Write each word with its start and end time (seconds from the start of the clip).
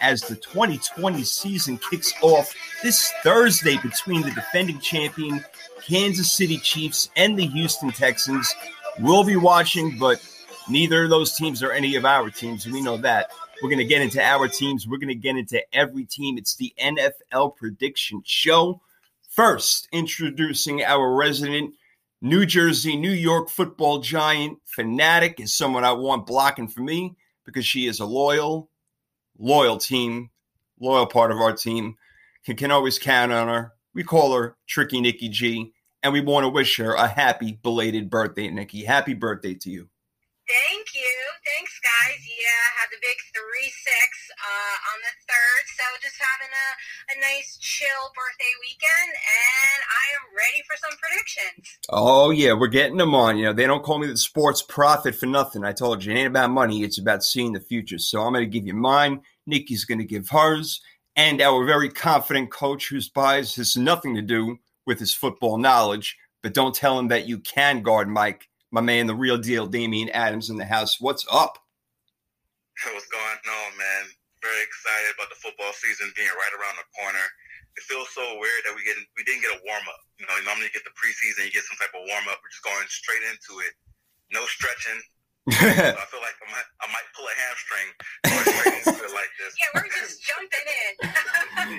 as 0.00 0.20
the 0.20 0.36
2020 0.36 1.22
season 1.24 1.78
kicks 1.90 2.12
off 2.20 2.54
this 2.82 3.10
Thursday 3.22 3.78
between 3.78 4.20
the 4.20 4.30
defending 4.32 4.78
champion 4.80 5.42
Kansas 5.82 6.30
City 6.30 6.58
Chiefs 6.58 7.08
and 7.16 7.38
the 7.38 7.46
Houston 7.46 7.90
Texans. 7.90 8.54
We'll 9.00 9.24
be 9.24 9.36
watching, 9.36 9.96
but 9.98 10.22
neither 10.68 11.04
of 11.04 11.10
those 11.10 11.34
teams 11.34 11.62
are 11.62 11.72
any 11.72 11.96
of 11.96 12.04
our 12.04 12.28
teams. 12.28 12.66
We 12.66 12.82
know 12.82 12.98
that. 12.98 13.30
We're 13.62 13.70
going 13.70 13.78
to 13.78 13.86
get 13.86 14.02
into 14.02 14.22
our 14.22 14.46
teams. 14.46 14.86
We're 14.86 14.98
going 14.98 15.08
to 15.08 15.14
get 15.14 15.38
into 15.38 15.62
every 15.74 16.04
team. 16.04 16.36
It's 16.36 16.56
the 16.56 16.74
NFL 16.78 17.56
prediction 17.56 18.20
show. 18.26 18.82
First, 19.30 19.88
introducing 19.90 20.84
our 20.84 21.14
resident 21.14 21.72
New 22.20 22.44
Jersey, 22.44 22.96
New 22.96 23.12
York 23.12 23.48
football 23.48 24.00
giant 24.00 24.58
fanatic 24.64 25.38
is 25.38 25.54
someone 25.54 25.84
I 25.84 25.92
want 25.92 26.26
blocking 26.26 26.66
for 26.66 26.80
me 26.80 27.14
because 27.44 27.64
she 27.64 27.86
is 27.86 28.00
a 28.00 28.06
loyal, 28.06 28.70
loyal 29.38 29.78
team, 29.78 30.30
loyal 30.80 31.06
part 31.06 31.30
of 31.30 31.38
our 31.38 31.52
team. 31.52 31.96
Can, 32.44 32.56
can 32.56 32.70
always 32.72 32.98
count 32.98 33.30
on 33.30 33.46
her. 33.46 33.72
We 33.94 34.02
call 34.02 34.34
her 34.34 34.56
Tricky 34.66 35.00
Nikki 35.00 35.28
G, 35.28 35.72
and 36.02 36.12
we 36.12 36.20
want 36.20 36.42
to 36.42 36.48
wish 36.48 36.76
her 36.78 36.94
a 36.94 37.06
happy 37.06 37.58
belated 37.62 38.10
birthday, 38.10 38.48
Nikki. 38.48 38.84
Happy 38.84 39.14
birthday 39.14 39.54
to 39.54 39.70
you. 39.70 39.88
Thank 40.48 40.94
you. 40.94 41.16
Thanks, 41.54 41.78
guys. 41.78 42.18
Yeah, 42.26 42.58
I 42.66 42.80
had 42.80 42.88
the 42.90 42.98
big 43.00 43.18
three 43.30 43.70
six 43.70 44.17
uh, 44.48 44.76
on 44.90 44.98
the 45.04 45.14
third, 45.28 45.62
so 45.76 45.84
just 46.00 46.16
having 46.16 46.48
a, 46.48 46.68
a 47.12 47.16
nice 47.20 47.58
chill 47.60 48.12
birthday 48.16 48.52
weekend, 48.64 49.12
and 49.12 49.80
I 49.84 50.04
am 50.16 50.24
ready 50.32 50.62
for 50.64 50.76
some 50.80 50.96
predictions. 50.98 51.78
Oh 51.90 52.30
yeah, 52.30 52.54
we're 52.54 52.68
getting 52.68 52.96
them 52.96 53.14
on. 53.14 53.36
You 53.36 53.46
know, 53.46 53.52
they 53.52 53.66
don't 53.66 53.82
call 53.82 53.98
me 53.98 54.06
the 54.06 54.16
sports 54.16 54.62
prophet 54.62 55.14
for 55.14 55.26
nothing. 55.26 55.64
I 55.64 55.72
told 55.72 56.04
you, 56.04 56.12
it 56.12 56.16
ain't 56.16 56.28
about 56.28 56.50
money; 56.50 56.82
it's 56.82 56.98
about 56.98 57.22
seeing 57.22 57.52
the 57.52 57.60
future. 57.60 57.98
So 57.98 58.22
I'm 58.22 58.32
going 58.32 58.44
to 58.44 58.50
give 58.50 58.66
you 58.66 58.74
mine. 58.74 59.20
Nikki's 59.46 59.84
going 59.84 59.98
to 59.98 60.04
give 60.04 60.30
hers, 60.30 60.80
and 61.16 61.42
our 61.42 61.64
very 61.64 61.90
confident 61.90 62.50
coach, 62.50 62.88
whose 62.88 63.08
bias 63.08 63.56
has 63.56 63.76
nothing 63.76 64.14
to 64.14 64.22
do 64.22 64.58
with 64.86 64.98
his 64.98 65.14
football 65.14 65.58
knowledge. 65.58 66.16
But 66.42 66.54
don't 66.54 66.74
tell 66.74 66.98
him 66.98 67.08
that 67.08 67.26
you 67.26 67.40
can 67.40 67.82
guard 67.82 68.08
Mike 68.08 68.48
my 68.70 68.80
man, 68.80 69.06
the 69.06 69.14
real 69.14 69.38
deal, 69.38 69.66
Damian 69.66 70.10
Adams 70.10 70.50
in 70.50 70.56
the 70.56 70.64
house. 70.64 71.00
What's 71.00 71.26
up? 71.32 71.58
What's 72.92 73.06
going 73.06 73.22
on, 73.22 73.78
man? 73.78 74.17
Very 74.40 74.62
excited 74.62 75.10
about 75.18 75.28
the 75.30 75.38
football 75.40 75.74
season 75.74 76.14
being 76.14 76.30
right 76.30 76.54
around 76.54 76.78
the 76.78 76.86
corner. 76.94 77.26
It 77.74 77.86
feels 77.86 78.10
so 78.14 78.22
weird 78.38 78.62
that 78.66 78.74
we 78.74 78.82
get 78.82 78.98
we 79.18 79.22
didn't 79.26 79.42
get 79.42 79.54
a 79.54 79.60
warm 79.66 79.82
up. 79.86 80.02
You 80.18 80.26
know, 80.26 80.34
normally 80.46 80.70
you 80.70 80.74
get 80.74 80.86
the 80.86 80.94
preseason, 80.94 81.46
you 81.46 81.54
get 81.54 81.66
some 81.66 81.78
type 81.78 81.94
of 81.94 82.06
warm 82.06 82.26
up. 82.30 82.38
We're 82.42 82.50
just 82.50 82.62
going 82.66 82.86
straight 82.90 83.22
into 83.26 83.62
it. 83.62 83.74
No 84.30 84.46
stretching. 84.46 84.98
so 85.48 85.64
I 85.98 86.06
feel 86.10 86.22
like 86.22 86.36
I 86.42 86.48
might, 86.52 86.68
I 86.82 86.86
might 86.92 87.08
pull 87.16 87.26
a 87.26 87.34
hamstring 87.34 87.88
going 88.26 88.46
straight 88.46 88.78
into 88.84 89.00
it 89.04 89.14
like 89.14 89.32
this. 89.40 89.52
Yeah, 89.56 89.70
we're 89.74 89.90
just 89.90 90.18
jumping 90.26 90.66
in. 90.68 90.92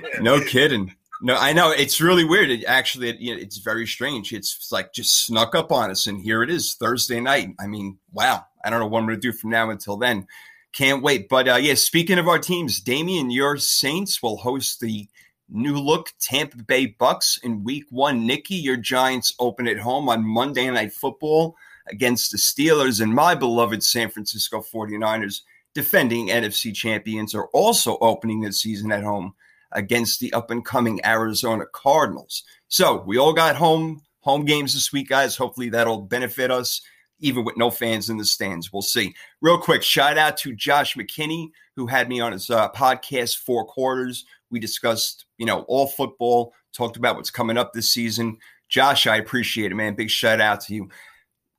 yeah. 0.04 0.20
No 0.20 0.42
kidding. 0.42 0.96
No, 1.22 1.36
I 1.36 1.52
know 1.52 1.72
it's 1.72 2.00
really 2.00 2.24
weird. 2.24 2.50
It 2.50 2.64
actually, 2.66 3.10
it, 3.10 3.20
you 3.20 3.36
know, 3.36 3.42
it's 3.42 3.58
very 3.58 3.86
strange. 3.86 4.32
It's 4.32 4.72
like 4.72 4.94
just 4.94 5.26
snuck 5.26 5.54
up 5.54 5.72
on 5.72 5.92
us, 5.92 6.08
and 6.08 6.20
here 6.20 6.44
it 6.44 6.50
is, 6.50 6.76
Thursday 6.76 7.20
night. 7.20 7.50
I 7.60 7.68
mean, 7.68 7.98
wow! 8.14 8.46
I 8.64 8.70
don't 8.70 8.80
know 8.80 8.88
what 8.88 9.00
I'm 9.00 9.06
going 9.06 9.20
to 9.20 9.22
do 9.22 9.34
from 9.34 9.50
now 9.50 9.70
until 9.70 9.98
then. 9.98 10.28
Can't 10.74 11.02
wait. 11.02 11.30
But 11.30 11.48
uh, 11.48 11.56
yeah, 11.56 11.74
speaking 11.74 12.20
of 12.20 12.28
our 12.28 12.40
teams, 12.40 12.80
Damien, 12.80 13.32
your 13.32 13.58
Saints 13.58 14.22
will 14.22 14.38
host 14.38 14.80
the 14.80 15.08
new 15.50 15.78
look 15.78 16.14
Tampa 16.20 16.58
Bay 16.58 16.86
Bucks 16.86 17.40
in 17.44 17.64
Week 17.64 17.86
One. 17.90 18.26
Nikki, 18.26 18.56
your 18.56 18.78
Giants 18.78 19.34
open 19.40 19.68
at 19.68 19.80
home 19.80 20.10
on 20.10 20.24
Monday 20.26 20.70
Night 20.70 20.94
Football 20.94 21.56
against 21.88 22.32
the 22.32 22.38
Steelers, 22.38 23.02
and 23.02 23.14
my 23.14 23.34
beloved 23.34 23.84
San 23.84 24.10
Francisco 24.10 24.62
49ers, 24.62 25.42
defending 25.74 26.28
NFC 26.28 26.74
champions, 26.74 27.34
are 27.34 27.48
also 27.48 27.98
opening 28.00 28.42
the 28.42 28.54
season 28.54 28.92
at 28.92 29.04
home 29.04 29.34
against 29.72 30.20
the 30.20 30.32
up 30.34 30.52
and 30.52 30.66
coming 30.66 31.04
Arizona 31.06 31.66
Cardinals. 31.74 32.44
So 32.68 33.04
we 33.06 33.18
all 33.18 33.34
got 33.34 33.56
home 33.56 34.02
home 34.22 34.46
games 34.46 34.74
this 34.74 34.92
week, 34.92 35.10
guys. 35.10 35.36
Hopefully 35.36 35.70
that'll 35.70 36.02
benefit 36.02 36.52
us, 36.52 36.82
even 37.20 37.44
with 37.44 37.58
no 37.58 37.70
fans 37.70 38.10
in 38.10 38.18
the 38.18 38.26
stands. 38.26 38.72
We'll 38.72 38.82
see. 38.82 39.14
Real 39.42 39.58
quick, 39.58 39.84
shout 39.84 40.18
out 40.18 40.38
to 40.38 40.56
Josh 40.56 40.96
McKinney 40.96 41.50
who 41.80 41.88
had 41.88 42.10
me 42.10 42.20
on 42.20 42.34
his 42.34 42.50
uh, 42.50 42.70
podcast 42.72 43.38
Four 43.38 43.66
Quarters. 43.66 44.26
We 44.52 44.60
discussed, 44.60 45.26
you 45.38 45.46
know, 45.46 45.62
all 45.62 45.88
football, 45.88 46.54
talked 46.74 46.98
about 46.98 47.16
what's 47.16 47.32
coming 47.32 47.58
up 47.58 47.72
this 47.72 47.90
season. 47.90 48.38
Josh, 48.68 49.08
I 49.08 49.16
appreciate 49.16 49.72
it, 49.72 49.76
man. 49.76 49.96
Big 49.96 50.10
shout 50.10 50.42
out 50.42 50.60
to 50.62 50.76
you. 50.76 50.90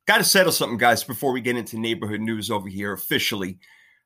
Got 0.07 0.19
to 0.19 0.23
settle 0.23 0.51
something, 0.51 0.77
guys, 0.77 1.03
before 1.03 1.31
we 1.31 1.41
get 1.41 1.57
into 1.57 1.79
neighborhood 1.79 2.21
news 2.21 2.51
over 2.51 2.69
here 2.69 2.93
officially. 2.93 3.57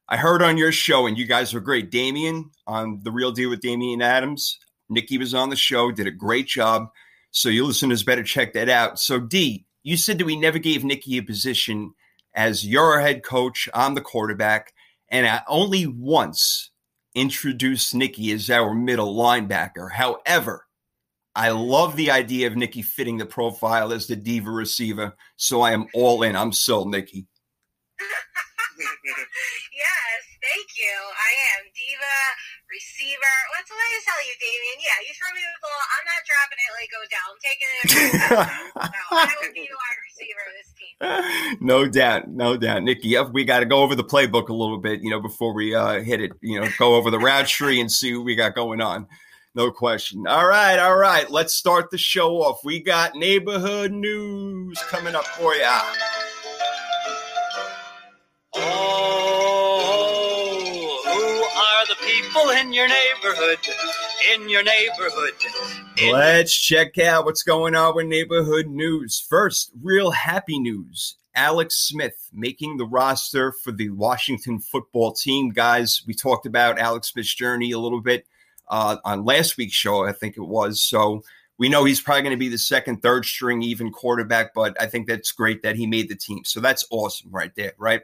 I 0.08 0.18
heard 0.18 0.42
on 0.42 0.58
your 0.58 0.72
show, 0.72 1.06
and 1.06 1.18
you 1.18 1.26
guys 1.26 1.54
were 1.54 1.60
great. 1.60 1.92
Damien 1.92 2.52
on 2.66 3.02
The 3.04 3.12
Real 3.12 3.32
Deal 3.32 3.50
with 3.50 3.60
Damian 3.60 4.02
Adams. 4.02 4.58
Nikki 4.88 5.18
was 5.18 5.34
on 5.34 5.50
the 5.50 5.56
show, 5.56 5.92
did 5.92 6.08
a 6.08 6.12
great 6.12 6.48
job. 6.48 6.90
So 7.32 7.50
you 7.50 7.66
listeners 7.66 8.04
better 8.04 8.24
check 8.24 8.54
that 8.54 8.70
out. 8.70 9.00
So, 9.00 9.20
D, 9.20 9.66
you 9.85 9.96
said 9.97 10.18
that 10.18 10.25
we 10.25 10.35
never 10.35 10.57
gave 10.57 10.84
Nikki 10.84 11.19
a 11.19 11.22
position 11.22 11.94
as 12.34 12.66
your 12.66 13.00
head 13.00 13.23
coach. 13.23 13.69
I'm 13.72 13.94
the 13.94 14.01
quarterback. 14.01 14.73
And 15.09 15.28
I 15.28 15.41
only 15.47 15.85
once 15.85 16.72
introduced 17.13 17.94
Nikki 17.94 18.31
as 18.31 18.50
our 18.50 18.74
middle 18.74 19.16
linebacker. 19.16 19.91
However, 19.91 20.66
I 21.35 21.50
love 21.50 21.95
the 21.95 22.09
idea 22.09 22.47
of 22.47 22.56
Nikki 22.56 22.81
fitting 22.81 23.19
the 23.19 23.28
profile 23.28 23.94
as 23.94 24.07
the 24.07 24.16
diva 24.16 24.50
receiver. 24.50 25.16
So 25.35 25.62
I 25.62 25.74
am 25.74 25.85
all 25.94 26.24
in. 26.24 26.35
I'm 26.35 26.51
sold, 26.51 26.90
Nikki. 26.90 27.28
yes, 30.45 30.53
thank 30.53 30.69
you. 30.78 30.94
I 30.94 31.31
am 31.57 31.61
diva, 31.73 32.17
receiver. 32.69 33.35
What's 33.56 33.69
the 33.69 33.78
way 33.78 33.89
to 33.97 34.01
tell 34.06 34.22
you, 34.25 34.35
Damien? 34.38 34.78
Yeah, 34.81 34.97
you 35.01 35.11
throw 35.17 35.31
me 35.33 35.41
the 35.41 35.57
ball. 35.61 35.81
I'm 35.89 36.06
not 36.06 36.22
dropping 36.25 36.61
it 36.61 36.72
like 36.78 36.89
go 36.94 37.01
down. 37.09 37.28
I'm 37.33 37.41
taking 37.41 37.69
it. 37.73 37.89
no, 38.94 39.17
I 39.17 39.33
will 39.41 39.53
be 39.53 39.66
the 39.66 39.78
wide 39.78 40.01
receiver 40.06 40.44
of 40.45 40.53
this 40.57 40.69
team. 40.78 40.95
No 41.66 41.88
doubt, 41.88 42.28
no 42.29 42.57
doubt, 42.57 42.83
Nikki. 42.83 43.17
We 43.31 43.44
got 43.44 43.59
to 43.61 43.66
go 43.66 43.81
over 43.81 43.95
the 43.95 44.03
playbook 44.03 44.50
a 44.50 44.53
little 44.53 44.78
bit, 44.78 45.01
you 45.01 45.09
know, 45.09 45.19
before 45.19 45.53
we 45.53 45.73
uh, 45.73 46.01
hit 46.01 46.22
it. 46.22 46.31
You 46.41 46.62
know, 46.62 46.67
go 46.77 46.95
over 46.95 47.09
the 47.09 47.19
route 47.19 47.47
tree 47.47 47.81
and 47.81 47.91
see 47.91 48.16
what 48.16 48.25
we 48.25 48.35
got 48.35 48.56
going 48.56 48.81
on. 48.81 49.07
No 49.56 49.71
question. 49.71 50.27
All 50.27 50.45
right, 50.45 50.77
all 50.77 50.98
right. 50.98 51.30
Let's 51.31 51.53
start 51.53 51.89
the 51.89 51.98
show 51.98 52.41
off. 52.41 52.59
We 52.63 52.81
got 52.81 53.15
neighborhood 53.15 53.91
news 53.91 54.77
coming 54.89 55.15
up 55.15 55.25
for 55.25 55.56
you. 55.56 55.80
People 62.36 62.50
in 62.52 62.74
your 62.74 62.88
neighborhood, 62.88 63.60
in 64.34 64.50
your 64.50 64.64
neighborhood. 64.64 65.34
In 65.98 66.12
Let's 66.12 66.54
check 66.54 66.98
out 66.98 67.26
what's 67.26 67.44
going 67.44 67.76
on 67.76 67.96
with 67.96 68.08
neighborhood 68.08 68.68
news. 68.68 69.26
First, 69.30 69.72
real 69.82 70.12
happy 70.12 70.60
news. 70.60 71.16
Alex 71.36 71.76
Smith 71.76 72.30
making 72.34 72.78
the 72.78 72.86
roster 72.86 73.54
for 73.64 73.72
the 73.72 73.90
Washington 73.90 74.60
football 74.60 75.14
team. 75.14 75.52
Guys, 75.52 76.02
we 76.08 76.14
talked 76.14 76.46
about 76.46 76.80
Alex 76.80 77.10
Smith's 77.10 77.34
journey 77.34 77.72
a 77.72 77.80
little 77.80 78.02
bit 78.02 78.26
uh, 78.68 78.98
on 79.04 79.26
last 79.26 79.58
week's 79.58 79.76
show, 79.76 80.06
I 80.06 80.12
think 80.12 80.38
it 80.38 80.42
was. 80.42 80.82
So 80.82 81.24
we 81.58 81.70
know 81.70 81.84
he's 81.84 82.02
probably 82.02 82.24
going 82.24 82.36
to 82.36 82.38
be 82.38 82.50
the 82.50 82.58
second, 82.58 83.02
third 83.02 83.26
string, 83.26 83.62
even 83.62 83.92
quarterback, 83.92 84.54
but 84.54 84.82
I 84.82 84.88
think 84.88 85.08
that's 85.08 85.32
great 85.32 85.64
that 85.64 85.76
he 85.76 85.88
made 85.88 86.10
the 86.10 86.16
team. 86.16 86.44
So 86.46 86.60
that's 86.60 86.86
awesome 86.90 87.32
right 87.32 87.54
there, 87.56 87.74
right? 87.78 88.02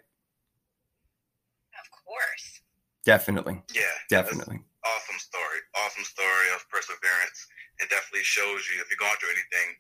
Definitely. 3.06 3.62
Yeah. 3.74 3.81
Definitely. 4.09 4.59
Awesome 4.83 5.19
story. 5.19 5.59
Awesome 5.86 6.03
story 6.03 6.48
of 6.56 6.68
perseverance. 6.69 7.48
It 7.80 7.89
definitely 7.89 8.24
shows 8.24 8.62
you 8.69 8.81
if 8.81 8.89
you're 8.89 8.98
going 9.00 9.18
through 9.19 9.30
anything, 9.30 9.75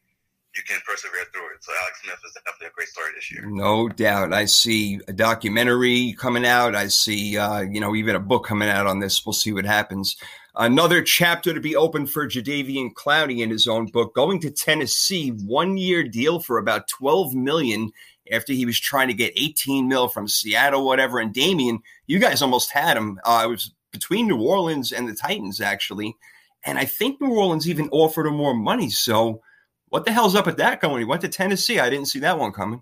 you 0.55 0.63
can 0.67 0.79
persevere 0.85 1.25
through 1.33 1.53
it. 1.53 1.63
So 1.63 1.71
Alex 1.81 2.01
Smith 2.03 2.19
is 2.25 2.33
definitely 2.45 2.67
a 2.67 2.71
great 2.71 2.87
story 2.89 3.09
this 3.15 3.31
year. 3.31 3.45
No 3.45 3.87
doubt. 3.87 4.33
I 4.33 4.45
see 4.45 4.99
a 5.07 5.13
documentary 5.13 6.13
coming 6.19 6.45
out. 6.45 6.75
I 6.75 6.87
see, 6.87 7.37
uh, 7.37 7.61
you 7.61 7.79
know, 7.79 7.95
even 7.95 8.15
a 8.15 8.19
book 8.19 8.45
coming 8.45 8.69
out 8.69 8.85
on 8.85 8.99
this. 8.99 9.25
We'll 9.25 9.33
see 9.33 9.53
what 9.53 9.65
happens. 9.65 10.17
Another 10.55 11.01
chapter 11.01 11.53
to 11.53 11.61
be 11.61 11.77
open 11.77 12.05
for 12.05 12.27
Jadeveon 12.27 12.91
Clowney 12.93 13.39
in 13.39 13.49
his 13.49 13.67
own 13.67 13.85
book. 13.85 14.13
Going 14.13 14.41
to 14.41 14.51
Tennessee, 14.51 15.29
one 15.29 15.77
year 15.77 16.03
deal 16.03 16.41
for 16.41 16.57
about 16.57 16.89
twelve 16.89 17.33
million 17.33 17.91
after 18.31 18.53
he 18.53 18.65
was 18.65 18.79
trying 18.79 19.07
to 19.09 19.13
get 19.13 19.33
18 19.35 19.87
mil 19.87 20.07
from 20.07 20.27
Seattle, 20.27 20.85
whatever. 20.85 21.19
And 21.19 21.33
Damien, 21.33 21.79
you 22.07 22.19
guys 22.19 22.41
almost 22.41 22.71
had 22.71 22.97
him. 22.97 23.19
Uh, 23.23 23.43
it 23.45 23.49
was 23.49 23.73
between 23.91 24.27
New 24.27 24.41
Orleans 24.41 24.91
and 24.91 25.07
the 25.07 25.13
Titans, 25.13 25.59
actually. 25.59 26.15
And 26.63 26.77
I 26.77 26.85
think 26.85 27.19
New 27.19 27.33
Orleans 27.33 27.67
even 27.67 27.89
offered 27.89 28.27
him 28.27 28.37
more 28.37 28.53
money. 28.53 28.89
So 28.89 29.41
what 29.89 30.05
the 30.05 30.11
hell's 30.11 30.35
up 30.35 30.45
with 30.45 30.57
that 30.57 30.79
going? 30.79 30.99
He 30.99 31.05
went 31.05 31.21
to 31.21 31.29
Tennessee. 31.29 31.79
I 31.79 31.89
didn't 31.89 32.07
see 32.07 32.19
that 32.19 32.39
one 32.39 32.53
coming. 32.53 32.81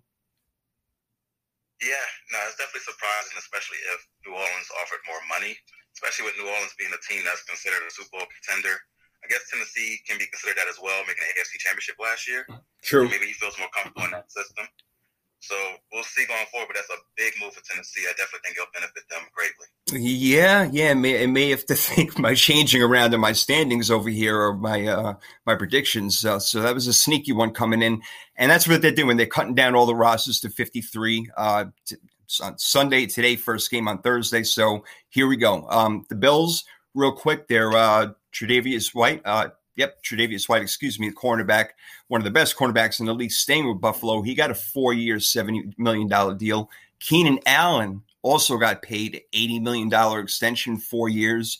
Yeah, 1.81 2.05
no, 2.35 2.37
it's 2.45 2.59
definitely 2.59 2.83
surprising, 2.83 3.39
especially 3.39 3.79
if 3.95 4.03
New 4.27 4.35
Orleans 4.35 4.69
offered 4.83 4.99
more 5.07 5.23
money, 5.31 5.55
especially 5.95 6.27
with 6.27 6.35
New 6.35 6.51
Orleans 6.51 6.75
being 6.75 6.91
a 6.91 7.01
team 7.07 7.23
that's 7.23 7.41
considered 7.47 7.81
a 7.87 7.89
Super 7.89 8.19
Bowl 8.19 8.27
contender. 8.27 8.75
I 9.23 9.31
guess 9.31 9.47
Tennessee 9.47 9.99
can 10.03 10.19
be 10.19 10.27
considered 10.27 10.59
that 10.59 10.67
as 10.67 10.75
well, 10.77 10.99
making 11.07 11.23
an 11.23 11.31
AFC 11.39 11.55
championship 11.59 11.95
last 11.97 12.27
year. 12.27 12.43
True. 12.83 13.07
Maybe 13.07 13.31
he 13.31 13.35
feels 13.35 13.55
more 13.57 13.71
comfortable 13.71 14.05
in 14.05 14.11
that 14.11 14.31
system. 14.31 14.67
So 15.41 15.55
we'll 15.91 16.03
see 16.03 16.25
going 16.27 16.45
forward, 16.51 16.67
but 16.67 16.75
that's 16.75 16.89
a 16.89 17.01
big 17.15 17.33
move 17.41 17.53
for 17.53 17.63
Tennessee. 17.63 18.01
I 18.07 18.11
definitely 18.11 18.39
think 18.43 18.57
it'll 18.57 18.67
benefit 18.73 19.03
them 19.09 19.21
greatly. 19.33 19.67
Yeah, 20.07 20.69
yeah, 20.71 20.91
it 20.91 20.95
may, 20.95 21.23
it 21.23 21.29
may 21.29 21.49
have 21.49 21.65
to 21.67 21.75
think 21.75 22.19
my 22.19 22.33
changing 22.33 22.83
around 22.83 23.13
in 23.13 23.21
my 23.21 23.31
standings 23.31 23.89
over 23.89 24.09
here 24.09 24.37
or 24.37 24.53
my 24.53 24.85
uh, 24.85 25.13
my 25.45 25.55
predictions. 25.55 26.25
Uh, 26.25 26.39
so 26.39 26.61
that 26.61 26.75
was 26.75 26.87
a 26.87 26.93
sneaky 26.93 27.31
one 27.31 27.51
coming 27.51 27.81
in, 27.81 28.01
and 28.35 28.51
that's 28.51 28.67
what 28.67 28.81
they're 28.81 28.91
doing. 28.91 29.17
They're 29.17 29.25
cutting 29.27 29.55
down 29.55 29.75
all 29.75 29.85
the 29.85 29.95
rosters 29.95 30.41
to 30.41 30.49
fifty 30.49 30.81
three. 30.81 31.29
Uh, 31.37 31.65
t- 31.85 31.95
on 32.43 32.59
Sunday 32.59 33.07
today, 33.07 33.35
first 33.35 33.71
game 33.71 33.87
on 33.87 34.01
Thursday. 34.01 34.43
So 34.43 34.83
here 35.09 35.25
we 35.25 35.35
go. 35.35 35.67
Um, 35.67 36.05
the 36.09 36.15
Bills, 36.15 36.63
real 36.93 37.11
quick, 37.11 37.47
they're 37.47 37.71
uh, 37.71 38.11
Tre'Davious 38.31 38.93
White. 38.93 39.21
Uh, 39.25 39.49
Yep, 39.79 40.03
Tre'Davious 40.03 40.49
White, 40.49 40.61
excuse 40.61 40.99
me, 40.99 41.07
the 41.07 41.15
cornerback, 41.15 41.69
one 42.09 42.19
of 42.19 42.25
the 42.25 42.31
best 42.31 42.57
cornerbacks 42.57 42.99
in 42.99 43.05
the 43.05 43.13
league, 43.13 43.31
staying 43.31 43.65
with 43.65 43.79
Buffalo. 43.79 44.21
He 44.21 44.35
got 44.35 44.51
a 44.51 44.55
four-year, 44.55 45.15
$70 45.15 45.73
million 45.77 46.37
deal. 46.37 46.69
Keenan 46.99 47.39
Allen 47.45 48.01
also 48.21 48.57
got 48.57 48.81
paid 48.81 49.21
$80 49.33 49.61
million 49.61 50.19
extension, 50.19 50.75
four 50.75 51.07
years. 51.07 51.59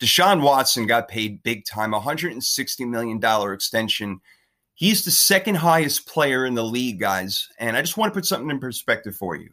Deshaun 0.00 0.42
Watson 0.42 0.88
got 0.88 1.06
paid 1.06 1.44
big 1.44 1.64
time, 1.64 1.92
$160 1.92 2.88
million 2.88 3.52
extension. 3.54 4.20
He's 4.74 5.04
the 5.04 5.12
second 5.12 5.54
highest 5.54 6.08
player 6.08 6.46
in 6.46 6.54
the 6.54 6.64
league, 6.64 6.98
guys. 6.98 7.48
And 7.60 7.76
I 7.76 7.80
just 7.80 7.96
want 7.96 8.12
to 8.12 8.18
put 8.18 8.26
something 8.26 8.50
in 8.50 8.58
perspective 8.58 9.14
for 9.14 9.36
you. 9.36 9.50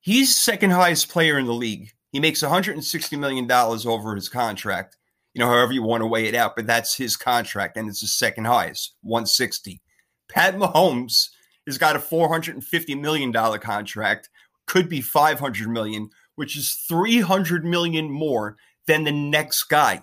He's 0.00 0.34
second 0.34 0.70
highest 0.70 1.10
player 1.10 1.38
in 1.38 1.44
the 1.44 1.52
league. 1.52 1.92
He 2.12 2.20
makes 2.20 2.42
$160 2.42 3.18
million 3.18 3.50
over 3.50 4.14
his 4.14 4.30
contract 4.30 4.96
you 5.34 5.40
know, 5.40 5.48
however 5.48 5.72
you 5.72 5.82
want 5.82 6.02
to 6.02 6.06
weigh 6.06 6.26
it 6.26 6.34
out, 6.34 6.56
but 6.56 6.66
that's 6.66 6.94
his 6.94 7.16
contract, 7.16 7.76
and 7.76 7.88
it's 7.88 8.00
the 8.00 8.06
second 8.06 8.46
highest, 8.46 8.96
160. 9.02 9.80
Pat 10.28 10.56
Mahomes 10.56 11.28
has 11.66 11.78
got 11.78 11.96
a 11.96 12.00
$450 12.00 13.00
million 13.00 13.32
contract, 13.32 14.28
could 14.66 14.88
be 14.88 15.00
500 15.00 15.68
million, 15.68 16.10
which 16.34 16.56
is 16.56 16.74
300 16.88 17.64
million 17.64 18.10
more 18.10 18.56
than 18.86 19.04
the 19.04 19.12
next 19.12 19.64
guy. 19.64 20.02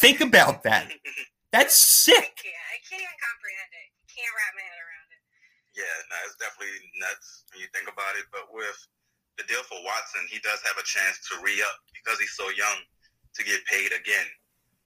Think 0.00 0.20
about 0.20 0.62
that. 0.62 0.88
That's 1.52 1.74
sick. 1.74 2.16
I 2.16 2.32
can't, 2.32 2.64
I 2.72 2.78
can't 2.88 3.02
even 3.04 3.18
comprehend 3.20 3.72
it. 3.76 3.88
Can't 4.08 4.32
wrap 4.32 4.52
my 4.56 4.64
head 4.64 4.80
around 4.80 5.08
it. 5.12 5.20
Yeah, 5.76 5.96
no, 6.08 6.16
it's 6.28 6.36
definitely 6.40 6.80
nuts 6.96 7.44
when 7.52 7.60
you 7.60 7.68
think 7.76 7.88
about 7.88 8.16
it. 8.16 8.24
But 8.32 8.48
with 8.52 8.76
the 9.36 9.44
deal 9.44 9.64
for 9.64 9.80
Watson, 9.84 10.24
he 10.32 10.40
does 10.40 10.60
have 10.64 10.76
a 10.80 10.84
chance 10.84 11.20
to 11.28 11.40
re 11.44 11.60
up 11.60 11.76
because 11.92 12.20
he's 12.20 12.36
so 12.36 12.48
young 12.52 12.84
to 13.36 13.40
get 13.44 13.60
paid 13.68 13.92
again. 13.96 14.28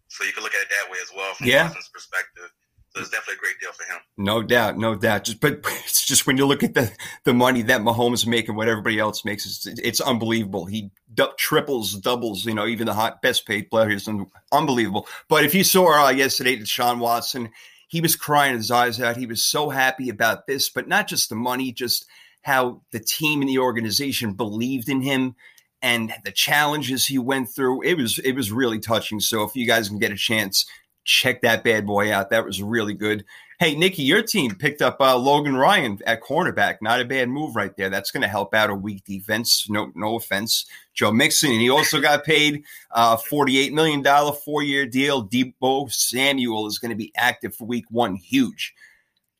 So 0.09 0.25
you 0.25 0.33
can 0.33 0.43
look 0.43 0.55
at 0.55 0.63
it 0.63 0.69
that 0.71 0.91
way 0.91 0.99
as 1.03 1.11
well 1.15 1.35
from 1.35 1.47
yeah. 1.47 1.65
Watson's 1.65 1.91
perspective. 1.93 2.51
So 2.97 3.03
it's 3.03 3.11
definitely 3.11 3.35
a 3.35 3.39
great 3.39 3.61
deal 3.61 3.73
for 3.73 3.85
him. 3.85 4.01
No 4.17 4.43
doubt, 4.43 4.79
no 4.79 4.95
doubt. 4.95 5.25
Just 5.25 5.41
but 5.41 5.61
it's 5.85 6.07
just 6.07 6.27
when 6.27 6.39
you 6.39 6.47
look 6.47 6.63
at 6.63 6.75
the 6.75 6.91
the 7.25 7.35
money 7.35 7.63
that 7.63 7.83
Mahomes 7.83 8.15
is 8.15 8.27
making, 8.27 8.57
what 8.57 8.69
everybody 8.69 8.99
else 8.99 9.25
makes, 9.25 9.45
it's, 9.45 9.67
it's 9.81 10.01
unbelievable. 10.01 10.65
He 10.65 10.91
du- 11.13 11.33
triples, 11.37 11.93
doubles. 11.93 12.47
You 12.47 12.55
know, 12.55 12.67
even 12.67 12.87
the 12.87 12.95
hot 12.95 13.21
best 13.21 13.47
paid 13.47 13.69
players, 13.71 14.09
and 14.09 14.27
unbelievable. 14.51 15.07
But 15.29 15.45
if 15.45 15.55
you 15.55 15.63
saw 15.63 16.07
uh, 16.07 16.11
yesterday, 16.11 16.65
Sean 16.65 16.99
Watson, 16.99 17.51
he 17.89 18.01
was 18.01 18.17
crying 18.17 18.57
his 18.57 18.71
eyes 18.71 18.99
out. 19.01 19.19
He 19.19 19.27
was 19.27 19.45
so 19.45 19.69
happy 19.69 20.09
about 20.09 20.47
this, 20.47 20.71
but 20.71 20.89
not 20.89 21.07
just 21.07 21.29
the 21.29 21.37
money, 21.37 21.73
just 21.73 22.07
how 22.43 22.81
the 22.93 23.01
team 23.01 23.43
and 23.43 23.51
the 23.51 23.59
organization 23.59 24.33
believed 24.33 24.89
in 24.89 25.03
him 25.03 25.35
and 25.87 26.13
the 26.25 26.33
challenges 26.33 27.07
he 27.07 27.17
went 27.17 27.49
through. 27.49 27.83
It 27.83 27.95
was 27.95 28.19
it 28.19 28.33
was 28.33 28.51
really 28.51 28.81
touching. 28.81 29.21
So 29.21 29.45
if 29.45 29.55
you 29.55 29.67
guys 29.67 29.89
can 29.89 30.01
get 30.01 30.11
a 30.11 30.17
chance, 30.17 30.67
check 31.05 31.43
that 31.43 31.63
bad 31.63 31.87
boy 31.87 32.13
out. 32.13 32.31
That 32.31 32.45
was 32.45 32.61
really 32.61 32.93
good. 32.93 33.25
Hey, 33.61 33.77
Nikki, 33.77 34.03
your 34.03 34.21
team 34.21 34.57
picked 34.57 34.83
up 34.83 35.01
uh, 35.01 35.17
Logan 35.17 35.57
Ryan 35.57 35.99
at 36.05 36.23
cornerback. 36.23 36.79
Not 36.83 37.01
a 37.01 37.05
bad 37.05 37.29
move 37.29 37.55
right 37.55 37.75
there. 37.77 37.89
That's 37.89 38.11
going 38.11 38.23
to 38.23 38.29
help 38.29 38.53
out 38.53 38.69
a 38.69 38.75
weak 38.75 39.05
defense. 39.05 39.71
No, 39.71 39.93
no 39.95 40.17
offense, 40.17 40.67
Joe 40.93 41.13
Mixon. 41.13 41.53
And 41.53 41.61
he 41.61 41.71
also 41.71 42.01
got 42.01 42.25
paid 42.25 42.65
uh, 42.91 43.17
$48 43.17 43.73
million 43.73 44.05
four 44.45 44.65
year 44.65 44.87
deal. 44.87 45.27
Deebo 45.27 45.91
Samuel 45.91 46.67
is 46.67 46.79
going 46.79 46.91
to 46.91 46.97
be 46.97 47.13
active 47.17 47.55
for 47.55 47.65
week 47.65 47.87
one. 47.91 48.17
Huge. 48.17 48.75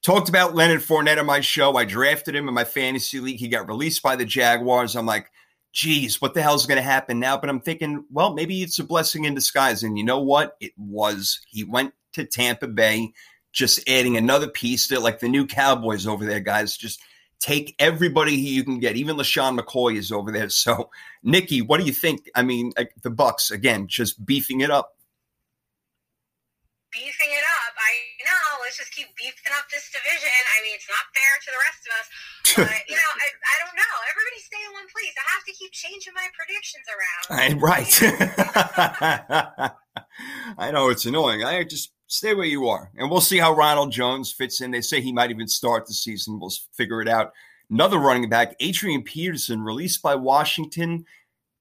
Talked 0.03 0.29
about 0.29 0.55
Leonard 0.55 0.83
Fournette 0.83 1.19
on 1.19 1.27
my 1.27 1.41
show. 1.41 1.77
I 1.77 1.85
drafted 1.85 2.37
him 2.37 2.47
in 2.47 2.55
my 2.55 2.63
fantasy 2.65 3.19
league. 3.19 3.41
He 3.41 3.49
got 3.49 3.69
released 3.69 4.03
by 4.03 4.15
the 4.15 4.25
Jaguars. 4.25 4.95
I'm 4.95 5.07
like, 5.07 5.31
geez, 5.77 6.23
what 6.23 6.33
the 6.33 6.41
hell's 6.41 6.65
going 6.65 6.79
to 6.79 6.83
happen 6.83 7.21
now? 7.21 7.37
But 7.37 7.51
I'm 7.51 7.61
thinking, 7.61 8.07
well, 8.11 8.33
maybe 8.33 8.63
it's 8.63 8.79
a 8.79 8.85
blessing 8.85 9.27
in 9.27 9.35
disguise. 9.35 9.83
And 9.83 9.99
you 9.99 10.05
know 10.05 10.21
what? 10.21 10.57
It 10.59 10.73
was. 10.79 11.41
He 11.49 11.65
went 11.65 11.93
to 12.15 12.25
Tampa 12.25 12.67
Bay, 12.67 13.13
just 13.53 13.87
adding 13.87 14.17
another 14.17 14.49
piece 14.49 14.89
to 14.89 14.99
like 14.99 15.21
the 15.21 15.29
new 15.29 15.47
Cowboys 15.47 16.07
over 16.07 16.25
there, 16.25 16.41
guys. 16.41 16.79
Just 16.79 17.03
take 17.41 17.75
everybody 17.79 18.33
you 18.33 18.65
can 18.65 18.81
get. 18.81 18.97
Even 18.97 19.17
LeSean 19.17 19.61
McCoy 19.61 19.99
is 19.99 20.11
over 20.11 20.33
there. 20.33 20.49
So, 20.49 20.89
Nikki, 21.23 21.61
what 21.61 21.79
do 21.79 21.85
you 21.85 21.93
think? 21.93 22.31
I 22.35 22.43
mean, 22.43 22.73
the 23.03 23.11
Bucks 23.11 23.51
again, 23.51 23.87
just 23.87 24.25
beefing 24.25 24.63
it 24.63 24.71
up. 24.71 24.97
Beefing 26.91 27.29
it 27.31 27.45
up. 27.45 27.75
I 27.77 27.93
know. 28.25 28.56
Let's 28.67 28.83
just 28.83 28.91
keep 28.91 29.07
beefing 29.15 29.55
up 29.55 29.71
this 29.71 29.87
division. 29.95 30.27
I 30.27 30.59
mean, 30.67 30.75
it's 30.75 30.91
not 30.91 31.07
fair 31.15 31.39
to 31.39 31.49
the 31.55 31.63
rest 31.71 31.87
of 31.87 31.95
us. 31.95 32.07
But, 32.67 32.83
you 32.91 32.99
know, 32.99 33.11
I, 33.15 33.27
I 33.31 33.55
don't 33.63 33.79
know. 33.79 33.95
Everybody 34.11 34.43
stay 34.43 34.59
in 34.67 34.75
one 34.75 34.91
place. 34.91 35.15
I 35.15 35.23
have 35.39 35.47
to 35.47 35.55
keep 35.55 35.71
changing 35.71 36.11
my 36.19 36.27
predictions 36.35 36.83
around. 36.91 37.63
right. 37.63 37.95
I 40.59 40.71
know 40.73 40.91
it's 40.91 41.07
annoying. 41.07 41.45
I 41.45 41.63
just 41.63 41.93
stay 42.09 42.35
where 42.35 42.45
you 42.45 42.67
are. 42.67 42.91
And 42.97 43.09
we'll 43.09 43.21
see 43.21 43.39
how 43.39 43.55
Ronald 43.55 43.93
Jones 43.93 44.33
fits 44.33 44.61
in. 44.61 44.73
They 44.73 44.81
say 44.81 45.01
he 45.01 45.13
might 45.13 45.31
even 45.31 45.47
start 45.47 45.87
the 45.87 45.95
season. 45.95 46.41
We'll 46.41 46.51
figure 46.73 47.01
it 47.01 47.09
out. 47.09 47.31
Another 47.71 47.99
running 47.99 48.29
back, 48.29 48.57
Adrian 48.59 49.05
Peterson, 49.05 49.61
released 49.63 50.03
by 50.03 50.17
Washington 50.17 51.05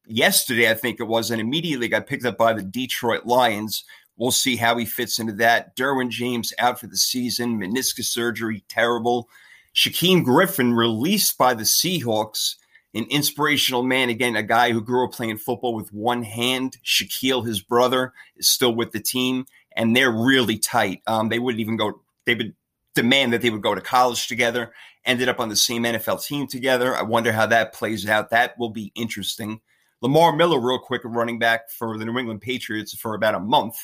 yesterday, 0.07 0.71
I 0.71 0.73
think 0.73 0.99
it 0.99 1.07
was, 1.07 1.29
and 1.29 1.41
immediately 1.41 1.87
got 1.87 2.07
picked 2.07 2.25
up 2.25 2.37
by 2.37 2.53
the 2.53 2.63
Detroit 2.63 3.27
Lions. 3.27 3.83
We'll 4.17 4.31
see 4.31 4.55
how 4.55 4.77
he 4.77 4.85
fits 4.85 5.19
into 5.19 5.33
that. 5.33 5.75
Derwin 5.75 6.09
James 6.09 6.53
out 6.59 6.79
for 6.79 6.87
the 6.87 6.97
season, 6.97 7.59
meniscus 7.59 8.05
surgery, 8.05 8.63
terrible. 8.69 9.29
Shaquem 9.75 10.23
Griffin 10.23 10.73
released 10.73 11.37
by 11.37 11.53
the 11.53 11.63
Seahawks, 11.63 12.55
an 12.93 13.05
inspirational 13.09 13.83
man. 13.83 14.09
Again, 14.09 14.37
a 14.37 14.43
guy 14.43 14.71
who 14.71 14.81
grew 14.81 15.05
up 15.05 15.11
playing 15.11 15.37
football 15.37 15.75
with 15.75 15.91
one 15.91 16.23
hand. 16.23 16.77
Shaquille, 16.85 17.45
his 17.45 17.61
brother, 17.61 18.13
is 18.37 18.47
still 18.47 18.73
with 18.73 18.93
the 18.93 19.01
team, 19.01 19.45
and 19.75 19.95
they're 19.95 20.11
really 20.11 20.57
tight. 20.57 21.01
Um, 21.07 21.27
they 21.27 21.39
wouldn't 21.39 21.59
even 21.59 21.75
go, 21.75 22.01
they 22.25 22.35
would 22.35 22.55
demand 22.93 23.33
that 23.33 23.41
they 23.41 23.49
would 23.49 23.61
go 23.61 23.75
to 23.75 23.81
college 23.81 24.27
together, 24.27 24.71
ended 25.03 25.27
up 25.27 25.41
on 25.41 25.49
the 25.49 25.57
same 25.57 25.83
NFL 25.83 26.25
team 26.25 26.47
together. 26.47 26.95
I 26.95 27.01
wonder 27.01 27.33
how 27.33 27.45
that 27.47 27.73
plays 27.73 28.07
out. 28.07 28.29
That 28.29 28.57
will 28.57 28.69
be 28.69 28.93
interesting. 28.95 29.59
Lamar 30.01 30.33
Miller, 30.33 30.59
real 30.59 30.79
quick, 30.79 31.01
running 31.03 31.37
back 31.37 31.69
for 31.69 31.97
the 31.97 32.05
New 32.05 32.17
England 32.17 32.39
Patriots 32.39 32.95
for 32.95 33.13
about 33.13 33.35
a 33.35 33.39
month 33.39 33.75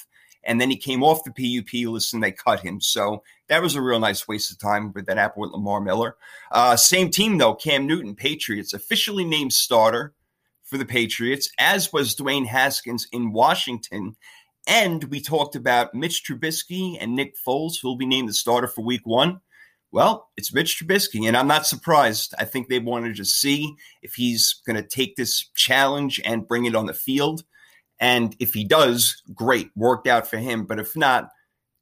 and 0.44 0.60
then 0.60 0.70
he 0.70 0.78
came 0.78 1.04
off 1.04 1.24
the 1.24 1.32
PUP 1.32 1.92
list 1.92 2.14
and 2.14 2.24
they 2.24 2.32
cut 2.32 2.62
him. 2.62 2.82
So 2.82 3.24
that 3.48 3.62
was 3.62 3.76
a 3.76 3.82
real 3.82 4.00
nice 4.00 4.28
waste 4.28 4.52
of 4.52 4.60
time 4.60 4.92
with 4.94 5.06
that 5.06 5.18
apple 5.18 5.42
with 5.42 5.52
Lamar 5.52 5.82
Miller. 5.82 6.16
Uh, 6.52 6.76
same 6.76 7.10
team 7.10 7.38
though, 7.38 7.56
Cam 7.56 7.86
Newton, 7.86 8.16
Patriots, 8.16 8.74
officially 8.74 9.26
named 9.26 9.54
starter 9.54 10.14
for 10.64 10.78
the 10.78 10.86
Patriots, 10.86 11.52
as 11.60 11.92
was 11.92 12.16
Dwayne 12.16 12.48
Haskins 12.48 13.08
in 13.12 13.34
Washington. 13.34 14.16
And 14.68 15.04
we 15.06 15.20
talked 15.22 15.56
about 15.56 15.94
Mitch 15.94 16.24
Trubisky 16.24 16.98
and 17.00 17.16
Nick 17.16 17.36
Foles, 17.38 17.76
who 17.82 17.90
will 17.90 17.98
be 17.98 18.06
named 18.06 18.30
the 18.30 18.34
starter 18.34 18.68
for 18.68 18.82
week 18.82 19.06
one. 19.06 19.42
Well, 19.92 20.30
it's 20.38 20.54
Mitch 20.54 20.80
Trubisky, 20.80 21.28
and 21.28 21.36
I'm 21.36 21.48
not 21.48 21.68
surprised. 21.68 22.34
I 22.40 22.46
think 22.46 22.70
they 22.70 22.80
wanted 22.80 23.18
to 23.18 23.26
see 23.26 23.76
if 24.02 24.14
he's 24.14 24.62
going 24.66 24.78
to 24.78 24.88
take 24.88 25.18
this 25.18 25.50
challenge 25.54 26.22
and 26.24 26.48
bring 26.48 26.64
it 26.64 26.76
on 26.76 26.86
the 26.86 26.94
field. 26.94 27.44
And 28.02 28.36
if 28.40 28.54
he 28.54 28.66
does, 28.66 29.22
great, 29.34 29.70
worked 29.76 30.08
out 30.08 30.28
for 30.28 30.38
him. 30.38 30.66
But 30.66 30.80
if 30.80 30.98
not, 30.98 31.30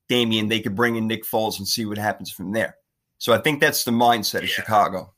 Damien, 0.07 0.47
they 0.47 0.59
could 0.59 0.75
bring 0.75 0.95
in 0.95 1.07
Nick 1.07 1.23
Foles 1.23 1.57
and 1.57 1.67
see 1.67 1.85
what 1.85 1.97
happens 1.97 2.29
from 2.31 2.51
there. 2.51 2.75
So 3.17 3.33
I 3.33 3.39
think 3.39 3.59
that's 3.59 3.83
the 3.83 3.91
mindset 3.91 4.43
of 4.43 4.49
Chicago. 4.49 5.13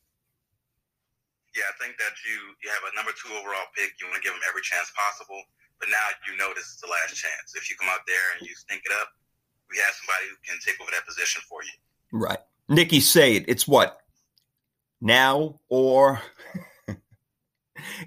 Yeah, 1.55 1.67
I 1.67 1.75
think 1.84 1.98
that 1.98 2.13
you 2.24 2.38
you 2.63 2.70
have 2.72 2.86
a 2.88 2.96
number 2.96 3.12
two 3.12 3.34
overall 3.34 3.67
pick. 3.75 3.91
You 4.00 4.08
want 4.08 4.22
to 4.22 4.24
give 4.24 4.31
him 4.31 4.46
every 4.48 4.62
chance 4.62 4.91
possible. 4.96 5.41
But 5.79 5.89
now 5.89 6.08
you 6.29 6.38
know 6.38 6.53
this 6.55 6.65
is 6.65 6.77
the 6.79 6.88
last 6.88 7.17
chance. 7.17 7.58
If 7.58 7.70
you 7.70 7.75
come 7.75 7.89
out 7.89 8.05
there 8.08 8.38
and 8.38 8.48
you 8.48 8.55
stink 8.55 8.84
it 8.86 8.93
up, 9.01 9.10
we 9.70 9.77
have 9.84 9.93
somebody 10.00 10.31
who 10.31 10.38
can 10.48 10.62
take 10.63 10.79
over 10.79 10.91
that 10.93 11.05
position 11.05 11.41
for 11.50 11.60
you. 11.63 11.75
Right. 12.13 12.39
Nikki, 12.70 13.01
say 13.01 13.36
it. 13.36 13.46
It's 13.48 13.67
what? 13.67 14.01
now 15.01 15.60
or 15.67 16.22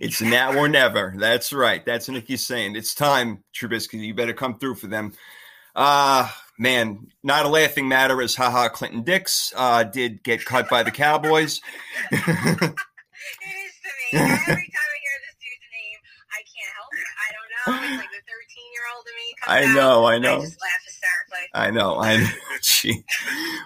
it's 0.01 0.21
now 0.21 0.57
or 0.57 0.69
never. 0.69 1.15
That's 1.17 1.53
right. 1.53 1.85
That's 1.85 2.09
Nikki 2.09 2.37
saying. 2.37 2.77
It's 2.77 2.95
time, 2.95 3.45
Trubisky. 3.55 3.99
You 3.99 4.15
better 4.15 4.33
come 4.33 4.59
through 4.59 4.77
for 4.77 4.87
them. 4.87 5.13
Uh 5.75 6.31
man, 6.59 7.09
not 7.23 7.47
a 7.47 7.49
laughing 7.49 7.89
matter 7.89 8.21
as 8.23 8.35
Ha 8.35 8.51
Ha 8.51 8.69
Clinton-Dix 8.69 9.53
uh, 9.57 9.85
did 9.85 10.23
get 10.23 10.45
cut 10.45 10.69
by 10.69 10.83
the 10.83 10.91
Cowboys. 10.91 11.61
it 12.11 12.21
is 12.21 12.23
to 12.23 12.71
me. 12.71 12.75
Every 14.13 14.39
time 14.39 14.49
I 14.49 14.99
hear 15.03 15.19
this 15.23 15.37
dude's 15.41 15.69
name, 15.73 16.01
I 16.33 16.41
can't 16.45 16.73
help 16.75 16.93
it. 16.95 17.07
I 17.19 17.29
don't 17.33 17.51
know. 17.55 17.89
It's 17.89 17.99
like 17.99 18.11
the 18.11 18.23
13 18.27 18.73
year 18.73 18.87
old 18.95 19.07
in 19.09 19.15
me. 19.17 19.29
I 19.47 19.75
know, 19.75 20.07
out. 20.07 20.13
I 20.13 20.19
know. 20.19 20.39
I 20.39 20.41
just 20.43 20.61
laugh 20.61 20.85
hysterically. 20.85 21.49
I 21.55 21.71
know. 21.71 21.99
I 21.99 22.17
know. 22.19 22.31
Gee. 22.63 23.05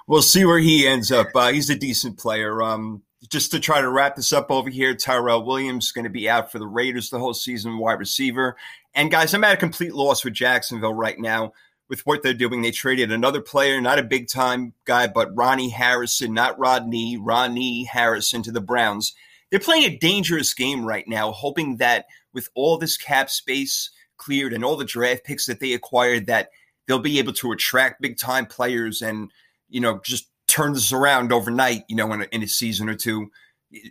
We'll 0.06 0.22
see 0.22 0.44
where 0.44 0.58
he 0.58 0.86
ends 0.86 1.12
up. 1.12 1.28
Uh, 1.34 1.52
he's 1.52 1.70
a 1.70 1.74
decent 1.74 2.18
player. 2.18 2.62
Um, 2.62 3.02
just 3.28 3.50
to 3.50 3.60
try 3.60 3.80
to 3.80 3.90
wrap 3.90 4.16
this 4.16 4.32
up 4.32 4.50
over 4.50 4.70
here, 4.70 4.94
Tyrell 4.94 5.44
Williams 5.44 5.86
is 5.86 5.92
going 5.92 6.04
to 6.04 6.10
be 6.10 6.28
out 6.28 6.50
for 6.50 6.58
the 6.58 6.66
Raiders 6.66 7.10
the 7.10 7.18
whole 7.18 7.34
season, 7.34 7.78
wide 7.78 7.98
receiver. 7.98 8.56
And 8.94 9.10
guys, 9.10 9.34
I'm 9.34 9.44
at 9.44 9.54
a 9.54 9.58
complete 9.58 9.94
loss 9.94 10.24
with 10.24 10.34
Jacksonville 10.34 10.94
right 10.94 11.18
now 11.18 11.52
with 11.88 12.04
what 12.06 12.22
they're 12.22 12.34
doing. 12.34 12.62
They 12.62 12.70
traded 12.70 13.12
another 13.12 13.40
player, 13.40 13.80
not 13.80 13.98
a 13.98 14.02
big 14.02 14.28
time 14.28 14.72
guy, 14.84 15.06
but 15.06 15.36
Ronnie 15.36 15.70
Harrison, 15.70 16.34
not 16.34 16.58
Rodney, 16.58 17.16
Ronnie 17.16 17.84
Harrison 17.84 18.42
to 18.42 18.52
the 18.52 18.60
Browns. 18.60 19.14
They're 19.50 19.60
playing 19.60 19.84
a 19.84 19.96
dangerous 19.96 20.52
game 20.54 20.84
right 20.84 21.06
now, 21.08 21.32
hoping 21.32 21.76
that 21.78 22.06
with 22.32 22.48
all 22.54 22.78
this 22.78 22.96
cap 22.96 23.30
space 23.30 23.90
cleared 24.16 24.52
and 24.52 24.64
all 24.64 24.76
the 24.76 24.84
draft 24.84 25.24
picks 25.24 25.46
that 25.46 25.60
they 25.60 25.72
acquired, 25.72 26.26
that 26.26 26.50
they'll 26.86 26.98
be 26.98 27.18
able 27.18 27.32
to 27.34 27.52
attract 27.52 28.02
big 28.02 28.18
time 28.18 28.46
players 28.46 29.00
and, 29.00 29.30
you 29.68 29.80
know, 29.80 30.00
just 30.04 30.28
turn 30.48 30.72
this 30.72 30.92
around 30.92 31.32
overnight, 31.32 31.84
you 31.88 31.94
know, 31.94 32.12
in 32.12 32.22
a, 32.22 32.26
in 32.32 32.42
a 32.42 32.48
season 32.48 32.88
or 32.88 32.96
two. 32.96 33.30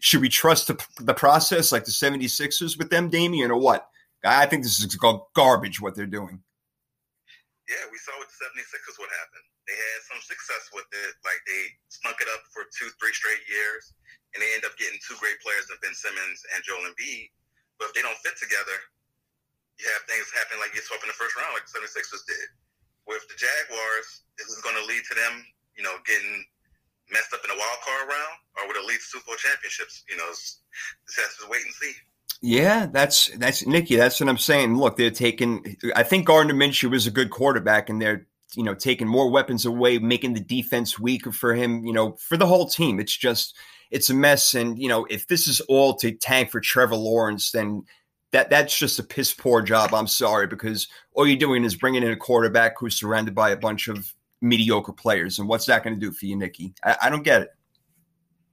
Should 0.02 0.22
we 0.22 0.30
trust 0.30 0.68
the, 0.68 0.76
the 1.00 1.14
process 1.14 1.72
like 1.72 1.86
the 1.86 1.94
76ers 1.94 2.78
with 2.78 2.90
them, 2.90 3.10
Damien, 3.10 3.54
or 3.54 3.62
what? 3.62 3.88
I 4.26 4.50
think 4.50 4.66
this 4.66 4.82
is 4.82 4.90
called 4.98 5.30
garbage 5.38 5.80
what 5.80 5.94
they're 5.94 6.10
doing. 6.10 6.42
Yeah, 7.70 7.86
we 7.94 8.02
saw 8.02 8.18
with 8.18 8.34
the 8.34 8.40
76ers 8.42 8.98
what 8.98 9.14
happened. 9.14 9.46
They 9.70 9.78
had 9.78 10.02
some 10.10 10.24
success 10.24 10.72
with 10.74 10.88
it. 10.90 11.14
Like 11.22 11.40
they 11.46 11.78
stunk 11.92 12.18
it 12.24 12.32
up 12.34 12.42
for 12.50 12.66
two, 12.74 12.90
three 12.98 13.14
straight 13.14 13.44
years, 13.46 13.94
and 14.34 14.42
they 14.42 14.50
end 14.58 14.66
up 14.66 14.74
getting 14.82 14.98
two 15.04 15.20
great 15.22 15.38
players 15.44 15.70
in 15.70 15.78
Ben 15.84 15.94
Simmons 15.94 16.42
and 16.56 16.64
Joel 16.66 16.88
Embiid. 16.88 17.30
But 17.78 17.92
if 17.92 17.94
they 17.94 18.02
don't 18.02 18.18
fit 18.26 18.40
together, 18.40 18.80
you 19.78 19.86
have 19.94 20.02
things 20.10 20.26
happen 20.34 20.58
like 20.58 20.74
you 20.74 20.82
up 20.90 21.04
in 21.06 21.12
the 21.12 21.20
first 21.20 21.38
round, 21.38 21.54
like 21.54 21.70
the 21.70 21.78
76ers 21.78 22.26
did. 22.26 22.48
With 23.06 23.24
the 23.30 23.38
Jaguars, 23.38 24.26
this 24.42 24.50
is 24.50 24.64
going 24.66 24.76
to 24.76 24.86
lead 24.90 25.06
to 25.06 25.16
them, 25.16 25.46
you 25.78 25.84
know, 25.84 25.96
getting 26.06 26.46
messed 27.12 27.34
up 27.34 27.40
in 27.44 27.50
the 27.50 27.60
wild 27.60 27.80
card 27.86 28.10
round, 28.10 28.36
or 28.58 28.76
it 28.76 28.86
lead 28.86 28.96
to 28.96 29.02
Super 29.02 29.26
Bowl 29.26 29.36
championships? 29.36 30.04
You 30.10 30.18
know, 30.18 30.30
just 30.30 30.62
have 31.18 31.46
to 31.46 31.50
wait 31.50 31.64
and 31.64 31.74
see. 31.74 31.94
Yeah, 32.42 32.86
that's 32.86 33.30
that's 33.38 33.66
Nikki. 33.66 33.96
That's 33.96 34.20
what 34.20 34.30
I'm 34.30 34.38
saying. 34.38 34.78
Look, 34.78 34.98
they're 34.98 35.10
taking. 35.10 35.78
I 35.96 36.04
think 36.04 36.28
Gardner 36.28 36.54
Minshew 36.54 36.94
is 36.94 37.08
a 37.08 37.12
good 37.12 37.32
quarterback, 37.32 37.90
and 37.90 38.02
they're 38.02 38.28
you 38.56 38.64
know 38.64 38.76
taking 38.76 39.08
more 39.08 39.30
weapons 39.30 39.66
away, 39.66 39.98
making 39.98 40.34
the 40.34 40.40
defense 40.40 41.00
weaker 41.00 41.32
for 41.32 41.56
him. 41.56 41.84
You 41.86 41.94
know, 41.94 42.18
for 42.20 42.38
the 42.38 42.46
whole 42.46 42.68
team, 42.68 43.00
it's 43.00 43.16
just 43.16 43.56
it's 43.90 44.10
a 44.10 44.14
mess. 44.14 44.54
And 44.54 44.80
you 44.80 44.88
know, 44.88 45.06
if 45.10 45.28
this 45.28 45.48
is 45.48 45.62
all 45.62 45.96
to 45.96 46.12
tank 46.12 46.52
for 46.52 46.60
Trevor 46.60 46.96
Lawrence, 46.96 47.52
then 47.52 47.84
that 48.32 48.50
that's 48.50 48.78
just 48.78 49.00
a 49.00 49.04
piss 49.04 49.34
poor 49.34 49.62
job. 49.62 49.94
I'm 49.94 50.08
sorry 50.08 50.46
because 50.46 50.88
all 51.14 51.26
you're 51.26 51.38
doing 51.38 51.64
is 51.64 51.76
bringing 51.76 52.04
in 52.04 52.12
a 52.12 52.18
quarterback 52.18 52.76
who's 52.78 53.00
surrounded 53.00 53.34
by 53.34 53.50
a 53.50 53.58
bunch 53.58 53.88
of 53.88 54.14
mediocre 54.41 54.94
players, 54.94 55.39
and 55.39 55.48
what's 55.48 55.65
that 55.65 55.84
going 55.84 55.96
to 55.96 56.00
do 56.00 56.12
for 56.12 56.25
you, 56.25 56.36
Nikki? 56.36 56.74
I, 56.84 56.98
I 57.03 57.10
don't 57.10 57.24
get 57.24 57.41
it. 57.41 57.50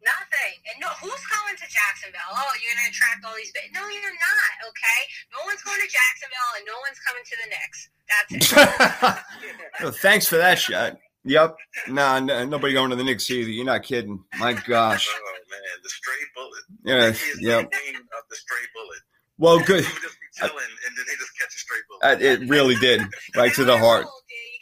Nothing. 0.04 0.54
And 0.70 0.80
no, 0.80 0.88
who's 1.00 1.10
going 1.32 1.56
to 1.56 1.64
Jacksonville? 1.68 2.20
Oh, 2.32 2.52
you're 2.60 2.72
going 2.76 2.84
to 2.84 2.90
attract 2.90 3.24
all 3.24 3.34
these. 3.36 3.52
Ba- 3.52 3.72
no, 3.72 3.80
you're 3.88 4.12
not. 4.12 4.68
Okay. 4.68 5.00
No 5.32 5.38
one's 5.46 5.62
going 5.62 5.80
to 5.80 5.88
Jacksonville, 5.88 6.52
and 6.56 6.64
no 6.68 6.76
one's 6.84 7.00
coming 7.00 7.24
to 7.24 7.36
the 7.40 7.48
Knicks. 7.48 7.88
That's 8.04 8.30
it. 8.52 9.80
well, 9.82 9.92
thanks 9.92 10.26
for 10.28 10.36
that 10.36 10.58
shot. 10.58 10.98
Yep. 11.24 11.56
Nah, 11.88 12.20
no, 12.20 12.44
nobody 12.44 12.74
going 12.74 12.90
to 12.90 12.96
the 12.96 13.04
Knicks 13.04 13.30
either. 13.30 13.48
You're 13.48 13.64
not 13.64 13.82
kidding. 13.82 14.22
My 14.38 14.52
gosh. 14.52 15.08
Oh 15.10 15.32
man, 15.50 15.60
the 15.82 15.88
straight 15.88 16.28
bullet. 16.36 16.64
Yeah. 16.84 17.06
Is 17.08 17.40
Yep. 17.40 17.70
the 17.70 17.76
name 17.92 17.96
of 17.96 18.24
the 18.28 18.36
straight 18.36 18.68
bullet. 18.74 18.98
Well, 19.38 19.58
good. 19.60 19.84
Just 19.84 20.02
be 20.02 20.26
chilling, 20.36 20.52
and 20.54 20.96
then 20.96 21.04
they 21.08 21.14
just 21.14 21.32
catch 21.40 21.48
a 21.54 21.58
straight 21.58 21.82
bullet. 21.88 22.04
Uh, 22.04 22.44
It 22.44 22.48
really 22.50 22.74
did. 22.76 23.02
Right 23.34 23.54
to 23.54 23.64
the 23.64 23.78
heart. 23.78 24.06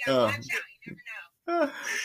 You 0.06 0.12
gotta 0.14 0.36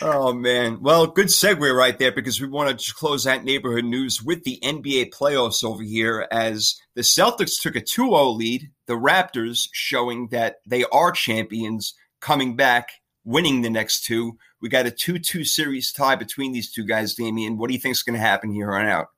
Oh. 0.02 0.32
man. 0.32 0.80
Well, 0.80 1.06
good 1.06 1.28
segue 1.28 1.76
right 1.76 1.98
there 1.98 2.12
because 2.12 2.40
we 2.40 2.48
want 2.48 2.70
to 2.70 2.74
just 2.74 2.96
close 2.96 3.24
that 3.24 3.44
neighborhood 3.44 3.84
news 3.84 4.22
with 4.22 4.44
the 4.44 4.58
NBA 4.62 5.10
playoffs 5.10 5.64
over 5.64 5.82
here 5.82 6.26
as 6.30 6.80
the 6.94 7.02
Celtics 7.02 7.60
took 7.60 7.76
a 7.76 7.80
2-0 7.80 8.36
lead, 8.36 8.70
the 8.86 8.94
Raptors 8.94 9.68
showing 9.72 10.28
that 10.28 10.56
they 10.66 10.84
are 10.84 11.12
champions 11.12 11.94
coming 12.20 12.56
back, 12.56 12.90
winning 13.24 13.62
the 13.62 13.70
next 13.70 14.04
two. 14.04 14.38
We 14.60 14.68
got 14.68 14.86
a 14.86 14.90
2-2 14.90 15.46
series 15.46 15.92
tie 15.92 16.16
between 16.16 16.52
these 16.52 16.72
two 16.72 16.84
guys, 16.84 17.14
Damian. 17.14 17.58
What 17.58 17.68
do 17.68 17.74
you 17.74 17.80
think 17.80 17.92
is 17.92 18.02
going 18.02 18.18
to 18.18 18.26
happen 18.26 18.52
here 18.52 18.72
on 18.72 18.86
out? 18.86 19.08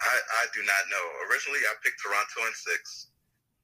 I, 0.00 0.12
I 0.12 0.44
do 0.52 0.60
not 0.60 0.84
know. 0.90 1.04
Originally, 1.32 1.60
I 1.64 1.72
picked 1.82 2.02
Toronto 2.02 2.46
in 2.46 2.52
six. 2.52 3.08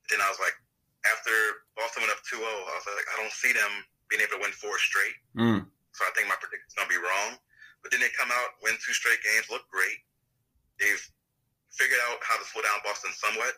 Then 0.08 0.20
I 0.20 0.28
was 0.28 0.40
like, 0.40 0.56
after 1.04 1.30
Boston 1.76 2.02
went 2.02 2.12
up 2.12 2.24
2 2.28 2.36
0, 2.36 2.48
I 2.48 2.74
was 2.76 2.86
like, 2.88 3.08
I 3.12 3.20
don't 3.20 3.32
see 3.32 3.52
them 3.52 3.84
being 4.10 4.20
able 4.20 4.36
to 4.38 4.42
win 4.44 4.52
four 4.52 4.76
straight. 4.82 5.16
Mm. 5.38 5.62
So 5.94 6.00
I 6.04 6.10
think 6.18 6.26
my 6.26 6.38
prediction's 6.42 6.74
going 6.74 6.90
to 6.90 6.94
be 6.94 7.00
wrong. 7.00 7.38
But 7.80 7.94
then 7.94 8.04
they 8.04 8.12
come 8.12 8.28
out, 8.28 8.60
win 8.60 8.76
two 8.82 8.92
straight 8.92 9.22
games, 9.24 9.48
look 9.48 9.64
great. 9.72 10.04
They've 10.76 11.00
figured 11.72 12.02
out 12.10 12.20
how 12.20 12.36
to 12.36 12.44
slow 12.44 12.60
down 12.60 12.84
Boston 12.84 13.14
somewhat. 13.16 13.56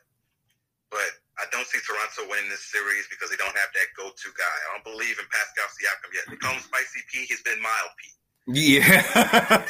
But 0.92 1.10
I 1.40 1.48
don't 1.50 1.64
see 1.66 1.80
Toronto 1.80 2.28
winning 2.28 2.52
this 2.52 2.68
series 2.68 3.08
because 3.08 3.32
they 3.32 3.40
don't 3.40 3.56
have 3.56 3.72
that 3.72 3.88
go 3.96 4.12
to 4.12 4.28
guy. 4.36 4.56
I 4.68 4.76
don't 4.76 4.86
believe 4.86 5.16
in 5.16 5.24
Pascal 5.32 5.66
Siakam 5.72 6.12
yet. 6.12 6.24
They 6.28 6.36
call 6.36 6.52
him 6.52 6.62
Spicy 6.62 7.00
P. 7.08 7.24
He's 7.24 7.40
been 7.42 7.58
mild 7.58 7.92
P. 7.96 8.12
Yeah. 8.46 8.84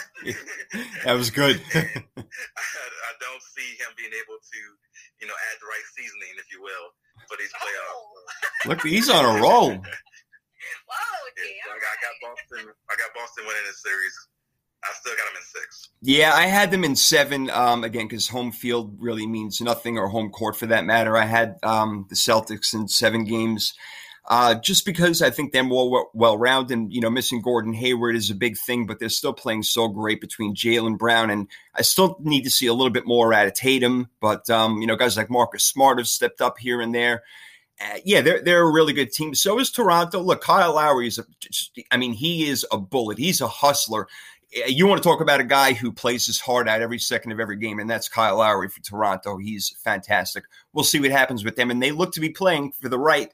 that 1.05 1.15
was 1.15 1.31
good. 1.31 1.63
I, 1.75 1.85
I 2.19 3.13
don't 3.23 3.43
see 3.55 3.79
him 3.79 3.95
being 3.97 4.11
able 4.11 4.41
to, 4.41 4.61
you 5.21 5.27
know, 5.31 5.37
add 5.53 5.57
the 5.63 5.69
right 5.71 5.87
seasoning, 5.95 6.35
if 6.39 6.51
you 6.51 6.61
will, 6.61 6.91
for 7.29 7.37
these 7.39 7.53
playoffs. 7.55 7.95
Oh. 7.95 8.69
Look, 8.69 8.83
he's 8.83 9.11
on 9.11 9.25
a 9.25 9.41
roll. 9.41 9.79
Whoa, 10.89 11.19
Yeah, 11.37 11.73
I, 11.73 11.79
got, 11.79 11.91
I 11.91 11.99
got 12.03 12.15
Boston. 12.23 12.73
I 12.91 12.95
got 12.97 13.15
Boston 13.15 13.45
winning 13.47 13.63
this 13.67 13.83
series. 13.83 14.15
I 14.85 14.93
still 15.01 15.13
got 15.13 15.27
them 15.27 15.37
in 15.37 15.43
six. 15.43 15.89
Yeah, 16.01 16.33
I 16.35 16.47
had 16.47 16.71
them 16.71 16.85
in 16.85 16.97
seven. 16.97 17.51
Um, 17.51 17.85
again, 17.85 18.09
because 18.09 18.29
home 18.29 18.51
field 18.51 18.97
really 18.99 19.27
means 19.27 19.61
nothing, 19.61 19.97
or 19.97 20.09
home 20.09 20.31
court 20.31 20.57
for 20.57 20.67
that 20.67 20.85
matter. 20.85 21.17
I 21.17 21.25
had 21.25 21.57
um, 21.63 22.07
the 22.09 22.17
Celtics 22.17 22.75
in 22.75 22.89
seven 22.89 23.25
games, 23.25 23.75
uh, 24.29 24.57
just 24.57 24.85
because 24.85 25.23
I 25.23 25.31
think 25.31 25.53
they're 25.53 25.63
more 25.63 26.09
well 26.15 26.37
rounded. 26.37 26.77
And 26.77 26.93
you 26.93 27.01
know, 27.01 27.11
missing 27.11 27.43
Gordon 27.43 27.75
Hayward 27.75 28.17
is 28.17 28.31
a 28.31 28.35
big 28.35 28.57
thing, 28.59 28.87
but 28.87 28.99
they're 28.99 29.09
still 29.09 29.33
playing 29.33 29.63
so 29.63 29.87
great 29.87 30.21
between 30.21 30.57
Jaylen 30.57 30.99
Brown 30.99 31.31
and 31.31 31.49
I 31.75 31.83
still 31.83 32.17
need 32.21 32.43
to 32.43 32.51
see 32.51 32.67
a 32.67 32.75
little 32.75 32.91
bit 32.91 33.07
more 33.07 33.33
out 33.33 33.47
of 33.47 33.55
Tatum. 33.55 34.09
But 34.21 34.51
um, 34.51 34.81
you 34.81 34.89
know, 34.89 34.97
guys 34.97 35.17
like 35.17 35.31
Marcus 35.31 35.65
Smart 35.65 35.99
have 35.99 36.09
stepped 36.09 36.41
up 36.41 36.59
here 36.59 36.81
and 36.81 36.93
there. 36.93 37.23
Uh, 37.83 37.99
yeah, 38.05 38.21
they're 38.21 38.43
they're 38.43 38.63
a 38.63 38.71
really 38.71 38.93
good 38.93 39.13
team. 39.13 39.35
So 39.35 39.59
is 39.59 39.71
Toronto. 39.71 40.21
Look, 40.21 40.43
Kyle 40.43 40.75
Lowry 40.75 41.09
is 41.09 41.19
a, 41.19 41.25
I 41.91 41.97
mean, 41.97 42.13
he 42.13 42.49
is 42.49 42.67
a 42.71 42.79
bullet. 42.79 43.19
He's 43.19 43.41
a 43.41 43.49
hustler 43.49 44.07
you 44.67 44.87
want 44.87 45.03
to 45.03 45.09
talk 45.09 45.21
about 45.21 45.41
a 45.41 45.45
guy 45.45 45.73
who 45.73 45.91
plays 45.91 46.27
his 46.27 46.41
heart 46.41 46.69
out 46.69 46.83
every 46.83 46.99
second 46.99 47.33
of 47.33 47.41
every 47.41 47.57
game, 47.57 47.79
and 47.79 47.89
that's 47.89 48.09
Kyle 48.09 48.37
Lowry 48.37 48.69
for 48.69 48.81
Toronto. 48.81 49.39
He's 49.39 49.71
fantastic. 49.83 50.45
We'll 50.73 50.85
see 50.85 51.01
what 51.01 51.11
happens 51.11 51.45
with 51.45 51.57
them, 51.57 51.71
and 51.71 51.83
they 51.83 51.91
look 51.91 52.13
to 52.15 52.21
be 52.21 52.29
playing 52.29 52.73
for 52.73 52.89
the 52.89 52.99
right 52.99 53.33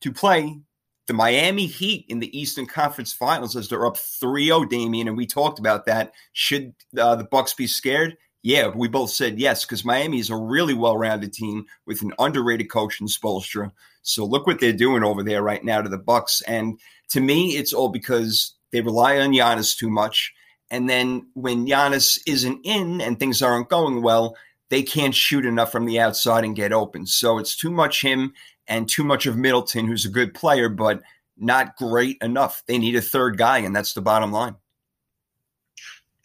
to 0.00 0.12
play 0.12 0.58
the 1.06 1.14
Miami 1.14 1.66
Heat 1.66 2.04
in 2.08 2.18
the 2.18 2.36
Eastern 2.36 2.66
Conference 2.66 3.12
Finals 3.12 3.54
as 3.54 3.68
they're 3.68 3.86
up 3.86 3.96
3-0, 3.96 4.68
Damian, 4.68 5.06
and 5.06 5.16
we 5.16 5.26
talked 5.26 5.60
about 5.60 5.86
that. 5.86 6.12
Should 6.32 6.74
uh, 6.98 7.14
the 7.14 7.24
Bucks 7.24 7.54
be 7.54 7.68
scared? 7.68 8.16
Yeah, 8.46 8.68
we 8.68 8.86
both 8.86 9.10
said 9.10 9.40
yes 9.40 9.64
because 9.64 9.84
Miami 9.84 10.20
is 10.20 10.30
a 10.30 10.36
really 10.36 10.72
well-rounded 10.72 11.32
team 11.32 11.66
with 11.84 12.00
an 12.02 12.12
underrated 12.20 12.70
coach 12.70 13.00
in 13.00 13.08
Spoelstra. 13.08 13.72
So 14.02 14.24
look 14.24 14.46
what 14.46 14.60
they're 14.60 14.72
doing 14.72 15.02
over 15.02 15.24
there 15.24 15.42
right 15.42 15.64
now 15.64 15.82
to 15.82 15.88
the 15.88 15.98
Bucks, 15.98 16.42
and 16.42 16.78
to 17.08 17.20
me, 17.20 17.56
it's 17.56 17.72
all 17.72 17.88
because 17.88 18.54
they 18.70 18.82
rely 18.82 19.18
on 19.18 19.32
Giannis 19.32 19.76
too 19.76 19.90
much. 19.90 20.32
And 20.70 20.88
then 20.88 21.26
when 21.34 21.66
Giannis 21.66 22.20
isn't 22.24 22.60
in 22.62 23.00
and 23.00 23.18
things 23.18 23.42
aren't 23.42 23.68
going 23.68 24.00
well, 24.00 24.36
they 24.68 24.84
can't 24.84 25.12
shoot 25.12 25.44
enough 25.44 25.72
from 25.72 25.84
the 25.84 25.98
outside 25.98 26.44
and 26.44 26.54
get 26.54 26.72
open. 26.72 27.04
So 27.04 27.38
it's 27.38 27.56
too 27.56 27.72
much 27.72 28.00
him 28.00 28.32
and 28.68 28.88
too 28.88 29.02
much 29.02 29.26
of 29.26 29.36
Middleton, 29.36 29.88
who's 29.88 30.04
a 30.04 30.08
good 30.08 30.34
player, 30.34 30.68
but 30.68 31.02
not 31.36 31.74
great 31.74 32.18
enough. 32.22 32.62
They 32.68 32.78
need 32.78 32.94
a 32.94 33.02
third 33.02 33.38
guy, 33.38 33.58
and 33.58 33.74
that's 33.74 33.94
the 33.94 34.02
bottom 34.02 34.30
line. 34.30 34.54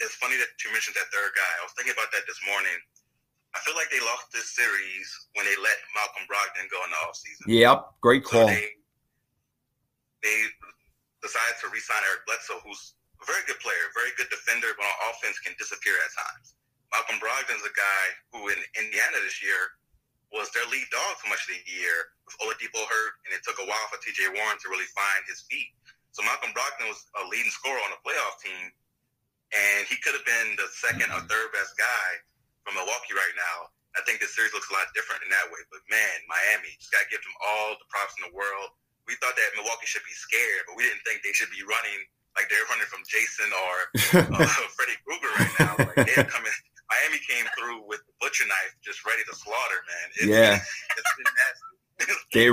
It's 0.01 0.17
funny 0.17 0.35
that 0.41 0.49
you 0.65 0.73
mentioned 0.73 0.97
that 0.97 1.07
third 1.13 1.31
guy. 1.37 1.51
I 1.61 1.63
was 1.65 1.73
thinking 1.77 1.93
about 1.93 2.09
that 2.13 2.25
this 2.25 2.41
morning. 2.49 2.73
I 3.53 3.59
feel 3.67 3.75
like 3.75 3.91
they 3.91 3.99
lost 4.01 4.31
this 4.31 4.55
series 4.55 5.07
when 5.35 5.43
they 5.45 5.57
let 5.59 5.75
Malcolm 5.93 6.23
Brogdon 6.25 6.65
go 6.71 6.79
in 6.87 6.89
the 6.89 6.99
offseason. 7.05 7.43
Yep, 7.51 7.77
great 7.99 8.23
So 8.25 8.31
call. 8.31 8.47
they, 8.47 8.63
they 10.23 10.37
decided 11.19 11.59
to 11.61 11.67
re-sign 11.69 11.99
Eric 12.07 12.23
Bledsoe, 12.25 12.63
who's 12.63 12.95
a 13.19 13.25
very 13.27 13.43
good 13.45 13.59
player, 13.59 13.91
very 13.93 14.15
good 14.15 14.31
defender, 14.31 14.71
but 14.79 14.87
on 14.87 15.11
offense 15.13 15.37
can 15.43 15.51
disappear 15.59 15.99
at 15.99 16.09
times. 16.15 16.55
Malcolm 16.95 17.19
Brogdon's 17.19 17.63
a 17.67 17.75
guy 17.75 18.03
who 18.33 18.49
in 18.51 18.59
Indiana 18.79 19.19
this 19.21 19.43
year 19.43 19.77
was 20.31 20.47
their 20.55 20.63
lead 20.71 20.87
dog 20.95 21.19
for 21.19 21.27
much 21.27 21.43
of 21.47 21.51
the 21.55 21.61
year 21.67 22.15
with 22.23 22.35
Oladipo 22.39 22.79
hurt, 22.87 23.13
and 23.27 23.35
it 23.35 23.43
took 23.43 23.59
a 23.59 23.67
while 23.67 23.83
for 23.91 23.99
T.J. 23.99 24.31
Warren 24.31 24.55
to 24.63 24.67
really 24.71 24.87
find 24.95 25.21
his 25.27 25.43
feet. 25.51 25.75
So 26.15 26.23
Malcolm 26.23 26.55
Brogdon 26.55 26.87
was 26.87 27.03
a 27.19 27.27
leading 27.27 27.51
scorer 27.51 27.79
on 27.83 27.91
the 27.91 27.99
playoff 28.03 28.39
team, 28.39 28.71
and 29.51 29.87
he 29.87 29.99
could 29.99 30.15
have 30.15 30.27
been 30.27 30.55
the 30.55 30.67
second 30.71 31.11
or 31.11 31.21
third 31.27 31.49
best 31.51 31.75
guy 31.75 32.09
from 32.63 32.79
Milwaukee 32.79 33.15
right 33.15 33.35
now. 33.35 33.71
I 33.95 34.01
think 34.07 34.23
this 34.23 34.31
series 34.31 34.55
looks 34.55 34.71
a 34.71 34.75
lot 34.75 34.87
different 34.95 35.27
in 35.27 35.29
that 35.35 35.51
way. 35.51 35.59
But 35.67 35.83
man, 35.91 36.15
Miami 36.31 36.71
just 36.79 36.95
got 36.95 37.03
to 37.03 37.09
give 37.11 37.19
them 37.19 37.35
all 37.43 37.75
the 37.75 37.87
props 37.91 38.15
in 38.19 38.31
the 38.31 38.33
world. 38.33 38.71
We 39.03 39.19
thought 39.19 39.35
that 39.35 39.51
Milwaukee 39.59 39.89
should 39.89 40.05
be 40.07 40.15
scared, 40.15 40.63
but 40.69 40.79
we 40.79 40.87
didn't 40.87 41.03
think 41.03 41.25
they 41.25 41.35
should 41.35 41.51
be 41.51 41.59
running 41.67 41.99
like 42.35 42.47
they're 42.47 42.63
running 42.71 42.87
from 42.87 43.03
Jason 43.07 43.49
or 43.51 43.75
uh, 44.39 44.67
Freddy 44.71 44.95
Krueger 45.03 45.31
right 45.35 45.53
now. 45.59 45.73
Like 45.83 46.07
they're 46.15 46.27
coming. 46.27 46.51
Miami 46.91 47.23
came 47.23 47.47
through 47.55 47.87
with 47.87 48.03
the 48.03 48.13
butcher 48.19 48.43
knife, 48.47 48.75
just 48.83 49.05
ready 49.07 49.23
to 49.23 49.35
slaughter. 49.35 49.79
Man, 49.87 50.07
it's, 50.15 50.27
yeah, 50.27 50.59
it's 50.59 51.13
been 51.15 51.31
nasty. 51.39 51.71
they 52.33 52.47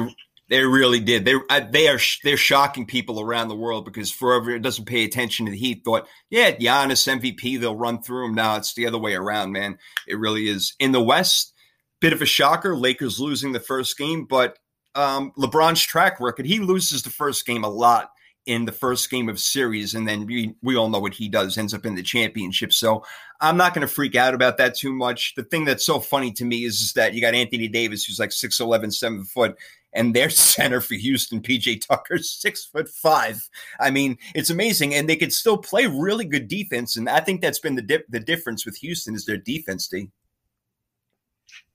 they 0.49 0.65
really 0.65 1.01
did. 1.01 1.25
They 1.25 1.35
they 1.71 1.89
are 1.89 1.99
they're 2.25 2.37
shocking 2.37 2.87
people 2.87 3.21
around 3.21 3.49
the 3.49 3.57
world 3.57 3.85
because 3.85 4.11
forever 4.11 4.51
it 4.51 4.63
doesn't 4.63 4.87
pay 4.87 5.05
attention 5.05 5.47
to 5.47 5.53
the 5.53 5.59
Heat 5.59 5.83
thought, 5.85 6.09
yeah, 6.31 6.53
Giannis 6.53 7.07
MVP, 7.07 7.61
they'll 7.61 7.77
run 7.77 8.03
through 8.03 8.27
him. 8.27 8.35
Now 8.35 8.57
it's 8.57 8.75
the 8.75 8.87
other 8.87 8.99
way 8.99 9.15
around, 9.15 9.53
man. 9.53 9.79
It 10.07 10.19
really 10.19 10.49
is. 10.49 10.75
In 10.79 10.93
the 10.93 11.03
West, 11.03 11.53
bit 12.01 12.13
of 12.13 12.23
a 12.23 12.27
shocker. 12.27 12.77
Lakers 12.77 13.21
losing 13.21 13.53
the 13.53 13.61
first 13.61 13.99
game, 13.99 14.25
but 14.25 14.59
um, 14.95 15.33
LeBron's 15.39 15.83
track 15.83 16.19
record, 16.21 16.47
he 16.47 16.61
loses 16.61 17.03
the 17.03 17.11
first 17.11 17.47
game 17.47 17.65
a 17.65 17.69
lot 17.69 18.11
in 18.47 18.65
the 18.65 18.73
first 18.73 19.11
game 19.11 19.29
of 19.29 19.39
series, 19.39 19.95
and 19.95 20.09
then 20.09 20.25
we, 20.25 20.55
we 20.63 20.75
all 20.75 20.89
know 20.89 20.99
what 20.99 21.13
he 21.13 21.29
does, 21.29 21.59
ends 21.59 21.75
up 21.75 21.85
in 21.85 21.95
the 21.95 22.03
championship. 22.03 22.73
So 22.73 23.05
I'm 23.43 23.59
not 23.59 23.75
going 23.75 23.87
to 23.87 23.93
freak 23.93 24.17
out 24.17 24.33
about 24.33 24.57
that 24.57 24.75
too 24.75 24.91
much. 24.91 25.35
The 25.35 25.43
thing 25.43 25.67
that's 25.67 25.85
so 25.85 26.01
funny 26.01 26.33
to 26.33 26.47
me 26.47 26.65
is, 26.65 26.81
is 26.81 26.95
that 26.95 27.13
you 27.13 27.21
got 27.21 27.35
Anthony 27.35 27.69
Davis, 27.69 28.05
who's 28.05 28.19
like 28.19 28.31
6'11, 28.31 28.95
7 28.95 29.25
foot, 29.25 29.55
and 29.93 30.15
their 30.15 30.31
center 30.55 30.81
for 30.81 30.95
Houston, 30.95 31.41
PJ 31.41 31.87
Tucker, 31.87 32.19
six 32.19 32.65
foot 32.65 32.89
five. 32.89 33.41
I 33.81 33.91
mean, 33.91 34.19
it's 34.35 34.51
amazing, 34.51 34.95
and 34.95 35.09
they 35.09 35.17
could 35.17 35.33
still 35.33 35.59
play 35.59 35.87
really 35.87 36.25
good 36.25 36.49
defense. 36.49 36.97
And 36.97 37.09
I 37.09 37.21
think 37.21 37.41
that's 37.41 37.61
been 37.61 37.75
the 37.75 37.83
dip, 37.83 38.07
the 38.09 38.21
difference 38.21 38.65
with 38.65 38.77
Houston 38.77 39.15
is 39.15 39.25
their 39.25 39.37
defense. 39.37 39.89
D. 39.89 40.11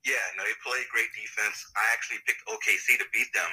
Yeah, 0.06 0.16
no, 0.38 0.44
they 0.44 0.52
play 0.66 0.80
great 0.92 1.08
defense. 1.16 1.64
I 1.78 1.94
actually 1.94 2.18
picked 2.28 2.44
OKC 2.48 3.00
to 3.00 3.06
beat 3.14 3.32
them, 3.34 3.50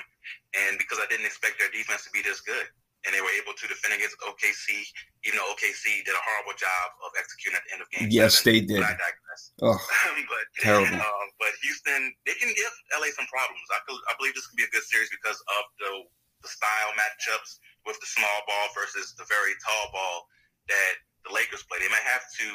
and 0.66 0.78
because 0.78 0.98
I 0.98 1.06
didn't 1.08 1.26
expect 1.26 1.58
their 1.58 1.70
defense 1.70 2.04
to 2.04 2.10
be 2.10 2.22
this 2.22 2.40
good 2.40 2.66
and 3.06 3.16
they 3.16 3.22
were 3.24 3.32
able 3.40 3.56
to 3.56 3.64
defend 3.64 3.96
against 3.96 4.20
OKC, 4.20 4.84
even 5.24 5.40
though 5.40 5.48
OKC 5.56 6.04
did 6.04 6.12
a 6.12 6.20
horrible 6.20 6.52
job 6.60 6.86
of 7.00 7.10
executing 7.16 7.56
at 7.56 7.64
the 7.64 7.72
end 7.72 7.80
of 7.80 7.88
game. 7.88 8.12
Yes, 8.12 8.40
seven. 8.40 8.44
they 8.44 8.60
did. 8.60 8.80
But 8.84 8.92
I 8.92 8.96
digress. 9.00 9.42
Oh, 9.64 9.80
but 10.32 10.44
terrible. 10.60 11.00
Um, 11.00 11.26
but 11.40 11.52
Houston, 11.64 12.12
they 12.28 12.36
can 12.36 12.52
give 12.52 12.72
LA 12.92 13.08
some 13.16 13.24
problems. 13.32 13.64
I, 13.72 13.80
could, 13.88 13.96
I 14.08 14.12
believe 14.20 14.36
this 14.36 14.44
could 14.52 14.60
be 14.60 14.68
a 14.68 14.72
good 14.72 14.84
series 14.84 15.08
because 15.08 15.40
of 15.60 15.62
the 15.80 15.92
the 16.40 16.48
style 16.48 16.92
matchups 16.96 17.60
with 17.84 18.00
the 18.00 18.08
small 18.08 18.38
ball 18.48 18.66
versus 18.72 19.12
the 19.16 19.28
very 19.28 19.52
tall 19.60 19.92
ball 19.92 20.24
that 20.68 20.94
the 21.28 21.32
Lakers 21.32 21.64
play. 21.68 21.80
They 21.80 21.92
might 21.92 22.04
have 22.08 22.24
to, 22.40 22.48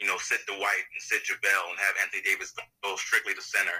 you 0.00 0.08
know, 0.08 0.16
sit 0.16 0.40
Dwight 0.48 0.84
and 0.88 1.00
sit 1.04 1.24
JaVale 1.28 1.68
and 1.68 1.78
have 1.80 2.00
Anthony 2.00 2.24
Davis 2.24 2.56
go 2.80 2.96
strictly 2.96 3.36
to 3.36 3.44
center 3.44 3.76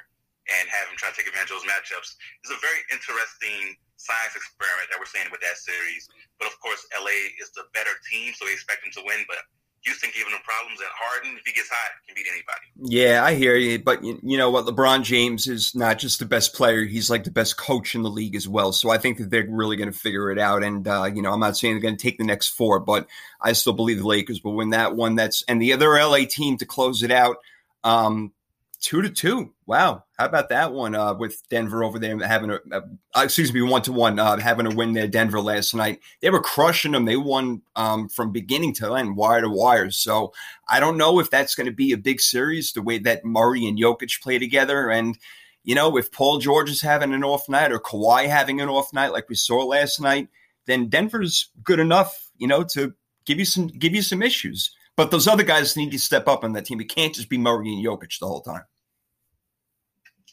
and 0.49 0.69
have 0.69 0.89
him 0.89 0.97
try 0.97 1.13
to 1.13 1.17
take 1.17 1.29
advantage 1.29 1.53
of 1.53 1.65
those 1.65 1.69
matchups. 1.69 2.17
It's 2.45 2.53
a 2.53 2.61
very 2.61 2.81
interesting 2.93 3.77
science 4.01 4.33
experiment 4.33 4.89
that 4.89 4.97
we're 4.97 5.13
seeing 5.13 5.29
with 5.29 5.45
that 5.45 5.61
series. 5.61 6.09
But 6.41 6.49
of 6.49 6.57
course, 6.65 6.81
LA 6.97 7.37
is 7.37 7.53
the 7.53 7.69
better 7.77 7.93
team, 8.09 8.33
so 8.33 8.49
we 8.49 8.53
expect 8.57 8.81
them 8.81 8.93
to 8.97 9.05
win. 9.05 9.21
But 9.29 9.45
Houston 9.85 10.11
giving 10.15 10.33
them 10.33 10.41
problems, 10.45 10.81
and 10.81 10.89
Harden, 10.93 11.37
if 11.39 11.45
he 11.45 11.53
gets 11.53 11.69
hot, 11.69 11.93
can 12.07 12.15
beat 12.15 12.27
anybody. 12.29 12.67
Yeah, 12.81 13.25
I 13.25 13.35
hear 13.35 13.57
you. 13.57 13.79
But 13.79 14.05
you, 14.05 14.19
you 14.23 14.37
know 14.37 14.51
what? 14.51 14.67
LeBron 14.67 15.05
James 15.05 15.47
is 15.47 15.75
not 15.75 15.99
just 15.99 16.19
the 16.19 16.27
best 16.27 16.55
player; 16.55 16.85
he's 16.85 17.11
like 17.11 17.25
the 17.25 17.31
best 17.31 17.57
coach 17.57 17.95
in 17.95 18.03
the 18.03 18.11
league 18.11 18.37
as 18.37 18.49
well. 18.49 18.73
So 18.73 18.91
I 18.91 18.99
think 18.99 19.19
that 19.19 19.31
they're 19.31 19.47
really 19.49 19.77
going 19.77 19.93
to 19.93 19.99
figure 19.99 20.31
it 20.31 20.39
out. 20.39 20.63
And 20.63 20.87
uh, 20.87 21.11
you 21.15 21.23
know, 21.23 21.33
I'm 21.33 21.41
not 21.41 21.57
saying 21.57 21.75
they're 21.75 21.83
going 21.83 21.97
to 21.97 22.03
take 22.03 22.19
the 22.19 22.25
next 22.25 22.49
four, 22.49 22.81
but 22.81 23.07
I 23.41 23.53
still 23.53 23.73
believe 23.73 23.99
the 23.99 24.07
Lakers 24.07 24.45
will 24.45 24.55
win 24.55 24.71
that 24.71 24.97
one. 24.97 25.15
That's 25.15 25.43
and 25.45 25.61
the 25.61 25.73
other 25.73 25.91
LA 25.91 26.25
team 26.29 26.59
to 26.59 26.67
close 26.67 27.03
it 27.03 27.11
out. 27.11 27.37
Um, 27.85 28.33
two 28.81 29.03
to 29.03 29.11
two. 29.11 29.53
Wow, 29.67 30.05
how 30.21 30.27
about 30.27 30.51
that 30.51 30.75
one 30.75 30.95
uh, 30.95 31.15
with 31.15 31.43
Denver 31.49 31.83
over 31.83 31.99
there 31.99 32.19
having 32.19 32.51
a, 32.51 32.59
a 32.73 32.83
uh, 33.15 33.23
excuse 33.23 33.55
me 33.55 33.63
one 33.63 33.81
to 33.81 33.93
one 33.93 34.19
having 34.19 34.67
a 34.67 34.75
win 34.75 34.93
there 34.93 35.09
Denver 35.09 35.41
last 35.41 35.75
night. 35.75 36.01
They 36.21 36.29
were 36.29 36.43
crushing 36.43 36.93
them. 36.93 37.07
They 37.07 37.17
won 37.17 37.63
um, 37.75 38.11
from 38.11 38.31
beginning 38.31 38.75
to 38.75 38.95
end, 38.97 39.17
wire 39.17 39.41
to 39.41 39.49
wire. 39.49 39.91
So 39.91 40.35
I 40.69 40.79
don't 40.79 40.99
know 40.99 41.21
if 41.21 41.31
that's 41.31 41.55
going 41.55 41.69
to 41.69 41.73
be 41.73 41.93
a 41.93 41.97
big 41.97 42.21
series 42.21 42.75
the 42.75 42.83
way 42.83 42.99
that 42.99 43.25
Murray 43.25 43.67
and 43.67 43.79
Jokic 43.79 44.21
play 44.21 44.39
together. 44.39 44.91
And 44.91 45.17
you 45.65 45.75
know 45.75 45.97
if 45.97 46.13
Paul 46.13 46.39
George 46.39 46.69
is 46.69 46.83
having 46.83 47.15
an 47.15 47.25
off 47.25 47.49
night 47.49 47.73
or 47.73 47.81
Kawhi 47.81 48.29
having 48.29 48.61
an 48.61 48.69
off 48.69 48.93
night 48.93 49.13
like 49.13 49.31
we 49.31 49.37
saw 49.37 49.65
last 49.65 50.03
night, 50.03 50.29
then 50.67 50.91
Denver's 50.91 51.51
good 51.65 51.81
enough, 51.81 52.31
you 52.37 52.47
know, 52.47 52.63
to 52.65 52.93
give 53.25 53.39
you 53.39 53.47
some 53.47 53.69
give 53.69 53.95
you 53.95 54.03
some 54.03 54.21
issues. 54.21 54.71
But 54.97 55.13
those 55.13 55.27
other 55.27 55.45
guys 55.45 55.79
need 55.79 55.93
to 55.93 55.99
step 55.99 56.29
up 56.29 56.45
on 56.45 56.53
that 56.53 56.67
team. 56.67 56.79
It 56.79 56.95
can't 56.95 57.15
just 57.15 57.31
be 57.31 57.39
Murray 57.39 57.73
and 57.73 57.83
Jokic 57.83 58.19
the 58.19 58.27
whole 58.27 58.43
time. 58.43 58.65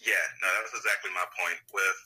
Yeah, 0.07 0.25
no, 0.39 0.47
that's 0.63 0.71
exactly 0.71 1.11
my 1.11 1.27
point. 1.35 1.59
With 1.75 1.99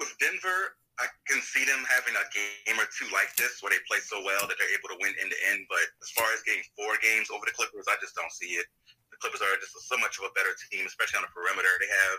with 0.00 0.12
Denver, 0.16 0.80
I 0.96 1.12
can 1.28 1.44
see 1.44 1.68
them 1.68 1.84
having 1.92 2.16
a 2.16 2.24
game 2.32 2.80
or 2.80 2.88
two 2.88 3.04
like 3.12 3.28
this 3.36 3.60
where 3.60 3.68
they 3.68 3.80
play 3.84 4.00
so 4.00 4.24
well 4.24 4.48
that 4.48 4.56
they're 4.56 4.72
able 4.72 4.88
to 4.96 4.98
win 5.04 5.12
end 5.20 5.28
to 5.28 5.38
end. 5.52 5.68
But 5.68 5.84
as 6.00 6.08
far 6.16 6.24
as 6.32 6.40
getting 6.48 6.64
four 6.72 6.96
games 7.04 7.28
over 7.28 7.44
the 7.44 7.52
Clippers, 7.52 7.84
I 7.84 8.00
just 8.00 8.16
don't 8.16 8.32
see 8.32 8.56
it. 8.56 8.64
The 9.12 9.20
Clippers 9.20 9.44
are 9.44 9.52
just 9.60 9.76
so 9.76 10.00
much 10.00 10.16
of 10.16 10.24
a 10.24 10.32
better 10.32 10.56
team, 10.72 10.88
especially 10.88 11.20
on 11.20 11.28
the 11.28 11.32
perimeter. 11.36 11.68
They 11.80 11.92
have 11.92 12.18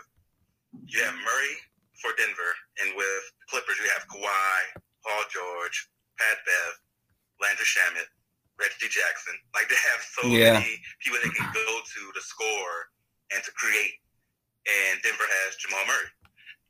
you 0.86 1.02
have 1.02 1.18
Murray 1.26 1.54
for 1.98 2.14
Denver, 2.14 2.54
and 2.78 2.94
with 2.94 3.22
the 3.42 3.46
Clippers 3.50 3.82
you 3.82 3.90
have 3.98 4.06
Kawhi, 4.06 4.78
Paul 5.02 5.26
George, 5.26 5.90
Pat 6.22 6.38
Bev, 6.46 6.78
Landry 7.42 7.66
Shamet, 7.66 8.06
Reggie 8.62 8.90
Jackson. 8.90 9.34
Like 9.58 9.66
they 9.66 9.80
have 9.90 10.00
so 10.06 10.22
yeah. 10.30 10.62
many 10.62 10.78
people 11.02 11.18
they 11.22 11.34
can 11.34 11.50
go 11.50 11.66
to 11.82 12.00
to 12.14 12.22
score 12.22 12.94
and 13.34 13.42
to 13.42 13.50
create. 13.58 13.98
And 14.66 15.00
Denver 15.02 15.28
has 15.28 15.56
Jamal 15.60 15.84
Murray. 15.86 16.10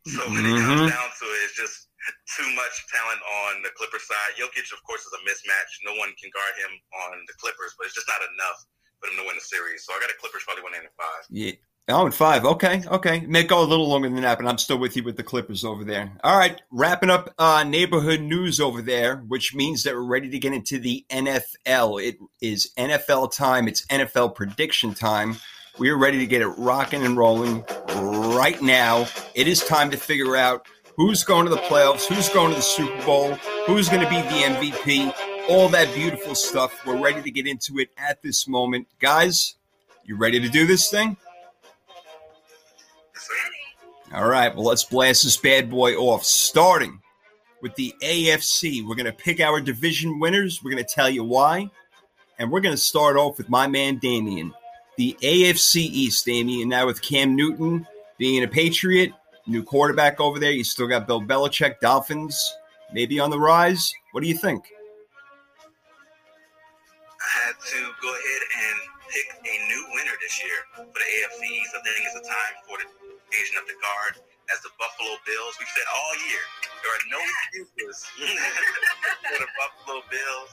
So 0.09 0.21
when 0.31 0.45
mm-hmm. 0.45 0.57
it 0.57 0.65
comes 0.65 0.81
mm-hmm. 0.89 0.95
down 0.95 1.09
to 1.11 1.25
it, 1.29 1.41
it's 1.45 1.59
just 1.59 1.89
too 2.37 2.49
much 2.57 2.75
talent 2.89 3.21
on 3.45 3.61
the 3.61 3.73
Clippers 3.77 4.07
side. 4.07 4.39
Jokic, 4.39 4.71
of 4.73 4.81
course, 4.87 5.05
is 5.05 5.13
a 5.13 5.23
mismatch. 5.27 5.71
No 5.85 5.93
one 5.99 6.15
can 6.17 6.31
guard 6.33 6.55
him 6.57 6.73
on 7.09 7.21
the 7.27 7.35
Clippers, 7.37 7.75
but 7.77 7.91
it's 7.91 7.97
just 7.99 8.09
not 8.09 8.23
enough 8.23 8.59
for 9.01 9.11
them 9.11 9.21
to 9.21 9.25
win 9.27 9.37
the 9.37 9.45
series. 9.45 9.85
So 9.85 9.93
I 9.93 10.01
got 10.01 10.09
the 10.09 10.19
Clippers 10.21 10.47
probably 10.47 10.65
winning 10.65 10.87
in 10.87 10.93
five. 10.97 11.23
Yeah. 11.29 11.59
Oh, 11.91 12.05
and 12.05 12.15
five. 12.15 12.45
Okay, 12.45 12.83
okay. 12.87 13.21
May 13.21 13.45
go 13.45 13.63
a 13.63 13.65
little 13.65 13.89
longer 13.89 14.11
than 14.11 14.21
that, 14.21 14.39
but 14.39 14.47
I'm 14.47 14.59
still 14.59 14.77
with 14.77 14.95
you 14.95 15.03
with 15.03 15.17
the 15.17 15.23
Clippers 15.23 15.65
over 15.65 15.85
there. 15.85 16.13
All 16.23 16.37
right, 16.37 16.61
wrapping 16.71 17.09
up 17.09 17.33
uh, 17.39 17.65
neighborhood 17.65 18.21
news 18.21 18.61
over 18.61 18.83
there, 18.83 19.17
which 19.27 19.55
means 19.55 19.85
that 19.85 19.95
we're 19.95 20.03
ready 20.03 20.29
to 20.29 20.39
get 20.39 20.53
into 20.53 20.79
the 20.79 21.07
NFL. 21.09 22.03
It 22.03 22.19
is 22.43 22.73
NFL 22.77 23.35
time. 23.35 23.69
It's 23.69 23.87
NFL 23.87 24.35
prediction 24.35 24.93
time. 24.93 25.39
We 25.79 25.91
are 25.91 25.97
ready 25.97 26.19
to 26.19 26.27
get 26.27 26.43
it 26.43 26.49
rocking 26.49 27.05
and 27.05 27.17
rolling 27.17 27.65
right 27.95 28.61
now. 28.61 29.07
It 29.37 29.47
is 29.47 29.65
time 29.65 29.93
to 29.93 29.97
figure 29.97 30.35
out 30.35 30.67
who's 30.97 31.23
going 31.23 31.45
to 31.45 31.51
the 31.51 31.59
playoffs, 31.59 32.05
who's 32.05 32.29
going 32.31 32.51
to 32.51 32.57
the 32.57 32.63
Super 32.63 33.01
Bowl, 33.07 33.35
who's 33.67 33.89
going 33.89 34.03
to 34.03 34.11
be 34.11 34.17
the 34.17 34.73
MVP, 34.73 35.15
all 35.49 35.69
that 35.69 35.95
beautiful 35.95 36.35
stuff. 36.35 36.85
We're 36.85 37.01
ready 37.01 37.23
to 37.23 37.31
get 37.31 37.47
into 37.47 37.79
it 37.79 37.91
at 37.97 38.21
this 38.23 38.49
moment. 38.49 38.89
Guys, 38.99 39.55
you 40.05 40.17
ready 40.17 40.41
to 40.41 40.49
do 40.49 40.67
this 40.67 40.91
thing? 40.91 41.17
All 44.13 44.27
right, 44.27 44.53
well, 44.53 44.65
let's 44.65 44.85
blast 44.85 45.23
this 45.23 45.37
bad 45.37 45.71
boy 45.71 45.95
off. 45.95 46.25
Starting 46.25 47.01
with 47.63 47.77
the 47.77 47.95
AFC, 48.03 48.85
we're 48.85 48.97
going 48.97 49.07
to 49.07 49.13
pick 49.13 49.39
our 49.39 49.61
division 49.61 50.19
winners. 50.19 50.61
We're 50.61 50.73
going 50.73 50.85
to 50.85 50.93
tell 50.93 51.09
you 51.09 51.23
why. 51.23 51.71
And 52.37 52.51
we're 52.51 52.63
going 52.63 52.75
to 52.75 52.81
start 52.81 53.17
off 53.17 53.39
with 53.39 53.49
my 53.49 53.69
man, 53.69 53.99
Damien. 53.99 54.55
The 54.99 55.17
AFC 55.23 55.77
East, 55.77 56.29
Amy, 56.29 56.63
and 56.63 56.71
now 56.71 56.87
with 56.87 57.01
Cam 57.01 57.37
Newton 57.37 57.87
being 58.19 58.43
a 58.43 58.49
Patriot, 58.49 59.13
new 59.47 59.63
quarterback 59.63 60.19
over 60.19 60.43
there. 60.43 60.51
You 60.51 60.65
still 60.65 60.91
got 60.91 61.07
Bill 61.07 61.23
Belichick, 61.23 61.79
Dolphins, 61.79 62.35
maybe 62.93 63.21
on 63.21 63.31
the 63.31 63.39
rise. 63.39 63.95
What 64.11 64.23
do 64.23 64.29
you 64.29 64.35
think? 64.35 64.67
I 67.15 67.47
had 67.47 67.55
to 67.55 67.81
go 68.03 68.11
ahead 68.11 68.43
and 68.43 68.77
pick 69.07 69.29
a 69.39 69.55
new 69.71 69.83
winner 69.95 70.19
this 70.19 70.35
year 70.43 70.59
for 70.75 70.99
the 70.99 71.09
AFC 71.15 71.47
East. 71.47 71.79
I 71.79 71.81
think 71.87 72.03
it's 72.03 72.19
a 72.19 72.27
time 72.27 72.55
for 72.67 72.75
the 72.83 72.91
Asian 73.39 73.55
of 73.55 73.71
the 73.71 73.79
guard 73.79 74.19
as 74.51 74.59
the 74.67 74.75
Buffalo 74.83 75.15
Bills. 75.23 75.55
We've 75.63 75.71
said 75.79 75.87
all 75.95 76.15
year 76.27 76.43
there 76.83 76.91
are 76.91 77.07
no 77.07 77.23
excuses 77.23 78.03
for 79.31 79.39
the 79.39 79.51
Buffalo 79.63 80.03
Bills. 80.11 80.53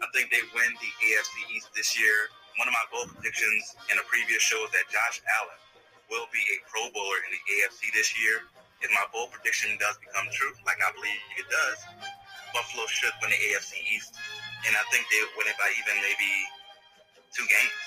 I 0.00 0.08
think 0.16 0.32
they 0.32 0.40
win 0.56 0.72
the 0.80 0.90
AFC 1.04 1.36
East 1.52 1.68
this 1.76 2.00
year. 2.00 2.32
One 2.58 2.68
of 2.70 2.74
my 2.74 2.86
bold 2.92 3.10
predictions 3.14 3.74
in 3.90 3.98
a 3.98 4.04
previous 4.06 4.42
show 4.42 4.62
is 4.64 4.70
that 4.72 4.86
Josh 4.90 5.18
Allen 5.40 5.58
will 6.10 6.26
be 6.30 6.38
a 6.54 6.56
Pro 6.70 6.86
Bowler 6.94 7.18
in 7.26 7.30
the 7.34 7.42
AFC 7.58 7.90
this 7.94 8.14
year. 8.14 8.46
If 8.82 8.90
my 8.94 9.06
bold 9.12 9.32
prediction 9.32 9.74
does 9.80 9.96
become 9.98 10.26
true, 10.30 10.52
like 10.66 10.78
I 10.78 10.90
believe 10.94 11.22
it 11.38 11.46
does, 11.50 11.78
Buffalo 12.54 12.86
should 12.86 13.10
win 13.22 13.30
the 13.30 13.40
AFC 13.54 13.82
East. 13.90 14.14
and 14.66 14.76
I 14.76 14.82
think 14.92 15.04
they 15.10 15.18
win 15.36 15.48
it 15.48 15.56
by 15.58 15.70
even 15.82 15.96
maybe 16.02 16.30
two 17.34 17.46
games. 17.50 17.82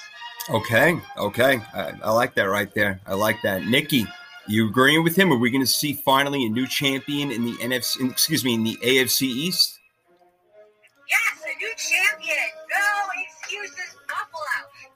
Okay, 0.50 1.00
okay, 1.18 1.62
I, 1.74 1.94
I 2.04 2.12
like 2.12 2.36
that 2.36 2.44
right 2.50 2.74
there. 2.74 3.00
I 3.06 3.14
like 3.16 3.42
that, 3.44 3.66
Nikki. 3.66 4.06
You 4.48 4.70
agreeing 4.70 5.04
with 5.04 5.16
him? 5.16 5.32
Are 5.32 5.38
we 5.38 5.52
going 5.52 5.64
to 5.64 5.68
see 5.68 5.94
finally 5.94 6.46
a 6.46 6.50
new 6.50 6.68
champion 6.68 7.32
in 7.32 7.44
the 7.46 7.52
NFC? 7.54 8.00
in- 8.00 8.12
Excuse 8.12 8.46
me, 8.46 8.54
in 8.54 8.64
the 8.64 8.78
AFC 8.78 9.24
East? 9.24 9.78
Yes, 11.10 11.44
a 11.44 11.58
new 11.60 11.74
champion. 11.76 12.38
No 12.70 13.08
excuses, 13.28 13.76
Buffalo. 13.78 13.97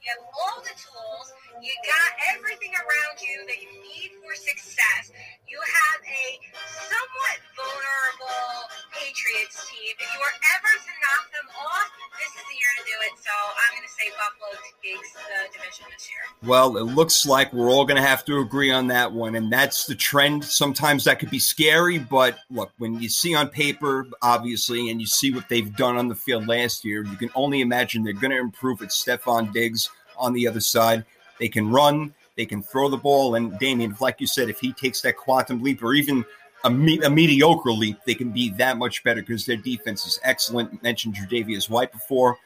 You 0.03 0.11
have 0.11 0.25
all 0.33 0.61
the 0.63 0.69
tools. 0.77 1.33
You 1.61 1.69
got 1.85 2.11
everything 2.33 2.73
around 2.73 3.21
you 3.21 3.37
that 3.45 3.61
you 3.61 3.69
need 3.69 4.09
for 4.17 4.33
success. 4.33 5.13
You 5.45 5.61
have 5.61 5.99
a 6.01 6.25
somewhat 6.57 7.37
vulnerable 7.53 8.65
Patriots 8.89 9.69
team. 9.69 9.93
If 9.93 10.09
you 10.09 10.21
are 10.25 10.37
ever 10.57 10.73
to 10.73 10.91
knock 11.05 11.25
them 11.29 11.47
off, 11.61 11.85
this 12.17 12.33
is 12.33 12.41
the 12.49 12.57
year 12.57 12.73
to 12.81 12.83
do 12.89 12.97
it. 13.05 13.13
So 13.21 13.29
I'm 13.29 13.77
going 13.77 13.85
to 13.85 13.93
say 13.93 14.09
Buffalo 14.17 14.57
takes 14.81 15.13
the 15.13 15.53
division 15.53 15.85
this 15.93 16.09
year. 16.09 16.49
Well, 16.49 16.77
it 16.77 16.95
looks 16.97 17.27
like 17.27 17.53
we're 17.53 17.69
all 17.69 17.85
going 17.85 18.01
to 18.01 18.07
have 18.09 18.25
to 18.25 18.39
agree 18.39 18.71
on 18.71 18.87
that 18.87 19.13
one, 19.13 19.35
and 19.35 19.53
that's 19.53 19.85
the 19.85 19.93
trend. 19.93 20.43
Sometimes 20.43 21.03
that 21.03 21.19
could 21.19 21.29
be 21.29 21.37
scary, 21.37 21.99
but 21.99 22.39
look, 22.49 22.71
when 22.79 22.99
you 22.99 23.07
see 23.07 23.35
on 23.35 23.49
paper, 23.49 24.07
obviously, 24.23 24.89
and 24.89 24.99
you 24.99 25.05
see 25.05 25.31
what 25.31 25.47
they've 25.47 25.75
done 25.75 25.97
on 25.97 26.07
the 26.07 26.15
field 26.15 26.47
last 26.47 26.83
year, 26.83 27.05
you 27.05 27.17
can 27.17 27.29
only 27.35 27.61
imagine 27.61 28.01
they're 28.01 28.13
going 28.13 28.31
to 28.31 28.39
improve 28.39 28.79
with 28.79 28.89
Stefon 28.89 29.53
Diggs 29.53 29.91
on 30.17 30.33
the 30.33 30.47
other 30.47 30.59
side. 30.59 31.05
They 31.41 31.49
can 31.49 31.69
run, 31.69 32.13
they 32.37 32.45
can 32.45 32.63
throw 32.63 32.87
the 32.87 32.95
ball, 32.95 33.35
and 33.35 33.59
Damien, 33.59 33.95
like 33.99 34.21
you 34.21 34.27
said, 34.27 34.49
if 34.49 34.59
he 34.59 34.71
takes 34.71 35.01
that 35.01 35.17
quantum 35.17 35.61
leap 35.61 35.83
or 35.83 35.93
even 35.93 36.23
a, 36.63 36.69
me- 36.69 37.01
a 37.01 37.09
mediocre 37.09 37.71
leap, 37.71 37.97
they 38.05 38.13
can 38.13 38.29
be 38.29 38.51
that 38.51 38.77
much 38.77 39.03
better 39.03 39.21
because 39.21 39.45
their 39.45 39.57
defense 39.57 40.05
is 40.05 40.19
excellent. 40.23 40.81
Mentioned 40.83 41.15
Jadavius 41.15 41.69
White 41.69 41.91
before. 41.91 42.37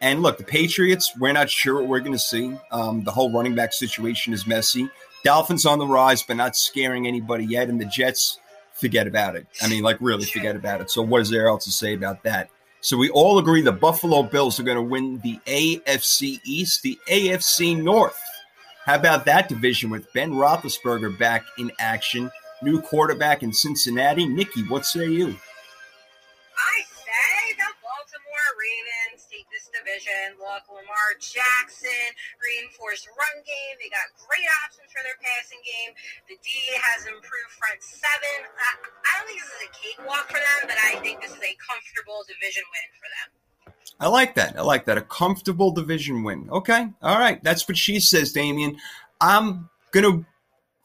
And 0.00 0.22
look, 0.22 0.38
the 0.38 0.44
Patriots, 0.44 1.12
we're 1.18 1.32
not 1.32 1.50
sure 1.50 1.74
what 1.74 1.88
we're 1.88 2.00
going 2.00 2.12
to 2.12 2.18
see. 2.18 2.56
Um, 2.70 3.04
the 3.04 3.10
whole 3.10 3.32
running 3.32 3.54
back 3.54 3.72
situation 3.72 4.32
is 4.32 4.46
messy. 4.46 4.88
Dolphins 5.24 5.66
on 5.66 5.78
the 5.78 5.86
rise, 5.86 6.22
but 6.22 6.36
not 6.36 6.56
scaring 6.56 7.06
anybody 7.06 7.44
yet. 7.44 7.68
And 7.68 7.80
the 7.80 7.86
Jets, 7.86 8.38
forget 8.74 9.06
about 9.06 9.36
it. 9.36 9.46
I 9.62 9.68
mean, 9.68 9.82
like, 9.82 9.96
really 10.00 10.26
forget 10.26 10.56
about 10.56 10.80
it. 10.80 10.90
So, 10.90 11.02
what 11.02 11.20
is 11.22 11.30
there 11.30 11.48
else 11.48 11.64
to 11.64 11.72
say 11.72 11.94
about 11.94 12.22
that? 12.24 12.50
So, 12.80 12.96
we 12.96 13.08
all 13.10 13.38
agree 13.38 13.62
the 13.62 13.72
Buffalo 13.72 14.22
Bills 14.22 14.60
are 14.60 14.64
going 14.64 14.76
to 14.76 14.82
win 14.82 15.20
the 15.20 15.40
AFC 15.46 16.40
East, 16.44 16.82
the 16.82 16.98
AFC 17.08 17.82
North. 17.82 18.20
How 18.84 19.00
about 19.00 19.24
that 19.24 19.48
division 19.48 19.88
with 19.88 20.12
Ben 20.12 20.36
Roethlisberger 20.36 21.16
back 21.16 21.48
in 21.56 21.72
action? 21.80 22.30
New 22.60 22.84
quarterback 22.84 23.42
in 23.42 23.48
Cincinnati. 23.48 24.28
Nikki, 24.28 24.60
what 24.68 24.84
say 24.84 25.08
you? 25.08 25.32
I 25.32 26.76
say 26.84 27.56
the 27.56 27.70
Baltimore 27.80 28.50
Ravens 28.60 29.24
take 29.24 29.48
this 29.48 29.72
division. 29.72 30.36
Look, 30.36 30.68
Lamar 30.68 31.16
Jackson, 31.16 32.12
reinforced 32.44 33.08
run 33.08 33.40
game. 33.48 33.74
They 33.80 33.88
got 33.88 34.12
great 34.20 34.44
options 34.68 34.92
for 34.92 35.00
their 35.00 35.16
passing 35.16 35.64
game. 35.64 35.96
The 36.28 36.36
D 36.44 36.48
has 36.84 37.08
improved 37.08 37.56
front 37.56 37.80
seven. 37.80 38.36
I, 38.52 38.68
I 38.84 39.10
don't 39.16 39.32
think 39.32 39.40
this 39.40 39.48
is 39.48 39.64
a 39.64 39.72
cakewalk 39.72 40.28
for 40.28 40.44
them, 40.44 40.60
but 40.68 40.76
I 40.92 41.00
think 41.00 41.24
this 41.24 41.32
is 41.32 41.40
a 41.40 41.56
comfortable 41.56 42.20
division 42.28 42.68
win 42.68 42.88
for 43.00 43.08
them. 43.08 43.43
I 44.00 44.08
like 44.08 44.34
that. 44.34 44.58
I 44.58 44.62
like 44.62 44.86
that. 44.86 44.98
A 44.98 45.02
comfortable 45.02 45.70
division 45.70 46.24
win. 46.24 46.48
Okay. 46.50 46.88
All 47.02 47.18
right. 47.18 47.42
That's 47.42 47.66
what 47.68 47.76
she 47.76 48.00
says, 48.00 48.32
Damien. 48.32 48.76
I'm 49.20 49.68
going 49.92 50.04
to 50.04 50.26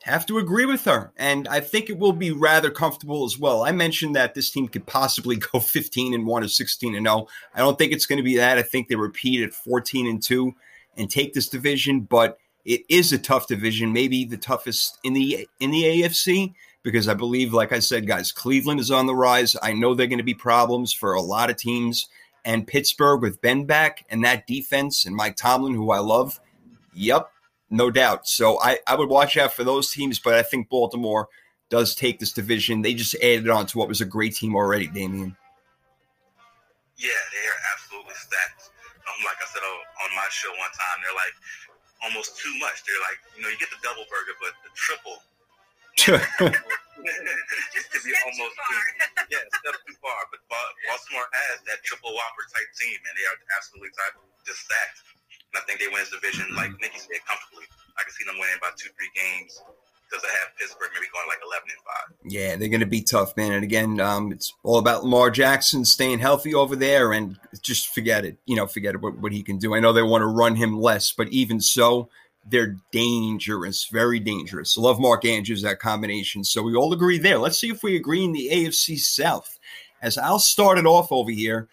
have 0.04 0.26
to 0.28 0.38
agree 0.38 0.66
with 0.66 0.86
her. 0.86 1.12
And 1.18 1.48
I 1.48 1.60
think 1.60 1.90
it 1.90 1.98
will 1.98 2.14
be 2.14 2.32
rather 2.32 2.70
comfortable 2.70 3.26
as 3.26 3.38
well. 3.38 3.64
I 3.64 3.72
mentioned 3.72 4.16
that 4.16 4.34
this 4.34 4.50
team 4.50 4.68
could 4.68 4.86
possibly 4.86 5.36
go 5.52 5.60
15 5.60 6.14
and 6.14 6.26
1 6.26 6.44
or 6.44 6.48
16 6.48 6.96
and 6.96 7.06
0. 7.06 7.28
I 7.54 7.60
don't 7.60 7.78
think 7.78 7.92
it's 7.92 8.06
going 8.06 8.18
to 8.18 8.24
be 8.24 8.38
that. 8.38 8.58
I 8.58 8.62
think 8.62 8.88
they 8.88 8.96
repeat 8.96 9.44
at 9.44 9.54
14 9.54 10.08
and 10.08 10.22
2 10.22 10.54
and 10.98 11.10
take 11.10 11.34
this 11.34 11.50
division, 11.50 12.02
but 12.02 12.38
it 12.66 12.82
is 12.90 13.12
a 13.14 13.18
tough 13.18 13.48
division, 13.48 13.94
maybe 13.94 14.26
the 14.26 14.38
toughest 14.38 15.00
in 15.04 15.14
the 15.14 15.48
in 15.60 15.72
the 15.72 15.84
AFC 15.84 16.54
because 16.84 17.08
I 17.08 17.14
believe 17.14 17.54
like 17.54 17.72
I 17.72 17.80
said 17.80 18.08
guys, 18.08 18.32
Cleveland 18.32 18.80
is 18.80 18.92
on 18.92 19.06
the 19.06 19.16
rise. 19.16 19.56
I 19.62 19.74
know 19.74 19.94
they're 19.94 20.08
going 20.08 20.20
to 20.20 20.24
be 20.24 20.34
problems 20.34 20.94
for 20.94 21.14
a 21.14 21.22
lot 21.22 21.50
of 21.50 21.58
teams 21.58 22.08
and 22.46 22.68
Pittsburgh 22.68 23.22
with 23.22 23.42
Ben 23.42 23.66
back 23.66 24.06
and 24.10 24.24
that 24.24 24.48
defense 24.48 25.06
and 25.06 25.16
Mike 25.16 25.36
Tomlin 25.36 25.74
who 25.74 25.92
I 25.92 26.00
love. 26.00 26.40
Yep, 26.94 27.32
no 27.70 27.92
doubt. 27.92 28.28
So 28.28 28.60
I, 28.62 28.80
I 28.88 28.96
would 28.96 29.10
watch 29.10 29.38
out 29.38 29.54
for 29.54 29.64
those 29.64 29.92
teams, 29.92 30.20
but 30.20 30.34
I 30.34 30.42
think 30.42 30.70
Baltimore 30.70 31.28
does 31.70 31.96
take 31.96 32.20
this 32.20 32.32
division. 32.32 32.82
They 32.82 32.94
just 32.94 33.16
added 33.16 33.50
on 33.50 33.68
to 33.68 33.78
what 33.78 33.88
was 33.88 34.02
a 34.02 34.06
great 34.06 34.36
team 34.36 34.56
already, 34.56 34.88
Damien. 34.88 35.36
Yeah, 36.98 37.22
they 37.32 37.46
are 37.48 37.62
absolutely 37.74 38.16
stacked. 38.16 38.72
Um, 39.08 39.24
like 39.24 39.38
I 39.40 39.48
said 39.48 39.62
on, 39.64 40.10
on 40.10 40.16
my 40.16 40.28
show 40.32 40.50
one 40.50 40.74
time, 40.74 40.98
they're 41.00 41.16
like 41.16 41.36
almost 42.04 42.38
too 42.38 42.52
much. 42.60 42.84
They're 42.84 43.00
like, 43.08 43.20
you 43.38 43.44
know, 43.44 43.50
you 43.50 43.58
get 43.58 43.70
the 43.70 43.80
double 43.84 44.04
burger, 44.10 44.36
but 44.42 44.54
the 44.64 44.72
triple 44.76 45.22
Just 47.74 47.88
a 47.88 47.92
could 47.96 48.04
be 48.04 48.12
step 48.12 48.24
too 48.24 48.30
almost 48.30 48.56
far. 48.60 48.68
too, 48.68 49.32
yeah, 49.34 49.44
step 49.62 49.76
too 49.88 49.96
far. 50.04 50.20
But 50.32 50.42
Baltimore 50.50 51.28
has 51.32 51.64
that 51.70 51.80
triple 51.86 52.12
whopper 52.12 52.46
type 52.52 52.70
team, 52.80 52.98
and 52.98 53.14
they 53.16 53.26
are 53.28 53.38
absolutely 53.56 53.94
type, 53.96 54.16
just 54.44 54.66
stacked. 54.68 55.00
And 55.54 55.58
I 55.60 55.64
think 55.66 55.80
they 55.82 55.90
win 55.90 56.04
this 56.04 56.14
division, 56.14 56.46
like 56.54 56.72
Nikki 56.82 57.00
said, 57.00 57.24
comfortably. 57.26 57.66
I 57.98 58.04
can 58.04 58.14
see 58.14 58.26
them 58.26 58.38
winning 58.38 58.58
about 58.60 58.78
two, 58.78 58.90
three 58.94 59.10
games 59.16 59.58
because 60.10 60.24
they 60.24 60.30
have 60.30 60.50
Pittsburgh 60.58 60.90
maybe 60.94 61.08
going 61.14 61.28
like 61.28 61.42
eleven 61.46 61.70
and 61.70 61.84
five. 61.86 62.08
Yeah, 62.26 62.56
they're 62.56 62.70
going 62.70 62.86
to 62.86 62.90
be 62.90 63.02
tough, 63.02 63.36
man. 63.38 63.52
And 63.54 63.64
again, 63.64 64.00
um, 64.00 64.32
it's 64.32 64.54
all 64.64 64.78
about 64.80 65.04
Lamar 65.04 65.30
Jackson 65.30 65.86
staying 65.86 66.20
healthy 66.20 66.54
over 66.54 66.76
there, 66.76 67.14
and 67.14 67.40
just 67.62 67.94
forget 67.94 68.26
it. 68.26 68.38
You 68.46 68.56
know, 68.56 68.68
forget 68.68 68.96
it, 68.96 69.02
what, 69.02 69.18
what 69.18 69.32
he 69.32 69.44
can 69.44 69.58
do. 69.58 69.76
I 69.76 69.80
know 69.80 69.94
they 69.94 70.02
want 70.04 70.22
to 70.22 70.28
run 70.28 70.56
him 70.56 70.80
less, 70.80 71.12
but 71.12 71.30
even 71.30 71.62
so, 71.62 72.10
they're 72.50 72.78
dangerous, 72.92 73.86
very 73.86 74.20
dangerous. 74.20 74.78
Love 74.78 75.00
Mark 75.00 75.26
Andrews 75.26 75.62
that 75.62 75.80
combination. 75.80 76.44
So 76.44 76.62
we 76.62 76.76
all 76.76 76.94
agree 76.94 77.18
there. 77.18 77.38
Let's 77.38 77.60
see 77.60 77.70
if 77.70 77.84
we 77.84 77.96
agree 77.96 78.24
in 78.24 78.32
the 78.32 78.50
AFC 78.52 78.98
South. 78.98 79.60
As 80.02 80.18
I'll 80.18 80.40
start 80.40 80.78
it 80.78 80.86
off 80.86 81.12
over 81.12 81.32
here, 81.32 81.68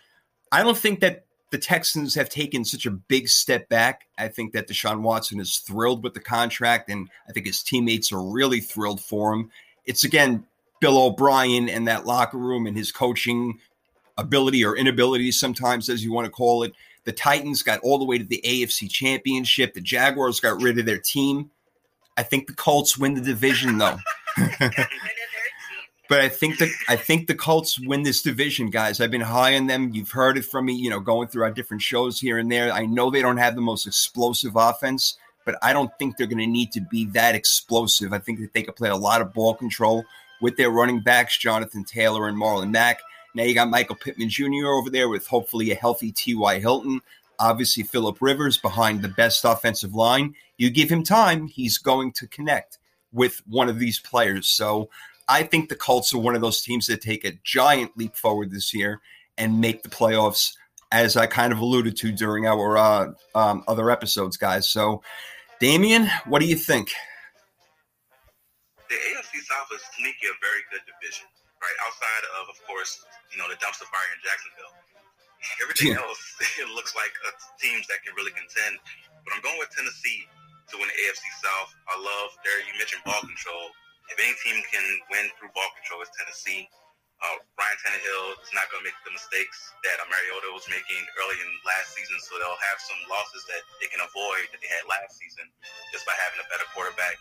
I 0.51 0.63
don't 0.63 0.77
think 0.77 1.01
that 1.01 1.25
the 1.51 1.59
Texans 1.59 2.15
have 2.15 2.29
taken 2.29 2.65
such 2.65 2.87
a 2.87 2.91
big 2.91 3.29
step 3.29 3.69
back. 3.69 4.09
I 4.19 4.29
think 4.29 4.53
that 4.53 4.69
Deshaun 4.69 5.03
Watson 5.03 5.41
is 5.41 5.59
thrilled 5.59 6.03
with 6.03 6.15
the 6.15 6.21
contract, 6.21 6.91
and 6.91 7.09
I 7.29 7.33
think 7.33 7.47
his 7.47 7.63
teammates 7.63 8.11
are 8.13 8.23
really 8.23 8.61
thrilled 8.61 9.01
for 9.01 9.33
him. 9.33 9.51
It's 9.85 10.05
again 10.05 10.45
Bill 10.81 10.99
O'Brien 10.99 11.69
and 11.69 11.87
that 11.87 12.05
locker 12.05 12.39
room 12.39 12.67
and 12.67 12.77
his 12.77 12.91
coaching 12.91 13.61
ability 14.19 14.65
or 14.65 14.77
inability, 14.77 15.31
sometimes 15.31 15.89
as 15.89 16.03
you 16.03 16.13
want 16.13 16.25
to 16.25 16.31
call 16.31 16.65
it. 16.65 16.75
The 17.07 17.13
Titans 17.13 17.63
got 17.63 17.81
all 17.81 17.99
the 17.99 18.05
way 18.05 18.19
to 18.19 18.25
the 18.25 18.43
AFC 18.45 18.91
Championship. 18.91 19.73
The 19.73 19.81
Jaguars 19.81 20.41
got 20.41 20.61
rid 20.61 20.79
of 20.79 20.85
their 20.85 20.99
team. 20.99 21.51
I 22.19 22.23
think 22.23 22.47
the 22.47 22.53
Colts 22.53 22.99
win 22.99 23.15
the 23.15 23.23
division, 23.23 23.79
though. 23.79 23.97
Rid 24.37 24.53
of 24.53 24.59
their 24.59 24.69
team. 24.69 24.85
But 26.09 26.21
I 26.21 26.29
think 26.29 26.59
that 26.59 26.69
I 26.89 26.97
think 26.97 27.27
the 27.27 27.35
Colts 27.35 27.81
win 27.81 28.03
this 28.03 28.23
division, 28.23 28.71
guys. 28.71 29.01
I've 29.01 29.11
been 29.11 29.21
high 29.21 29.57
on 29.57 29.67
them. 29.67 29.91
You've 29.93 30.11
heard 30.11 30.39
it 30.39 30.45
from 30.45 30.67
me, 30.67 30.75
you 30.75 30.89
know, 30.89 31.01
going 31.01 31.29
through 31.29 31.43
our 31.43 31.51
different 31.51 31.83
shows 31.83 32.21
here 32.21 32.39
and 32.39 32.51
there. 32.51 32.73
I 32.73 32.87
know 32.87 33.11
they 33.11 33.23
don't 33.23 33.39
have 33.39 33.57
the 33.57 33.61
most 33.61 33.87
explosive 33.87 34.53
offense, 34.55 35.19
but 35.45 35.57
I 35.63 35.73
don't 35.73 35.91
think 35.99 36.17
they're 36.17 36.29
going 36.29 36.39
to 36.39 36.47
need 36.47 36.71
to 36.73 36.81
be 36.81 37.07
that 37.07 37.35
explosive. 37.35 38.13
I 38.13 38.19
think 38.19 38.39
that 38.41 38.53
they 38.53 38.63
could 38.63 38.77
play 38.77 38.91
a 38.91 38.97
lot 38.97 39.21
of 39.21 39.33
ball 39.33 39.55
control 39.55 40.05
with 40.41 40.57
their 40.57 40.71
running 40.71 41.01
backs, 41.01 41.39
Jonathan 41.39 41.83
Taylor 41.83 42.29
and 42.29 42.37
Marlon 42.37 42.71
Mack. 42.71 43.01
Now 43.37 43.43
you 43.43 43.55
got 43.55 43.69
Michael 43.69 43.97
Pittman 43.97 44.31
Jr. 44.31 44.69
over 44.69 44.89
there 44.89 45.11
with 45.11 45.27
hopefully 45.27 45.71
a 45.71 45.75
healthy 45.75 46.11
T.Y. 46.11 46.59
Hilton. 46.59 47.03
Obviously, 47.39 47.83
Philip 47.83 48.17
Rivers 48.23 48.57
behind 48.57 49.03
the 49.03 49.09
best 49.09 49.45
offensive 49.45 49.95
line. 49.95 50.35
You 50.57 50.71
give 50.71 50.89
him 50.89 51.03
time, 51.03 51.47
he's 51.47 51.77
going 51.77 52.13
to 52.13 52.27
connect 52.27 52.79
with 53.13 53.43
one 53.47 53.69
of 53.69 53.79
these 53.79 54.01
players. 54.01 54.49
So 54.49 54.89
I 55.29 55.43
think 55.43 55.69
the 55.69 55.77
Colts 55.77 56.15
are 56.15 56.19
one 56.19 56.35
of 56.35 56.41
those 56.41 56.63
teams 56.63 56.87
that 56.87 57.03
take 57.03 57.27
a 57.27 57.39
giant 57.45 57.95
leap 57.99 58.17
forward 58.17 58.51
this 58.51 58.73
year 58.73 59.03
and 59.37 59.61
make 59.61 59.83
the 59.83 59.91
playoffs, 59.91 60.55
as 60.91 61.15
I 61.15 61.27
kind 61.27 61.53
of 61.53 61.59
alluded 61.59 61.95
to 61.99 62.13
during 62.13 62.47
our 62.47 62.79
uh, 62.79 63.13
um, 63.35 63.65
other 63.69 63.91
episodes, 63.91 64.39
guys. 64.39 64.67
So, 64.67 65.03
Damien, 65.61 66.09
what 66.25 66.41
do 66.41 66.47
you 66.47 66.57
think? 66.57 66.91
The 68.89 68.95
AFC 68.95 69.45
South 69.45 69.69
is 69.75 69.83
sneaky 69.95 70.27
a 70.27 70.37
very 70.41 70.63
good 70.73 70.81
division, 70.87 71.27
right? 71.67 71.79
Outside 71.83 72.23
of, 72.39 72.45
of 72.55 72.59
course, 72.71 73.03
you 73.35 73.39
know, 73.43 73.51
the 73.51 73.59
dumpster 73.59 73.91
fire 73.91 74.11
in 74.15 74.21
Jacksonville. 74.23 74.75
Everything 75.63 75.93
Yeah. 75.95 76.03
else, 76.07 76.23
it 76.63 76.71
looks 76.73 76.95
like 76.95 77.13
uh, 77.27 77.35
teams 77.59 77.87
that 77.91 78.03
can 78.07 78.15
really 78.15 78.33
contend. 78.33 78.79
But 79.27 79.35
I'm 79.35 79.43
going 79.43 79.59
with 79.59 79.71
Tennessee 79.75 80.23
to 80.71 80.75
win 80.79 80.87
the 80.87 80.97
AFC 81.07 81.27
South. 81.43 81.75
I 81.91 81.99
love 81.99 82.31
there. 82.47 82.59
You 82.63 82.75
mentioned 82.79 83.03
ball 83.03 83.21
control. 83.23 83.71
If 84.11 84.23
any 84.23 84.35
team 84.47 84.63
can 84.71 84.87
win 85.11 85.27
through 85.39 85.51
ball 85.55 85.67
control, 85.83 86.03
it's 86.07 86.15
Tennessee. 86.15 86.71
Uh, 87.17 87.41
Ryan 87.57 87.79
Tannehill 87.81 88.37
is 88.45 88.53
not 88.53 88.69
going 88.69 88.85
to 88.85 88.87
make 88.93 88.99
the 89.09 89.11
mistakes 89.17 89.57
that 89.89 89.97
uh, 89.99 90.05
Mariota 90.13 90.53
was 90.53 90.69
making 90.69 91.01
early 91.17 91.35
in 91.41 91.49
last 91.65 91.97
season, 91.97 92.13
so 92.21 92.37
they'll 92.37 92.61
have 92.71 92.79
some 92.79 93.01
losses 93.09 93.41
that 93.49 93.65
they 93.81 93.89
can 93.89 94.05
avoid 94.05 94.45
that 94.53 94.61
they 94.61 94.69
had 94.69 94.85
last 94.85 95.17
season 95.17 95.49
just 95.97 96.05
by 96.05 96.13
having 96.21 96.45
a 96.45 96.47
better 96.53 96.69
quarterback. 96.77 97.17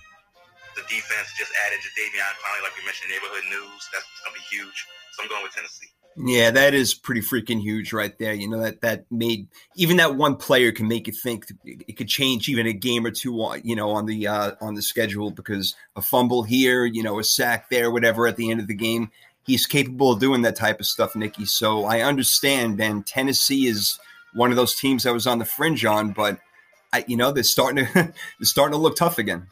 The 0.75 0.83
defense 0.83 1.31
just 1.37 1.51
added 1.67 1.79
to 1.81 1.89
Davion 1.95 2.33
Clowney, 2.39 2.63
like 2.63 2.75
we 2.77 2.83
mentioned, 2.85 3.11
neighborhood 3.11 3.43
news. 3.49 3.81
That's 3.91 4.05
going 4.23 4.35
to 4.35 4.39
be 4.39 4.45
huge. 4.55 4.85
So 5.13 5.23
I'm 5.23 5.29
going 5.29 5.43
with 5.43 5.53
Tennessee. 5.53 5.87
Yeah, 6.17 6.51
that 6.51 6.73
is 6.73 6.93
pretty 6.93 7.21
freaking 7.21 7.59
huge 7.59 7.91
right 7.91 8.17
there. 8.19 8.33
You 8.33 8.47
know 8.47 8.61
that 8.61 8.79
that 8.81 9.05
made 9.11 9.49
even 9.75 9.97
that 9.97 10.15
one 10.15 10.37
player 10.37 10.71
can 10.71 10.87
make 10.87 11.07
you 11.07 11.13
think 11.13 11.47
it 11.65 11.97
could 11.97 12.07
change 12.07 12.47
even 12.47 12.67
a 12.67 12.73
game 12.73 13.05
or 13.05 13.11
two. 13.11 13.35
On, 13.41 13.59
you 13.65 13.75
know, 13.75 13.91
on 13.91 14.05
the 14.05 14.25
uh, 14.25 14.51
on 14.61 14.75
the 14.75 14.81
schedule 14.81 15.31
because 15.31 15.75
a 15.97 16.01
fumble 16.01 16.43
here, 16.43 16.85
you 16.85 17.03
know, 17.03 17.19
a 17.19 17.23
sack 17.23 17.69
there, 17.69 17.91
whatever 17.91 18.27
at 18.27 18.37
the 18.37 18.49
end 18.49 18.61
of 18.61 18.67
the 18.67 18.73
game, 18.73 19.11
he's 19.45 19.65
capable 19.65 20.13
of 20.13 20.19
doing 20.19 20.41
that 20.43 20.55
type 20.55 20.79
of 20.79 20.85
stuff, 20.85 21.17
Nikki. 21.17 21.45
So 21.45 21.83
I 21.83 21.99
understand. 22.01 22.79
And 22.79 23.05
Tennessee 23.05 23.67
is 23.67 23.99
one 24.33 24.51
of 24.51 24.55
those 24.55 24.75
teams 24.75 25.05
I 25.05 25.11
was 25.11 25.27
on 25.27 25.39
the 25.39 25.45
fringe 25.45 25.83
on, 25.83 26.11
but 26.11 26.39
I, 26.93 27.03
you 27.09 27.17
know, 27.17 27.31
they're 27.33 27.43
starting 27.43 27.85
to 27.85 27.93
they're 27.93 28.13
starting 28.43 28.73
to 28.73 28.81
look 28.81 28.95
tough 28.95 29.17
again. 29.17 29.47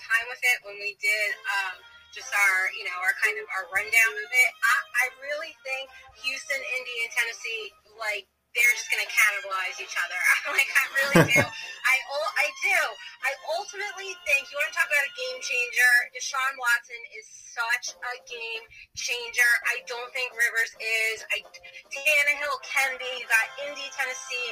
Time 0.00 0.26
with 0.32 0.42
it 0.42 0.58
when 0.64 0.76
we 0.80 0.96
did. 0.98 1.30
Um, 1.46 1.76
just 2.10 2.30
our, 2.34 2.58
you 2.74 2.82
know, 2.90 2.98
our 3.06 3.14
kind 3.22 3.38
of 3.38 3.46
our 3.54 3.70
rundown 3.70 4.12
of 4.18 4.30
it. 4.34 4.50
I, 4.66 4.74
I 4.74 5.04
really 5.22 5.54
think 5.62 5.86
Houston, 6.26 6.58
Indy, 6.58 6.96
and 7.06 7.10
Tennessee, 7.14 7.70
like 8.02 8.26
they're 8.50 8.74
just 8.74 8.90
going 8.90 8.98
to 8.98 9.10
cannibalize 9.10 9.78
each 9.78 9.94
other. 9.94 10.18
like 10.58 10.70
I 10.74 10.84
really 10.90 11.38
do. 11.38 11.42
I 11.90 11.96
I 12.40 12.46
do. 12.64 12.80
I 13.20 13.30
ultimately 13.52 14.16
think 14.24 14.48
you 14.48 14.56
want 14.56 14.72
to 14.72 14.76
talk 14.80 14.88
about 14.88 15.04
a 15.04 15.12
game 15.12 15.38
changer. 15.44 15.92
Deshaun 16.16 16.52
Watson 16.56 17.02
is 17.14 17.26
such 17.52 17.94
a 18.00 18.14
game 18.24 18.64
changer. 18.96 19.52
I 19.68 19.84
don't 19.84 20.08
think 20.16 20.32
Rivers 20.32 20.72
is. 20.80 21.20
I 21.30 21.44
Tannehill 21.92 22.58
can 22.64 22.96
be. 22.96 23.10
You 23.20 23.28
got 23.28 23.46
Indy, 23.68 23.86
Tennessee 23.92 24.50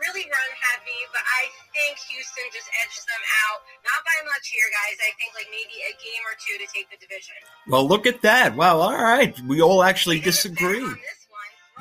really 0.00 0.24
run 0.28 0.50
heavy, 0.60 1.00
but 1.12 1.24
I 1.24 1.42
think 1.72 1.98
Houston 2.10 2.44
just 2.52 2.68
edged 2.84 3.04
them 3.08 3.24
out. 3.48 3.60
Not 3.84 4.00
by 4.04 4.18
much 4.28 4.48
here, 4.52 4.68
guys. 4.70 4.96
I 5.00 5.10
think 5.16 5.32
like 5.34 5.48
maybe 5.50 5.76
a 5.84 5.92
game 5.96 6.22
or 6.28 6.34
two 6.36 6.56
to 6.60 6.66
take 6.72 6.90
the 6.90 6.98
division. 7.00 7.34
Well, 7.68 7.86
look 7.86 8.06
at 8.06 8.22
that. 8.22 8.56
Wow. 8.56 8.80
All 8.80 8.92
right. 8.92 9.34
We 9.48 9.62
all 9.62 9.82
actually 9.82 10.20
disagree. 10.20 10.86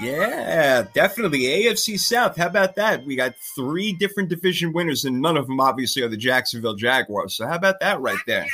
Yeah, 0.02 0.88
definitely. 0.94 1.42
AFC 1.42 2.00
South. 2.00 2.36
How 2.36 2.48
about 2.48 2.76
that? 2.76 3.06
We 3.06 3.16
got 3.16 3.36
three 3.56 3.94
different 3.94 4.30
division 4.30 4.74
winners, 4.74 5.06
and 5.06 5.22
none 5.22 5.38
of 5.38 5.48
them 5.48 5.60
obviously 5.60 6.02
are 6.02 6.08
the 6.08 6.18
Jacksonville 6.18 6.76
Jaguars. 6.76 7.36
So 7.36 7.46
how 7.46 7.56
about 7.56 7.80
that 7.80 8.02
right 8.02 8.18
there? 8.26 8.48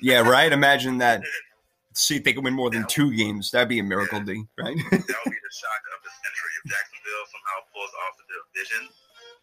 yeah, 0.00 0.20
right. 0.20 0.52
Imagine 0.52 0.98
that. 0.98 1.22
See 1.94 2.16
if 2.16 2.24
they 2.24 2.32
can 2.32 2.42
win 2.42 2.54
more 2.54 2.70
than 2.70 2.86
two 2.86 3.14
games. 3.14 3.50
That'd 3.50 3.68
be 3.68 3.78
a 3.78 3.82
miracle, 3.82 4.18
yeah. 4.20 4.24
D. 4.24 4.44
Right? 4.56 4.76
that 4.90 5.00
would 5.00 5.06
be 5.06 5.06
the 5.06 5.52
shock 5.52 5.82
Off 7.52 8.16
the 8.18 8.58
division. 8.58 8.88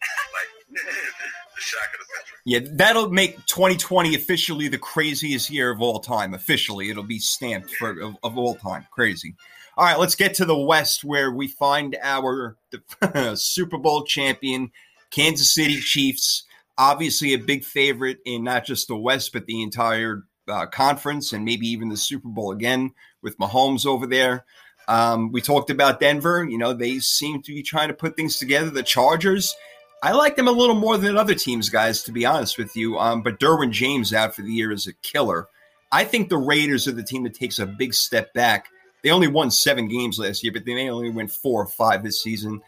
like 0.32 0.84
the 0.84 1.60
shock 1.60 1.88
of 1.92 2.00
the 2.00 2.06
century. 2.16 2.38
Yeah, 2.44 2.60
that'll 2.72 3.10
make 3.10 3.36
2020 3.46 4.14
officially 4.14 4.68
the 4.68 4.78
craziest 4.78 5.50
year 5.50 5.70
of 5.70 5.80
all 5.80 6.00
time. 6.00 6.34
Officially, 6.34 6.90
it'll 6.90 7.02
be 7.02 7.18
stamped 7.18 7.70
for 7.70 7.98
of, 8.00 8.16
of 8.22 8.38
all 8.38 8.54
time. 8.54 8.86
Crazy. 8.90 9.34
All 9.76 9.84
right, 9.84 9.98
let's 9.98 10.14
get 10.14 10.34
to 10.34 10.44
the 10.44 10.58
West 10.58 11.04
where 11.04 11.30
we 11.30 11.48
find 11.48 11.96
our 12.02 12.56
Super 13.34 13.78
Bowl 13.78 14.04
champion, 14.04 14.72
Kansas 15.10 15.54
City 15.54 15.80
Chiefs. 15.80 16.44
Obviously, 16.76 17.34
a 17.34 17.38
big 17.38 17.64
favorite 17.64 18.18
in 18.24 18.44
not 18.44 18.64
just 18.64 18.88
the 18.88 18.96
West, 18.96 19.32
but 19.32 19.46
the 19.46 19.62
entire 19.62 20.24
uh, 20.48 20.66
conference 20.66 21.32
and 21.32 21.44
maybe 21.44 21.66
even 21.68 21.88
the 21.88 21.96
Super 21.96 22.28
Bowl 22.28 22.52
again 22.52 22.92
with 23.22 23.38
Mahomes 23.38 23.86
over 23.86 24.06
there. 24.06 24.44
Um, 24.90 25.30
we 25.30 25.40
talked 25.40 25.70
about 25.70 26.00
Denver. 26.00 26.44
You 26.44 26.58
know, 26.58 26.72
they 26.72 26.98
seem 26.98 27.42
to 27.42 27.54
be 27.54 27.62
trying 27.62 27.88
to 27.88 27.94
put 27.94 28.16
things 28.16 28.38
together. 28.38 28.70
The 28.70 28.82
Chargers, 28.82 29.54
I 30.02 30.10
like 30.10 30.34
them 30.34 30.48
a 30.48 30.52
little 30.52 30.74
more 30.74 30.98
than 30.98 31.16
other 31.16 31.34
teams, 31.34 31.68
guys, 31.68 32.02
to 32.02 32.12
be 32.12 32.26
honest 32.26 32.58
with 32.58 32.74
you. 32.74 32.98
Um, 32.98 33.22
but 33.22 33.38
Derwin 33.38 33.70
James 33.70 34.12
out 34.12 34.34
for 34.34 34.42
the 34.42 34.52
year 34.52 34.72
is 34.72 34.88
a 34.88 34.92
killer. 34.94 35.46
I 35.92 36.04
think 36.04 36.28
the 36.28 36.38
Raiders 36.38 36.88
are 36.88 36.92
the 36.92 37.04
team 37.04 37.22
that 37.22 37.34
takes 37.34 37.60
a 37.60 37.66
big 37.66 37.94
step 37.94 38.34
back. 38.34 38.66
They 39.04 39.10
only 39.10 39.28
won 39.28 39.52
seven 39.52 39.86
games 39.86 40.18
last 40.18 40.42
year, 40.42 40.52
but 40.52 40.64
they 40.64 40.74
may 40.74 40.90
only 40.90 41.10
win 41.10 41.28
four 41.28 41.62
or 41.62 41.66
five 41.66 42.02
this 42.02 42.20
season. 42.20 42.60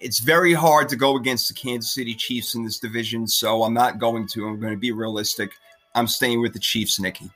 It's 0.00 0.18
very 0.18 0.52
hard 0.52 0.90
to 0.90 0.96
go 0.96 1.16
against 1.16 1.48
the 1.48 1.54
Kansas 1.54 1.94
City 1.94 2.14
Chiefs 2.14 2.54
in 2.54 2.62
this 2.62 2.78
division, 2.78 3.26
so 3.26 3.62
I'm 3.62 3.74
not 3.74 3.98
going 3.98 4.26
to. 4.28 4.46
I'm 4.46 4.60
going 4.60 4.74
to 4.74 4.78
be 4.78 4.92
realistic. 4.92 5.50
I'm 5.94 6.06
staying 6.06 6.42
with 6.42 6.52
the 6.52 6.58
Chiefs, 6.58 7.00
Nikki. 7.00 7.30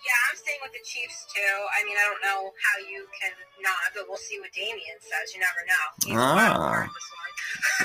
Yeah, 0.00 0.16
I'm 0.32 0.36
staying 0.36 0.62
with 0.64 0.72
the 0.72 0.80
Chiefs 0.80 1.28
too. 1.28 1.56
I 1.76 1.84
mean, 1.84 1.92
I 1.92 2.04
don't 2.08 2.24
know 2.24 2.40
how 2.56 2.76
you 2.80 3.04
can 3.20 3.36
not, 3.60 3.92
but 3.92 4.08
we'll 4.08 4.20
see 4.20 4.40
what 4.40 4.48
Damien 4.56 4.96
says. 4.96 5.36
You 5.36 5.44
never 5.44 5.62
know. 5.68 5.86
He's 6.08 6.16
ah. 6.16 6.88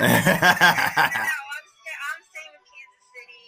no, 0.00 1.40
I'm, 1.44 1.66
I'm 1.68 2.22
staying 2.24 2.52
with 2.56 2.64
Kansas 2.64 3.04
City. 3.12 3.44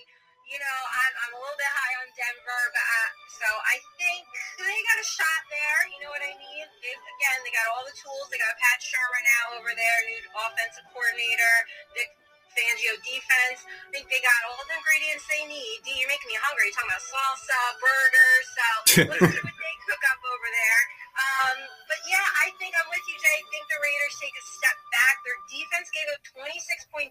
You 0.52 0.60
know, 0.60 0.78
I'm, 0.84 1.12
I'm 1.16 1.32
a 1.32 1.40
little 1.40 1.56
bit 1.56 1.72
high 1.72 1.94
on 2.04 2.08
Denver, 2.12 2.64
but 2.76 2.84
I, 2.84 3.00
so 3.40 3.48
I 3.48 3.76
think 3.96 4.24
they 4.60 4.76
got 4.84 5.00
a 5.00 5.06
shot 5.16 5.42
there. 5.48 5.80
You 5.88 5.98
know 6.04 6.12
what 6.12 6.24
I 6.24 6.32
mean? 6.36 6.66
They, 6.84 6.92
again, 6.92 7.38
they 7.48 7.52
got 7.56 7.72
all 7.72 7.88
the 7.88 7.96
tools. 7.96 8.28
They 8.28 8.36
got 8.36 8.52
Pat 8.52 8.84
Shurmur 8.84 9.22
now 9.24 9.44
over 9.64 9.72
there, 9.72 9.98
new 10.12 10.20
offensive 10.44 10.84
coordinator. 10.92 11.54
Vic 11.96 12.08
Fangio 12.52 12.94
defense. 13.04 13.64
I 13.64 13.88
think 13.92 14.06
they 14.08 14.20
got 14.24 14.40
all 14.50 14.62
the 14.64 14.76
ingredients 14.76 15.24
they 15.28 15.44
need. 15.48 15.76
D, 15.84 15.96
you're 15.98 16.10
making 16.10 16.30
me 16.32 16.38
hungry. 16.40 16.68
You're 16.70 16.76
talking 16.76 16.92
about 16.92 17.04
salsa, 17.04 17.60
burgers. 17.80 18.46
So 18.52 18.66
let's 19.12 19.24
see 19.34 19.42
what 19.44 19.56
they 19.58 19.74
cook 19.88 20.02
up 20.12 20.20
over 20.24 20.48
there. 20.48 20.82
Um, 21.18 21.56
but 21.90 22.00
yeah, 22.06 22.22
I 22.46 22.54
think 22.62 22.72
I'm 22.78 22.86
with 22.92 23.02
you, 23.10 23.16
Jay. 23.18 23.36
I 23.42 23.44
think 23.50 23.64
the 23.66 23.80
Raiders 23.82 24.14
take 24.22 24.36
a 24.38 24.44
step 24.44 24.78
back. 24.94 25.14
Their 25.26 25.38
defense 25.50 25.88
gave 25.90 26.08
up 26.14 26.22
26.2 26.30 27.10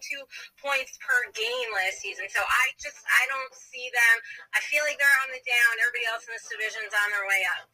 points 0.64 0.96
per 1.02 1.18
game 1.36 1.68
last 1.76 2.00
season. 2.00 2.24
So 2.32 2.40
I 2.40 2.72
just 2.80 2.98
I 3.04 3.22
don't 3.28 3.52
see 3.52 3.86
them. 3.92 4.16
I 4.56 4.60
feel 4.64 4.82
like 4.88 4.96
they're 4.96 5.18
on 5.28 5.30
the 5.36 5.42
down. 5.44 5.72
Everybody 5.84 6.06
else 6.08 6.24
in 6.24 6.32
this 6.32 6.48
division's 6.48 6.94
on 6.94 7.08
their 7.12 7.26
way 7.28 7.42
up. 7.58 7.68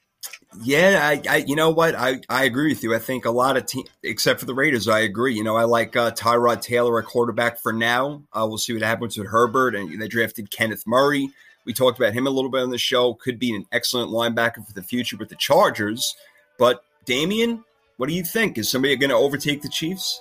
Yeah, 0.62 1.00
I, 1.02 1.22
I, 1.28 1.36
you 1.38 1.56
know 1.56 1.70
what, 1.70 1.94
I, 1.94 2.20
I 2.28 2.44
agree 2.44 2.68
with 2.68 2.82
you. 2.82 2.94
I 2.94 2.98
think 2.98 3.24
a 3.24 3.30
lot 3.30 3.56
of 3.56 3.66
teams, 3.66 3.88
except 4.02 4.40
for 4.40 4.46
the 4.46 4.54
Raiders, 4.54 4.86
I 4.88 5.00
agree. 5.00 5.34
You 5.34 5.42
know, 5.42 5.56
I 5.56 5.64
like 5.64 5.96
uh, 5.96 6.12
Tyrod 6.12 6.60
Taylor 6.62 6.98
a 6.98 7.02
quarterback 7.02 7.58
for 7.60 7.72
now. 7.72 8.22
Uh, 8.32 8.46
we'll 8.48 8.58
see 8.58 8.72
what 8.72 8.82
happens 8.82 9.18
with 9.18 9.26
Herbert, 9.26 9.74
and 9.74 10.00
they 10.00 10.08
drafted 10.08 10.50
Kenneth 10.50 10.86
Murray. 10.86 11.28
We 11.64 11.72
talked 11.72 11.98
about 11.98 12.12
him 12.12 12.26
a 12.26 12.30
little 12.30 12.50
bit 12.50 12.62
on 12.62 12.70
the 12.70 12.78
show. 12.78 13.14
Could 13.14 13.38
be 13.38 13.54
an 13.54 13.66
excellent 13.72 14.10
linebacker 14.10 14.66
for 14.66 14.72
the 14.74 14.82
future 14.82 15.16
with 15.16 15.30
the 15.30 15.36
Chargers. 15.36 16.14
But 16.58 16.84
Damien, 17.04 17.64
what 17.96 18.08
do 18.08 18.14
you 18.14 18.22
think? 18.22 18.58
Is 18.58 18.68
somebody 18.70 18.94
going 18.96 19.10
to 19.10 19.16
overtake 19.16 19.62
the 19.62 19.68
Chiefs? 19.68 20.20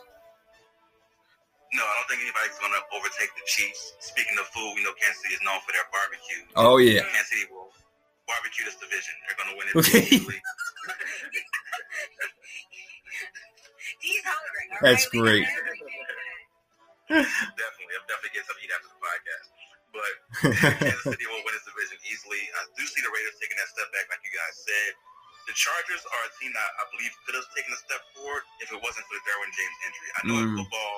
No, 1.73 1.81
I 1.81 1.93
don't 1.97 2.07
think 2.09 2.21
anybody's 2.21 2.57
going 2.59 2.71
to 2.71 2.97
overtake 2.97 3.29
the 3.35 3.45
Chiefs. 3.45 3.93
Speaking 3.99 4.37
of 4.39 4.45
food, 4.47 4.73
we 4.75 4.83
know 4.83 4.93
Kansas 5.01 5.21
City 5.21 5.33
is 5.35 5.41
known 5.43 5.59
for 5.65 5.73
their 5.73 5.87
barbecue. 5.91 6.41
Oh 6.55 6.77
yeah, 6.77 7.01
Kansas 7.01 7.29
City 7.29 7.51
will 7.51 7.62
barbecue 8.27 8.65
this 8.65 8.77
division. 8.79 9.13
They're 9.27 9.39
going 9.39 9.51
to 9.51 9.57
win 9.59 9.67
it 9.71 9.75
okay. 9.79 10.03
easily. 10.07 10.39
He's 14.03 14.23
hungry. 14.23 14.65
That's 14.81 15.05
great. 15.11 15.47
definitely, 17.11 17.93
I'm 17.99 18.07
definitely 18.07 18.33
getting 18.33 18.47
something 18.47 18.63
to 18.63 18.67
eat 18.67 18.73
after 18.73 18.89
the 18.89 18.99
podcast. 19.03 19.47
But 19.93 20.13
Kansas 20.81 21.05
City 21.05 21.25
will 21.29 21.43
win 21.45 21.53
this 21.53 21.67
division 21.69 22.01
easily. 22.09 22.41
I 22.57 22.65
do 22.73 22.83
see 22.87 23.01
the 23.05 23.13
Raiders 23.13 23.37
taking 23.37 23.59
that 23.61 23.69
step 23.69 23.91
back, 23.93 24.09
like 24.09 24.23
you 24.25 24.33
guys 24.33 24.55
said. 24.65 24.91
The 25.45 25.53
Chargers 25.59 26.01
are 26.07 26.23
a 26.23 26.31
team 26.39 26.55
that 26.55 26.69
I 26.79 26.83
believe 26.95 27.11
could 27.27 27.35
have 27.35 27.45
taken 27.51 27.75
a 27.75 27.79
step 27.83 27.99
forward 28.15 28.47
if 28.63 28.71
it 28.71 28.79
wasn't 28.79 29.03
for 29.11 29.19
the 29.19 29.23
Derwin 29.27 29.51
James 29.51 29.77
injury. 29.83 30.09
I 30.15 30.21
know 30.23 30.37
mm. 30.39 30.47
in 30.47 30.49
football 30.63 30.95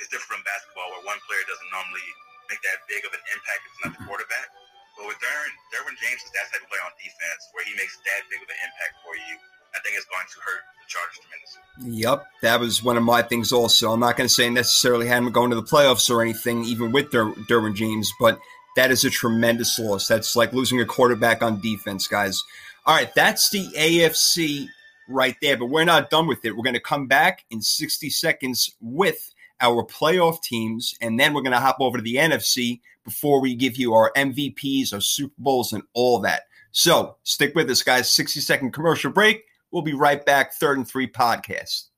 it's 0.00 0.10
different 0.10 0.40
from 0.40 0.48
basketball 0.48 0.88
where 0.90 1.04
one 1.06 1.20
player 1.28 1.44
doesn't 1.46 1.70
normally 1.70 2.08
make 2.50 2.60
that 2.64 2.82
big 2.90 3.04
of 3.06 3.12
an 3.14 3.22
impact 3.30 3.60
if 3.62 3.70
it's 3.70 3.82
not 3.84 3.92
the 3.94 4.02
quarterback. 4.08 4.48
But 4.96 5.06
with 5.10 5.18
Derwin, 5.18 5.96
James 5.98 6.22
is 6.22 6.30
that 6.38 6.46
type 6.52 6.62
of 6.62 6.68
player 6.70 6.84
on 6.86 6.94
defense 6.98 7.42
where 7.52 7.64
he 7.66 7.74
makes 7.74 7.98
that 8.06 8.22
big 8.30 8.40
of 8.42 8.48
an 8.48 8.58
impact 8.62 8.94
for 9.02 9.14
you. 9.16 9.34
I 9.74 9.80
think 9.82 9.96
it's 9.96 10.06
going 10.06 10.26
to 10.30 10.38
hurt 10.38 10.62
the 10.78 10.86
Chargers 10.86 11.18
tremendously. 11.18 11.62
Yep, 11.98 12.26
that 12.42 12.60
was 12.60 12.82
one 12.82 12.96
of 12.96 13.02
my 13.02 13.22
things 13.22 13.52
also. 13.52 13.92
I'm 13.92 14.00
not 14.00 14.16
going 14.16 14.28
to 14.28 14.34
say 14.34 14.48
necessarily 14.48 15.08
had 15.08 15.18
him 15.18 15.32
going 15.32 15.50
to 15.50 15.56
the 15.56 15.62
playoffs 15.66 16.08
or 16.10 16.22
anything, 16.22 16.64
even 16.64 16.92
with 16.92 17.10
Der- 17.10 17.34
Derwin 17.50 17.74
James, 17.74 18.12
but 18.20 18.38
that 18.76 18.90
is 18.90 19.04
a 19.04 19.10
tremendous 19.10 19.78
loss. 19.78 20.06
That's 20.06 20.36
like 20.36 20.52
losing 20.52 20.80
a 20.80 20.86
quarterback 20.86 21.42
on 21.42 21.60
defense, 21.60 22.06
guys. 22.06 22.42
All 22.86 22.94
right, 22.94 23.12
that's 23.14 23.50
the 23.50 23.66
AFC 23.76 24.68
right 25.08 25.36
there, 25.42 25.56
but 25.56 25.66
we're 25.66 25.84
not 25.84 26.10
done 26.10 26.26
with 26.26 26.44
it. 26.44 26.56
We're 26.56 26.62
going 26.62 26.74
to 26.74 26.80
come 26.80 27.06
back 27.06 27.44
in 27.50 27.60
60 27.60 28.10
seconds 28.10 28.74
with 28.80 29.34
our 29.60 29.84
playoff 29.84 30.42
teams, 30.42 30.94
and 31.00 31.18
then 31.18 31.34
we're 31.34 31.42
going 31.42 31.52
to 31.52 31.60
hop 31.60 31.78
over 31.80 31.98
to 31.98 32.02
the 32.02 32.16
NFC 32.16 32.80
before 33.04 33.40
we 33.40 33.54
give 33.54 33.76
you 33.76 33.94
our 33.94 34.12
MVPs, 34.16 34.92
our 34.92 35.00
Super 35.00 35.34
Bowls, 35.38 35.72
and 35.72 35.82
all 35.92 36.18
that. 36.20 36.42
So 36.72 37.16
stick 37.22 37.54
with 37.54 37.70
us, 37.70 37.82
guys. 37.82 38.10
60 38.10 38.40
second 38.40 38.72
commercial 38.72 39.12
break. 39.12 39.44
We'll 39.70 39.82
be 39.82 39.94
right 39.94 40.24
back. 40.24 40.54
Third 40.54 40.78
and 40.78 40.88
three 40.88 41.08
podcast. 41.08 41.88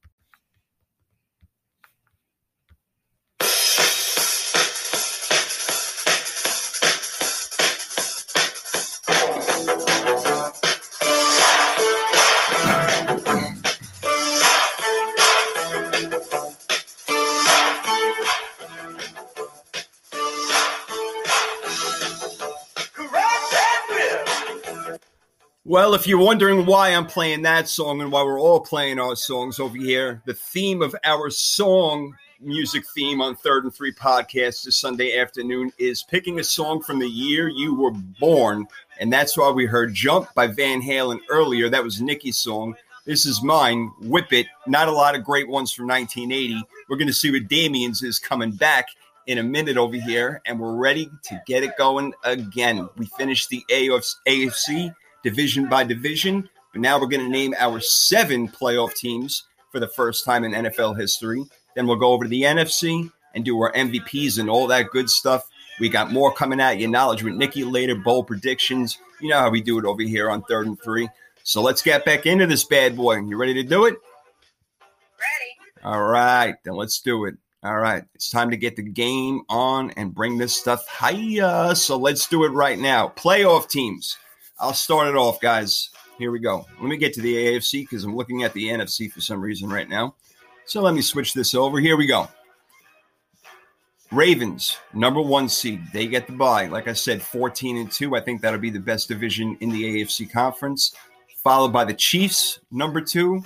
Well, 25.69 25.95
if 25.95 26.07
you're 26.07 26.23
wondering 26.23 26.65
why 26.65 26.91
I'm 26.91 27.07
playing 27.07 27.43
that 27.43 27.69
song 27.69 28.01
and 28.01 28.13
why 28.13 28.23
we're 28.23 28.39
all 28.39 28.61
playing 28.61 29.01
our 29.01 29.17
songs 29.17 29.59
over 29.59 29.77
here, 29.77 30.23
the 30.25 30.33
theme 30.33 30.81
of 30.81 30.95
our 31.03 31.29
song 31.29 32.15
music 32.41 32.85
theme 32.95 33.21
on 33.21 33.35
Third 33.35 33.65
and 33.65 33.75
Three 33.75 33.93
podcast 33.93 34.63
this 34.63 34.77
Sunday 34.77 35.19
afternoon 35.19 35.73
is 35.77 36.05
picking 36.05 36.39
a 36.39 36.45
song 36.45 36.83
from 36.83 37.01
the 37.01 37.09
year 37.09 37.49
you 37.49 37.75
were 37.75 37.91
born. 37.91 38.69
And 39.01 39.13
that's 39.13 39.37
why 39.37 39.51
we 39.51 39.67
heard 39.67 39.93
Jump 39.93 40.33
by 40.37 40.47
Van 40.47 40.81
Halen 40.81 41.19
earlier. 41.31 41.69
That 41.69 41.83
was 41.83 42.01
Nikki's 42.01 42.37
song. 42.37 42.77
This 43.05 43.27
is 43.27 43.43
mine, 43.43 43.91
Whip 44.03 44.33
It. 44.33 44.47
Not 44.69 44.87
a 44.87 44.93
lot 44.93 45.17
of 45.17 45.25
great 45.25 45.49
ones 45.49 45.73
from 45.73 45.89
1980. 45.89 46.63
We're 46.89 46.97
going 46.97 47.09
to 47.09 47.13
see 47.13 47.33
what 47.33 47.49
Damien's 47.49 48.05
is 48.05 48.21
coming 48.21 48.53
back 48.53 48.87
in 49.27 49.39
a 49.39 49.43
minute 49.43 49.77
over 49.77 49.97
here, 49.97 50.43
and 50.47 50.61
we're 50.61 50.77
ready 50.77 51.11
to 51.25 51.43
get 51.45 51.65
it 51.65 51.77
going 51.77 52.15
again. 52.23 52.89
We 52.97 53.07
finished 53.07 53.49
the 53.49 53.65
AFC 53.69 54.95
division 55.27 55.69
by 55.69 55.83
division. 55.83 56.49
But 56.73 56.83
now 56.83 57.01
we're 57.01 57.09
going 57.09 57.25
to 57.25 57.29
name 57.29 57.53
our 57.59 57.81
seven 57.81 58.49
playoff 58.49 58.95
teams 58.95 59.43
for 59.73 59.81
the 59.81 59.89
first 59.89 60.25
time 60.25 60.45
in 60.45 60.53
NFL 60.53 60.99
history. 60.99 61.45
Then 61.75 61.89
we'll 61.89 61.97
go 61.97 62.13
over 62.13 62.25
to 62.25 62.31
the 62.31 62.43
NFC 62.43 63.11
and 63.35 63.45
do 63.45 63.61
our 63.61 63.73
MVPs 63.73 64.39
and 64.39 64.49
all 64.49 64.69
that 64.69 64.91
good 64.91 65.11
stuff. 65.11 65.43
We 65.81 65.89
got 65.89 66.13
more 66.13 66.33
coming 66.33 66.61
at 66.61 66.79
you. 66.79 66.87
Knowledge 66.87 67.25
with 67.25 67.35
Nikki 67.35 67.65
later, 67.65 67.97
bold 67.97 68.29
predictions. 68.29 68.99
You 69.21 69.31
know 69.31 69.39
how 69.39 69.51
we 69.51 69.61
do 69.61 69.79
it 69.81 69.85
over 69.85 70.03
here 70.03 70.31
on 70.31 70.43
third 70.43 70.69
and 70.69 70.81
three. 70.81 71.09
So 71.43 71.61
let's 71.61 71.83
get 71.83 72.05
back 72.05 72.25
into 72.25 72.47
this 72.47 72.65
bad 72.65 72.97
boy. 72.97 73.17
You 73.21 73.37
ready 73.37 73.55
to 73.55 73.65
do 73.65 73.87
it? 73.87 73.97
Ready. 75.19 75.85
All 75.85 76.05
right, 76.05 76.55
then 76.65 76.75
let's 76.75 77.01
do 77.01 77.25
it. 77.25 77.35
All 77.65 77.79
right, 77.79 78.05
it's 78.15 78.31
time 78.31 78.51
to 78.51 78.57
get 78.57 78.77
the 78.77 78.83
game 78.83 79.43
on 79.49 79.91
and 79.97 80.15
bring 80.15 80.39
this 80.39 80.57
stuff 80.57 80.87
higher. 80.87 81.75
So 81.75 81.97
let's 81.97 82.29
do 82.29 82.45
it 82.45 82.51
right 82.51 82.79
now. 82.79 83.09
Playoff 83.17 83.69
teams. 83.69 84.17
I'll 84.59 84.75
start 84.75 85.09
it 85.09 85.17
off, 85.17 85.41
guys. 85.41 85.91
Here 86.19 86.31
we 86.31 86.39
go. 86.39 86.67
Let 86.81 86.89
me 86.89 86.97
get 86.97 87.13
to 87.15 87.21
the 87.21 87.35
AFC 87.35 87.83
because 87.83 88.05
I'm 88.05 88.17
looking 88.17 88.43
at 88.43 88.55
the 88.55 88.69
NFC 88.69 89.13
for 89.13 89.21
some 89.21 89.41
reason 89.41 89.69
right 89.69 89.89
now. 89.89 90.15
So 90.65 90.81
let 90.81 90.95
me 90.95 91.03
switch 91.03 91.35
this 91.35 91.55
over. 91.55 91.79
Here 91.79 91.97
we 91.97 92.07
go. 92.07 92.29
Ravens, 94.13 94.79
number 94.95 95.21
one 95.21 95.49
seed. 95.49 95.83
They 95.93 96.07
get 96.07 96.27
the 96.27 96.33
bye. 96.33 96.67
Like 96.67 96.89
I 96.89 96.93
said, 96.93 97.21
14 97.21 97.77
and 97.77 97.91
2. 97.91 98.17
I 98.17 98.21
think 98.21 98.41
that'll 98.41 98.59
be 98.59 98.71
the 98.71 98.81
best 98.81 99.09
division 99.09 99.57
in 99.61 99.71
the 99.71 99.83
AFC 99.83 100.31
conference. 100.31 100.95
Followed 101.43 101.73
by 101.73 101.85
the 101.85 101.95
Chiefs, 101.95 102.61
number 102.71 103.01
two. 103.01 103.43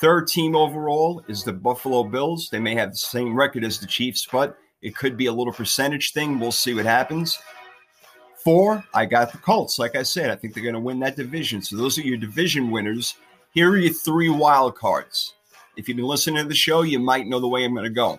Third 0.00 0.26
team 0.26 0.56
overall 0.56 1.22
is 1.28 1.44
the 1.44 1.52
Buffalo 1.52 2.02
Bills. 2.04 2.48
They 2.50 2.58
may 2.58 2.74
have 2.74 2.92
the 2.92 2.96
same 2.96 3.36
record 3.36 3.62
as 3.64 3.78
the 3.78 3.86
Chiefs, 3.86 4.26
but 4.30 4.56
it 4.80 4.96
could 4.96 5.16
be 5.16 5.26
a 5.26 5.32
little 5.32 5.52
percentage 5.52 6.12
thing. 6.12 6.40
We'll 6.40 6.52
see 6.52 6.72
what 6.72 6.86
happens. 6.86 7.38
Four, 8.44 8.82
I 8.94 9.04
got 9.04 9.32
the 9.32 9.38
Colts. 9.38 9.78
Like 9.78 9.96
I 9.96 10.02
said, 10.02 10.30
I 10.30 10.36
think 10.36 10.54
they're 10.54 10.62
going 10.62 10.74
to 10.74 10.80
win 10.80 11.00
that 11.00 11.16
division. 11.16 11.60
So 11.60 11.76
those 11.76 11.98
are 11.98 12.02
your 12.02 12.16
division 12.16 12.70
winners. 12.70 13.16
Here 13.52 13.70
are 13.70 13.76
your 13.76 13.92
three 13.92 14.30
wild 14.30 14.76
cards. 14.76 15.34
If 15.76 15.88
you've 15.88 15.96
been 15.96 16.06
listening 16.06 16.42
to 16.42 16.48
the 16.48 16.54
show, 16.54 16.82
you 16.82 16.98
might 16.98 17.26
know 17.26 17.40
the 17.40 17.48
way 17.48 17.64
I'm 17.64 17.74
going 17.74 17.84
to 17.84 17.90
go. 17.90 18.18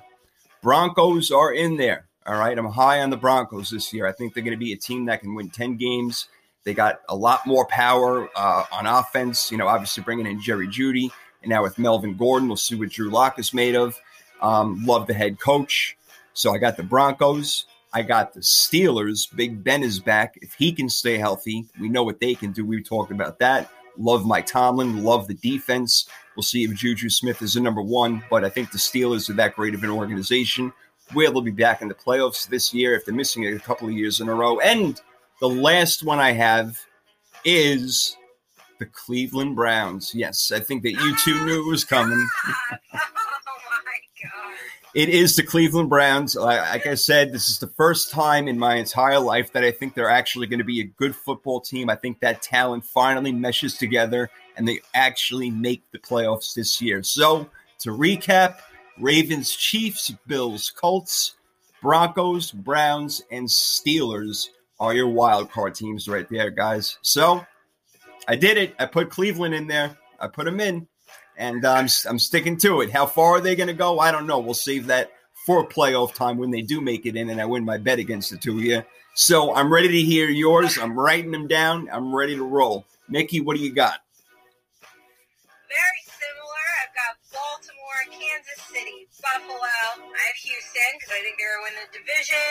Broncos 0.62 1.32
are 1.32 1.54
in 1.54 1.78
there. 1.78 2.06
All 2.28 2.38
right. 2.38 2.58
I'm 2.58 2.66
high 2.66 3.02
on 3.02 3.10
the 3.10 3.18
Broncos 3.18 3.72
this 3.72 3.92
year. 3.94 4.06
I 4.06 4.12
think 4.12 4.34
they're 4.34 4.44
going 4.44 4.58
to 4.58 4.64
be 4.64 4.74
a 4.74 4.78
team 4.78 5.06
that 5.06 5.22
can 5.22 5.34
win 5.34 5.50
10 5.50 5.78
games. 5.78 6.28
They 6.64 6.76
got 6.76 7.02
a 7.10 7.16
lot 7.16 7.48
more 7.48 7.66
power 7.66 8.30
uh, 8.36 8.66
on 8.72 8.86
offense. 8.86 9.52
You 9.52 9.58
know, 9.58 9.68
obviously 9.68 10.04
bringing 10.04 10.28
in 10.28 10.40
Jerry 10.40 10.68
Jeudy. 10.68 11.10
And 11.42 11.50
now 11.50 11.64
with 11.64 11.80
Melvin 11.80 12.16
Gordon, 12.16 12.48
we'll 12.48 12.58
see 12.58 12.76
what 12.76 12.90
Drew 12.90 13.10
Lock 13.10 13.40
is 13.40 13.54
made 13.54 13.76
of. 13.76 14.00
Um, 14.42 14.86
love 14.86 15.08
the 15.08 15.16
head 15.16 15.40
coach. 15.40 15.98
So 16.34 16.54
I 16.54 16.60
got 16.60 16.78
the 16.78 16.84
Broncos. 16.84 17.66
I 17.94 18.02
got 18.02 18.34
the 18.34 18.40
Steelers. 18.40 19.34
Big 19.36 19.64
Ben 19.64 19.84
is 19.84 20.00
back. 20.00 20.38
If 20.42 20.54
he 20.54 20.72
can 20.72 20.88
stay 20.88 21.18
healthy, 21.18 21.66
we 21.80 21.90
know 21.90 22.04
what 22.04 22.20
they 22.20 22.36
can 22.36 22.52
do. 22.52 22.66
We 22.66 22.82
talked 22.82 23.12
about 23.12 23.40
that. 23.40 23.70
Love 23.98 24.26
Mike 24.26 24.46
Tomlin. 24.46 25.04
Love 25.04 25.28
the 25.28 25.34
defense. 25.34 26.08
We'll 26.36 26.44
see 26.44 26.64
if 26.64 26.74
Juju 26.74 27.10
Smith 27.10 27.42
is 27.42 27.56
the 27.56 27.60
number 27.60 27.82
one, 27.82 28.24
but 28.30 28.46
I 28.46 28.50
think 28.50 28.72
the 28.72 28.78
Steelers 28.78 29.30
are 29.30 29.34
that 29.34 29.56
great 29.56 29.76
of 29.76 29.84
an 29.84 29.90
organization 29.90 30.72
where 31.12 31.30
they'll 31.30 31.42
be 31.42 31.52
back 31.52 31.82
in 31.82 31.90
the 31.90 31.94
playoffs 31.94 32.48
this 32.48 32.74
year 32.74 32.96
if 32.96 33.04
they're 33.04 33.14
missing 33.14 33.46
a 33.46 33.60
couple 33.60 33.88
of 33.88 33.94
years 33.94 34.22
in 34.22 34.30
a 34.30 34.34
row. 34.34 34.60
And 34.60 35.00
the 35.42 35.50
last 35.50 36.04
one 36.04 36.20
I 36.20 36.32
have 36.32 36.80
is 37.44 38.16
the 38.80 38.86
Cleveland 38.86 39.58
Browns. 39.58 40.16
Yes, 40.16 40.54
I 40.54 40.62
think 40.62 40.84
that 40.84 40.94
you 40.94 41.16
two 41.18 41.46
knew 41.46 41.66
it 41.66 41.70
was 41.70 41.84
coming. 41.84 42.26
Oh 44.24 44.71
It 44.94 45.08
is 45.08 45.38
the 45.38 45.44
Cleveland 45.44 45.90
Browns. 45.90 46.36
Like 46.36 46.86
I 46.86 46.96
said, 46.96 47.32
this 47.32 47.48
is 47.48 47.60
the 47.60 47.68
first 47.68 48.12
time 48.12 48.50
in 48.50 48.60
my 48.60 48.76
entire 48.76 49.20
life 49.20 49.54
that 49.54 49.64
I 49.64 49.72
think 49.72 49.94
they're 49.94 50.10
actually 50.10 50.48
going 50.48 50.60
to 50.60 50.66
be 50.66 50.82
a 50.82 50.86
good 50.86 51.16
football 51.16 51.62
team. 51.62 51.90
I 51.90 51.96
think 51.96 52.20
that 52.20 52.42
talent 52.42 52.84
finally 52.84 53.32
meshes 53.32 53.78
together 53.78 54.30
and 54.58 54.68
they 54.68 54.82
actually 54.94 55.50
make 55.50 55.90
the 55.92 56.00
playoffs 56.00 56.54
this 56.54 56.82
year. 56.82 57.04
So, 57.04 57.50
to 57.80 57.92
recap 57.92 58.58
Ravens, 59.00 59.56
Chiefs, 59.56 60.12
Bills, 60.28 60.70
Colts, 60.70 61.36
Broncos, 61.82 62.52
Browns, 62.52 63.22
and 63.32 63.48
Steelers 63.48 64.50
are 64.78 64.94
your 64.94 65.08
wild 65.08 65.52
card 65.52 65.74
teams 65.74 66.10
right 66.10 66.28
there, 66.30 66.50
guys. 66.50 66.98
So, 67.02 67.46
I 68.28 68.36
did 68.36 68.58
it. 68.58 68.76
I 68.78 68.88
put 68.88 69.10
Cleveland 69.10 69.56
in 69.56 69.68
there, 69.68 69.98
I 70.20 70.28
put 70.28 70.44
them 70.44 70.60
in 70.60 70.86
and 71.38 71.66
uh, 71.66 71.74
I'm 71.74 71.88
I'm 72.08 72.20
sticking 72.20 72.58
to 72.58 72.82
it. 72.82 72.92
How 72.92 73.06
far 73.06 73.36
are 73.36 73.42
they 73.42 73.56
going 73.56 73.68
to 73.68 73.74
go? 73.74 74.00
I 74.00 74.12
don't 74.12 74.28
know. 74.28 74.40
We'll 74.40 74.54
save 74.54 74.88
that 74.88 75.12
for 75.46 75.68
playoff 75.68 76.14
time 76.14 76.38
when 76.38 76.52
they 76.52 76.62
do 76.62 76.82
make 76.82 77.06
it 77.06 77.16
in, 77.16 77.30
and 77.30 77.42
I 77.42 77.46
win 77.46 77.66
my 77.66 77.78
bet 77.78 78.00
against 78.00 78.30
the 78.30 78.38
two 78.38 78.58
of 78.58 78.64
you. 78.64 78.84
So 79.16 79.54
I'm 79.56 79.72
ready 79.72 79.90
to 79.90 80.02
hear 80.02 80.30
yours. 80.30 80.78
I'm 80.78 80.98
writing 80.98 81.32
them 81.32 81.48
down. 81.48 81.90
I'm 81.92 82.16
ready 82.16 82.36
to 82.36 82.44
roll. 82.44 82.86
Nikki, 83.10 83.42
what 83.42 83.58
do 83.58 83.64
you 83.64 83.74
got? 83.74 84.00
Very 85.68 86.02
similar. 86.08 86.66
I've 86.80 86.96
got 86.96 87.14
Baltimore, 87.28 88.04
Kansas 88.08 88.62
City, 88.72 89.08
Buffalo. 89.20 89.60
I 89.60 90.22
have 90.32 90.40
Houston 90.40 90.92
because 90.96 91.12
I 91.12 91.20
think 91.28 91.36
they're 91.36 91.60
going 91.60 91.76
to 91.76 91.80
win 91.80 91.88
the 91.92 92.00
division. 92.00 92.50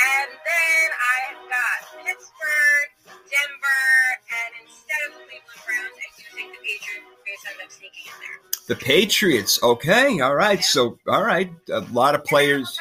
And 0.00 0.30
then 0.32 0.86
I've 0.96 1.40
got 1.50 1.78
Pittsburgh, 2.04 2.88
Denver, 3.06 3.86
and 4.30 4.50
instead 4.64 5.02
of 5.08 5.12
the 5.14 5.24
Cleveland 5.26 5.60
Browns, 5.66 5.96
I 6.00 6.08
do 6.16 6.24
think 6.34 6.48
the 6.52 6.62
Patriots 6.64 7.44
end 7.46 7.60
up 7.64 7.70
sneaking 7.70 8.06
in 8.06 8.16
there. 8.20 8.38
The 8.68 8.76
Patriots. 8.76 9.62
Okay. 9.62 10.20
All 10.20 10.34
right. 10.34 10.58
Yeah. 10.58 10.64
So, 10.64 10.98
all 11.08 11.24
right. 11.24 11.50
A 11.72 11.80
lot 11.92 12.14
of 12.14 12.24
players. 12.24 12.78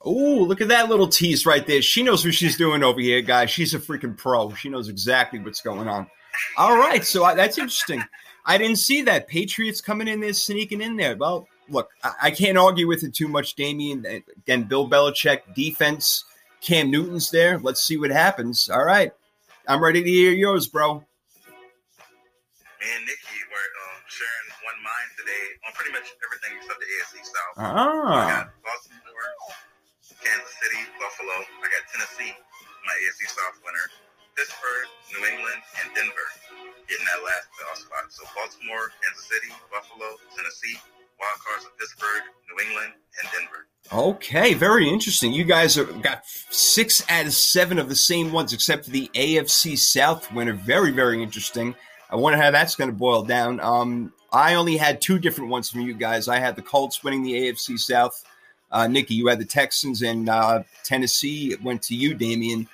Oh, 0.00 0.44
look 0.44 0.60
at 0.60 0.68
that 0.68 0.88
little 0.88 1.08
tease 1.08 1.44
right 1.44 1.66
there. 1.66 1.82
She 1.82 2.02
knows 2.02 2.24
what 2.24 2.32
she's 2.32 2.56
doing 2.56 2.84
over 2.84 3.00
here, 3.00 3.20
guys. 3.20 3.50
She's 3.50 3.74
a 3.74 3.78
freaking 3.78 4.16
pro. 4.16 4.54
She 4.54 4.68
knows 4.68 4.88
exactly 4.88 5.40
what's 5.40 5.60
going 5.60 5.88
on. 5.88 6.06
All 6.56 6.76
right. 6.76 7.04
So 7.04 7.24
I, 7.24 7.34
that's 7.34 7.58
interesting. 7.58 8.02
I 8.46 8.56
didn't 8.56 8.76
see 8.76 9.02
that. 9.02 9.26
Patriots 9.26 9.80
coming 9.80 10.06
in 10.06 10.20
there, 10.20 10.32
sneaking 10.32 10.80
in 10.80 10.96
there. 10.96 11.16
Well, 11.16 11.48
look, 11.68 11.90
I, 12.02 12.12
I 12.24 12.30
can't 12.30 12.58
argue 12.58 12.86
with 12.86 13.04
it 13.04 13.14
too 13.14 13.28
much, 13.28 13.54
Damien. 13.54 14.04
Again, 14.06 14.64
Bill 14.64 14.88
Belichick, 14.88 15.54
defense, 15.54 16.24
Cam 16.60 16.90
Newton's 16.90 17.30
there. 17.30 17.58
Let's 17.58 17.82
see 17.82 17.96
what 17.96 18.10
happens. 18.10 18.68
All 18.68 18.84
right. 18.84 19.12
I'm 19.66 19.82
ready 19.82 20.02
to 20.02 20.10
hear 20.10 20.32
yours, 20.32 20.66
bro. 20.66 20.94
Me 20.94 22.86
and 22.94 23.04
Nikki 23.04 23.38
were 23.52 23.68
um, 23.84 24.00
sharing 24.08 24.48
one 24.64 24.78
mind 24.80 25.10
today 25.18 25.44
on 25.66 25.72
pretty 25.74 25.92
much 25.92 26.08
everything 26.24 26.56
except 26.56 26.78
the 26.80 26.88
AFC 26.88 27.20
South. 27.26 27.54
Ah. 27.58 27.68
I 27.68 28.30
got 28.32 28.54
Baltimore, 28.64 29.28
Kansas 30.24 30.54
City, 30.62 30.80
Buffalo. 30.96 31.36
I 31.36 31.66
got 31.68 31.84
Tennessee, 31.90 32.32
my 32.86 32.94
AFC 33.04 33.28
South 33.28 33.60
winner. 33.60 33.86
Pittsburgh, 34.38 34.86
New 35.10 35.22
England, 35.26 35.58
and 35.82 35.90
Denver 35.98 36.28
getting 36.86 37.02
that 37.10 37.26
last 37.26 37.50
playoff 37.58 37.82
spot. 37.82 38.06
So 38.14 38.22
Baltimore, 38.38 38.94
Kansas 39.02 39.26
City, 39.26 39.50
Buffalo, 39.66 40.14
Tennessee, 40.30 40.78
wild 41.20 41.38
cards 41.46 41.64
of 41.66 41.78
Pittsburgh, 41.78 42.22
New 42.50 42.64
England, 42.64 42.92
and 43.20 43.30
Denver. 43.32 43.66
Okay, 43.90 44.54
very 44.54 44.88
interesting. 44.88 45.32
You 45.32 45.44
guys 45.44 45.74
have 45.76 46.02
got 46.02 46.26
six 46.50 47.02
out 47.08 47.26
of 47.26 47.32
seven 47.32 47.78
of 47.78 47.88
the 47.88 47.96
same 47.96 48.32
ones, 48.32 48.52
except 48.52 48.84
for 48.84 48.90
the 48.90 49.10
AFC 49.14 49.78
South 49.78 50.30
winner. 50.32 50.52
Very, 50.52 50.90
very 50.90 51.22
interesting. 51.22 51.74
I 52.10 52.16
wonder 52.16 52.38
how 52.38 52.50
that's 52.50 52.74
going 52.74 52.90
to 52.90 52.96
boil 52.96 53.22
down. 53.22 53.60
Um, 53.60 54.12
I 54.32 54.54
only 54.54 54.76
had 54.76 55.00
two 55.00 55.18
different 55.18 55.50
ones 55.50 55.70
from 55.70 55.80
you 55.80 55.94
guys. 55.94 56.28
I 56.28 56.38
had 56.38 56.56
the 56.56 56.62
Colts 56.62 57.02
winning 57.02 57.22
the 57.22 57.32
AFC 57.32 57.78
South. 57.78 58.22
Uh, 58.70 58.86
Nikki, 58.86 59.14
you 59.14 59.26
had 59.28 59.38
the 59.38 59.46
Texans 59.46 60.02
and 60.02 60.28
uh, 60.28 60.62
Tennessee. 60.84 61.52
It 61.52 61.62
went 61.62 61.82
to 61.84 61.94
you, 61.94 62.14
Damien. 62.14 62.68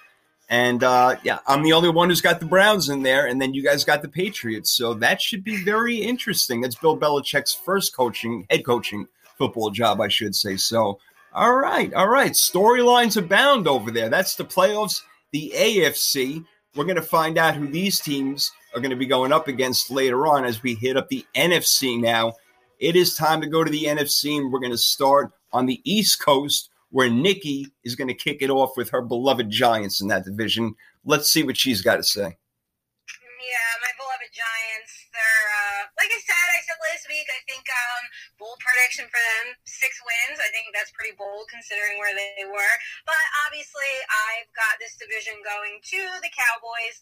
And 0.49 0.85
uh, 0.85 1.17
yeah, 1.23 1.39
I'm 1.47 1.63
the 1.63 1.73
only 1.73 1.89
one 1.89 2.11
who's 2.11 2.21
got 2.21 2.39
the 2.39 2.47
Browns 2.47 2.89
in 2.89 3.03
there, 3.03 3.27
and 3.27 3.41
then 3.41 3.55
you 3.55 3.63
guys 3.63 3.85
got 3.85 4.03
the 4.03 4.09
Patriots. 4.09 4.71
So 4.71 4.95
that 4.95 5.21
should 5.21 5.43
be 5.43 5.57
very 5.65 5.97
interesting. 5.97 6.61
That's 6.61 6.75
Bill 6.75 6.99
Belichick's 6.99 7.55
first 7.55 7.97
coaching, 7.97 8.47
head 8.51 8.65
coaching 8.65 9.07
football 9.39 9.71
job, 9.71 10.01
I 10.01 10.09
should 10.09 10.35
say. 10.35 10.57
So, 10.57 10.99
all 11.33 11.55
right, 11.55 11.93
all 11.95 12.09
right. 12.09 12.33
Storylines 12.33 13.17
abound 13.17 13.67
over 13.67 13.91
there. 13.91 14.09
That's 14.09 14.37
the 14.37 14.45
playoffs, 14.45 15.01
the 15.33 15.53
AFC. 15.57 16.45
We're 16.77 16.85
going 16.85 16.97
to 16.97 17.03
find 17.03 17.39
out 17.39 17.55
who 17.55 17.67
these 17.67 18.01
teams 18.01 18.53
are 18.75 18.81
going 18.81 18.91
to 18.91 18.97
be 18.97 19.07
going 19.07 19.33
up 19.33 19.49
against 19.49 19.91
later 19.91 20.27
on 20.27 20.45
as 20.45 20.63
we 20.63 20.75
hit 20.75 20.97
up 20.97 21.09
the 21.09 21.25
NFC 21.35 22.01
now. 22.01 22.35
It 22.81 22.97
is 22.97 23.15
time 23.15 23.41
to 23.41 23.47
go 23.47 23.65
to 23.65 23.71
the 23.71 23.85
NFC, 23.85 24.37
and 24.37 24.53
we're 24.53 24.61
going 24.61 24.73
to 24.73 24.79
start 24.79 25.33
on 25.53 25.67
the 25.67 25.81
East 25.85 26.21
Coast 26.21 26.71
where 26.95 27.11
Nikki 27.11 27.67
is 27.83 27.99
going 27.99 28.07
to 28.07 28.15
kick 28.15 28.39
it 28.39 28.55
off 28.55 28.79
with 28.79 28.95
her 28.95 29.03
beloved 29.03 29.51
Giants 29.51 29.99
in 29.99 30.07
that 30.15 30.23
division. 30.23 30.79
Let's 31.03 31.27
see 31.27 31.43
what 31.43 31.59
she's 31.59 31.83
got 31.83 31.99
to 31.99 32.07
say. 32.07 32.31
Yeah, 32.31 33.71
my 33.83 33.93
beloved 33.99 34.31
Giants. 34.31 34.95
They're 35.11 35.47
uh, 35.59 35.91
like 35.99 36.15
I 36.15 36.23
said, 36.23 36.47
I 36.55 36.63
said 36.63 36.79
last 36.87 37.11
week. 37.11 37.27
I 37.27 37.43
think 37.51 37.67
um, 37.67 38.03
bold 38.39 38.63
prediction 38.63 39.11
for 39.11 39.19
them: 39.19 39.59
six 39.67 39.99
wins. 40.07 40.39
I 40.39 40.47
think 40.55 40.71
that's 40.71 40.95
pretty 40.95 41.19
bold 41.19 41.51
considering 41.51 41.99
where 41.99 42.15
they 42.15 42.47
were. 42.47 42.75
But 43.11 43.25
obviously, 43.43 43.91
I've 44.31 44.51
got 44.55 44.79
this 44.79 44.95
division 44.95 45.35
going 45.43 45.83
to 45.83 46.01
the 46.23 46.31
Cowboys. 46.31 46.95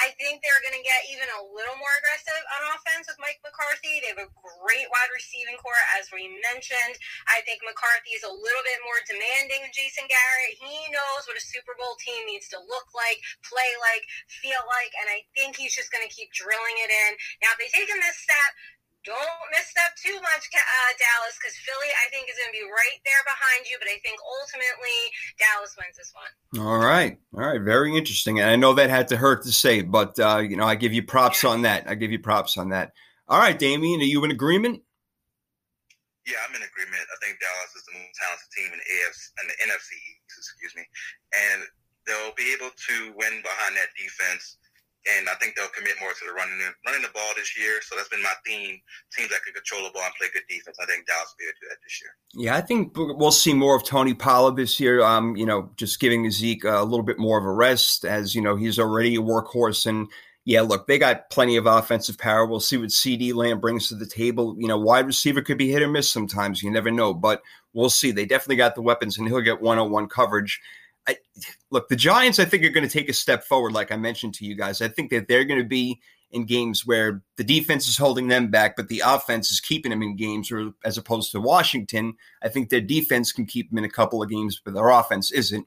I 0.00 0.14
think 0.16 0.40
they're 0.40 0.64
going 0.64 0.78
to 0.78 0.84
get 0.86 1.08
even 1.12 1.28
a 1.28 1.44
little 1.52 1.76
more 1.76 1.94
aggressive 2.00 2.42
on 2.56 2.72
offense 2.76 3.10
with 3.10 3.20
Mike 3.20 3.42
McCarthy. 3.44 4.00
They 4.00 4.14
have 4.14 4.22
a 4.22 4.32
great 4.32 4.88
wide 4.88 5.12
receiving 5.12 5.58
core, 5.60 5.76
as 5.98 6.08
we 6.14 6.30
mentioned. 6.52 6.96
I 7.28 7.44
think 7.44 7.60
McCarthy 7.64 8.16
is 8.16 8.24
a 8.24 8.32
little 8.32 8.64
bit 8.64 8.80
more 8.86 9.00
demanding 9.04 9.66
than 9.66 9.74
Jason 9.74 10.08
Garrett. 10.08 10.56
He 10.56 10.88
knows 10.94 11.28
what 11.28 11.36
a 11.38 11.44
Super 11.44 11.76
Bowl 11.76 11.98
team 12.00 12.24
needs 12.24 12.48
to 12.54 12.58
look 12.60 12.88
like, 12.96 13.20
play 13.44 13.70
like, 13.82 14.04
feel 14.28 14.62
like, 14.68 14.92
and 15.02 15.08
I 15.12 15.26
think 15.36 15.58
he's 15.58 15.76
just 15.76 15.92
going 15.92 16.04
to 16.04 16.12
keep 16.12 16.32
drilling 16.32 16.78
it 16.82 16.90
in. 16.90 17.10
Now, 17.44 17.52
if 17.54 17.58
they 17.60 17.70
take 17.72 17.90
him 17.90 18.00
this 18.00 18.18
step, 18.20 18.52
don't 19.04 19.46
misstep 19.50 19.92
too 19.98 20.14
much, 20.22 20.46
uh, 20.54 20.90
Dallas, 20.98 21.34
because 21.38 21.56
Philly, 21.58 21.90
I 22.02 22.10
think, 22.10 22.30
is 22.30 22.38
going 22.38 22.54
to 22.54 22.58
be 22.58 22.66
right 22.66 22.98
there 23.02 23.24
behind 23.26 23.66
you. 23.66 23.76
But 23.82 23.90
I 23.90 23.98
think 24.02 24.18
ultimately 24.22 24.98
Dallas 25.38 25.74
wins 25.74 25.96
this 25.98 26.12
one. 26.14 26.32
All 26.62 26.78
right, 26.78 27.18
all 27.34 27.46
right, 27.46 27.60
very 27.60 27.96
interesting. 27.96 28.38
And 28.40 28.50
I 28.50 28.56
know 28.56 28.74
that 28.74 28.90
had 28.90 29.08
to 29.08 29.16
hurt 29.16 29.42
to 29.44 29.52
say, 29.52 29.82
but 29.82 30.18
uh, 30.18 30.42
you 30.42 30.56
know, 30.56 30.66
I 30.66 30.74
give 30.74 30.92
you 30.92 31.02
props 31.02 31.42
yeah. 31.42 31.50
on 31.50 31.62
that. 31.62 31.88
I 31.88 31.94
give 31.94 32.12
you 32.12 32.18
props 32.18 32.56
on 32.56 32.70
that. 32.70 32.92
All 33.28 33.38
right, 33.38 33.58
Damien, 33.58 34.00
are 34.00 34.08
you 34.08 34.22
in 34.24 34.30
agreement? 34.30 34.82
Yeah, 36.26 36.38
I'm 36.46 36.54
in 36.54 36.62
agreement. 36.62 37.02
I 37.02 37.18
think 37.18 37.42
Dallas 37.42 37.74
is 37.74 37.82
the 37.90 37.98
most 37.98 38.14
talented 38.14 38.50
team 38.54 38.70
in 38.70 38.78
the 38.78 38.86
AFC 38.86 39.20
and 39.42 39.46
the 39.50 39.56
NFC 39.66 39.90
excuse 40.38 40.74
me, 40.76 40.86
and 41.34 41.62
they'll 42.06 42.34
be 42.34 42.54
able 42.54 42.70
to 42.70 42.94
win 43.18 43.42
behind 43.42 43.74
that 43.76 43.90
defense 43.98 44.58
and 45.06 45.28
I 45.28 45.34
think 45.40 45.56
they'll 45.56 45.68
commit 45.68 45.94
more 46.00 46.10
to 46.10 46.24
the 46.26 46.32
running 46.32 46.58
running 46.86 47.02
the 47.02 47.08
ball 47.12 47.32
this 47.36 47.58
year. 47.58 47.80
So 47.82 47.96
that's 47.96 48.08
been 48.08 48.22
my 48.22 48.34
theme: 48.46 48.80
teams 49.16 49.30
that 49.30 49.42
can 49.44 49.54
control 49.54 49.84
the 49.84 49.90
ball 49.90 50.04
and 50.04 50.14
play 50.14 50.28
good 50.32 50.42
defense. 50.48 50.76
I 50.80 50.86
think 50.86 51.06
Dallas 51.06 51.34
will 51.34 51.42
be 51.42 51.44
able 51.44 51.54
to 51.54 51.60
do 51.60 51.68
that 51.70 51.82
this 51.82 52.00
year. 52.00 52.12
Yeah, 52.34 52.56
I 52.56 52.60
think 52.60 52.92
we'll 52.96 53.32
see 53.32 53.54
more 53.54 53.76
of 53.76 53.84
Tony 53.84 54.14
Pollard 54.14 54.56
this 54.56 54.78
year. 54.78 55.02
Um, 55.02 55.36
you 55.36 55.46
know, 55.46 55.70
just 55.76 56.00
giving 56.00 56.30
Zeke 56.30 56.64
a 56.64 56.82
little 56.82 57.04
bit 57.04 57.18
more 57.18 57.38
of 57.38 57.44
a 57.44 57.52
rest, 57.52 58.04
as 58.04 58.34
you 58.34 58.42
know, 58.42 58.56
he's 58.56 58.78
already 58.78 59.16
a 59.16 59.20
workhorse 59.20 59.86
and. 59.86 60.08
Yeah, 60.44 60.62
look, 60.62 60.88
they 60.88 60.98
got 60.98 61.30
plenty 61.30 61.56
of 61.56 61.66
offensive 61.66 62.18
power. 62.18 62.44
We'll 62.44 62.58
see 62.58 62.76
what 62.76 62.88
CeeDee 62.88 63.32
Lamb 63.32 63.60
brings 63.60 63.86
to 63.86 63.94
the 63.94 64.06
table. 64.06 64.56
You 64.58 64.66
know, 64.66 64.76
wide 64.76 65.06
receiver 65.06 65.40
could 65.40 65.56
be 65.56 65.70
hit 65.70 65.82
or 65.82 65.88
miss 65.88 66.10
sometimes. 66.10 66.64
You 66.64 66.72
never 66.72 66.90
know, 66.90 67.14
but 67.14 67.42
we'll 67.74 67.90
see. 67.90 68.10
They 68.10 68.26
definitely 68.26 68.56
got 68.56 68.74
the 68.74 68.82
weapons, 68.82 69.16
and 69.16 69.28
he'll 69.28 69.40
get 69.40 69.62
one 69.62 69.78
on 69.78 69.92
one 69.92 70.08
coverage. 70.08 70.60
I, 71.06 71.16
look, 71.72 71.88
the 71.88 71.96
Giants, 71.96 72.38
I 72.38 72.44
think, 72.44 72.62
are 72.64 72.70
going 72.70 72.86
to 72.86 72.92
take 72.92 73.08
a 73.08 73.14
step 73.14 73.44
forward, 73.44 73.72
like 73.72 73.90
I 73.90 73.96
mentioned 73.96 74.34
to 74.34 74.44
you 74.44 74.54
guys. 74.54 74.82
I 74.82 74.88
think 74.88 75.10
that 75.10 75.26
they're 75.26 75.44
going 75.44 75.60
to 75.60 75.66
be 75.66 76.00
in 76.30 76.44
games 76.44 76.86
where 76.86 77.22
the 77.36 77.44
defense 77.44 77.88
is 77.88 77.96
holding 77.96 78.28
them 78.28 78.48
back, 78.48 78.76
but 78.76 78.88
the 78.88 79.02
offense 79.04 79.50
is 79.50 79.60
keeping 79.60 79.90
them 79.90 80.02
in 80.02 80.16
games, 80.16 80.52
or 80.52 80.72
as 80.84 80.98
opposed 80.98 81.32
to 81.32 81.40
Washington, 81.40 82.14
I 82.42 82.48
think 82.48 82.68
their 82.68 82.80
defense 82.80 83.32
can 83.32 83.46
keep 83.46 83.70
them 83.70 83.78
in 83.78 83.84
a 83.84 83.90
couple 83.90 84.22
of 84.22 84.30
games, 84.30 84.60
but 84.62 84.74
their 84.74 84.88
offense 84.88 85.32
isn't. 85.32 85.66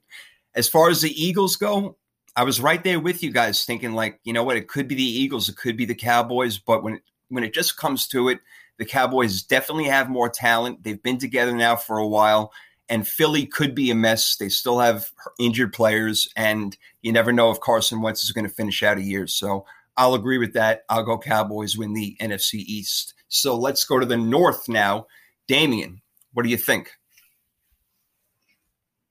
As 0.53 0.69
far 0.69 0.89
as 0.89 1.01
the 1.01 1.11
Eagles 1.21 1.55
go, 1.55 1.97
I 2.35 2.43
was 2.43 2.61
right 2.61 2.83
there 2.83 2.99
with 2.99 3.23
you 3.23 3.31
guys, 3.31 3.65
thinking 3.65 3.93
like, 3.93 4.19
you 4.23 4.33
know 4.33 4.43
what, 4.43 4.57
it 4.57 4.67
could 4.67 4.87
be 4.87 4.95
the 4.95 5.03
Eagles, 5.03 5.49
it 5.49 5.57
could 5.57 5.77
be 5.77 5.85
the 5.85 5.95
Cowboys, 5.95 6.57
but 6.59 6.83
when 6.83 6.95
it, 6.95 7.01
when 7.29 7.43
it 7.43 7.53
just 7.53 7.77
comes 7.77 8.07
to 8.07 8.29
it, 8.29 8.39
the 8.77 8.85
Cowboys 8.85 9.41
definitely 9.41 9.85
have 9.85 10.09
more 10.09 10.29
talent. 10.29 10.83
They've 10.83 11.01
been 11.01 11.17
together 11.17 11.53
now 11.53 11.75
for 11.75 11.97
a 11.97 12.07
while 12.07 12.51
and 12.89 13.07
Philly 13.07 13.45
could 13.45 13.73
be 13.73 13.89
a 13.91 13.95
mess. 13.95 14.35
They 14.35 14.49
still 14.49 14.79
have 14.79 15.11
injured 15.39 15.73
players, 15.73 16.29
and 16.35 16.77
you 17.01 17.11
never 17.11 17.31
know 17.31 17.51
if 17.51 17.59
Carson 17.59 18.01
Wentz 18.01 18.23
is 18.23 18.31
going 18.31 18.47
to 18.47 18.53
finish 18.53 18.83
out 18.83 18.97
a 18.97 19.03
year. 19.03 19.27
So 19.27 19.65
I'll 19.97 20.13
agree 20.13 20.37
with 20.37 20.53
that. 20.53 20.83
I'll 20.89 21.03
go 21.03 21.17
Cowboys 21.17 21.77
win 21.77 21.93
the 21.93 22.15
NFC 22.19 22.55
East. 22.55 23.13
So 23.27 23.57
let's 23.57 23.83
go 23.83 23.99
to 23.99 24.05
the 24.05 24.17
North 24.17 24.69
now. 24.69 25.07
Damien, 25.47 26.01
what 26.33 26.43
do 26.43 26.49
you 26.49 26.57
think? 26.57 26.91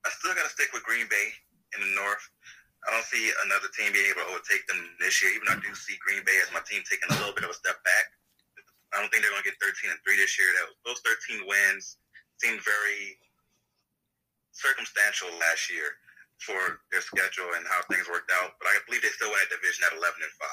I 0.04 0.10
still 0.10 0.34
got 0.34 0.44
to 0.44 0.50
stick 0.50 0.68
with 0.72 0.84
Green 0.84 1.06
Bay 1.08 1.32
in 1.74 1.80
the 1.80 1.94
North. 1.96 2.28
I 2.86 2.92
don't 2.92 3.08
see 3.08 3.32
another 3.48 3.72
team 3.72 3.96
being 3.96 4.12
able 4.12 4.28
to 4.28 4.36
overtake 4.36 4.66
them 4.68 4.76
this 5.00 5.24
year. 5.24 5.32
Even 5.32 5.48
though 5.48 5.56
I 5.56 5.64
do 5.64 5.72
see 5.72 5.96
Green 6.04 6.20
Bay 6.28 6.36
as 6.44 6.52
my 6.52 6.60
team 6.68 6.84
taking 6.84 7.08
a 7.08 7.16
little 7.16 7.32
bit 7.32 7.48
of 7.48 7.50
a 7.50 7.56
step 7.56 7.80
back. 7.80 8.06
I 8.92 9.00
don't 9.00 9.08
think 9.10 9.24
they're 9.24 9.32
going 9.32 9.42
to 9.42 9.50
get 9.50 9.58
13 9.58 9.90
and 9.90 9.98
three 10.04 10.20
this 10.20 10.36
year. 10.36 10.46
That 10.60 10.68
those 10.84 11.00
13 11.02 11.48
wins 11.48 11.96
seem 12.38 12.60
very 12.60 13.16
circumstantial 14.54 15.28
last 15.38 15.70
year 15.70 15.98
for 16.38 16.80
their 16.90 17.02
schedule 17.02 17.50
and 17.56 17.66
how 17.66 17.82
things 17.90 18.08
worked 18.08 18.30
out. 18.42 18.52
But 18.58 18.68
I 18.68 18.78
believe 18.86 19.02
they 19.02 19.08
still 19.08 19.30
that 19.30 19.50
division 19.50 19.84
at 19.86 19.98
11 19.98 20.14
and 20.22 20.32
5. 20.32 20.48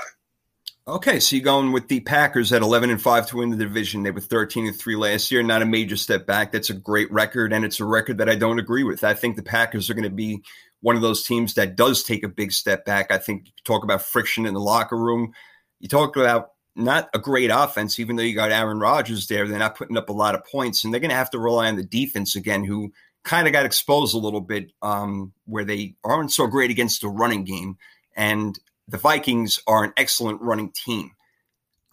Okay, 0.87 1.19
so 1.19 1.35
you're 1.35 1.45
going 1.45 1.71
with 1.71 1.87
the 1.87 1.99
Packers 1.99 2.51
at 2.51 2.63
11 2.63 2.89
and 2.89 3.01
5 3.01 3.27
to 3.27 3.37
win 3.37 3.51
the 3.51 3.57
division. 3.57 4.01
They 4.01 4.11
were 4.11 4.19
13 4.19 4.65
and 4.65 4.75
3 4.75 4.95
last 4.95 5.31
year, 5.31 5.43
not 5.43 5.61
a 5.61 5.65
major 5.65 5.95
step 5.95 6.25
back. 6.25 6.51
That's 6.51 6.71
a 6.71 6.73
great 6.75 7.11
record, 7.11 7.53
and 7.53 7.63
it's 7.63 7.79
a 7.79 7.85
record 7.85 8.17
that 8.17 8.29
I 8.29 8.35
don't 8.35 8.59
agree 8.59 8.83
with. 8.83 9.03
I 9.03 9.13
think 9.13 9.35
the 9.35 9.43
Packers 9.43 9.89
are 9.89 9.93
going 9.93 10.03
to 10.03 10.09
be 10.09 10.41
one 10.81 10.95
of 10.95 11.03
those 11.03 11.23
teams 11.23 11.53
that 11.53 11.75
does 11.75 12.03
take 12.03 12.23
a 12.23 12.27
big 12.27 12.51
step 12.51 12.83
back. 12.83 13.11
I 13.11 13.19
think 13.19 13.45
you 13.45 13.51
talk 13.63 13.83
about 13.83 14.01
friction 14.01 14.47
in 14.47 14.55
the 14.55 14.59
locker 14.59 14.97
room. 14.97 15.33
You 15.79 15.87
talk 15.87 16.15
about 16.15 16.49
not 16.75 17.09
a 17.13 17.19
great 17.19 17.51
offense, 17.53 17.99
even 17.99 18.15
though 18.15 18.23
you 18.23 18.33
got 18.33 18.51
Aaron 18.51 18.79
Rodgers 18.79 19.27
there. 19.27 19.47
They're 19.47 19.59
not 19.59 19.77
putting 19.77 19.97
up 19.97 20.09
a 20.09 20.13
lot 20.13 20.33
of 20.33 20.45
points, 20.45 20.83
and 20.83 20.91
they're 20.91 20.99
going 20.99 21.11
to 21.11 21.15
have 21.15 21.29
to 21.31 21.39
rely 21.39 21.67
on 21.67 21.75
the 21.75 21.83
defense 21.83 22.35
again, 22.35 22.63
who 22.63 22.91
kind 23.23 23.47
of 23.47 23.53
got 23.53 23.65
exposed 23.65 24.15
a 24.15 24.19
little 24.19 24.41
bit 24.41 24.71
um, 24.81 25.33
where 25.45 25.65
they 25.65 25.95
aren't 26.03 26.31
so 26.31 26.47
great 26.47 26.71
against 26.71 27.01
the 27.01 27.07
running 27.07 27.43
game. 27.43 27.77
And 28.15 28.57
the 28.87 28.97
Vikings 28.97 29.59
are 29.67 29.83
an 29.83 29.93
excellent 29.97 30.41
running 30.41 30.71
team. 30.71 31.11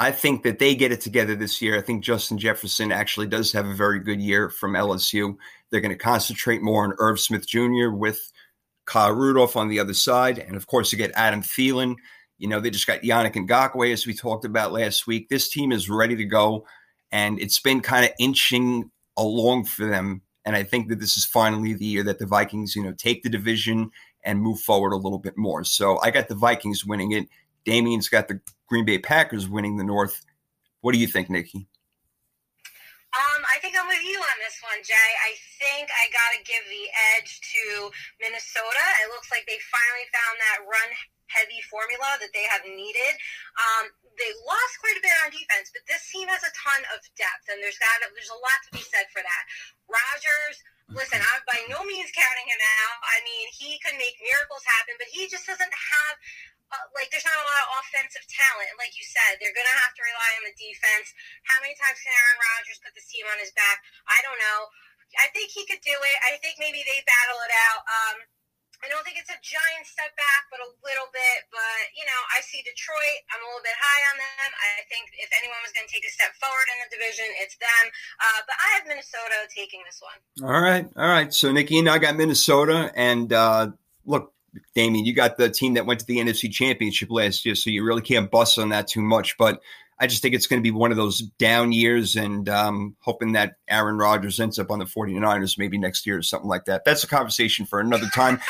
I 0.01 0.12
think 0.12 0.45
that 0.45 0.59
they 0.59 0.74
get 0.74 0.93
it 0.93 1.01
together 1.01 1.35
this 1.35 1.61
year. 1.61 1.76
I 1.76 1.81
think 1.81 2.05
Justin 2.05 2.39
Jefferson 2.39 2.93
actually 2.93 3.26
does 3.26 3.53
have 3.53 3.66
a 3.66 3.74
very 3.74 3.99
good 3.99 4.20
year 4.20 4.49
from 4.49 4.74
LSU. 4.74 5.37
They're 5.70 5.81
going 5.81 5.97
to 5.97 5.99
concentrate 5.99 6.62
more 6.62 6.85
on 6.85 6.95
Irv 6.99 7.18
Smith 7.18 7.47
Jr. 7.49 7.91
with 7.91 8.33
Kyle 8.87 9.12
Rudolph 9.12 9.57
on 9.57 9.68
the 9.68 9.81
other 9.81 9.95
side. 9.95 10.39
And 10.39 10.57
of 10.57 10.66
course, 10.68 10.93
you 10.93 10.99
get 10.99 11.11
Adam 11.14 11.43
Thielen. 11.43 11.97
You 12.39 12.49
know, 12.49 12.61
they 12.61 12.70
just 12.70 12.87
got 12.87 13.03
Yannick 13.03 13.35
Ngakoue, 13.35 13.93
as 13.93 14.07
we 14.07 14.14
talked 14.14 14.45
about 14.45 14.72
last 14.72 15.09
week. 15.09 15.29
This 15.29 15.49
team 15.49 15.72
is 15.72 15.91
ready 15.91 16.14
to 16.14 16.24
go. 16.24 16.64
And 17.11 17.41
it's 17.41 17.59
been 17.59 17.81
kind 17.81 18.05
of 18.05 18.12
inching 18.20 18.91
along 19.16 19.64
for 19.64 19.87
them 19.87 20.22
and 20.49 20.57
I 20.57 20.63
think 20.65 20.89
that 20.89 20.99
this 20.99 21.19
is 21.19 21.27
finally 21.27 21.75
the 21.75 21.85
year 21.85 22.03
that 22.05 22.19
the 22.19 22.25
Vikings, 22.25 22.75
you 22.75 22.83
know, 22.83 22.97
take 22.97 23.23
the 23.23 23.29
division 23.29 23.93
and 24.25 24.41
move 24.41 24.59
forward 24.61 24.97
a 24.97 24.97
little 24.97 25.19
bit 25.19 25.37
more. 25.37 25.63
So 25.63 26.01
I 26.01 26.11
got 26.11 26.29
the 26.29 26.41
Vikings 26.41 26.87
winning 26.89 27.13
it. 27.13 27.29
Damien's 27.69 28.09
got 28.09 28.29
the 28.29 28.41
Green 28.67 28.87
Bay 28.87 28.97
Packers 28.97 29.47
winning 29.47 29.77
the 29.77 29.85
North. 29.85 30.25
What 30.81 30.97
do 30.97 30.99
you 30.99 31.07
think, 31.07 31.29
Nikki? 31.29 31.69
Um, 33.13 33.45
I 33.45 33.61
think 33.61 33.77
I'm 33.77 33.93
with 33.93 34.01
you 34.01 34.17
on 34.17 34.39
this 34.41 34.57
one, 34.65 34.81
Jay. 34.81 35.11
I 35.21 35.37
think 35.61 35.93
I 35.93 36.09
got 36.17 36.33
to 36.33 36.41
give 36.49 36.65
the 36.65 36.87
edge 37.13 37.45
to 37.45 37.93
Minnesota. 38.17 38.85
It 39.05 39.13
looks 39.13 39.29
like 39.29 39.45
they 39.45 39.61
finally 39.69 40.09
found 40.17 40.37
that 40.49 40.65
run 40.65 40.91
heavy 41.29 41.61
formula 41.68 42.16
that 42.20 42.33
they 42.33 42.45
have 42.49 42.64
needed. 42.64 43.14
Um, 43.57 43.93
they 44.18 44.31
lost 44.43 44.74
quite 44.83 44.99
a 44.99 45.05
bit 45.05 45.14
on 45.22 45.31
defense, 45.31 45.70
but 45.70 45.87
this 45.87 46.03
team 46.11 46.26
has 46.26 46.43
a 46.43 46.53
ton 46.53 46.83
of 46.91 47.01
depth, 47.14 47.47
and 47.49 47.62
there's 47.62 47.79
got 47.79 48.03
there's 48.03 48.35
a 48.35 48.43
lot 48.43 48.59
to 48.66 48.70
be 48.74 48.83
said 48.83 49.07
for 49.14 49.22
that. 49.22 49.43
Rodgers, 49.87 50.57
listen, 50.91 51.22
I'm 51.22 51.43
by 51.47 51.61
no 51.70 51.87
means 51.87 52.11
counting 52.11 52.49
him 52.51 52.62
out. 52.83 52.99
I 53.05 53.22
mean, 53.22 53.47
he 53.55 53.79
could 53.81 53.97
make 53.97 54.18
miracles 54.20 54.66
happen, 54.66 54.99
but 54.99 55.09
he 55.09 55.31
just 55.31 55.47
doesn't 55.47 55.72
have. 55.72 56.14
Uh, 56.68 56.85
like 56.93 57.09
there's 57.09 57.24
not 57.24 57.33
a 57.33 57.49
lot 57.49 57.64
of 57.64 57.81
offensive 57.81 58.29
talent, 58.29 58.68
like 58.76 58.93
you 58.93 59.01
said, 59.01 59.41
they're 59.41 59.57
gonna 59.57 59.81
have 59.81 59.97
to 59.97 60.05
rely 60.05 60.31
on 60.37 60.45
the 60.45 60.53
defense. 60.53 61.16
How 61.49 61.57
many 61.64 61.72
times 61.81 61.97
can 62.05 62.12
Aaron 62.12 62.37
Rodgers 62.45 62.76
put 62.85 62.93
this 62.93 63.09
team 63.09 63.24
on 63.24 63.41
his 63.41 63.57
back? 63.57 63.81
I 64.05 64.20
don't 64.20 64.37
know. 64.37 64.68
I 65.16 65.33
think 65.33 65.49
he 65.49 65.64
could 65.64 65.81
do 65.81 65.97
it. 65.97 66.16
I 66.29 66.37
think 66.45 66.61
maybe 66.61 66.85
they 66.85 67.01
battle 67.09 67.41
it 67.41 67.53
out. 67.72 67.83
Um, 67.89 68.16
I 68.79 68.87
don't 68.87 69.03
think 69.03 69.18
it's 69.18 69.31
a 69.31 69.41
giant 69.43 69.85
step 69.85 70.14
back, 70.14 70.47
but 70.55 70.62
a 70.62 70.70
little 70.87 71.11
bit. 71.11 71.39
But, 71.51 71.81
you 71.99 72.07
know, 72.07 72.20
I 72.31 72.39
see 72.47 72.62
Detroit. 72.62 73.20
I'm 73.35 73.43
a 73.43 73.47
little 73.51 73.66
bit 73.66 73.74
high 73.74 74.03
on 74.14 74.16
them. 74.22 74.51
I 74.55 74.87
think 74.87 75.11
if 75.18 75.31
anyone 75.35 75.59
was 75.66 75.74
going 75.74 75.87
to 75.87 75.93
take 75.93 76.07
a 76.07 76.12
step 76.14 76.31
forward 76.39 76.66
in 76.70 76.79
the 76.87 76.91
division, 76.95 77.26
it's 77.43 77.59
them. 77.59 77.85
Uh, 78.22 78.41
but 78.47 78.55
I 78.55 78.66
have 78.79 78.85
Minnesota 78.87 79.51
taking 79.51 79.83
this 79.83 79.99
one. 79.99 80.18
All 80.47 80.62
right. 80.62 80.87
All 80.95 81.11
right. 81.11 81.35
So, 81.35 81.51
Nikki 81.51 81.83
and 81.83 81.91
I 81.91 81.99
got 81.99 82.14
Minnesota. 82.14 82.95
And 82.95 83.35
uh, 83.35 83.74
look, 84.07 84.31
Damien, 84.74 85.05
you 85.05 85.14
got 85.14 85.37
the 85.37 85.51
team 85.51 85.74
that 85.74 85.87
went 85.87 86.01
to 86.01 86.07
the 86.07 86.18
NFC 86.18 86.51
Championship 86.51 87.11
last 87.11 87.45
year. 87.45 87.55
So 87.55 87.70
you 87.70 87.85
really 87.85 88.03
can't 88.03 88.31
bust 88.31 88.59
on 88.59 88.70
that 88.70 88.89
too 88.89 89.03
much. 89.03 89.37
But 89.39 89.61
I 90.01 90.07
just 90.07 90.23
think 90.23 90.35
it's 90.35 90.47
going 90.47 90.63
to 90.63 90.63
be 90.63 90.71
one 90.71 90.93
of 90.93 90.97
those 90.97 91.23
down 91.39 91.73
years 91.73 92.15
and 92.15 92.49
um, 92.49 92.95
hoping 93.01 93.33
that 93.33 93.57
Aaron 93.67 93.99
Rodgers 93.99 94.39
ends 94.39 94.57
up 94.57 94.71
on 94.71 94.79
the 94.79 94.85
49ers 94.85 95.59
maybe 95.59 95.77
next 95.77 96.07
year 96.07 96.19
or 96.19 96.23
something 96.23 96.49
like 96.49 96.67
that. 96.67 96.85
That's 96.85 97.03
a 97.03 97.09
conversation 97.09 97.67
for 97.67 97.81
another 97.81 98.07
time. 98.15 98.41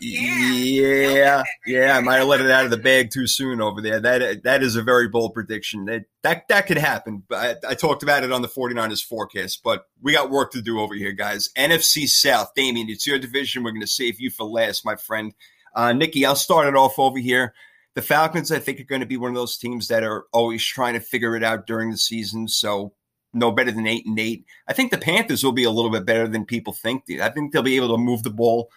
yeah, 0.00 1.42
yeah, 1.66 1.96
I 1.96 2.00
might 2.02 2.18
have 2.18 2.28
let 2.28 2.40
it 2.40 2.52
out 2.52 2.64
of 2.64 2.70
the 2.70 2.76
bag 2.76 3.10
too 3.10 3.26
soon 3.26 3.60
over 3.60 3.80
there. 3.80 3.98
That 3.98 4.44
that 4.44 4.62
is 4.62 4.76
a 4.76 4.82
very 4.82 5.08
bold 5.08 5.34
prediction. 5.34 5.86
That 5.86 6.04
that, 6.22 6.46
that 6.48 6.68
could 6.68 6.78
happen. 6.78 7.24
I, 7.32 7.56
I 7.68 7.74
talked 7.74 8.04
about 8.04 8.22
it 8.22 8.30
on 8.30 8.42
the 8.42 8.48
49ers 8.48 9.04
forecast, 9.04 9.62
but 9.64 9.86
we 10.00 10.12
got 10.12 10.30
work 10.30 10.52
to 10.52 10.62
do 10.62 10.78
over 10.78 10.94
here, 10.94 11.12
guys. 11.12 11.50
NFC 11.56 12.06
South, 12.06 12.52
Damien, 12.54 12.88
it's 12.88 13.08
your 13.08 13.18
division. 13.18 13.64
We're 13.64 13.72
going 13.72 13.80
to 13.80 13.88
save 13.88 14.20
you 14.20 14.30
for 14.30 14.44
last, 14.44 14.84
my 14.84 14.94
friend. 14.94 15.34
Uh, 15.74 15.92
Nikki, 15.92 16.24
I'll 16.24 16.36
start 16.36 16.68
it 16.68 16.76
off 16.76 17.00
over 17.00 17.18
here 17.18 17.52
The 17.94 18.02
Falcons, 18.02 18.50
I 18.50 18.58
think, 18.58 18.80
are 18.80 18.84
going 18.84 19.00
to 19.00 19.06
be 19.06 19.16
one 19.16 19.30
of 19.30 19.36
those 19.36 19.56
teams 19.56 19.88
that 19.88 20.02
are 20.02 20.26
always 20.32 20.64
trying 20.64 20.94
to 20.94 21.00
figure 21.00 21.36
it 21.36 21.44
out 21.44 21.66
during 21.66 21.90
the 21.90 21.96
season. 21.96 22.48
So 22.48 22.92
no 23.34 23.50
better 23.50 23.72
than 23.72 23.86
eight 23.86 24.06
and 24.06 24.18
eight. 24.18 24.46
I 24.68 24.72
think 24.72 24.90
the 24.90 24.98
Panthers 24.98 25.44
will 25.44 25.52
be 25.52 25.64
a 25.64 25.70
little 25.70 25.90
bit 25.90 26.06
better 26.06 26.28
than 26.28 26.44
people 26.44 26.72
think. 26.72 27.04
I 27.20 27.28
think 27.28 27.52
they'll 27.52 27.62
be 27.62 27.76
able 27.76 27.94
to 27.94 28.02
move 28.02 28.22
the 28.22 28.30
ball 28.30 28.70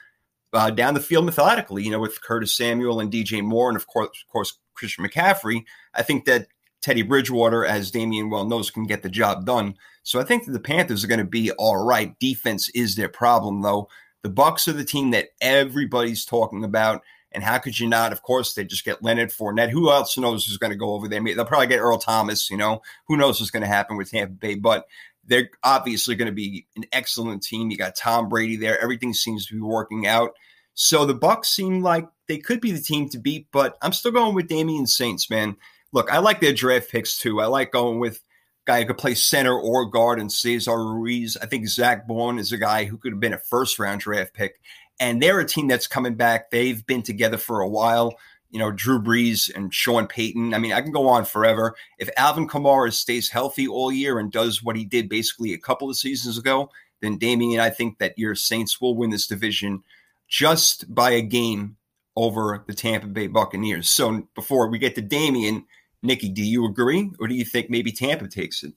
uh, 0.53 0.71
down 0.71 0.95
the 0.95 0.99
field 0.99 1.25
methodically. 1.25 1.83
You 1.83 1.91
know, 1.91 1.99
with 1.99 2.21
Curtis 2.21 2.55
Samuel 2.55 2.99
and 2.99 3.11
DJ 3.11 3.43
Moore, 3.43 3.69
and 3.69 3.77
of 3.77 3.87
course, 3.87 4.09
of 4.25 4.31
course, 4.31 4.57
Christian 4.73 5.05
McCaffrey. 5.05 5.63
I 5.93 6.01
think 6.03 6.25
that 6.25 6.47
Teddy 6.81 7.03
Bridgewater, 7.03 7.65
as 7.65 7.91
Damien 7.91 8.29
well 8.29 8.45
knows, 8.45 8.69
can 8.69 8.85
get 8.85 9.03
the 9.03 9.09
job 9.09 9.45
done. 9.45 9.75
So 10.03 10.19
I 10.19 10.23
think 10.23 10.45
that 10.45 10.51
the 10.51 10.59
Panthers 10.59 11.03
are 11.03 11.07
going 11.07 11.19
to 11.19 11.25
be 11.25 11.51
all 11.51 11.83
right. 11.83 12.17
Defense 12.19 12.69
is 12.69 12.95
their 12.95 13.09
problem, 13.09 13.61
though. 13.61 13.89
The 14.23 14.29
Bucks 14.29 14.67
are 14.67 14.73
the 14.73 14.83
team 14.83 15.11
that 15.11 15.29
everybody's 15.41 16.25
talking 16.25 16.63
about. 16.63 17.01
And 17.31 17.43
how 17.43 17.57
could 17.57 17.79
you 17.79 17.87
not? 17.87 18.11
Of 18.11 18.23
course, 18.23 18.53
they 18.53 18.63
just 18.63 18.85
get 18.85 19.03
Leonard 19.03 19.29
Fournette. 19.29 19.69
Who 19.69 19.91
else 19.91 20.17
knows 20.17 20.45
who's 20.45 20.57
going 20.57 20.71
to 20.71 20.77
go 20.77 20.93
over 20.93 21.07
there? 21.07 21.21
They'll 21.21 21.45
probably 21.45 21.67
get 21.67 21.79
Earl 21.79 21.97
Thomas. 21.97 22.49
You 22.49 22.57
know, 22.57 22.81
who 23.07 23.17
knows 23.17 23.39
what's 23.39 23.51
going 23.51 23.63
to 23.63 23.67
happen 23.67 23.97
with 23.97 24.11
Tampa 24.11 24.33
Bay? 24.33 24.55
But 24.55 24.85
they're 25.25 25.49
obviously 25.63 26.15
going 26.15 26.27
to 26.27 26.31
be 26.31 26.65
an 26.75 26.85
excellent 26.91 27.43
team. 27.43 27.69
You 27.69 27.77
got 27.77 27.95
Tom 27.95 28.29
Brady 28.29 28.55
there. 28.55 28.79
Everything 28.79 29.13
seems 29.13 29.45
to 29.47 29.55
be 29.55 29.61
working 29.61 30.07
out. 30.07 30.31
So 30.73 31.05
the 31.05 31.13
Bucks 31.13 31.49
seem 31.49 31.81
like 31.81 32.07
they 32.27 32.37
could 32.37 32.61
be 32.61 32.71
the 32.71 32.81
team 32.81 33.09
to 33.09 33.19
beat. 33.19 33.47
But 33.51 33.77
I'm 33.81 33.93
still 33.93 34.11
going 34.11 34.35
with 34.35 34.47
Damien 34.47 34.87
Saints, 34.87 35.29
man. 35.29 35.57
Look, 35.91 36.11
I 36.11 36.19
like 36.19 36.39
their 36.39 36.53
draft 36.53 36.91
picks 36.91 37.17
too. 37.17 37.41
I 37.41 37.47
like 37.47 37.71
going 37.71 37.99
with 37.99 38.21
guy 38.67 38.81
who 38.81 38.87
could 38.87 38.97
play 38.97 39.15
center 39.15 39.57
or 39.57 39.85
guard 39.85 40.19
and 40.19 40.31
Cesar 40.31 40.77
Ruiz. 40.77 41.37
I 41.41 41.45
think 41.45 41.67
Zach 41.67 42.07
Baun 42.07 42.37
is 42.37 42.51
a 42.51 42.57
guy 42.57 42.85
who 42.85 42.97
could 42.97 43.13
have 43.13 43.19
been 43.19 43.33
a 43.33 43.39
first 43.39 43.79
round 43.79 44.01
draft 44.01 44.33
pick. 44.33 44.59
And 44.99 45.21
they're 45.21 45.39
a 45.39 45.45
team 45.45 45.67
that's 45.67 45.87
coming 45.87 46.15
back. 46.15 46.49
They've 46.49 46.85
been 46.85 47.03
together 47.03 47.37
for 47.37 47.61
a 47.61 47.69
while. 47.69 48.15
You 48.49 48.59
know, 48.59 48.71
Drew 48.71 48.99
Brees 49.01 49.53
and 49.53 49.73
Sean 49.73 50.07
Payton. 50.07 50.53
I 50.53 50.57
mean, 50.57 50.71
I 50.71 50.81
can 50.81 50.91
go 50.91 51.09
on 51.09 51.25
forever. 51.25 51.75
If 51.99 52.09
Alvin 52.17 52.47
Kamara 52.47 52.93
stays 52.93 53.29
healthy 53.29 53.67
all 53.67 53.91
year 53.91 54.19
and 54.19 54.31
does 54.31 54.63
what 54.63 54.77
he 54.77 54.85
did 54.85 55.09
basically 55.09 55.53
a 55.53 55.57
couple 55.57 55.89
of 55.89 55.97
seasons 55.97 56.37
ago, 56.37 56.71
then 57.01 57.17
Damien, 57.17 57.59
I 57.59 57.69
think 57.69 57.99
that 57.99 58.17
your 58.17 58.35
Saints 58.35 58.81
will 58.81 58.95
win 58.95 59.09
this 59.09 59.27
division 59.27 59.83
just 60.27 60.93
by 60.93 61.11
a 61.11 61.21
game 61.21 61.77
over 62.15 62.63
the 62.65 62.73
Tampa 62.73 63.07
Bay 63.07 63.27
Buccaneers. 63.27 63.89
So 63.89 64.27
before 64.33 64.69
we 64.69 64.79
get 64.79 64.95
to 64.95 65.01
Damien, 65.01 65.65
Nikki, 66.01 66.29
do 66.29 66.43
you 66.43 66.65
agree, 66.65 67.11
or 67.19 67.27
do 67.27 67.35
you 67.35 67.45
think 67.45 67.69
maybe 67.69 67.91
Tampa 67.91 68.27
takes 68.27 68.63
it? 68.63 68.73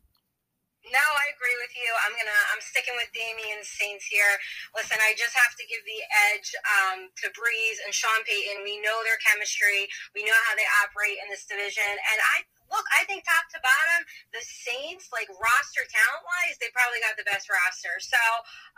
No, 0.93 0.99
I 0.99 1.27
agree 1.35 1.57
with 1.63 1.75
you. 1.77 1.91
I'm 2.05 2.13
sticking 2.71 2.95
with 2.95 3.11
Damien 3.11 3.61
Saints 3.67 4.07
here. 4.07 4.39
Listen, 4.79 5.03
I 5.03 5.19
just 5.19 5.35
have 5.35 5.59
to 5.59 5.65
give 5.67 5.83
the 5.83 6.01
edge 6.31 6.49
um, 6.79 7.11
to 7.19 7.27
Brees 7.35 7.83
and 7.83 7.91
Sean 7.91 8.23
Payton. 8.23 8.63
We 8.63 8.79
know 8.79 9.03
their 9.03 9.19
chemistry. 9.19 9.91
We 10.15 10.23
know 10.23 10.39
how 10.47 10.55
they 10.55 10.67
operate 10.87 11.19
in 11.19 11.27
this 11.27 11.45
division, 11.51 11.91
and 11.91 12.19
I 12.39 12.47
look, 12.71 12.87
I 12.95 13.03
think 13.05 13.27
top 13.27 13.51
to 13.51 13.59
bottom, 13.61 14.01
the 14.31 14.43
Saints, 14.47 15.11
like 15.11 15.27
roster 15.43 15.85
talent 15.91 16.23
wise, 16.23 16.57
they 16.63 16.71
probably 16.71 17.03
got 17.03 17.19
the 17.19 17.27
best 17.27 17.51
roster. 17.51 17.99
So 17.99 18.21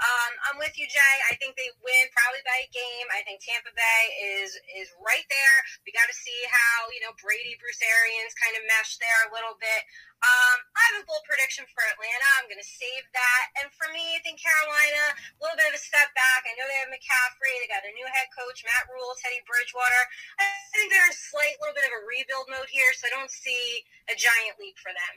um, 0.01 0.33
I'm 0.49 0.57
with 0.57 0.75
you, 0.81 0.89
Jay. 0.89 1.17
I 1.29 1.37
think 1.37 1.55
they 1.55 1.69
win 1.85 2.09
probably 2.17 2.41
by 2.49 2.65
a 2.65 2.71
game. 2.73 3.07
I 3.13 3.21
think 3.29 3.45
Tampa 3.45 3.71
Bay 3.77 4.03
is 4.41 4.57
is 4.81 4.89
right 4.99 5.25
there. 5.29 5.59
We 5.85 5.93
got 5.93 6.09
to 6.09 6.17
see 6.17 6.41
how 6.49 6.89
you 6.91 7.05
know 7.05 7.13
Brady, 7.21 7.55
Bruce 7.61 7.85
Arians 7.85 8.33
kind 8.41 8.57
of 8.57 8.65
mesh 8.67 8.97
there 8.99 9.29
a 9.29 9.33
little 9.37 9.55
bit. 9.61 9.85
Um, 10.23 10.59
I 10.79 10.83
have 10.95 11.03
a 11.03 11.07
bold 11.11 11.27
prediction 11.27 11.67
for 11.75 11.83
Atlanta. 11.83 12.27
I'm 12.39 12.47
going 12.47 12.63
to 12.63 12.67
save 12.67 13.03
that. 13.11 13.45
And 13.59 13.67
for 13.75 13.91
me, 13.91 14.15
I 14.15 14.23
think 14.23 14.39
Carolina, 14.39 15.19
a 15.19 15.39
little 15.43 15.59
bit 15.59 15.67
of 15.67 15.75
a 15.75 15.83
step 15.83 16.15
back. 16.15 16.47
I 16.47 16.55
know 16.55 16.63
they 16.71 16.79
have 16.79 16.95
McCaffrey. 16.95 17.59
They 17.59 17.67
got 17.67 17.83
a 17.83 17.91
new 17.91 18.07
head 18.07 18.31
coach, 18.31 18.63
Matt 18.63 18.87
Rhule, 18.87 19.19
Teddy 19.19 19.43
Bridgewater. 19.43 20.03
I 20.39 20.47
think 20.79 20.95
they're 20.95 21.11
in 21.11 21.11
a 21.11 21.19
slight 21.27 21.59
little 21.59 21.75
bit 21.75 21.91
of 21.91 21.93
a 21.99 22.03
rebuild 22.07 22.47
mode 22.55 22.71
here, 22.71 22.95
so 22.95 23.11
I 23.11 23.19
don't 23.19 23.35
see 23.35 23.83
a 24.07 24.15
giant 24.15 24.63
leap 24.63 24.79
for 24.79 24.95
them. 24.95 25.15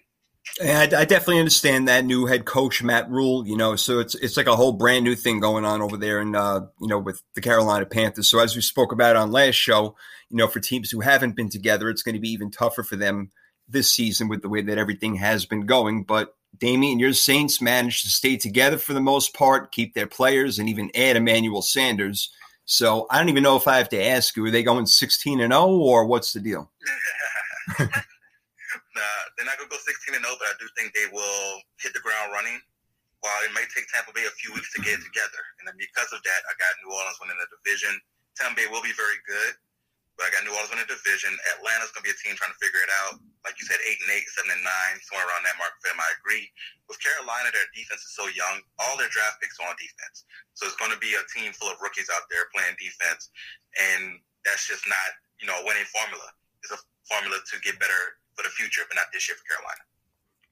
I, 0.61 1.01
I 1.01 1.05
definitely 1.05 1.39
understand 1.39 1.87
that 1.87 2.05
new 2.05 2.25
head 2.25 2.45
coach 2.45 2.81
Matt 2.81 3.09
Rhule. 3.09 3.45
You 3.45 3.57
know, 3.57 3.75
so 3.75 3.99
it's 3.99 4.15
it's 4.15 4.37
like 4.37 4.47
a 4.47 4.55
whole 4.55 4.73
brand 4.73 5.05
new 5.05 5.15
thing 5.15 5.37
going 5.37 5.65
on 5.65 5.81
over 5.81 5.97
there, 5.97 6.17
and 6.17 6.35
uh, 6.35 6.65
you 6.81 6.87
know, 6.87 6.97
with 6.97 7.21
the 7.33 7.41
Carolina 7.41 7.85
Panthers. 7.85 8.29
So 8.29 8.39
as 8.39 8.55
we 8.55 8.61
spoke 8.61 8.91
about 8.91 9.15
on 9.15 9.31
last 9.31 9.55
show, 9.55 9.95
you 10.29 10.37
know, 10.37 10.47
for 10.47 10.59
teams 10.59 10.89
who 10.89 11.01
haven't 11.01 11.35
been 11.35 11.49
together, 11.49 11.89
it's 11.89 12.03
going 12.03 12.15
to 12.15 12.21
be 12.21 12.29
even 12.29 12.51
tougher 12.51 12.83
for 12.83 12.95
them 12.95 13.29
this 13.68 13.91
season 13.91 14.28
with 14.28 14.41
the 14.41 14.49
way 14.49 14.61
that 14.61 14.78
everything 14.78 15.16
has 15.16 15.45
been 15.45 15.66
going. 15.66 16.03
But 16.03 16.36
Damien, 16.57 16.99
your 16.99 17.13
Saints 17.13 17.61
managed 17.61 18.03
to 18.03 18.09
stay 18.09 18.38
together 18.38 18.78
for 18.78 18.93
the 18.93 19.01
most 19.01 19.34
part, 19.34 19.72
keep 19.72 19.93
their 19.93 20.07
players, 20.07 20.59
and 20.59 20.70
even 20.70 20.91
add 20.95 21.16
Emmanuel 21.16 21.61
Sanders. 21.61 22.32
So 22.66 23.05
I 23.11 23.20
don't 23.20 23.30
even 23.30 23.43
know 23.43 23.55
if 23.55 23.68
I 23.68 23.78
have 23.78 23.89
to 23.89 24.03
ask 24.03 24.36
you: 24.36 24.45
Are 24.45 24.51
they 24.51 24.63
going 24.63 24.86
sixteen 24.86 25.39
and 25.41 25.53
zero, 25.53 25.68
or 25.68 26.05
what's 26.05 26.34
the 26.34 26.39
deal? 26.39 26.72
nah, 27.80 27.86
they're 29.38 29.45
not 29.45 29.57
gonna 29.57 29.70
go 29.70 29.78
sixteen 29.86 30.16
and 30.16 30.24
zero, 30.26 30.34
oh, 30.34 30.41
but 30.41 30.49
I 30.49 30.55
do 30.59 30.68
think 30.78 30.93
they 30.93 31.05
will 31.13 31.61
hit 31.82 31.93
the 31.93 32.01
ground 32.01 32.32
running. 32.34 32.59
While 33.22 33.41
it 33.41 33.53
may 33.57 33.66
take 33.74 33.89
Tampa 33.89 34.13
Bay 34.13 34.26
a 34.26 34.34
few 34.38 34.53
weeks 34.53 34.70
to 34.78 34.82
get 34.86 35.01
it 35.01 35.05
together, 35.05 35.41
and 35.57 35.66
then 35.66 35.74
because 35.82 36.13
of 36.13 36.22
that, 36.22 36.41
I 36.45 36.53
got 36.61 36.70
New 36.86 36.93
Orleans 36.93 37.18
winning 37.22 37.38
the 37.41 37.49
division. 37.57 37.93
Tampa 38.38 38.53
Bay 38.53 38.68
will 38.70 38.86
be 38.86 38.93
very 38.93 39.18
good, 39.26 39.57
but 40.16 40.28
I 40.28 40.32
got 40.32 40.47
New 40.47 40.55
Orleans 40.55 40.72
in 40.72 40.80
the 40.80 40.88
division. 40.88 41.36
Atlanta's 41.55 41.91
going 41.91 42.07
to 42.07 42.09
be 42.09 42.16
a 42.16 42.20
team 42.24 42.39
trying 42.39 42.55
to 42.55 42.59
figure 42.63 42.80
it 42.80 42.91
out. 43.03 43.20
Like 43.43 43.59
you 43.59 43.68
said, 43.68 43.78
eight 43.84 43.99
and 43.99 44.11
eight, 44.16 44.26
seven 44.32 44.55
and 44.55 44.63
nine, 44.63 44.95
somewhere 45.03 45.28
around 45.28 45.43
that 45.43 45.59
mark 45.59 45.76
for 45.84 45.91
them. 45.91 45.99
I 45.99 46.09
agree. 46.16 46.47
With 46.88 46.97
Carolina, 47.03 47.51
their 47.51 47.68
defense 47.76 48.01
is 48.01 48.16
so 48.16 48.26
young. 48.32 48.63
All 48.80 48.95
their 48.95 49.11
draft 49.11 49.43
picks 49.43 49.59
are 49.59 49.68
on 49.68 49.76
defense, 49.76 50.24
so 50.55 50.66
it's 50.66 50.80
going 50.80 50.95
to 50.95 51.01
be 51.03 51.13
a 51.20 51.24
team 51.36 51.51
full 51.51 51.68
of 51.68 51.78
rookies 51.84 52.07
out 52.09 52.26
there 52.32 52.47
playing 52.55 52.80
defense, 52.80 53.30
and 53.76 54.18
that's 54.47 54.66
just 54.66 54.88
not 54.88 55.09
you 55.38 55.45
know 55.45 55.59
a 55.59 55.63
winning 55.68 55.86
formula. 55.91 56.26
It's 56.63 56.74
a 56.74 56.80
formula 57.05 57.38
to 57.38 57.55
get 57.61 57.78
better 57.78 58.18
for 58.34 58.47
the 58.47 58.53
future, 58.55 58.88
but 58.88 58.95
not 58.95 59.11
this 59.11 59.28
year 59.28 59.36
for 59.36 59.45
Carolina. 59.45 59.84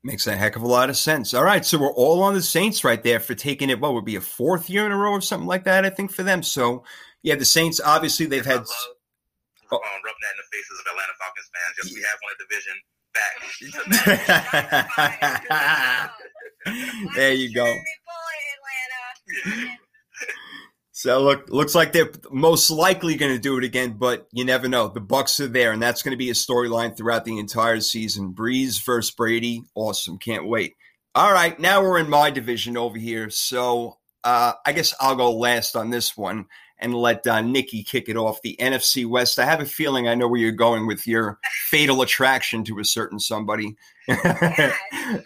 Makes 0.04 0.28
a 0.28 0.36
heck 0.36 0.56
of 0.56 0.64
a 0.64 0.68
lot 0.68 0.90
of 0.90 0.98
sense. 0.98 1.34
All 1.34 1.44
right, 1.44 1.64
so 1.64 1.80
we're 1.80 1.94
all 1.94 2.22
on 2.22 2.34
the 2.34 2.42
Saints 2.42 2.84
right 2.84 3.02
there 3.02 3.20
for 3.20 3.36
taking 3.36 3.70
it. 3.70 3.80
What 3.80 3.94
would 3.94 4.04
be 4.04 4.18
a 4.18 4.22
fourth 4.22 4.70
year 4.70 4.86
in 4.86 4.92
a 4.92 4.98
row 4.98 5.12
or 5.12 5.22
something 5.22 5.48
like 5.48 5.64
that? 5.64 5.86
I 5.86 5.90
think 5.90 6.12
for 6.12 6.24
them. 6.24 6.44
So 6.44 6.84
yeah, 7.22 7.36
the 7.36 7.46
Saints 7.46 7.80
obviously 7.80 8.26
they've 8.26 8.46
had 8.46 8.66
oh. 8.68 8.93
Um, 9.72 9.80
rubbing 10.04 10.24
that 10.24 10.36
in 10.36 10.42
the 10.42 10.48
faces 10.52 10.80
of 10.80 10.86
Atlanta 10.92 11.14
Falcons 11.20 11.50
fans. 11.54 11.76
Just 11.78 11.94
we 11.96 12.02
have 12.04 12.20
one 12.24 12.36
division 12.40 12.76
back. 13.14 13.38
there 17.16 17.34
you 17.34 17.54
go. 17.54 17.76
So 20.96 21.22
look, 21.22 21.50
looks 21.50 21.76
like 21.76 21.92
they're 21.92 22.12
most 22.32 22.72
likely 22.72 23.16
going 23.16 23.34
to 23.34 23.40
do 23.40 23.58
it 23.58 23.64
again, 23.64 23.98
but 24.00 24.28
you 24.32 24.46
never 24.46 24.68
know. 24.68 24.88
The 24.88 25.02
Bucks 25.02 25.40
are 25.40 25.48
there, 25.48 25.72
and 25.72 25.82
that's 25.82 26.02
going 26.02 26.12
to 26.12 26.18
be 26.18 26.30
a 26.30 26.34
storyline 26.34 26.96
throughout 26.96 27.26
the 27.26 27.40
entire 27.40 27.82
season. 27.82 28.34
Brees 28.34 28.84
versus 28.84 29.12
Brady, 29.12 29.64
awesome! 29.76 30.18
Can't 30.18 30.48
wait. 30.48 30.74
All 31.16 31.34
right, 31.34 31.60
now 31.60 31.82
we're 31.82 32.00
in 32.00 32.10
my 32.10 32.32
division 32.32 32.78
over 32.78 32.98
here, 32.98 33.30
so 33.30 33.98
uh, 34.24 34.54
I 34.66 34.72
guess 34.72 34.94
I'll 35.00 35.16
go 35.16 35.32
last 35.32 35.76
on 35.76 35.90
this 35.90 36.16
one 36.16 36.46
and 36.80 36.94
let 36.94 37.26
uh, 37.28 37.42
Nikki 37.42 37.84
kick 37.84 38.10
it 38.10 38.18
off. 38.18 38.42
The 38.42 38.58
NFC 38.60 39.06
West. 39.06 39.40
I 39.40 39.46
have 39.46 39.62
a 39.62 39.66
feeling 39.66 40.08
I 40.08 40.16
know 40.16 40.28
where 40.28 40.40
you're 40.40 40.52
going 40.52 40.88
with 40.88 41.08
your 41.08 41.40
fatal 41.70 42.02
attraction 42.02 42.64
to 42.66 42.80
a 42.80 42.86
certain 42.86 43.20
somebody 43.20 43.76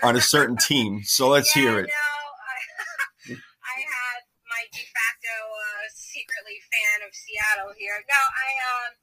on 0.03 0.15
a 0.15 0.21
certain 0.21 0.57
team. 0.57 1.01
So 1.03 1.29
let's 1.29 1.55
yeah, 1.55 1.61
hear 1.61 1.79
it. 1.79 1.89
No, 1.89 2.07
I, 2.45 2.57
I 3.33 3.77
had 3.81 4.21
my 4.45 4.63
de 4.71 4.83
facto 4.85 5.33
uh, 5.33 5.87
secretly 5.93 6.59
fan 6.69 7.07
of 7.07 7.13
Seattle 7.15 7.73
here. 7.77 7.97
No, 8.07 8.21
I 8.21 8.49
um, 8.71 8.93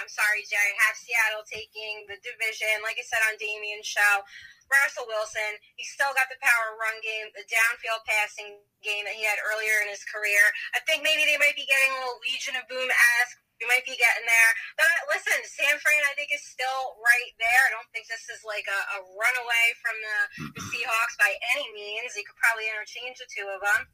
I'm 0.00 0.10
sorry, 0.10 0.42
Jay. 0.46 0.58
I 0.58 0.74
have 0.90 0.96
Seattle 0.98 1.46
taking 1.46 2.06
the 2.10 2.18
division. 2.18 2.82
Like 2.82 2.98
I 2.98 3.06
said 3.06 3.22
on 3.30 3.38
Damien's 3.38 3.86
show, 3.86 4.22
Russell 4.68 5.08
Wilson. 5.08 5.60
He's 5.76 5.90
still 5.92 6.12
got 6.16 6.28
the 6.28 6.40
power 6.40 6.76
run 6.78 6.96
game, 7.00 7.30
the 7.32 7.46
downfield 7.48 8.04
passing 8.04 8.60
game 8.84 9.04
that 9.08 9.16
he 9.16 9.24
had 9.24 9.40
earlier 9.40 9.80
in 9.84 9.88
his 9.88 10.04
career. 10.04 10.42
I 10.76 10.80
think 10.84 11.02
maybe 11.02 11.24
they 11.24 11.40
might 11.40 11.56
be 11.56 11.68
getting 11.68 11.92
a 11.92 11.98
little 12.00 12.20
Legion 12.22 12.56
of 12.58 12.68
Boom 12.68 12.88
esque. 13.20 13.38
We 13.62 13.70
might 13.70 13.86
be 13.86 13.94
getting 13.94 14.26
there. 14.26 14.52
But 14.74 14.90
uh, 14.90 15.14
listen, 15.14 15.38
San 15.46 15.78
Fran, 15.78 16.02
I 16.10 16.12
think, 16.18 16.34
is 16.34 16.42
still 16.42 16.98
right 16.98 17.32
there. 17.38 17.62
I 17.70 17.72
don't 17.72 17.86
think 17.94 18.10
this 18.10 18.26
is 18.26 18.42
like 18.42 18.66
a, 18.66 18.80
a 18.98 19.06
runaway 19.14 19.66
from 19.78 19.96
the, 20.02 20.18
the 20.58 20.62
Seahawks 20.74 21.14
by 21.22 21.30
any 21.54 21.70
means. 21.70 22.18
You 22.18 22.26
could 22.26 22.36
probably 22.42 22.66
interchange 22.66 23.22
the 23.22 23.30
two 23.30 23.46
of 23.46 23.62
them. 23.62 23.86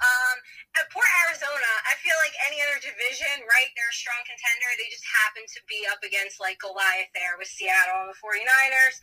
Um, 0.00 0.36
at 0.80 0.88
Port 0.88 1.08
Arizona, 1.28 1.72
I 1.84 1.92
feel 2.00 2.16
like 2.24 2.32
any 2.48 2.56
other 2.64 2.80
division, 2.80 3.44
right? 3.44 3.68
They're 3.76 3.92
a 3.92 3.96
strong 3.96 4.20
contender. 4.24 4.68
They 4.80 4.88
just 4.88 5.04
happen 5.04 5.44
to 5.44 5.60
be 5.68 5.84
up 5.92 6.00
against 6.00 6.40
like 6.40 6.56
Goliath 6.56 7.12
there 7.12 7.36
with 7.36 7.52
Seattle 7.52 8.08
and 8.08 8.10
the 8.12 8.16
49ers 8.16 8.96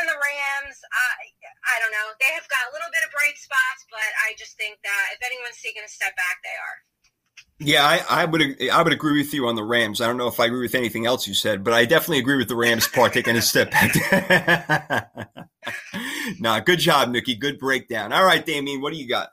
and 0.00 0.08
the 0.08 0.16
Rams. 0.16 0.80
I, 0.80 1.08
I 1.68 1.74
don't 1.84 1.92
know. 1.92 2.16
They 2.16 2.32
have 2.32 2.48
got 2.48 2.68
a 2.68 2.72
little 2.72 2.88
bit 2.88 3.04
of 3.04 3.12
bright 3.12 3.36
spots, 3.36 3.84
but 3.92 4.10
I 4.24 4.32
just 4.40 4.56
think 4.56 4.80
that 4.80 5.04
if 5.12 5.20
anyone's 5.20 5.60
taking 5.60 5.84
a 5.84 5.92
step 5.92 6.16
back, 6.16 6.40
they 6.40 6.56
are. 6.56 6.78
Yeah, 7.60 7.84
I, 7.84 8.24
I, 8.24 8.24
would 8.24 8.40
I 8.72 8.80
would 8.80 8.92
agree 8.92 9.20
with 9.20 9.34
you 9.34 9.46
on 9.46 9.56
the 9.56 9.64
Rams. 9.64 10.00
I 10.00 10.06
don't 10.06 10.16
know 10.16 10.28
if 10.28 10.40
I 10.40 10.46
agree 10.46 10.64
with 10.64 10.74
anything 10.74 11.04
else 11.04 11.28
you 11.28 11.34
said, 11.34 11.62
but 11.62 11.74
I 11.74 11.84
definitely 11.84 12.18
agree 12.18 12.36
with 12.36 12.48
the 12.48 12.56
Rams 12.56 12.88
part 12.94 13.12
taking 13.12 13.36
a 13.36 13.42
step 13.42 13.70
back. 13.70 13.92
nah, 16.40 16.60
good 16.60 16.78
job, 16.78 17.10
Nikki. 17.10 17.34
Good 17.34 17.58
breakdown. 17.58 18.12
All 18.12 18.24
right, 18.24 18.44
Damien, 18.44 18.80
what 18.80 18.92
do 18.92 18.98
you 18.98 19.08
got? 19.08 19.28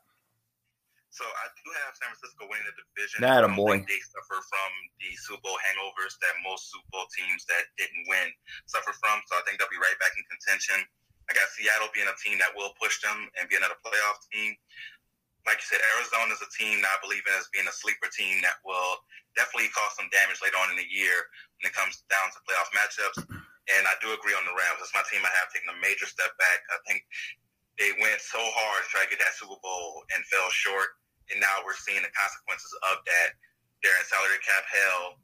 So 1.18 1.26
I 1.26 1.49
think 1.49 1.65
have 1.82 1.97
San 1.97 2.13
Francisco 2.13 2.45
winning 2.45 2.70
the 2.70 2.78
division. 2.78 3.26
That 3.26 3.41
a 3.41 3.49
boy. 3.49 3.82
They 3.82 4.01
suffer 4.05 4.38
from 4.38 4.72
the 5.01 5.09
Super 5.18 5.41
Bowl 5.41 5.57
hangovers 5.65 6.13
that 6.22 6.38
most 6.45 6.70
Super 6.70 6.86
Bowl 6.93 7.09
teams 7.09 7.41
that 7.49 7.74
didn't 7.74 8.05
win 8.05 8.30
suffer 8.70 8.93
from. 8.93 9.18
So 9.26 9.34
I 9.34 9.41
think 9.49 9.57
they'll 9.57 9.74
be 9.74 9.82
right 9.82 9.97
back 9.97 10.13
in 10.13 10.22
contention. 10.30 10.86
I 11.26 11.34
got 11.34 11.49
Seattle 11.57 11.89
being 11.89 12.05
a 12.05 12.18
team 12.22 12.38
that 12.38 12.53
will 12.53 12.70
push 12.78 13.01
them 13.01 13.34
and 13.34 13.49
be 13.49 13.57
another 13.57 13.82
playoff 13.82 14.22
team. 14.30 14.53
Like 15.49 15.57
you 15.57 15.68
said, 15.74 15.82
Arizona 15.97 16.38
is 16.38 16.43
a 16.43 16.51
team 16.53 16.86
that 16.86 16.91
I 16.93 16.99
believe 17.01 17.26
in 17.26 17.34
as 17.34 17.49
being 17.49 17.68
a 17.68 17.74
sleeper 17.74 18.13
team 18.13 18.43
that 18.45 18.61
will 18.61 19.01
definitely 19.34 19.74
cause 19.74 19.97
some 19.97 20.11
damage 20.13 20.38
later 20.43 20.59
on 20.61 20.70
in 20.70 20.78
the 20.78 20.86
year 20.86 21.18
when 21.57 21.72
it 21.72 21.76
comes 21.76 22.05
down 22.13 22.30
to 22.30 22.38
playoff 22.45 22.70
matchups. 22.78 23.26
And 23.74 23.84
I 23.89 23.97
do 23.99 24.13
agree 24.13 24.38
on 24.38 24.45
the 24.45 24.55
Rams. 24.55 24.80
That's 24.80 24.93
my 24.93 25.03
team 25.09 25.26
I 25.26 25.34
have 25.34 25.49
taken 25.49 25.72
a 25.74 25.78
major 25.82 26.07
step 26.07 26.32
back. 26.38 26.61
I 26.72 26.80
think 26.88 27.03
they 27.80 27.91
went 27.99 28.20
so 28.20 28.39
hard 28.39 28.84
to 28.84 28.88
try 28.91 29.03
to 29.03 29.11
get 29.11 29.20
that 29.24 29.36
Super 29.36 29.59
Bowl 29.59 30.03
and 30.15 30.24
fell 30.28 30.47
short. 30.51 30.95
And 31.32 31.39
now 31.41 31.63
we're 31.65 31.78
seeing 31.78 32.01
the 32.01 32.13
consequences 32.15 32.71
of 32.91 33.03
that. 33.05 33.36
They're 33.84 33.95
in 33.99 34.05
salary 34.07 34.41
cap 34.43 34.63
hell. 34.67 35.19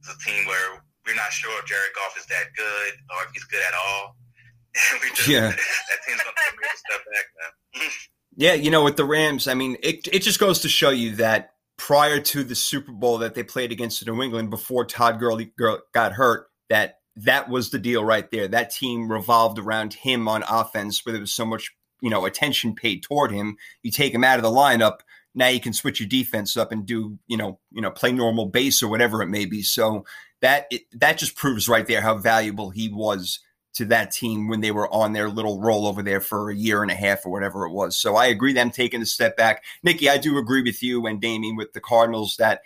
It's 0.00 0.10
a 0.10 0.18
team 0.24 0.46
where 0.46 0.82
we're 1.06 1.18
not 1.18 1.30
sure 1.30 1.52
if 1.58 1.66
Jared 1.66 1.92
Goff 1.94 2.14
is 2.18 2.26
that 2.26 2.50
good 2.56 2.92
or 3.14 3.26
if 3.26 3.30
he's 3.32 3.44
good 3.44 3.62
at 3.62 3.74
all. 3.74 4.16
And 4.72 5.00
we 5.04 5.08
just, 5.12 5.28
Yeah. 5.28 5.52
that 5.90 5.98
team's 6.08 6.22
going 6.24 6.32
to 6.32 6.42
take 6.48 6.56
a 6.56 6.78
step 6.80 7.00
back, 7.04 7.26
man. 7.36 7.90
Yeah, 8.34 8.54
you 8.54 8.70
know, 8.70 8.82
with 8.82 8.96
the 8.96 9.04
Rams, 9.04 9.46
I 9.46 9.52
mean, 9.52 9.76
it 9.82 10.08
it 10.10 10.20
just 10.20 10.40
goes 10.40 10.60
to 10.60 10.68
show 10.68 10.88
you 10.88 11.16
that 11.16 11.52
prior 11.76 12.18
to 12.18 12.42
the 12.42 12.54
Super 12.54 12.92
Bowl 12.92 13.18
that 13.18 13.34
they 13.34 13.42
played 13.42 13.72
against 13.72 14.06
New 14.06 14.22
England 14.22 14.48
before 14.48 14.86
Todd 14.86 15.20
Gurley 15.20 15.52
Gurley 15.58 15.80
got 15.92 16.12
hurt, 16.12 16.46
that 16.70 17.00
that 17.16 17.50
was 17.50 17.70
the 17.70 17.78
deal 17.78 18.04
right 18.04 18.30
there. 18.30 18.48
That 18.48 18.70
team 18.70 19.10
revolved 19.12 19.58
around 19.58 19.92
him 19.92 20.28
on 20.28 20.44
offense, 20.48 21.04
where 21.04 21.12
there 21.12 21.20
was 21.20 21.32
so 21.32 21.44
much 21.44 21.74
you 22.00 22.08
know 22.08 22.24
attention 22.24 22.74
paid 22.74 23.02
toward 23.02 23.32
him. 23.32 23.58
You 23.82 23.90
take 23.90 24.14
him 24.14 24.24
out 24.24 24.38
of 24.38 24.42
the 24.42 24.48
lineup, 24.48 25.00
now 25.34 25.48
you 25.48 25.60
can 25.60 25.72
switch 25.72 26.00
your 26.00 26.08
defense 26.08 26.56
up 26.56 26.72
and 26.72 26.84
do 26.86 27.18
you 27.26 27.36
know 27.36 27.58
you 27.70 27.80
know 27.80 27.90
play 27.90 28.12
normal 28.12 28.46
base 28.46 28.82
or 28.82 28.88
whatever 28.88 29.22
it 29.22 29.28
may 29.28 29.44
be. 29.44 29.62
So 29.62 30.04
that 30.40 30.66
it, 30.70 30.82
that 30.92 31.18
just 31.18 31.36
proves 31.36 31.68
right 31.68 31.86
there 31.86 32.00
how 32.00 32.18
valuable 32.18 32.70
he 32.70 32.88
was 32.88 33.40
to 33.74 33.86
that 33.86 34.10
team 34.10 34.48
when 34.48 34.60
they 34.60 34.70
were 34.70 34.92
on 34.92 35.12
their 35.12 35.30
little 35.30 35.60
roll 35.60 35.86
over 35.86 36.02
there 36.02 36.20
for 36.20 36.50
a 36.50 36.54
year 36.54 36.82
and 36.82 36.90
a 36.90 36.94
half 36.94 37.24
or 37.24 37.30
whatever 37.30 37.64
it 37.64 37.72
was. 37.72 37.96
So 37.96 38.16
I 38.16 38.26
agree 38.26 38.52
them 38.52 38.70
taking 38.70 39.00
a 39.00 39.06
step 39.06 39.36
back. 39.36 39.64
Nikki, 39.82 40.10
I 40.10 40.18
do 40.18 40.36
agree 40.36 40.62
with 40.62 40.82
you 40.82 41.06
and 41.06 41.20
Damien 41.20 41.56
with 41.56 41.72
the 41.72 41.80
Cardinals 41.80 42.36
that 42.36 42.60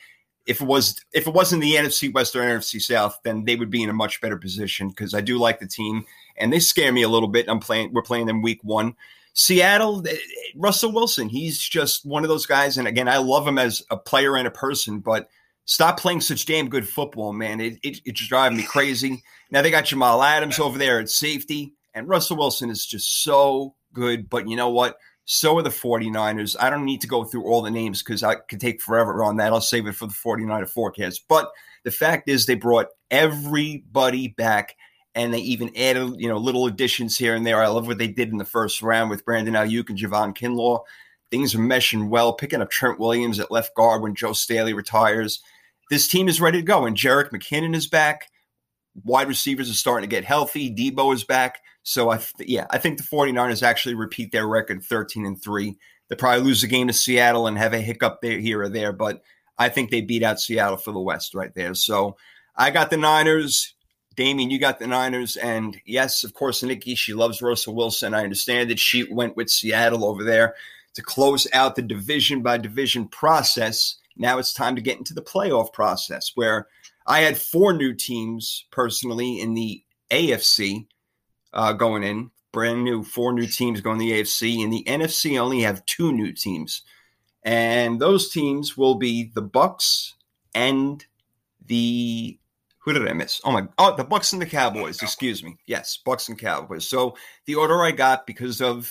if 0.47 0.61
it 0.61 0.67
was 0.67 1.01
if 1.13 1.27
it 1.27 1.35
wasn't 1.35 1.63
the 1.63 1.75
NFC 1.75 2.13
West 2.13 2.35
or 2.35 2.41
NFC 2.41 2.81
South, 2.81 3.21
then 3.25 3.45
they 3.45 3.57
would 3.57 3.71
be 3.71 3.83
in 3.83 3.91
a 3.91 3.95
much 3.95 4.21
better 4.21 4.37
position 4.37 4.89
because 4.89 5.15
I 5.15 5.21
do 5.21 5.39
like 5.39 5.61
the 5.61 5.67
team 5.67 6.05
and 6.37 6.53
they 6.53 6.61
scare 6.61 6.93
me 6.93 7.03
a 7.03 7.09
little 7.09 7.29
bit. 7.29 7.49
I'm 7.49 7.61
playing 7.61 7.93
we're 7.93 8.03
playing 8.03 8.27
them 8.27 8.43
week 8.43 8.61
one. 8.63 8.97
Seattle, 9.37 10.03
eh, 10.09 10.17
Russell 10.57 10.93
Wilson, 10.93 11.29
he's 11.29 11.59
just 11.59 12.07
one 12.07 12.25
of 12.25 12.29
those 12.31 12.47
guys. 12.47 12.79
And 12.79 12.89
again, 12.89 13.07
I 13.07 13.19
love 13.19 13.47
him 13.47 13.59
as 13.59 13.85
a 13.91 13.97
player 13.97 14.35
and 14.37 14.49
a 14.49 14.51
person, 14.51 14.99
but 14.99 15.29
stop 15.67 16.01
playing 16.01 16.23
such 16.23 16.47
damn 16.47 16.71
good 16.71 16.89
football, 16.89 17.35
man. 17.35 17.61
It, 17.61 17.79
it, 17.83 18.01
it's 18.07 18.27
driving 18.27 18.57
me 18.57 18.65
crazy. 18.65 19.23
Now 19.51 19.61
they 19.61 19.71
got 19.71 19.85
Jamal 19.85 20.23
Adams 20.23 20.59
over 20.59 20.79
there 20.79 20.99
at 21.01 21.11
safety, 21.11 21.75
and 21.95 22.09
Russell 22.09 22.39
Wilson 22.39 22.71
is 22.71 22.87
just 22.87 23.23
so 23.23 23.75
good. 23.93 24.31
But 24.31 24.49
you 24.49 24.57
know 24.57 24.71
what? 24.71 24.97
So 25.27 25.59
are 25.59 25.63
the 25.63 25.69
49ers. 25.69 26.57
I 26.59 26.71
don't 26.71 26.85
need 26.87 27.03
to 27.03 27.07
go 27.07 27.25
through 27.25 27.45
all 27.45 27.61
the 27.61 27.71
names 27.71 28.03
because 28.03 28.23
I 28.23 28.37
could 28.37 28.61
take 28.61 28.81
forever 28.81 29.23
on 29.23 29.37
that. 29.37 29.53
I'll 29.53 29.61
save 29.61 29.87
it 29.87 29.97
for 29.97 30.07
the 30.07 30.15
49er 30.15 30.69
forecast. 30.69 31.25
But 31.29 31.51
the 31.85 31.91
fact 31.91 32.29
is, 32.31 32.47
they 32.47 32.55
brought 32.55 32.87
everybody 33.11 34.29
back 34.29 34.77
and 35.17 35.33
they 35.33 35.39
even 35.39 35.75
added, 35.75 36.21
you 36.21 36.29
know, 36.29 36.37
little 36.37 36.67
additions 36.67 37.17
here 37.17 37.35
and 37.35 37.45
there. 37.45 37.63
I 37.63 37.69
love 37.69 37.87
what 37.87 37.97
they 37.97 38.07
did 38.07 38.29
in 38.29 38.37
the 38.37 38.45
first 38.45 38.83
round 38.83 39.09
with 39.09 39.25
Brandon 39.25 39.55
Aiyuk 39.55 39.89
and 39.89 39.99
Javon 39.99 40.37
Kinlaw. 40.37 40.85
Things 41.31 41.55
are 41.55 41.59
meshing 41.59 42.11
well, 42.11 42.35
picking 42.35 42.61
up 42.61 42.71
Trent 42.71 43.01
Williams 43.01 43.41
at 43.41 43.51
left 43.51 43.75
guard 43.75 44.03
when 44.03 44.15
Joe 44.15 44.35
Staley 44.35 44.75
retires. 44.75 45.41
This 45.89 46.07
team 46.07 46.29
is 46.29 46.41
ready 46.41 46.59
to 46.59 46.65
go, 46.65 46.85
and 46.85 46.97
Jerick 46.97 47.31
McKinnon 47.31 47.75
is 47.75 47.87
back. 47.87 48.29
Wide 49.05 49.27
receivers 49.27 49.71
are 49.71 49.75
starting 49.75 50.09
to 50.09 50.15
get 50.15 50.25
healthy. 50.25 50.73
Deebo 50.73 51.15
is 51.15 51.25
back. 51.25 51.63
So, 51.83 52.11
I 52.11 52.19
th- 52.19 52.49
yeah, 52.49 52.67
I 52.69 52.79
think 52.79 52.99
the 52.99 53.05
49ers 53.05 53.63
actually 53.63 53.95
repeat 53.95 54.33
their 54.33 54.47
record 54.47 54.85
13 54.85 55.25
and 55.25 55.43
3. 55.43 55.77
They 56.09 56.17
probably 56.17 56.45
lose 56.45 56.63
a 56.63 56.69
game 56.69 56.89
to 56.89 56.93
Seattle 56.93 57.47
and 57.47 57.57
have 57.57 57.73
a 57.73 57.81
hiccup 57.81 58.21
there, 58.21 58.39
here 58.39 58.63
or 58.63 58.69
there, 58.69 58.93
but 58.93 59.23
I 59.59 59.71
think 59.71 59.91
they 59.91 60.03
beat 60.03 60.23
out 60.23 60.41
Seattle 60.41 60.77
for 60.77 60.93
the 60.93 61.01
West 61.01 61.35
right 61.35 61.55
there. 61.55 61.75
So, 61.75 62.17
I 62.55 62.71
got 62.71 62.91
the 62.91 62.99
Niners. 62.99 63.76
Damien, 64.17 64.51
you 64.51 64.59
got 64.59 64.79
the 64.79 64.87
Niners. 64.87 65.37
And 65.37 65.81
yes, 65.85 66.25
of 66.25 66.35
course, 66.35 66.63
Nikki, 66.63 66.95
she 66.95 67.13
loves 67.13 67.43
Russell 67.43 67.75
Wilson. 67.75 68.15
I 68.15 68.25
understand 68.25 68.71
that 68.71 68.79
she 68.79 69.05
went 69.13 69.37
with 69.37 69.51
Seattle 69.51 70.05
over 70.05 70.25
there 70.25 70.55
to 70.95 71.03
close 71.03 71.47
out 71.53 71.77
the 71.77 71.83
division 71.83 72.43
by 72.43 72.57
division 72.57 73.07
process. 73.07 73.97
Now 74.17 74.39
it's 74.39 74.55
time 74.55 74.75
to 74.77 74.83
get 74.83 74.97
into 74.97 75.13
the 75.13 75.23
playoff 75.23 75.73
process 75.73 76.33
where 76.35 76.67
I 77.07 77.21
had 77.21 77.37
four 77.37 77.75
new 77.75 77.93
teams 77.93 78.65
personally 78.71 79.39
in 79.39 79.53
the 79.53 79.83
AFC 80.11 80.87
uh, 81.53 81.75
going 81.75 82.03
in, 82.03 82.31
brand 82.53 82.83
new, 82.83 83.05
four 83.05 83.35
new 83.35 83.47
teams 83.47 83.83
going 83.83 83.99
the 83.99 84.13
AFC. 84.13 84.65
In 84.65 84.71
the 84.71 84.85
NFC, 84.85 85.35
I 85.35 85.39
only 85.39 85.61
have 85.61 85.85
two 85.85 86.13
new 86.13 86.33
teams. 86.33 86.83
And 87.43 88.01
those 88.01 88.31
teams 88.31 88.77
will 88.77 88.97
be 88.97 89.31
the 89.35 89.43
Bucks 89.43 90.15
and 90.55 91.05
the 91.65 92.39
who 92.87 92.93
did 92.93 93.07
I 93.09 93.13
miss? 93.13 93.41
Oh 93.45 93.51
my! 93.51 93.67
Oh, 93.79 93.97
the 93.97 94.05
Bucks 94.05 94.33
and 94.33 94.41
the 94.41 94.47
Cowboys. 94.47 95.03
Excuse 95.03 95.43
me. 95.43 95.57
Yes, 95.67 95.99
Bucks 96.05 96.29
and 96.29 96.39
Cowboys. 96.39 96.89
So 96.89 97.17
the 97.45 97.57
order 97.57 97.83
I 97.83 97.91
got 97.91 98.29
because 98.29 98.63
of 98.63 98.91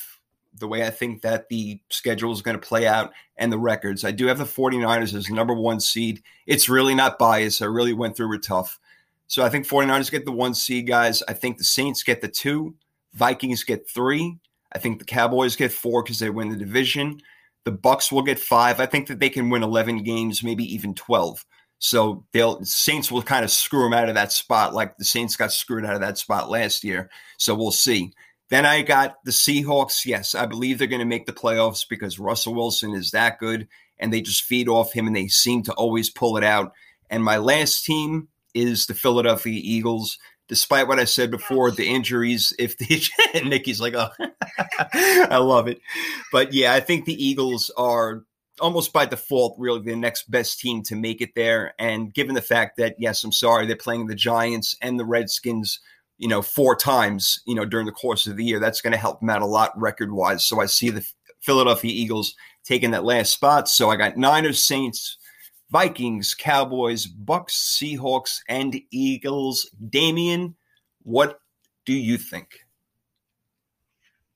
the 0.60 0.68
way 0.68 0.86
I 0.86 0.90
think 0.90 1.22
that 1.22 1.48
the 1.48 1.80
schedule 1.90 2.34
is 2.34 2.42
going 2.42 2.60
to 2.60 2.68
play 2.68 2.88
out 2.88 3.14
and 3.38 3.52
the 3.52 3.58
records. 3.58 4.04
I 4.04 4.12
do 4.12 4.28
have 4.28 4.38
the 4.38 4.44
49ers 4.44 5.14
as 5.14 5.30
number 5.30 5.54
one 5.54 5.80
seed. 5.80 6.22
It's 6.46 6.70
really 6.70 6.94
not 6.94 7.18
biased. 7.18 7.62
I 7.62 7.66
really 7.66 7.94
went 7.94 8.18
through 8.18 8.36
it 8.36 8.44
tough. 8.44 8.80
So 9.28 9.44
I 9.44 9.50
think 9.50 9.66
49ers 9.66 10.12
get 10.12 10.26
the 10.26 10.32
one 10.32 10.54
seed, 10.54 10.88
guys. 10.88 11.24
I 11.28 11.34
think 11.34 11.58
the 11.58 11.64
Saints 11.64 12.04
get 12.04 12.22
the 12.22 12.28
two. 12.28 12.76
Vikings 13.14 13.64
get 13.64 13.90
three. 13.90 14.38
I 14.74 14.80
think 14.80 15.00
the 15.00 15.06
Cowboys 15.06 15.56
get 15.56 15.72
four 15.72 16.04
because 16.04 16.20
they 16.20 16.30
win 16.30 16.50
the 16.50 16.58
division. 16.58 17.22
The 17.64 17.72
Bucks 17.72 18.12
will 18.12 18.22
get 18.22 18.40
five. 18.40 18.80
I 18.80 18.86
think 18.86 19.08
that 19.08 19.20
they 19.20 19.30
can 19.30 19.50
win 19.50 19.64
11 19.64 20.04
games, 20.04 20.44
maybe 20.44 20.64
even 20.74 20.94
12. 20.94 21.46
So 21.80 22.26
they'll 22.32 22.64
Saints 22.64 23.12
will 23.12 23.22
kind 23.22 23.44
of 23.44 23.52
screw 23.52 23.84
them 23.84 23.94
out 23.94 24.10
of 24.10 24.16
that 24.16 24.32
spot, 24.32 24.74
like 24.74 24.98
the 24.98 25.06
Saints 25.06 25.36
got 25.36 25.52
screwed 25.52 25.86
out 25.86 25.96
of 25.96 26.02
that 26.02 26.18
spot 26.18 26.50
last 26.50 26.84
year. 26.84 27.10
So 27.38 27.54
we'll 27.54 27.72
see. 27.72 28.14
Then 28.50 28.66
I 28.66 28.82
got 28.82 29.24
the 29.26 29.32
Seahawks. 29.32 30.06
Yes, 30.06 30.36
I 30.36 30.46
believe 30.46 30.78
they're 30.78 30.88
going 30.88 31.00
to 31.00 31.06
make 31.06 31.26
the 31.26 31.34
playoffs 31.34 31.88
because 31.88 32.20
Russell 32.20 32.54
Wilson 32.54 32.94
is 32.94 33.12
that 33.12 33.40
good, 33.40 33.68
and 33.98 34.14
they 34.14 34.22
just 34.22 34.44
feed 34.44 34.70
off 34.70 34.94
him, 34.94 35.08
and 35.08 35.16
they 35.16 35.28
seem 35.28 35.64
to 35.64 35.74
always 35.74 36.10
pull 36.10 36.38
it 36.38 36.44
out. 36.44 36.72
And 37.10 37.24
my 37.24 37.38
last 37.38 37.86
team 37.86 38.30
is 38.54 38.86
the 38.86 38.94
Philadelphia 38.94 39.60
Eagles. 39.64 40.18
Despite 40.48 40.88
what 40.88 41.00
I 41.00 41.06
said 41.06 41.32
before, 41.32 41.72
the 41.72 41.88
injuries, 41.88 42.54
if 42.60 42.78
the 42.78 43.04
Nikki's 43.46 43.82
like, 43.82 43.96
oh, 43.96 44.10
I 44.94 45.38
love 45.38 45.68
it. 45.68 45.82
But 46.32 46.54
yeah, 46.54 46.74
I 46.74 46.82
think 46.82 47.06
the 47.06 47.24
Eagles 47.24 47.72
are 47.78 48.24
almost 48.60 48.94
by 48.94 49.06
default 49.06 49.56
really 49.58 49.82
the 49.82 49.96
next 49.96 50.30
best 50.32 50.60
team 50.60 50.82
to 50.84 50.96
make 50.96 51.22
it 51.22 51.36
there. 51.36 51.74
And 51.80 52.14
given 52.14 52.36
the 52.36 52.42
fact 52.42 52.78
that, 52.78 52.96
yes, 52.98 53.24
I'm 53.24 53.32
sorry, 53.32 53.66
they're 53.66 53.76
playing 53.76 54.08
the 54.08 54.16
Giants 54.16 54.76
and 54.82 55.00
the 55.00 55.06
Redskins, 55.06 55.80
you 56.18 56.28
know, 56.28 56.42
four 56.42 56.76
times, 56.76 57.42
you 57.46 57.56
know, 57.56 57.66
during 57.66 57.86
the 57.86 57.92
course 57.92 58.28
of 58.28 58.38
the 58.38 58.46
year, 58.46 58.60
that's 58.60 58.82
going 58.82 58.94
to 58.94 58.98
help 58.98 59.20
them 59.20 59.30
out 59.30 59.42
a 59.42 59.46
lot 59.46 59.78
record 59.80 60.12
wise. 60.12 60.46
So 60.46 60.62
I 60.62 60.66
see 60.66 60.90
the 60.90 61.06
Philadelphia 61.42 61.92
Eagles 61.92 62.36
taking 62.64 62.92
that 62.92 63.04
last 63.04 63.32
spot. 63.32 63.68
So 63.70 63.90
I 63.90 63.96
got 63.96 64.18
Niners, 64.18 64.64
Saints, 64.64 65.18
Vikings, 65.70 66.34
Cowboys, 66.34 67.06
Bucks, 67.06 67.78
Seahawks, 67.80 68.40
and 68.48 68.80
Eagles. 68.92 69.70
Damien, 69.90 70.56
what 71.04 71.40
do 71.86 71.94
you 71.94 72.18
think? 72.18 72.60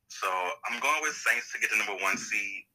So 0.08 0.28
I'm 0.28 0.80
going 0.82 1.02
with 1.02 1.14
Saints 1.14 1.52
to 1.54 1.60
get 1.60 1.70
the 1.72 1.78
number 1.78 2.04
one 2.04 2.18
seed. 2.18 2.66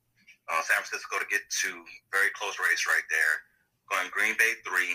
Uh, 0.51 0.61
San 0.61 0.84
Francisco 0.84 1.16
to 1.18 1.28
get 1.32 1.40
two. 1.49 1.84
Very 2.12 2.28
close 2.36 2.61
race 2.61 2.84
right 2.84 3.07
there. 3.09 3.34
Going 3.88 4.12
Green 4.12 4.36
Bay 4.36 4.61
three. 4.64 4.92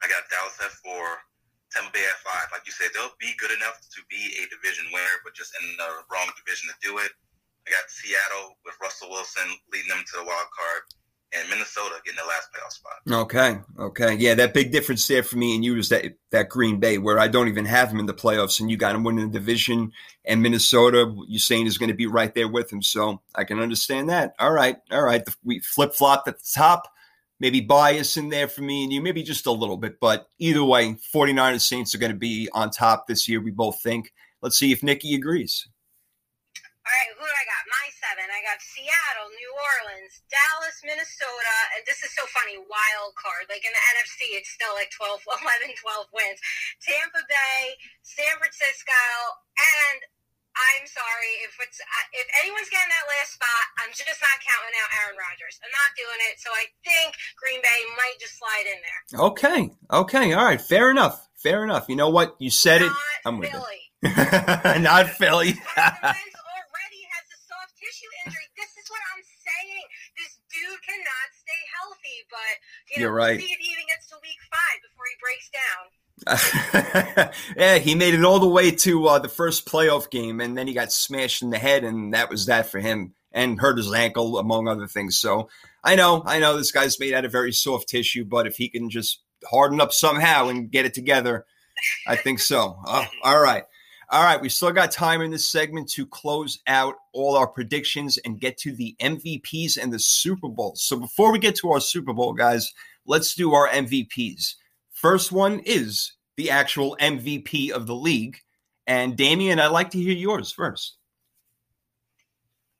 I 0.00 0.08
got 0.08 0.28
Dallas 0.32 0.56
at 0.64 0.72
four. 0.80 1.20
Tampa 1.68 1.92
Bay 1.92 2.04
at 2.04 2.16
five. 2.24 2.48
Like 2.48 2.64
you 2.64 2.72
said, 2.72 2.88
they'll 2.96 3.12
be 3.20 3.36
good 3.36 3.52
enough 3.52 3.76
to 3.92 4.00
be 4.08 4.32
a 4.40 4.48
division 4.48 4.88
winner, 4.88 5.20
but 5.20 5.36
just 5.36 5.52
in 5.60 5.76
the 5.76 6.00
wrong 6.08 6.28
division 6.40 6.72
to 6.72 6.76
do 6.80 6.96
it. 7.04 7.12
I 7.68 7.76
got 7.76 7.92
Seattle 7.92 8.56
with 8.64 8.80
Russell 8.80 9.12
Wilson 9.12 9.44
leading 9.68 9.92
them 9.92 10.00
to 10.00 10.14
the 10.16 10.24
wild 10.24 10.48
card, 10.48 10.88
and 11.34 11.48
Minnesota 11.50 11.96
getting 12.04 12.18
the 12.22 12.28
last 12.28 12.48
playoff 12.52 12.72
spot. 12.72 13.22
Okay, 13.22 13.58
okay, 13.78 14.14
yeah, 14.14 14.34
that 14.34 14.54
big 14.54 14.72
difference 14.72 15.06
there 15.06 15.22
for 15.22 15.36
me 15.36 15.54
and 15.54 15.64
you 15.64 15.76
is 15.76 15.88
that 15.90 16.14
that 16.30 16.48
Green 16.48 16.80
Bay, 16.80 16.98
where 16.98 17.18
I 17.18 17.28
don't 17.28 17.48
even 17.48 17.66
have 17.66 17.90
him 17.90 18.00
in 18.00 18.06
the 18.06 18.14
playoffs, 18.14 18.60
and 18.60 18.70
you 18.70 18.76
got 18.76 18.94
him 18.94 19.04
winning 19.04 19.30
the 19.30 19.38
division, 19.38 19.92
and 20.24 20.42
Minnesota, 20.42 21.14
you're 21.26 21.38
saying 21.38 21.66
is 21.66 21.78
going 21.78 21.90
to 21.90 21.94
be 21.94 22.06
right 22.06 22.34
there 22.34 22.48
with 22.48 22.72
him, 22.72 22.82
so 22.82 23.20
I 23.34 23.44
can 23.44 23.60
understand 23.60 24.08
that. 24.08 24.34
All 24.38 24.52
right, 24.52 24.76
all 24.90 25.02
right, 25.02 25.22
we 25.44 25.60
flip 25.60 25.94
flopped 25.94 26.28
at 26.28 26.38
the 26.38 26.50
top, 26.54 26.88
maybe 27.40 27.60
bias 27.60 28.16
in 28.16 28.30
there 28.30 28.48
for 28.48 28.62
me 28.62 28.84
and 28.84 28.92
you, 28.92 29.00
maybe 29.00 29.22
just 29.22 29.46
a 29.46 29.52
little 29.52 29.76
bit, 29.76 30.00
but 30.00 30.28
either 30.38 30.64
way, 30.64 30.96
49ers 31.14 31.60
Saints 31.60 31.94
are 31.94 31.98
going 31.98 32.12
to 32.12 32.18
be 32.18 32.48
on 32.52 32.70
top 32.70 33.06
this 33.06 33.28
year. 33.28 33.40
We 33.40 33.50
both 33.50 33.80
think. 33.80 34.12
Let's 34.40 34.58
see 34.58 34.72
if 34.72 34.82
Nikki 34.82 35.14
agrees. 35.14 35.68
All 38.18 38.26
right, 38.26 38.34
who 38.34 38.42
do 38.42 38.42
I 38.42 38.42
got? 38.42 38.42
Seven. 38.42 38.42
I 38.42 38.42
got 38.42 38.58
Seattle, 38.58 39.30
New 39.30 39.52
Orleans, 39.54 40.14
Dallas, 40.26 40.78
Minnesota, 40.82 41.56
and 41.78 41.82
this 41.86 42.02
is 42.02 42.10
so 42.18 42.26
funny, 42.34 42.58
wild 42.58 43.14
card. 43.14 43.46
Like 43.46 43.62
in 43.62 43.70
the 43.70 43.84
NFC, 43.94 44.34
it's 44.34 44.50
still 44.50 44.74
like 44.74 44.90
12, 44.90 45.22
11, 45.46 45.78
12 45.78 46.06
wins. 46.10 46.40
Tampa 46.82 47.22
Bay, 47.30 47.78
San 48.02 48.34
Francisco, 48.42 48.98
and 49.54 49.98
I'm 50.58 50.86
sorry 50.90 51.32
if 51.46 51.54
it's 51.62 51.78
uh, 51.78 52.06
if 52.18 52.26
anyone's 52.42 52.66
getting 52.66 52.90
that 52.90 53.06
last 53.06 53.38
spot, 53.38 53.64
I'm 53.78 53.94
just 53.94 54.18
not 54.18 54.36
counting 54.42 54.74
out 54.82 54.90
Aaron 54.98 55.14
Rodgers. 55.14 55.54
I'm 55.62 55.70
not 55.70 55.90
doing 55.94 56.18
it. 56.26 56.42
So 56.42 56.50
I 56.50 56.66
think 56.82 57.14
Green 57.38 57.62
Bay 57.62 57.80
might 57.94 58.18
just 58.18 58.34
slide 58.42 58.66
in 58.66 58.78
there. 58.82 59.00
Okay. 59.30 59.70
Okay. 59.94 60.26
All 60.34 60.44
right. 60.44 60.60
Fair 60.60 60.90
enough. 60.90 61.30
Fair 61.38 61.62
enough. 61.62 61.86
You 61.86 61.94
know 61.94 62.10
what? 62.10 62.34
You 62.42 62.50
said 62.50 62.82
not 62.82 62.90
it. 62.90 62.96
I'm 63.22 63.38
with 63.38 63.54
Philly. 63.54 63.86
it. 64.02 64.82
not 64.82 65.06
Philly. 65.14 65.54
Cannot 70.88 71.28
stay 71.36 71.62
healthy. 71.76 72.18
But 72.30 72.54
you 72.90 72.96
know, 72.96 73.02
You're 73.08 73.14
right. 73.14 73.36
We'll 73.36 73.46
see 73.46 73.52
if 73.52 73.58
he 73.60 73.72
even 73.72 73.84
gets 73.86 74.08
to 74.08 74.16
week 74.22 74.40
five 74.48 74.80
before 74.82 75.06
he 75.06 75.16
breaks 75.20 75.50
down. 75.52 75.84
yeah, 77.56 77.78
he 77.78 77.94
made 77.94 78.14
it 78.14 78.24
all 78.24 78.40
the 78.40 78.48
way 78.48 78.70
to 78.70 79.06
uh, 79.06 79.18
the 79.18 79.28
first 79.28 79.66
playoff 79.66 80.10
game, 80.10 80.40
and 80.40 80.56
then 80.56 80.66
he 80.66 80.74
got 80.74 80.92
smashed 80.92 81.42
in 81.42 81.50
the 81.50 81.58
head, 81.58 81.84
and 81.84 82.12
that 82.14 82.30
was 82.30 82.46
that 82.46 82.66
for 82.66 82.80
him, 82.80 83.14
and 83.32 83.60
hurt 83.60 83.76
his 83.78 83.92
ankle, 83.92 84.38
among 84.38 84.66
other 84.66 84.86
things. 84.86 85.18
So 85.18 85.48
I 85.84 85.94
know, 85.94 86.22
I 86.26 86.38
know 86.38 86.56
this 86.56 86.72
guy's 86.72 86.98
made 86.98 87.14
out 87.14 87.24
of 87.24 87.32
very 87.32 87.52
soft 87.52 87.88
tissue, 87.88 88.24
but 88.24 88.46
if 88.46 88.56
he 88.56 88.68
can 88.68 88.90
just 88.90 89.20
harden 89.48 89.80
up 89.80 89.92
somehow 89.92 90.48
and 90.48 90.70
get 90.70 90.86
it 90.86 90.94
together, 90.94 91.46
I 92.06 92.16
think 92.16 92.40
so. 92.40 92.80
Oh, 92.84 93.06
all 93.22 93.40
right. 93.40 93.64
All 94.10 94.24
right, 94.24 94.40
we 94.40 94.48
still 94.48 94.72
got 94.72 94.90
time 94.90 95.20
in 95.20 95.30
this 95.30 95.50
segment 95.50 95.90
to 95.90 96.06
close 96.06 96.60
out 96.66 96.94
all 97.12 97.36
our 97.36 97.46
predictions 97.46 98.16
and 98.18 98.40
get 98.40 98.56
to 98.58 98.72
the 98.72 98.96
MVPs 99.00 99.76
and 99.76 99.92
the 99.92 99.98
Super 99.98 100.48
Bowl. 100.48 100.74
So 100.76 100.98
before 100.98 101.30
we 101.30 101.38
get 101.38 101.56
to 101.56 101.72
our 101.72 101.80
Super 101.80 102.14
Bowl, 102.14 102.32
guys, 102.32 102.72
let's 103.06 103.34
do 103.34 103.52
our 103.52 103.68
MVPs. 103.68 104.54
First 104.92 105.30
one 105.30 105.60
is 105.66 106.12
the 106.38 106.50
actual 106.50 106.96
MVP 107.00 107.70
of 107.70 107.86
the 107.86 107.94
league. 107.94 108.38
And 108.86 109.14
Damien, 109.14 109.60
I'd 109.60 109.66
like 109.66 109.90
to 109.90 109.98
hear 109.98 110.14
yours 110.14 110.50
first. 110.52 110.97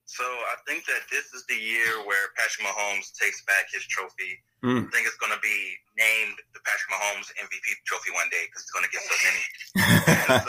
So 0.09 0.25
I 0.25 0.57
think 0.65 0.89
that 0.89 1.05
this 1.13 1.37
is 1.37 1.45
the 1.53 1.61
year 1.61 2.01
where 2.09 2.33
Patrick 2.41 2.65
Mahomes 2.65 3.13
takes 3.13 3.45
back 3.45 3.69
his 3.69 3.85
trophy. 3.93 4.41
Mm. 4.65 4.89
I 4.89 4.91
think 4.91 5.05
it's 5.05 5.21
going 5.21 5.37
to 5.37 5.43
be 5.45 5.77
named 6.01 6.41
the 6.57 6.65
Patrick 6.65 6.89
Mahomes 6.97 7.29
MVP 7.37 7.67
trophy 7.85 8.17
one 8.17 8.25
day 8.33 8.49
because 8.49 8.65
he's 8.65 8.73
going 8.73 8.89
to 8.89 8.93
get 8.97 9.05
so 9.05 9.17
many. 9.29 9.43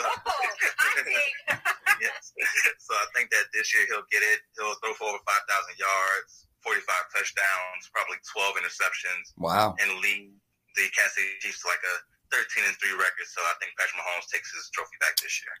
Oh, 0.00 0.96
I 0.96 1.04
think. 1.04 1.60
yes. 2.00 2.32
So 2.80 2.92
I 2.96 3.06
think 3.12 3.28
that 3.36 3.52
this 3.52 3.68
year 3.76 3.84
he'll 3.92 4.08
get 4.08 4.24
it. 4.24 4.40
He'll 4.56 4.74
throw 4.80 4.96
for 4.96 5.12
over 5.12 5.20
5,000 5.28 5.76
yards, 5.76 6.48
45 6.64 6.80
touchdowns, 7.12 7.84
probably 7.92 8.16
12 8.32 8.64
interceptions, 8.64 9.36
wow. 9.36 9.76
and 9.76 9.92
lead 10.00 10.32
the 10.72 10.88
Kansas 10.96 11.20
City 11.20 11.36
Chiefs 11.44 11.60
to 11.62 11.68
like 11.68 11.84
a 11.84 11.94
13 12.32 12.64
and 12.64 12.76
3 12.80 12.96
record. 12.96 13.28
So 13.28 13.44
I 13.44 13.54
think 13.60 13.76
Patrick 13.76 14.00
Mahomes 14.00 14.24
takes 14.32 14.48
his 14.56 14.72
trophy 14.72 14.96
back 15.04 15.20
this 15.20 15.36
year. 15.44 15.52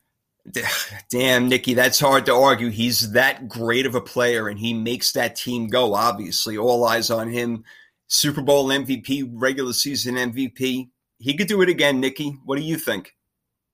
Damn, 1.10 1.48
Nikki, 1.48 1.74
that's 1.74 2.00
hard 2.00 2.26
to 2.26 2.34
argue. 2.34 2.70
He's 2.70 3.12
that 3.12 3.48
great 3.48 3.86
of 3.86 3.94
a 3.94 4.00
player, 4.00 4.48
and 4.48 4.58
he 4.58 4.74
makes 4.74 5.12
that 5.12 5.36
team 5.36 5.68
go. 5.68 5.94
Obviously, 5.94 6.56
all 6.56 6.84
eyes 6.84 7.10
on 7.10 7.30
him. 7.30 7.64
Super 8.08 8.42
Bowl 8.42 8.68
MVP, 8.68 9.30
regular 9.32 9.72
season 9.72 10.16
MVP. 10.16 10.90
He 11.18 11.36
could 11.36 11.46
do 11.46 11.62
it 11.62 11.68
again, 11.68 12.00
Nikki. 12.00 12.30
What 12.44 12.56
do 12.56 12.64
you 12.64 12.76
think? 12.76 13.14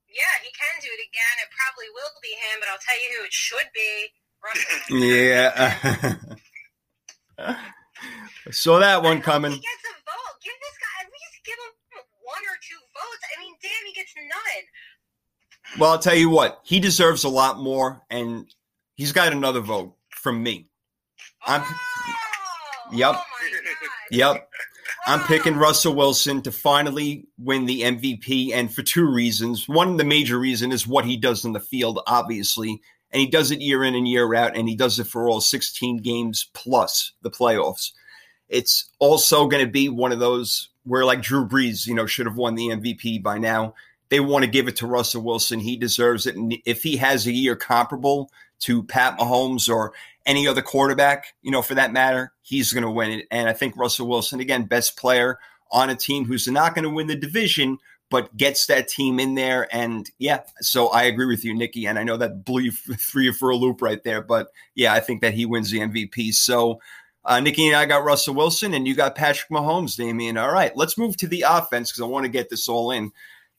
Yeah, 0.08 0.22
he 0.42 0.50
can 0.52 0.80
do 0.82 0.88
it 0.88 1.00
again. 1.08 1.36
It 1.42 1.48
probably 1.56 1.88
will 1.94 2.12
be 2.22 2.34
him, 2.34 2.60
but 2.60 2.68
I'll 2.68 2.82
tell 2.84 2.98
you 3.00 3.08
who 3.18 3.24
it 3.24 3.32
should 3.32 3.70
be. 3.74 4.12
Russell. 4.44 6.26
Yeah. 7.38 7.60
Saw 8.50 8.78
that 8.80 9.02
one 9.02 9.20
coming. 9.20 9.52
He 9.52 9.58
gets 9.58 9.84
a 9.88 9.94
vote. 10.04 10.36
Give 10.42 10.54
this 10.60 10.76
guy 10.80 11.04
at 11.04 11.10
least 11.10 11.36
give 11.44 11.58
him 11.58 11.72
one 12.24 12.44
or 12.44 12.56
two 12.62 12.80
votes. 12.94 13.22
I 13.36 13.40
mean, 13.42 13.54
damn, 13.60 13.84
he 13.86 13.92
gets 13.92 14.14
none. 14.16 14.64
Well, 15.78 15.90
I'll 15.90 15.98
tell 15.98 16.14
you 16.14 16.30
what, 16.30 16.60
he 16.64 16.80
deserves 16.80 17.24
a 17.24 17.28
lot 17.28 17.58
more, 17.58 18.02
and 18.10 18.46
he's 18.94 19.12
got 19.12 19.32
another 19.32 19.60
vote 19.60 19.94
from 20.10 20.42
me. 20.42 20.66
I'm- 21.46 21.62
oh, 21.66 22.14
Yep. 22.92 23.14
Oh. 23.16 23.22
Yep. 24.10 24.48
I'm 25.08 25.20
picking 25.24 25.56
Russell 25.56 25.94
Wilson 25.94 26.42
to 26.42 26.52
finally 26.52 27.26
win 27.38 27.66
the 27.66 27.82
MVP, 27.82 28.52
and 28.52 28.72
for 28.72 28.82
two 28.82 29.06
reasons. 29.06 29.68
One, 29.68 29.96
the 29.96 30.04
major 30.04 30.38
reason 30.38 30.72
is 30.72 30.86
what 30.86 31.04
he 31.04 31.16
does 31.16 31.44
in 31.44 31.52
the 31.52 31.60
field, 31.60 32.00
obviously, 32.06 32.80
and 33.12 33.20
he 33.20 33.26
does 33.26 33.50
it 33.50 33.60
year 33.60 33.84
in 33.84 33.94
and 33.94 34.08
year 34.08 34.34
out, 34.34 34.56
and 34.56 34.68
he 34.68 34.74
does 34.74 34.98
it 34.98 35.06
for 35.06 35.28
all 35.28 35.40
16 35.40 35.98
games 35.98 36.48
plus 36.54 37.12
the 37.22 37.30
playoffs. 37.30 37.92
It's 38.48 38.90
also 38.98 39.46
going 39.46 39.64
to 39.64 39.70
be 39.70 39.88
one 39.88 40.12
of 40.12 40.18
those 40.18 40.70
where, 40.84 41.04
like 41.04 41.22
Drew 41.22 41.46
Brees, 41.46 41.86
you 41.86 41.94
know, 41.94 42.06
should 42.06 42.26
have 42.26 42.36
won 42.36 42.54
the 42.54 42.68
MVP 42.68 43.22
by 43.22 43.38
now. 43.38 43.74
They 44.08 44.20
want 44.20 44.44
to 44.44 44.50
give 44.50 44.68
it 44.68 44.76
to 44.76 44.86
Russell 44.86 45.22
Wilson. 45.22 45.60
He 45.60 45.76
deserves 45.76 46.26
it. 46.26 46.36
And 46.36 46.56
if 46.64 46.82
he 46.82 46.96
has 46.98 47.26
a 47.26 47.32
year 47.32 47.56
comparable 47.56 48.30
to 48.60 48.82
Pat 48.84 49.18
Mahomes 49.18 49.68
or 49.68 49.92
any 50.24 50.46
other 50.46 50.62
quarterback, 50.62 51.34
you 51.42 51.50
know, 51.50 51.62
for 51.62 51.74
that 51.74 51.92
matter, 51.92 52.32
he's 52.42 52.72
going 52.72 52.84
to 52.84 52.90
win 52.90 53.10
it. 53.10 53.26
And 53.30 53.48
I 53.48 53.52
think 53.52 53.76
Russell 53.76 54.08
Wilson, 54.08 54.40
again, 54.40 54.64
best 54.64 54.96
player 54.96 55.38
on 55.70 55.90
a 55.90 55.96
team 55.96 56.24
who's 56.24 56.48
not 56.48 56.74
going 56.74 56.84
to 56.84 56.90
win 56.90 57.06
the 57.06 57.16
division, 57.16 57.78
but 58.10 58.36
gets 58.36 58.66
that 58.66 58.88
team 58.88 59.18
in 59.18 59.34
there. 59.34 59.68
And 59.74 60.08
yeah, 60.18 60.42
so 60.60 60.88
I 60.88 61.04
agree 61.04 61.26
with 61.26 61.44
you, 61.44 61.54
Nikki. 61.54 61.86
And 61.86 61.98
I 61.98 62.04
know 62.04 62.16
that 62.16 62.44
blew 62.44 62.62
you 62.62 62.72
three 62.98 63.32
for 63.32 63.50
a 63.50 63.56
loop 63.56 63.82
right 63.82 64.02
there, 64.04 64.22
but 64.22 64.48
yeah, 64.74 64.92
I 64.92 65.00
think 65.00 65.20
that 65.22 65.34
he 65.34 65.46
wins 65.46 65.70
the 65.70 65.80
MVP. 65.80 66.32
So 66.34 66.80
uh, 67.26 67.40
Nikki 67.40 67.66
and 67.66 67.76
I 67.76 67.86
got 67.86 68.04
Russell 68.04 68.34
Wilson, 68.34 68.72
and 68.72 68.86
you 68.86 68.94
got 68.94 69.16
Patrick 69.16 69.50
Mahomes, 69.50 69.96
Damien. 69.96 70.38
All 70.38 70.52
right, 70.52 70.74
let's 70.76 70.96
move 70.96 71.16
to 71.16 71.26
the 71.26 71.44
offense 71.46 71.90
because 71.90 72.02
I 72.02 72.06
want 72.06 72.24
to 72.24 72.30
get 72.30 72.50
this 72.50 72.68
all 72.68 72.92
in. 72.92 73.10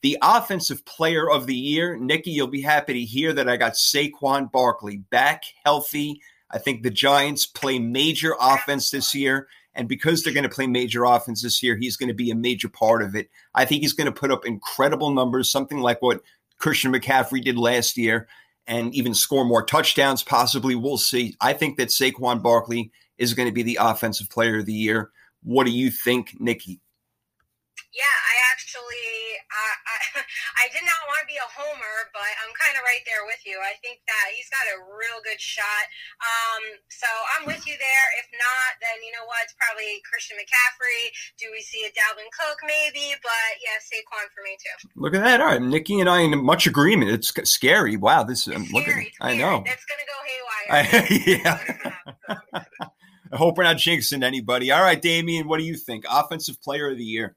The 0.02 0.18
offensive 0.22 0.84
player 0.84 1.28
of 1.30 1.46
the 1.46 1.56
year, 1.56 1.96
Nikki, 1.96 2.30
you'll 2.30 2.46
be 2.46 2.62
happy 2.62 2.92
to 2.92 3.00
hear 3.00 3.32
that 3.32 3.48
I 3.48 3.56
got 3.56 3.72
Saquon 3.72 4.50
Barkley 4.52 4.98
back 5.10 5.42
healthy. 5.64 6.20
I 6.50 6.58
think 6.58 6.82
the 6.82 6.90
Giants 6.90 7.46
play 7.46 7.78
major 7.78 8.34
offense 8.40 8.90
this 8.90 9.14
year. 9.14 9.48
And 9.74 9.88
because 9.88 10.22
they're 10.22 10.34
going 10.34 10.48
to 10.48 10.48
play 10.48 10.66
major 10.66 11.04
offense 11.04 11.42
this 11.42 11.62
year, 11.62 11.76
he's 11.76 11.96
going 11.96 12.08
to 12.08 12.14
be 12.14 12.30
a 12.30 12.36
major 12.36 12.68
part 12.68 13.02
of 13.02 13.14
it. 13.14 13.28
I 13.54 13.64
think 13.64 13.82
he's 13.82 13.92
going 13.92 14.06
to 14.06 14.12
put 14.12 14.32
up 14.32 14.46
incredible 14.46 15.10
numbers, 15.10 15.50
something 15.52 15.78
like 15.78 16.02
what 16.02 16.22
Christian 16.58 16.92
McCaffrey 16.92 17.42
did 17.44 17.56
last 17.56 17.96
year, 17.96 18.26
and 18.66 18.92
even 18.94 19.14
score 19.14 19.44
more 19.44 19.64
touchdowns, 19.64 20.22
possibly. 20.22 20.74
We'll 20.74 20.98
see. 20.98 21.36
I 21.40 21.52
think 21.52 21.76
that 21.76 21.88
Saquon 21.88 22.42
Barkley 22.42 22.90
is 23.18 23.34
going 23.34 23.48
to 23.48 23.54
be 23.54 23.62
the 23.62 23.78
offensive 23.80 24.28
player 24.30 24.58
of 24.58 24.66
the 24.66 24.72
year. 24.72 25.10
What 25.42 25.64
do 25.64 25.72
you 25.72 25.90
think, 25.90 26.40
Nikki? 26.40 26.80
Yeah, 27.92 28.02
I 28.04 28.52
actually, 28.52 29.27
I, 29.48 29.68
I, 29.88 29.96
I 30.62 30.70
did 30.72 30.84
not 30.84 31.00
want 31.08 31.24
to 31.24 31.28
be 31.28 31.40
a 31.40 31.48
homer, 31.48 31.96
but 32.12 32.30
I'm 32.44 32.52
kind 32.56 32.76
of 32.76 32.82
right 32.84 33.02
there 33.08 33.24
with 33.24 33.40
you. 33.48 33.56
I 33.60 33.76
think 33.80 34.04
that 34.04 34.26
he's 34.36 34.48
got 34.52 34.64
a 34.68 34.76
real 34.84 35.18
good 35.24 35.40
shot. 35.40 35.84
Um, 36.20 36.62
so 36.92 37.08
I'm 37.36 37.44
with 37.48 37.64
you 37.64 37.76
there. 37.76 38.06
If 38.20 38.28
not, 38.36 38.70
then 38.80 39.00
you 39.04 39.12
know 39.16 39.24
what? 39.24 39.44
It's 39.48 39.56
probably 39.56 40.00
Christian 40.04 40.36
McCaffrey. 40.36 41.12
Do 41.40 41.48
we 41.52 41.64
see 41.64 41.84
a 41.88 41.92
Dalvin 41.92 42.28
Cook? 42.34 42.58
Maybe, 42.64 43.16
but 43.24 43.50
yeah, 43.64 43.80
Saquon 43.80 44.28
for 44.32 44.44
me 44.44 44.54
too. 44.60 44.76
Look 44.96 45.16
at 45.16 45.24
that. 45.24 45.40
All 45.40 45.54
right. 45.54 45.62
Nikki 45.62 46.00
and 46.00 46.08
I 46.08 46.20
in 46.20 46.36
much 46.44 46.66
agreement. 46.66 47.10
It's 47.10 47.32
scary. 47.48 47.96
Wow. 47.96 48.24
This 48.24 48.46
is, 48.46 48.54
looking. 48.72 49.08
I 49.20 49.34
know. 49.34 49.64
It's 49.64 49.86
gonna 49.88 50.06
go 50.06 50.18
haywire. 50.24 50.68
I, 50.70 51.06
yeah. 51.26 52.62
I 53.32 53.36
hope 53.36 53.58
we're 53.58 53.64
not 53.64 53.76
jinxing 53.76 54.24
anybody. 54.24 54.70
All 54.70 54.82
right, 54.82 55.00
Damien, 55.00 55.48
what 55.48 55.58
do 55.58 55.64
you 55.64 55.76
think? 55.76 56.04
Offensive 56.10 56.60
player 56.62 56.90
of 56.90 56.96
the 56.96 57.04
year. 57.04 57.34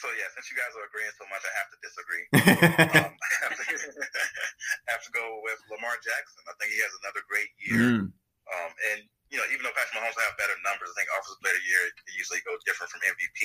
So 0.00 0.08
yeah, 0.16 0.32
since 0.32 0.48
you 0.48 0.56
guys 0.56 0.72
are 0.72 0.84
agreeing 0.88 1.12
so 1.20 1.28
much, 1.28 1.44
I 1.44 1.52
have 1.60 1.68
to 1.70 1.78
disagree. 1.84 2.24
um, 3.04 3.12
I 4.88 4.88
have 4.96 5.04
to 5.04 5.12
go 5.12 5.24
with 5.44 5.60
Lamar 5.68 5.96
Jackson. 6.00 6.40
I 6.48 6.56
think 6.56 6.72
he 6.72 6.80
has 6.80 6.94
another 7.04 7.22
great 7.28 7.52
year. 7.60 7.84
Mm, 8.00 8.04
Um, 8.50 8.72
and 8.92 9.00
you 9.30 9.38
know, 9.38 9.46
even 9.52 9.62
though 9.62 9.76
Patrick 9.76 10.00
Mahomes 10.00 10.16
have 10.18 10.40
better 10.40 10.56
numbers, 10.66 10.90
I 10.90 10.94
think 10.98 11.08
offensive 11.14 11.38
player 11.44 11.54
of 11.54 11.62
the 11.62 11.68
year 11.68 11.82
it 11.86 11.94
usually 12.16 12.40
goes 12.48 12.58
different 12.66 12.90
from 12.90 13.04
MVP. 13.06 13.38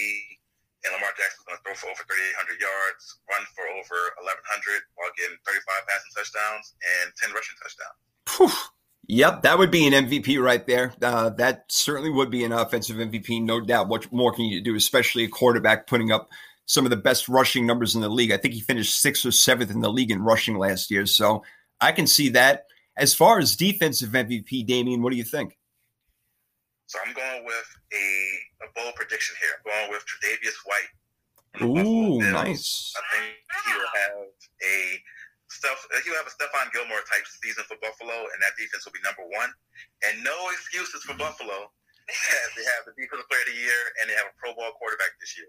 And 0.88 0.94
Lamar 0.94 1.14
Jackson's 1.18 1.46
going 1.50 1.58
to 1.58 1.64
throw 1.66 1.74
for 1.78 1.90
over 1.90 2.06
3,800 2.06 2.62
yards, 2.62 3.04
run 3.26 3.42
for 3.58 3.66
over 3.74 4.00
1,100 4.22 4.86
while 4.98 5.10
getting 5.18 5.34
35 5.42 5.66
passing 5.90 6.14
touchdowns 6.14 6.78
and 7.02 7.10
10 7.22 7.34
rushing 7.34 7.58
touchdowns. 7.58 8.00
Phew. 8.30 8.54
Yep, 9.08 9.44
that 9.44 9.60
would 9.60 9.70
be 9.70 9.86
an 9.86 9.94
MVP 9.94 10.42
right 10.42 10.66
there. 10.66 10.94
Uh, 11.02 11.30
that 11.32 11.66
certainly 11.68 12.10
would 12.10 12.32
be 12.32 12.44
an 12.44 12.52
offensive 12.52 12.98
MVP, 12.98 13.44
no 13.44 13.62
doubt. 13.62 13.88
What 13.88 14.12
more 14.12 14.34
can 14.34 14.46
you 14.46 14.62
do, 14.62 14.76
especially 14.76 15.24
a 15.24 15.28
quarterback 15.28 15.86
putting 15.86 16.12
up 16.12 16.30
some 16.66 16.86
of 16.86 16.90
the 16.90 16.98
best 16.98 17.30
rushing 17.30 17.68
numbers 17.68 17.94
in 17.94 18.02
the 18.02 18.10
league? 18.10 18.32
I 18.32 18.38
think 18.38 18.56
he 18.56 18.62
finished 18.62 19.00
sixth 19.00 19.26
or 19.26 19.32
seventh 19.32 19.70
in 19.70 19.82
the 19.82 19.92
league 19.92 20.10
in 20.10 20.24
rushing 20.24 20.58
last 20.58 20.90
year. 20.90 21.06
So 21.06 21.44
I 21.80 21.92
can 21.92 22.08
see 22.08 22.30
that. 22.30 22.66
As 22.98 23.14
far 23.14 23.40
as 23.40 23.56
defensive 23.56 24.10
MVP, 24.12 24.66
Damien, 24.66 25.02
what 25.02 25.12
do 25.12 25.18
you 25.18 25.24
think? 25.24 25.58
So 26.88 26.98
I'm 27.06 27.14
going 27.14 27.44
with 27.46 27.78
a, 27.94 28.66
a 28.66 28.68
bold 28.76 28.96
prediction 28.96 29.36
here. 29.42 29.50
I'm 29.66 29.82
going 29.82 29.92
with 29.92 30.06
Tre'Davious 30.06 30.56
White. 30.66 31.60
from 31.60 31.68
the 31.68 31.74
Buffalo 31.76 31.94
Ooh, 31.94 32.32
nice. 32.32 32.94
I 32.96 33.18
think 33.18 33.36
he 33.66 33.74
will 33.74 33.88
have 33.94 34.28
a 34.64 35.04
Steph, 35.56 35.80
uh, 35.96 36.04
he'll 36.04 36.20
have 36.20 36.28
a 36.28 36.36
Stephon 36.36 36.68
Gilmore 36.76 37.00
type 37.08 37.24
season 37.40 37.64
for 37.64 37.80
Buffalo, 37.80 38.28
and 38.28 38.40
that 38.44 38.60
defense 38.60 38.84
will 38.84 38.92
be 38.92 39.04
number 39.08 39.24
one. 39.32 39.48
And 40.04 40.20
no 40.24 40.36
excuses 40.52 41.04
for 41.08 41.16
mm-hmm. 41.16 41.24
Buffalo. 41.32 41.72
they 42.60 42.66
have 42.68 42.84
the 42.86 42.94
defensive 43.00 43.28
player 43.32 43.48
of 43.48 43.50
the 43.50 43.58
year, 43.58 43.82
and 44.02 44.12
they 44.12 44.16
have 44.20 44.28
a 44.28 44.36
Pro 44.36 44.54
Bowl 44.54 44.76
quarterback 44.76 45.16
this 45.24 45.40
year. 45.40 45.48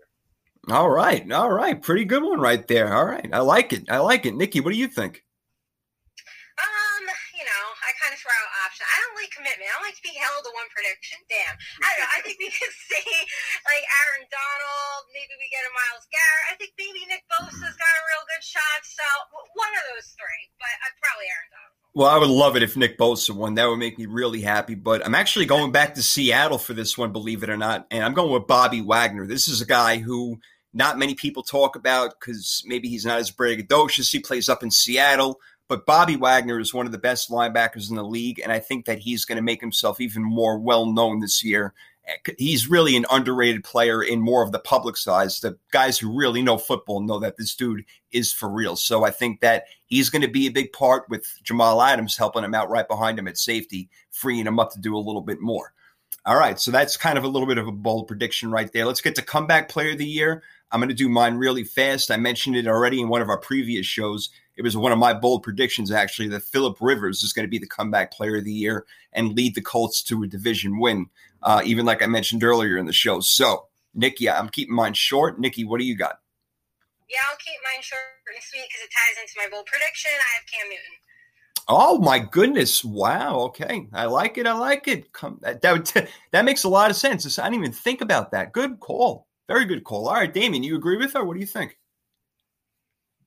All 0.70 0.90
right, 0.90 1.26
all 1.30 1.50
right, 1.50 1.80
pretty 1.80 2.04
good 2.04 2.22
one 2.22 2.40
right 2.40 2.66
there. 2.66 2.94
All 2.94 3.04
right, 3.04 3.28
I 3.32 3.40
like 3.40 3.72
it. 3.72 3.90
I 3.90 3.98
like 3.98 4.26
it. 4.26 4.34
Nikki, 4.34 4.60
what 4.60 4.72
do 4.72 4.78
you 4.78 4.88
think? 4.88 5.22
You 6.58 6.85
know, 7.46 7.64
I 7.80 7.90
kind 8.02 8.12
of 8.12 8.18
throw 8.18 8.34
out 8.34 8.50
options. 8.66 8.86
I 8.86 8.96
don't 9.00 9.16
like 9.16 9.30
commitment. 9.32 9.70
I 9.70 9.74
don't 9.78 9.86
like 9.86 9.98
to 9.98 10.06
be 10.06 10.14
held 10.18 10.42
to 10.44 10.52
one 10.52 10.68
prediction. 10.74 11.18
Damn. 11.30 11.54
I 11.54 11.86
don't 11.94 12.00
know. 12.02 12.12
I 12.12 12.20
think 12.26 12.36
we 12.42 12.50
could 12.50 12.74
see 12.90 13.10
like 13.64 13.84
Aaron 13.86 14.26
Donald. 14.28 15.00
Maybe 15.14 15.34
we 15.38 15.46
get 15.48 15.64
a 15.64 15.72
Myles 15.72 16.06
Garrett. 16.10 16.46
I 16.50 16.54
think 16.58 16.74
maybe 16.76 17.06
Nick 17.06 17.24
Bosa's 17.30 17.76
got 17.78 17.94
a 17.94 18.02
real 18.10 18.24
good 18.26 18.44
shot. 18.44 18.80
So 18.82 19.06
one 19.54 19.72
of 19.78 19.84
those 19.94 20.10
three, 20.18 20.44
but 20.58 20.74
I'd 20.84 20.96
probably 20.98 21.28
Aaron 21.30 21.50
Donald. 21.54 21.76
Well, 21.96 22.12
I 22.12 22.20
would 22.20 22.28
love 22.28 22.56
it 22.60 22.62
if 22.62 22.76
Nick 22.76 22.98
Bosa 22.98 23.32
won. 23.32 23.54
That 23.56 23.72
would 23.72 23.80
make 23.80 23.96
me 23.96 24.04
really 24.04 24.42
happy. 24.42 24.74
But 24.74 25.00
I'm 25.00 25.14
actually 25.14 25.46
going 25.46 25.72
back 25.72 25.94
to 25.94 26.02
Seattle 26.02 26.58
for 26.58 26.74
this 26.74 26.98
one, 26.98 27.12
believe 27.12 27.42
it 27.42 27.48
or 27.48 27.56
not. 27.56 27.86
And 27.90 28.04
I'm 28.04 28.12
going 28.12 28.32
with 28.32 28.46
Bobby 28.46 28.82
Wagner. 28.82 29.26
This 29.26 29.48
is 29.48 29.62
a 29.62 29.66
guy 29.66 29.96
who 29.96 30.36
not 30.74 30.98
many 30.98 31.14
people 31.14 31.42
talk 31.42 31.74
about 31.74 32.12
because 32.20 32.62
maybe 32.66 32.88
he's 32.88 33.06
not 33.06 33.18
as 33.18 33.30
braggadocious. 33.30 34.12
He 34.12 34.20
plays 34.20 34.48
up 34.48 34.62
in 34.62 34.70
Seattle. 34.70 35.40
But 35.68 35.86
Bobby 35.86 36.16
Wagner 36.16 36.60
is 36.60 36.72
one 36.72 36.86
of 36.86 36.92
the 36.92 36.98
best 36.98 37.30
linebackers 37.30 37.90
in 37.90 37.96
the 37.96 38.04
league, 38.04 38.40
and 38.40 38.52
I 38.52 38.60
think 38.60 38.86
that 38.86 39.00
he's 39.00 39.24
going 39.24 39.36
to 39.36 39.42
make 39.42 39.60
himself 39.60 40.00
even 40.00 40.22
more 40.22 40.58
well 40.58 40.86
known 40.86 41.20
this 41.20 41.42
year. 41.42 41.74
He's 42.38 42.68
really 42.68 42.96
an 42.96 43.04
underrated 43.10 43.64
player 43.64 44.00
in 44.00 44.20
more 44.20 44.44
of 44.44 44.52
the 44.52 44.60
public 44.60 44.96
size. 44.96 45.40
The 45.40 45.58
guys 45.72 45.98
who 45.98 46.16
really 46.16 46.40
know 46.40 46.56
football 46.56 47.00
know 47.00 47.18
that 47.18 47.36
this 47.36 47.56
dude 47.56 47.84
is 48.12 48.32
for 48.32 48.48
real. 48.48 48.76
So 48.76 49.04
I 49.04 49.10
think 49.10 49.40
that 49.40 49.64
he's 49.86 50.08
going 50.08 50.22
to 50.22 50.28
be 50.28 50.46
a 50.46 50.52
big 50.52 50.72
part 50.72 51.08
with 51.08 51.26
Jamal 51.42 51.82
Adams 51.82 52.16
helping 52.16 52.44
him 52.44 52.54
out 52.54 52.70
right 52.70 52.86
behind 52.86 53.18
him 53.18 53.26
at 53.26 53.38
safety, 53.38 53.88
freeing 54.12 54.46
him 54.46 54.60
up 54.60 54.70
to 54.72 54.80
do 54.80 54.96
a 54.96 54.98
little 54.98 55.20
bit 55.20 55.40
more. 55.40 55.72
All 56.24 56.36
right, 56.36 56.60
so 56.60 56.70
that's 56.70 56.96
kind 56.96 57.18
of 57.18 57.24
a 57.24 57.28
little 57.28 57.46
bit 57.46 57.58
of 57.58 57.66
a 57.66 57.72
bold 57.72 58.06
prediction 58.06 58.52
right 58.52 58.72
there. 58.72 58.84
Let's 58.84 59.00
get 59.00 59.16
to 59.16 59.22
comeback 59.22 59.68
player 59.68 59.92
of 59.92 59.98
the 59.98 60.06
year. 60.06 60.42
I'm 60.70 60.80
going 60.80 60.88
to 60.88 60.94
do 60.94 61.08
mine 61.08 61.34
really 61.34 61.64
fast. 61.64 62.10
I 62.10 62.16
mentioned 62.16 62.56
it 62.56 62.66
already 62.66 63.00
in 63.00 63.08
one 63.08 63.22
of 63.22 63.28
our 63.28 63.38
previous 63.38 63.86
shows. 63.86 64.30
It 64.56 64.62
was 64.62 64.76
one 64.76 64.92
of 64.92 64.98
my 64.98 65.12
bold 65.12 65.42
predictions, 65.42 65.90
actually, 65.90 66.28
that 66.28 66.42
Philip 66.42 66.78
Rivers 66.80 67.22
is 67.22 67.32
going 67.32 67.44
to 67.44 67.50
be 67.50 67.58
the 67.58 67.66
comeback 67.66 68.10
player 68.10 68.36
of 68.36 68.44
the 68.44 68.52
year 68.52 68.86
and 69.12 69.34
lead 69.34 69.54
the 69.54 69.60
Colts 69.60 70.02
to 70.04 70.22
a 70.22 70.26
division 70.26 70.78
win, 70.78 71.06
uh, 71.42 71.62
even 71.64 71.84
like 71.84 72.02
I 72.02 72.06
mentioned 72.06 72.42
earlier 72.42 72.78
in 72.78 72.86
the 72.86 72.92
show. 72.92 73.20
So, 73.20 73.66
Nikki, 73.94 74.30
I'm 74.30 74.48
keeping 74.48 74.74
mine 74.74 74.94
short. 74.94 75.38
Nikki, 75.38 75.64
what 75.64 75.78
do 75.78 75.84
you 75.84 75.96
got? 75.96 76.20
Yeah, 77.08 77.18
I'll 77.30 77.36
keep 77.36 77.58
mine 77.64 77.82
short 77.82 78.00
and 78.34 78.42
sweet 78.42 78.64
because 78.68 78.82
it 78.82 78.90
ties 78.90 79.22
into 79.22 79.34
my 79.36 79.48
bold 79.50 79.66
prediction. 79.66 80.10
I 80.12 80.36
have 80.36 80.46
Cam 80.46 80.68
Newton. 80.68 80.96
Oh 81.68 81.98
my 81.98 82.20
goodness! 82.20 82.84
Wow. 82.84 83.40
Okay, 83.46 83.88
I 83.92 84.06
like 84.06 84.38
it. 84.38 84.46
I 84.46 84.52
like 84.52 84.86
it. 84.86 85.12
Come, 85.12 85.38
that 85.42 85.62
that, 85.62 86.08
that 86.32 86.44
makes 86.44 86.64
a 86.64 86.68
lot 86.68 86.90
of 86.90 86.96
sense. 86.96 87.38
I 87.38 87.44
didn't 87.44 87.60
even 87.60 87.72
think 87.72 88.00
about 88.00 88.30
that. 88.30 88.52
Good 88.52 88.80
call. 88.80 89.26
Very 89.48 89.64
good 89.64 89.84
call. 89.84 90.08
All 90.08 90.14
right, 90.14 90.32
Damien, 90.32 90.62
you 90.62 90.76
agree 90.76 90.96
with 90.96 91.12
her? 91.12 91.24
What 91.24 91.34
do 91.34 91.40
you 91.40 91.46
think? 91.46 91.78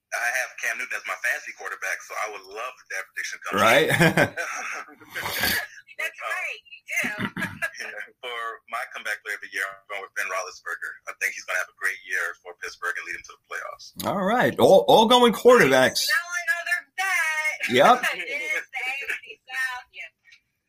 I 0.10 0.30
have 0.42 0.50
Cam 0.58 0.78
Newton 0.82 0.98
as 0.98 1.06
my 1.06 1.18
fantasy 1.22 1.54
quarterback, 1.54 2.02
so 2.02 2.18
I 2.18 2.28
would 2.34 2.46
love 2.50 2.76
that 2.90 3.04
prediction 3.14 3.38
comes. 3.46 3.62
Right. 3.62 3.90
That's 6.00 6.16
um, 6.16 6.32
right. 6.32 6.62
You 6.64 6.82
do. 7.30 7.92
for 8.24 8.40
my 8.72 8.84
comeback 8.96 9.20
player 9.22 9.36
of 9.36 9.44
the 9.44 9.52
year, 9.52 9.68
I'm 9.68 9.86
going 9.92 10.02
with 10.02 10.16
Ben 10.16 10.26
Roethlisberger. 10.32 10.92
I 11.12 11.14
think 11.20 11.36
he's 11.36 11.44
going 11.44 11.60
to 11.60 11.64
have 11.68 11.72
a 11.72 11.78
great 11.78 12.00
year 12.08 12.34
for 12.42 12.56
Pittsburgh 12.64 12.96
and 12.96 13.06
lead 13.06 13.20
him 13.20 13.26
to 13.28 13.34
the 13.36 13.44
playoffs. 13.46 13.86
All 14.08 14.24
right, 14.24 14.56
all, 14.58 14.88
all 14.88 15.06
going 15.06 15.34
quarterbacks. 15.34 16.08
Now 16.08 16.26
another 16.40 16.80
bet. 16.96 17.76
Yep. 17.76 17.96
it 18.16 18.42
is 18.42 18.64
the 18.64 18.82
AFC 18.88 19.28
South. 19.44 19.86
Yeah. 19.92 20.10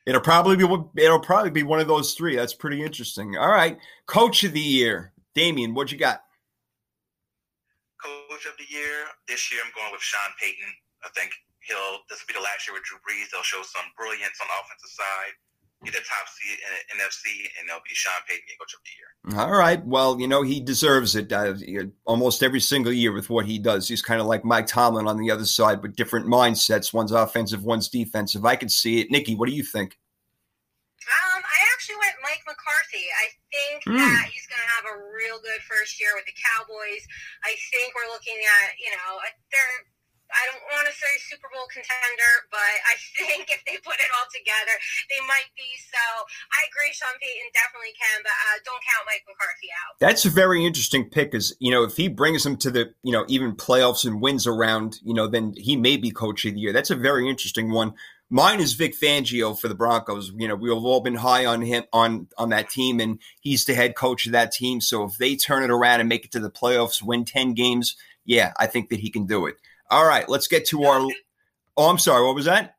It'll 0.06 0.20
probably 0.20 0.56
be 0.56 0.66
it'll 1.00 1.20
probably 1.20 1.50
be 1.50 1.62
one 1.62 1.80
of 1.80 1.86
those 1.86 2.14
three. 2.14 2.34
That's 2.34 2.54
pretty 2.54 2.82
interesting. 2.82 3.36
All 3.38 3.50
right, 3.50 3.78
coach 4.06 4.42
of 4.44 4.52
the 4.52 4.60
year, 4.60 5.12
Damien. 5.34 5.74
What 5.74 5.92
you 5.92 5.98
got? 5.98 6.24
Coach 8.02 8.44
of 8.48 8.56
the 8.56 8.66
year 8.68 9.06
this 9.28 9.52
year, 9.52 9.60
I'm 9.64 9.72
going 9.76 9.92
with 9.92 10.02
Sean 10.02 10.32
Payton. 10.40 10.70
I 11.04 11.08
think 11.16 11.32
he'll. 11.64 12.04
This 12.08 12.20
will 12.20 12.32
be 12.32 12.38
the 12.40 12.44
last 12.44 12.66
year 12.66 12.74
with 12.74 12.84
Drew 12.84 12.98
Brees. 13.04 13.28
They'll 13.30 13.46
show 13.46 13.62
some 13.62 13.84
brilliance 13.96 14.36
on 14.40 14.48
the 14.48 14.56
offensive 14.60 14.92
side. 14.92 15.34
Get 15.84 15.94
the 15.94 16.04
top 16.04 16.28
seed 16.28 16.58
in 16.60 16.98
the 16.98 17.04
NFC, 17.04 17.48
and 17.58 17.68
they'll 17.68 17.80
be 17.80 17.94
Sean 17.96 18.20
Payton 18.28 18.44
Coach 18.60 18.74
of 18.76 18.80
the 18.84 18.92
year. 19.00 19.40
All 19.40 19.56
right. 19.56 19.84
Well, 19.86 20.20
you 20.20 20.28
know 20.28 20.42
he 20.42 20.60
deserves 20.60 21.16
it 21.16 21.32
uh, 21.32 21.54
almost 22.04 22.42
every 22.42 22.60
single 22.60 22.92
year 22.92 23.12
with 23.12 23.30
what 23.30 23.46
he 23.46 23.58
does. 23.58 23.88
He's 23.88 24.02
kind 24.02 24.20
of 24.20 24.26
like 24.26 24.44
Mike 24.44 24.66
Tomlin 24.66 25.08
on 25.08 25.16
the 25.16 25.30
other 25.30 25.46
side, 25.46 25.80
but 25.80 25.96
different 25.96 26.26
mindsets. 26.26 26.92
One's 26.92 27.12
offensive, 27.12 27.64
one's 27.64 27.88
defensive. 27.88 28.44
I 28.44 28.56
can 28.56 28.68
see 28.68 29.00
it. 29.00 29.10
Nikki, 29.10 29.34
what 29.34 29.48
do 29.48 29.54
you 29.54 29.64
think? 29.64 29.96
Um, 31.10 31.40
I 31.42 31.58
actually 31.74 31.98
went 31.98 32.14
Mike 32.22 32.42
McCarthy. 32.46 33.06
I 33.18 33.26
think 33.50 33.82
Hmm. 33.84 33.98
that 33.98 34.30
he's 34.30 34.46
going 34.46 34.62
to 34.62 34.70
have 34.78 34.86
a 34.86 34.96
real 35.10 35.42
good 35.42 35.60
first 35.66 35.98
year 35.98 36.14
with 36.14 36.24
the 36.26 36.36
Cowboys. 36.38 37.02
I 37.42 37.58
think 37.74 37.92
we're 37.98 38.10
looking 38.14 38.38
at, 38.62 38.78
you 38.78 38.90
know, 38.94 39.18
they're. 39.50 39.90
I 40.30 40.46
don't 40.46 40.62
want 40.70 40.86
to 40.86 40.94
say 40.94 41.10
Super 41.26 41.50
Bowl 41.52 41.66
contender, 41.74 42.32
but 42.54 42.62
I 42.86 42.94
think 43.18 43.50
if 43.50 43.66
they 43.66 43.82
put 43.82 43.98
it 43.98 44.10
all 44.14 44.30
together, 44.30 44.78
they 45.10 45.18
might 45.26 45.50
be. 45.58 45.66
So 45.90 45.98
I 45.98 46.60
agree, 46.70 46.94
Sean 46.94 47.18
Payton 47.18 47.50
definitely 47.50 47.90
can, 47.98 48.22
but 48.22 48.30
uh, 48.30 48.62
don't 48.62 48.78
count 48.78 49.10
Mike 49.10 49.26
McCarthy 49.26 49.74
out. 49.82 49.98
That's 49.98 50.22
a 50.24 50.30
very 50.30 50.64
interesting 50.64 51.10
pick. 51.10 51.32
Because 51.34 51.50
you 51.58 51.72
know, 51.74 51.82
if 51.82 51.96
he 51.98 52.06
brings 52.06 52.44
them 52.44 52.56
to 52.62 52.70
the 52.70 52.94
you 53.02 53.10
know 53.10 53.24
even 53.26 53.56
playoffs 53.58 54.06
and 54.06 54.22
wins 54.22 54.46
around, 54.46 55.02
you 55.02 55.14
know, 55.14 55.26
then 55.26 55.52
he 55.56 55.74
may 55.74 55.96
be 55.96 56.12
coach 56.12 56.44
of 56.46 56.54
the 56.54 56.60
year. 56.60 56.72
That's 56.72 56.90
a 56.94 56.96
very 56.96 57.28
interesting 57.28 57.72
one. 57.72 57.94
Mine 58.32 58.60
is 58.60 58.74
Vic 58.74 58.94
Fangio 58.98 59.58
for 59.58 59.66
the 59.66 59.74
Broncos. 59.74 60.30
You 60.36 60.46
know, 60.46 60.54
we've 60.54 60.72
all 60.72 61.00
been 61.00 61.16
high 61.16 61.46
on 61.46 61.62
him 61.62 61.82
on 61.92 62.28
on 62.38 62.50
that 62.50 62.70
team, 62.70 63.00
and 63.00 63.18
he's 63.40 63.64
the 63.64 63.74
head 63.74 63.96
coach 63.96 64.24
of 64.26 64.32
that 64.32 64.52
team. 64.52 64.80
So 64.80 65.04
if 65.04 65.18
they 65.18 65.34
turn 65.34 65.64
it 65.64 65.70
around 65.70 65.98
and 65.98 66.08
make 66.08 66.24
it 66.24 66.30
to 66.32 66.40
the 66.40 66.50
playoffs, 66.50 67.02
win 67.02 67.24
ten 67.24 67.54
games, 67.54 67.96
yeah, 68.24 68.52
I 68.56 68.66
think 68.66 68.90
that 68.90 69.00
he 69.00 69.10
can 69.10 69.26
do 69.26 69.46
it. 69.46 69.56
All 69.90 70.06
right, 70.06 70.28
let's 70.28 70.46
get 70.46 70.66
to 70.68 70.84
our. 70.84 71.00
Oh, 71.76 71.90
I'm 71.90 71.98
sorry. 71.98 72.24
What 72.24 72.36
was 72.36 72.44
that? 72.44 72.76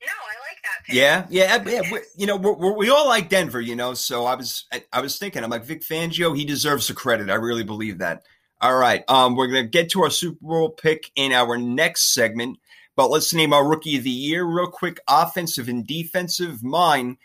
No, 0.00 0.06
I 0.08 0.34
like 0.48 0.62
that 0.62 0.86
pick. 0.86 0.94
Yeah, 0.94 1.26
yeah, 1.28 1.62
yeah. 1.66 1.98
You 2.16 2.26
know, 2.26 2.36
we're, 2.36 2.54
we're, 2.54 2.72
we 2.72 2.88
all 2.88 3.06
like 3.06 3.28
Denver. 3.28 3.60
You 3.60 3.76
know, 3.76 3.92
so 3.92 4.24
I 4.24 4.34
was 4.34 4.64
I, 4.72 4.82
I 4.94 5.00
was 5.02 5.18
thinking, 5.18 5.44
I'm 5.44 5.50
like 5.50 5.66
Vic 5.66 5.82
Fangio. 5.82 6.34
He 6.34 6.46
deserves 6.46 6.88
the 6.88 6.94
credit. 6.94 7.28
I 7.28 7.34
really 7.34 7.64
believe 7.64 7.98
that. 7.98 8.22
All 8.62 8.76
right, 8.76 9.04
um, 9.08 9.36
we're 9.36 9.48
gonna 9.48 9.64
get 9.64 9.90
to 9.90 10.04
our 10.04 10.10
Super 10.10 10.38
Bowl 10.40 10.70
pick 10.70 11.10
in 11.16 11.32
our 11.32 11.58
next 11.58 12.14
segment, 12.14 12.58
but 12.96 13.10
let's 13.10 13.34
name 13.34 13.52
our 13.52 13.66
rookie 13.66 13.96
of 13.96 14.04
the 14.04 14.10
year 14.10 14.44
real 14.44 14.68
quick. 14.68 15.00
Offensive 15.08 15.68
and 15.68 15.86
defensive. 15.86 16.62
Mine 16.62 17.18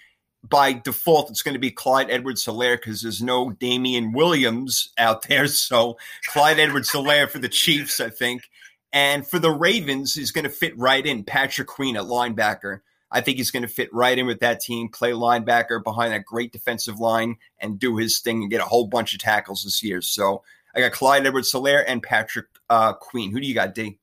by 0.47 0.73
default, 0.73 1.29
it's 1.29 1.41
going 1.41 1.53
to 1.53 1.59
be 1.59 1.71
Clyde 1.71 2.09
Edwards 2.09 2.45
Hilaire 2.45 2.77
because 2.77 3.01
there's 3.01 3.21
no 3.21 3.51
Damien 3.51 4.13
Williams 4.13 4.89
out 4.97 5.27
there. 5.27 5.47
So 5.47 5.97
Clyde 6.27 6.59
Edwards 6.59 6.91
Hilaire 6.91 7.27
for 7.27 7.39
the 7.39 7.49
Chiefs, 7.49 7.99
I 7.99 8.09
think. 8.09 8.43
And 8.91 9.27
for 9.27 9.37
the 9.37 9.51
Ravens, 9.51 10.15
he's 10.15 10.31
going 10.31 10.45
to 10.45 10.49
fit 10.49 10.77
right 10.77 11.05
in. 11.05 11.23
Patrick 11.23 11.67
Queen 11.67 11.95
at 11.95 12.03
linebacker. 12.03 12.79
I 13.11 13.21
think 13.21 13.37
he's 13.37 13.51
going 13.51 13.63
to 13.63 13.69
fit 13.69 13.93
right 13.93 14.17
in 14.17 14.25
with 14.25 14.39
that 14.39 14.61
team, 14.61 14.89
play 14.89 15.11
linebacker 15.11 15.83
behind 15.83 16.13
that 16.13 16.25
great 16.25 16.51
defensive 16.51 16.99
line, 16.99 17.37
and 17.59 17.79
do 17.79 17.97
his 17.97 18.19
thing 18.19 18.41
and 18.41 18.51
get 18.51 18.61
a 18.61 18.65
whole 18.65 18.87
bunch 18.87 19.13
of 19.13 19.19
tackles 19.19 19.63
this 19.63 19.83
year. 19.83 20.01
So 20.01 20.43
I 20.75 20.79
got 20.79 20.91
Clyde 20.91 21.25
Edwards 21.25 21.51
Hilaire 21.51 21.87
and 21.87 22.01
Patrick 22.01 22.47
uh, 22.69 22.93
Queen. 22.93 23.31
Who 23.31 23.39
do 23.39 23.47
you 23.47 23.53
got, 23.53 23.75
D? 23.75 23.98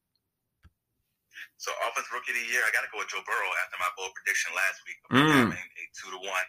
So 1.57 1.73
offensive 1.89 2.13
rookie 2.13 2.37
of 2.37 2.39
the 2.41 2.47
year, 2.53 2.61
I 2.65 2.71
got 2.77 2.85
to 2.85 2.91
go 2.93 3.01
with 3.01 3.09
Joe 3.09 3.25
Burrow 3.25 3.53
after 3.65 3.77
my 3.81 3.89
bold 3.97 4.13
prediction 4.13 4.53
last 4.53 4.79
week 4.85 4.99
of 5.05 5.09
Mm. 5.17 5.51
having 5.57 5.57
a 5.57 5.85
two 5.97 6.11
to 6.13 6.21
one 6.21 6.49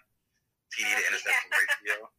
TD 0.76 0.88
to 0.88 1.04
interception 1.10 1.48
ratio. 1.56 2.12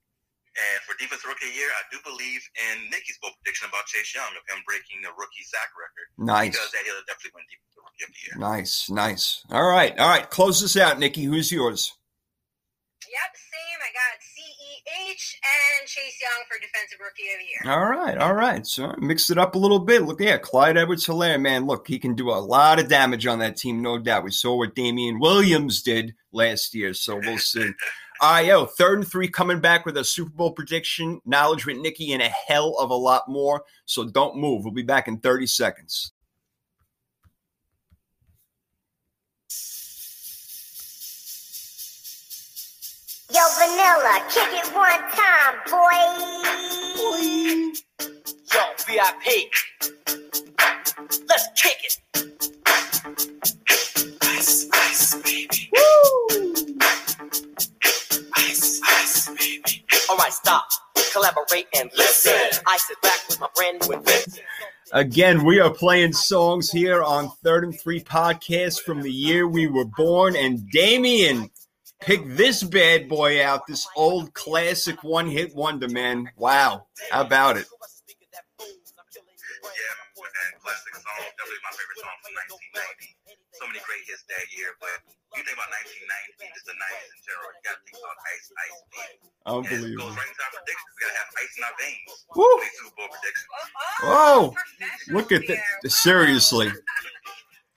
And 0.58 0.78
for 0.82 0.96
defensive 0.98 1.28
rookie 1.28 1.46
of 1.46 1.52
the 1.52 1.58
year, 1.60 1.70
I 1.70 1.82
do 1.92 2.00
believe 2.02 2.42
in 2.72 2.90
Nikki's 2.90 3.20
bold 3.22 3.36
prediction 3.44 3.68
about 3.70 3.86
Chase 3.86 4.10
Young 4.16 4.32
of 4.34 4.42
him 4.50 4.58
breaking 4.66 5.04
the 5.04 5.12
rookie 5.14 5.44
sack 5.46 5.70
record. 5.78 6.08
Nice. 6.18 6.56
He 6.56 6.58
does 6.58 6.72
that, 6.74 6.82
he'll 6.82 7.04
definitely 7.06 7.36
win 7.38 7.46
defensive 7.46 7.84
rookie 7.84 8.04
of 8.08 8.10
the 8.10 8.20
year. 8.26 8.34
Nice, 8.40 8.74
nice. 8.90 9.24
All 9.54 9.68
right, 9.68 9.94
all 10.00 10.08
right. 10.08 10.26
Close 10.28 10.58
this 10.64 10.74
out, 10.80 10.98
Nikki. 10.98 11.24
Who's 11.28 11.52
yours? 11.52 11.94
Yep, 13.06 13.30
same. 13.36 13.78
I 13.84 13.90
got 13.94 14.12
CEH 14.78 15.34
and 15.80 15.88
Chase 15.88 16.20
Young 16.20 16.44
for 16.48 16.58
Defensive 16.60 16.98
Rookie 17.00 17.28
of 17.32 17.38
the 17.38 17.68
Year. 17.68 17.72
All 17.72 17.88
right, 17.88 18.18
all 18.18 18.34
right. 18.34 18.66
So 18.66 18.94
mixed 18.98 19.30
it 19.30 19.38
up 19.38 19.54
a 19.54 19.58
little 19.58 19.80
bit. 19.80 20.02
Look, 20.02 20.20
yeah, 20.20 20.38
Clyde 20.38 20.76
Edwards 20.76 21.06
Hilaire, 21.06 21.38
man. 21.38 21.66
Look, 21.66 21.88
he 21.88 21.98
can 21.98 22.14
do 22.14 22.30
a 22.30 22.38
lot 22.38 22.78
of 22.78 22.88
damage 22.88 23.26
on 23.26 23.40
that 23.40 23.56
team, 23.56 23.82
no 23.82 23.98
doubt. 23.98 24.24
We 24.24 24.30
saw 24.30 24.56
what 24.56 24.74
Damien 24.74 25.18
Williams 25.18 25.82
did 25.82 26.14
last 26.32 26.74
year, 26.74 26.94
so 26.94 27.16
we'll 27.16 27.38
see. 27.38 27.70
All 28.20 28.32
right, 28.32 28.46
yo, 28.46 28.66
third 28.66 28.98
and 28.98 29.08
three 29.08 29.28
coming 29.28 29.60
back 29.60 29.86
with 29.86 29.96
a 29.96 30.04
Super 30.04 30.30
Bowl 30.30 30.52
prediction, 30.52 31.20
knowledge 31.24 31.66
with 31.66 31.76
Nikki, 31.76 32.12
and 32.12 32.22
a 32.22 32.28
hell 32.28 32.76
of 32.78 32.90
a 32.90 32.94
lot 32.94 33.28
more. 33.28 33.62
So 33.84 34.04
don't 34.08 34.36
move. 34.36 34.64
We'll 34.64 34.74
be 34.74 34.82
back 34.82 35.06
in 35.06 35.18
30 35.18 35.46
seconds. 35.46 36.12
Yo, 43.30 43.40
Vanilla, 43.58 44.24
kick 44.30 44.48
it 44.52 44.74
one 44.74 45.02
time, 45.12 45.54
boy. 45.68 46.00
boy. 46.96 47.74
Yo, 48.54 48.62
VIP. 48.86 49.26
Let's 51.28 51.48
kick 51.54 51.76
it. 51.84 51.94
Ice, 54.22 54.66
ice, 54.72 55.14
baby. 55.16 55.70
Woo! 55.76 56.74
Ice, 58.36 58.80
ice, 58.82 59.28
baby. 59.28 59.84
All 60.08 60.16
right, 60.16 60.32
stop. 60.32 60.66
Collaborate 61.12 61.66
and 61.78 61.90
listen. 61.98 62.32
Ice 62.66 62.88
is 62.88 62.96
back 63.02 63.28
with 63.28 63.40
my 63.40 63.48
brand 63.54 63.82
new 63.86 63.94
invention. 63.94 64.42
Again, 64.92 65.44
we 65.44 65.60
are 65.60 65.68
playing 65.70 66.14
songs 66.14 66.70
here 66.70 67.02
on 67.02 67.28
Third 67.44 67.64
and 67.64 67.78
Three 67.78 68.00
Podcast 68.02 68.80
from 68.84 69.02
the 69.02 69.12
year 69.12 69.46
we 69.46 69.66
were 69.66 69.84
born. 69.84 70.34
And 70.34 70.66
Damien, 70.70 71.50
picked 72.00 72.36
this 72.36 72.62
bad 72.62 73.08
boy 73.08 73.44
out, 73.44 73.66
this 73.66 73.86
old 73.96 74.34
classic 74.34 75.02
one 75.02 75.26
hit 75.28 75.54
wonder, 75.54 75.88
man. 75.88 76.30
Wow. 76.36 76.86
How 77.10 77.22
about 77.22 77.56
it? 77.56 77.66
Yeah, 78.58 79.94
man, 80.16 80.50
classic 80.62 80.94
song. 80.94 81.18
Definitely 81.36 81.62
my 81.64 81.72
favorite 81.74 81.98
song 81.98 82.16
from 82.22 82.32
1990. 82.34 83.18
So 83.58 83.66
many 83.66 83.82
great 83.82 84.06
hits 84.06 84.22
that 84.30 84.46
year, 84.54 84.70
but 84.78 85.02
you 85.34 85.42
think 85.42 85.58
about 85.58 85.66
1990, 86.38 86.54
just 86.54 86.66
the 86.70 86.78
90s 86.78 87.10
in 87.10 87.20
general, 87.26 87.50
you 87.50 87.62
got 87.66 87.74
to 87.74 87.82
think 87.82 87.98
about 87.98 88.18
Ice 88.30 88.46
Ice 88.54 88.78
Baby. 88.94 89.18
And 89.18 89.66
it 89.66 89.74
Unbelievable. 89.74 90.08
goes 90.08 90.14
right 90.14 90.30
into 90.30 90.42
our 90.46 90.52
predictions. 90.54 90.92
We 90.94 91.00
got 91.02 91.10
to 91.10 91.18
have 91.18 91.30
ice 91.42 91.54
in 91.58 91.62
our 91.66 91.74
veins. 91.78 92.12
Woo. 92.38 92.54
Super 92.78 92.94
Bowl 92.94 93.10
predictions. 93.10 93.50
Whoa, 93.98 94.54
professional 94.54 95.14
Look 95.18 95.28
at 95.34 95.42
that. 95.50 95.90
Seriously. 95.90 96.68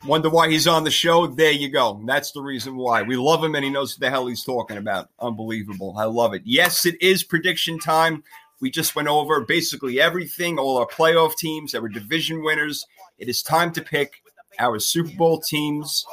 Wonder 0.05 0.31
why 0.31 0.49
he's 0.49 0.67
on 0.67 0.83
the 0.83 0.91
show? 0.91 1.27
There 1.27 1.51
you 1.51 1.69
go. 1.69 2.01
That's 2.05 2.31
the 2.31 2.41
reason 2.41 2.75
why. 2.75 3.03
We 3.03 3.15
love 3.15 3.43
him 3.43 3.53
and 3.53 3.63
he 3.63 3.69
knows 3.69 3.93
what 3.93 3.99
the 3.99 4.09
hell 4.09 4.25
he's 4.25 4.43
talking 4.43 4.77
about. 4.77 5.09
Unbelievable. 5.19 5.93
I 5.95 6.05
love 6.05 6.33
it. 6.33 6.41
Yes, 6.43 6.87
it 6.87 6.99
is 7.01 7.23
prediction 7.23 7.77
time. 7.77 8.23
We 8.61 8.71
just 8.71 8.95
went 8.95 9.07
over 9.07 9.41
basically 9.41 10.01
everything, 10.01 10.57
all 10.57 10.77
our 10.79 10.87
playoff 10.87 11.35
teams, 11.35 11.75
our 11.75 11.87
division 11.87 12.43
winners. 12.43 12.85
It 13.19 13.29
is 13.29 13.43
time 13.43 13.71
to 13.73 13.81
pick 13.81 14.23
our 14.57 14.79
Super 14.79 15.15
Bowl 15.15 15.39
teams. 15.39 16.05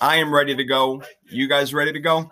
I 0.00 0.16
am 0.16 0.32
ready 0.32 0.54
to 0.56 0.64
go. 0.64 1.02
You 1.28 1.46
guys 1.46 1.74
ready 1.74 1.92
to 1.92 2.00
go? 2.00 2.30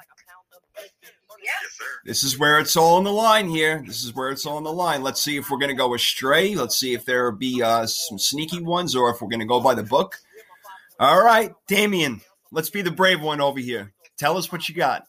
Yes, 1.45 1.55
sir. 1.73 1.85
This 2.05 2.25
is 2.25 2.39
where 2.39 2.59
it's 2.59 2.77
all 2.77 2.97
on 2.97 3.05
the 3.05 3.13
line 3.13 3.49
here. 3.49 3.83
This 3.87 4.05
is 4.05 4.15
where 4.15 4.31
it's 4.31 4.47
all 4.47 4.57
on 4.57 4.65
the 4.65 4.73
line. 4.73 5.03
Let's 5.03 5.21
see 5.21 5.37
if 5.37 5.51
we're 5.51 5.59
going 5.59 5.71
to 5.71 5.77
go 5.77 5.95
astray. 5.95 6.55
Let's 6.55 6.77
see 6.77 6.95
if 6.95 7.05
there 7.05 7.31
be 7.31 7.63
uh, 7.63 7.87
some 7.87 8.19
sneaky 8.19 8.63
ones 8.63 8.97
or 8.97 9.11
if 9.11 9.21
we're 9.21 9.29
going 9.29 9.41
to 9.41 9.47
go 9.47 9.61
by 9.61 9.75
the 9.75 9.83
book. 9.83 10.17
All 10.99 11.23
right, 11.23 11.53
Damien, 11.69 12.23
let's 12.53 12.71
be 12.71 12.81
the 12.81 12.91
brave 12.91 13.21
one 13.21 13.41
over 13.41 13.61
here. 13.61 13.93
Tell 14.17 14.37
us 14.39 14.51
what 14.51 14.69
you 14.69 14.75
got. 14.75 15.05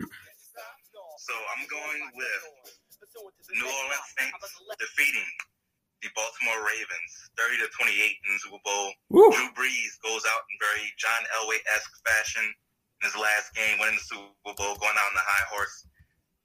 So 0.00 1.34
I'm 1.36 1.68
going 1.68 2.00
with 2.16 2.42
the 3.12 3.54
New 3.54 3.68
Orleans 3.68 4.08
Saints 4.16 4.56
defeating 4.80 5.28
the 6.00 6.08
Baltimore 6.16 6.64
Ravens 6.64 7.12
30 7.36 7.60
to 7.60 7.68
28 7.68 7.92
in 7.92 8.32
the 8.32 8.40
Super 8.40 8.62
Bowl. 8.64 8.88
Woo. 9.12 9.28
Drew 9.28 9.52
Brees 9.52 10.00
goes 10.00 10.24
out 10.24 10.40
in 10.48 10.56
very 10.56 10.88
John 10.96 11.20
Elway 11.36 11.60
esque 11.76 11.92
fashion 12.00 12.48
in 12.48 13.04
his 13.04 13.16
last 13.20 13.52
game, 13.52 13.76
winning 13.76 14.00
the 14.00 14.08
Super 14.08 14.56
Bowl, 14.56 14.72
going 14.80 14.96
out 14.96 15.10
on 15.12 15.16
the 15.20 15.26
high 15.28 15.46
horse. 15.52 15.84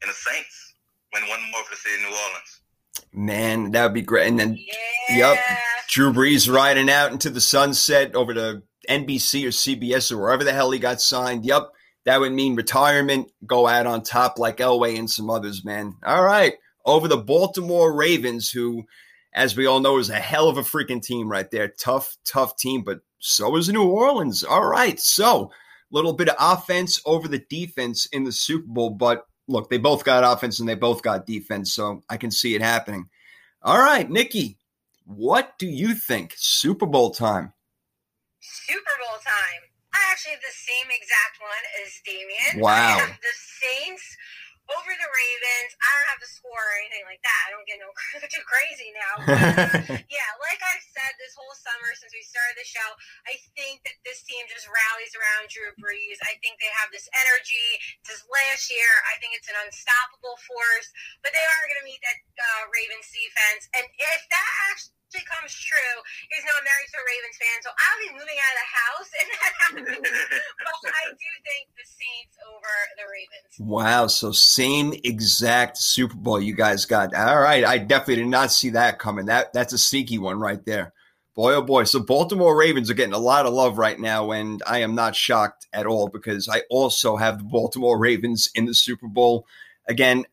And 0.04 0.12
the 0.12 0.18
Saints 0.20 0.76
win 1.16 1.24
one 1.32 1.40
more 1.48 1.64
for 1.64 1.72
the 1.72 1.80
city 1.80 1.96
of 1.96 2.12
New 2.12 2.16
Orleans. 2.16 2.52
Man, 3.16 3.72
that 3.72 3.88
would 3.88 3.96
be 3.96 4.04
great. 4.04 4.28
And 4.28 4.40
then 4.40 4.60
Yeah. 5.08 5.32
Yep. 5.32 5.40
Drew 5.88 6.12
Brees 6.12 6.52
riding 6.52 6.90
out 6.90 7.12
into 7.12 7.30
the 7.30 7.42
sunset 7.42 8.16
over 8.16 8.34
to 8.34 8.64
NBC 8.90 9.46
or 9.46 9.50
CBS 9.50 10.12
or 10.12 10.18
wherever 10.18 10.44
the 10.44 10.54
hell 10.54 10.72
he 10.72 10.80
got 10.80 11.02
signed. 11.02 11.46
Yep. 11.46 11.70
That 12.06 12.20
would 12.20 12.34
mean 12.34 12.56
retirement, 12.56 13.32
go 13.46 13.68
out 13.68 13.88
on 13.88 14.04
top 14.04 14.38
like 14.38 14.58
Elway 14.58 14.98
and 14.98 15.10
some 15.10 15.30
others, 15.30 15.66
man. 15.66 15.96
All 16.06 16.24
right. 16.24 16.54
Over 16.86 17.08
the 17.08 17.18
Baltimore 17.18 17.96
Ravens, 17.96 18.52
who, 18.52 18.84
as 19.34 19.58
we 19.58 19.66
all 19.66 19.80
know, 19.80 19.98
is 19.98 20.12
a 20.12 20.20
hell 20.20 20.48
of 20.48 20.58
a 20.58 20.62
freaking 20.62 21.02
team 21.02 21.28
right 21.28 21.50
there. 21.50 21.68
Tough, 21.68 22.16
tough 22.24 22.58
team, 22.58 22.84
but 22.84 23.00
so 23.18 23.56
is 23.56 23.70
New 23.70 23.84
Orleans. 23.84 24.44
All 24.44 24.68
right. 24.68 25.00
So, 25.00 25.52
little 25.92 26.14
bit 26.14 26.30
of 26.30 26.36
offense 26.40 27.02
over 27.06 27.28
the 27.28 27.44
defense 27.50 28.06
in 28.08 28.24
the 28.24 28.32
Super 28.32 28.68
Bowl, 28.68 28.92
but 28.92 29.26
look, 29.48 29.70
they 29.70 29.78
both 29.78 30.04
got 30.04 30.24
offense 30.24 30.60
and 30.60 30.68
they 30.68 30.76
both 30.76 31.02
got 31.02 31.26
defense, 31.26 31.74
so 31.74 32.04
I 32.10 32.18
can 32.18 32.32
see 32.32 32.56
it 32.56 32.62
happening. 32.62 33.10
All 33.62 33.80
right, 33.80 34.10
Nikki, 34.10 34.58
what 35.06 35.58
do 35.58 35.68
you 35.68 35.94
think? 35.94 36.34
Super 36.36 36.86
Bowl 36.86 37.12
time. 37.12 37.54
Super 38.42 38.92
Bowl 39.00 39.18
time. 39.24 39.62
I 39.94 40.12
actually 40.12 40.34
have 40.34 40.42
the 40.42 40.52
same 40.52 40.92
exact 40.92 41.40
one 41.40 41.66
as 41.84 41.92
Damien. 42.06 42.62
Wow. 42.62 42.98
The 43.22 43.36
Saints 43.62 44.18
over 44.66 44.92
the 44.98 45.10
Ravens. 45.10 45.72
I 45.78 45.90
don't 45.94 46.10
have 46.16 46.22
the 46.24 46.32
score 46.32 46.58
or 46.58 46.76
anything 46.82 47.06
like 47.06 47.22
that. 47.22 47.42
I 47.46 47.50
don't 47.54 47.68
get 47.70 47.78
no 47.78 47.90
too 48.36 48.46
crazy 48.46 48.90
now. 48.96 49.14
But, 49.22 49.38
uh, 49.38 50.02
yeah, 50.18 50.30
like 50.42 50.62
I've 50.62 50.86
said 50.86 51.14
this 51.22 51.38
whole 51.38 51.54
summer 51.54 51.94
since 51.94 52.14
we 52.14 52.26
started 52.26 52.58
the 52.58 52.66
show, 52.66 52.90
I 53.30 53.38
think 53.54 53.86
that 53.86 53.98
this 54.02 54.26
team 54.26 54.46
just 54.50 54.66
rallies 54.66 55.14
around 55.14 55.54
Drew 55.54 55.70
Brees. 55.78 56.18
I 56.26 56.38
think 56.42 56.58
they 56.58 56.72
have 56.82 56.90
this 56.90 57.06
energy. 57.26 57.68
This 58.10 58.26
last 58.26 58.70
year, 58.74 58.90
I 59.10 59.18
think 59.22 59.38
it's 59.38 59.50
an 59.50 59.58
unstoppable 59.62 60.38
force. 60.42 60.90
But 61.22 61.34
they 61.38 61.46
are 61.46 61.64
going 61.70 61.82
to 61.82 61.88
meet 61.88 62.02
that 62.02 62.20
uh, 62.38 62.64
Ravens 62.74 63.10
defense, 63.14 63.70
and 63.78 63.86
if 63.86 64.22
that 64.34 64.52
actually 64.72 65.05
comes 65.14 65.54
true, 65.54 65.98
is 66.34 66.44
now 66.46 66.56
I'm 66.58 66.66
married 66.66 66.90
to 66.92 66.98
a 66.98 67.06
Ravens 67.06 67.38
fan, 67.38 67.58
so 67.62 67.70
I'll 67.70 68.02
be 68.02 68.12
moving 68.18 68.40
out 68.42 68.54
of 68.54 68.60
the 68.64 68.72
house 68.82 69.10
that 69.14 69.28
happens. 69.60 70.10
but 70.84 70.92
I 70.92 71.06
do 71.12 71.30
think 71.46 71.64
the 71.78 71.86
Saints 71.86 72.36
over 72.50 72.74
the 72.98 73.06
Ravens. 73.06 73.52
Wow, 73.60 74.08
so 74.08 74.32
same 74.32 74.94
exact 75.04 75.78
Super 75.78 76.16
Bowl 76.16 76.42
you 76.42 76.56
guys 76.56 76.86
got. 76.86 77.14
All 77.14 77.40
right, 77.40 77.64
I 77.64 77.78
definitely 77.78 78.24
did 78.24 78.28
not 78.28 78.52
see 78.52 78.72
that 78.72 79.00
coming. 79.00 79.28
That 79.28 79.54
that's 79.54 79.74
a 79.74 79.78
sneaky 79.78 80.18
one 80.18 80.40
right 80.40 80.64
there. 80.66 80.94
Boy, 81.36 81.56
oh 81.56 81.62
boy. 81.62 81.84
So 81.84 82.00
Baltimore 82.00 82.58
Ravens 82.58 82.90
are 82.90 82.94
getting 82.94 83.14
a 83.14 83.20
lot 83.20 83.46
of 83.46 83.54
love 83.54 83.78
right 83.78 84.00
now, 84.00 84.32
and 84.32 84.64
I 84.66 84.80
am 84.80 84.96
not 84.96 85.16
shocked 85.16 85.68
at 85.74 85.86
all 85.86 86.08
because 86.08 86.48
I 86.48 86.62
also 86.70 87.18
have 87.18 87.40
the 87.40 87.44
Baltimore 87.44 88.00
Ravens 88.00 88.50
in 88.56 88.66
the 88.66 88.74
Super 88.74 89.08
Bowl. 89.08 89.46
Again, 89.88 90.26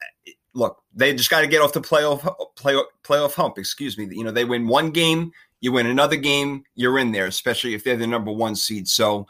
look, 0.55 0.82
they 0.95 1.15
just 1.15 1.31
got 1.31 1.41
to 1.41 1.47
get 1.47 1.63
off 1.63 1.73
the 1.73 1.81
playoff 1.81 2.21
playoff 2.57 2.85
playoff 3.05 3.35
hump. 3.35 3.59
Excuse 3.59 3.97
me. 3.97 4.09
You 4.11 4.25
know, 4.25 4.31
they 4.31 4.45
win 4.45 4.67
one 4.67 4.91
game, 4.91 5.33
you 5.61 5.73
win 5.73 5.87
another 5.87 6.17
game, 6.17 6.65
you're 6.75 6.99
in 6.99 7.13
there, 7.13 7.27
especially 7.27 7.75
if 7.75 7.85
they're 7.85 7.97
the 7.97 8.07
number 8.07 8.33
one 8.33 8.57
seed. 8.57 8.89
So 8.89 9.27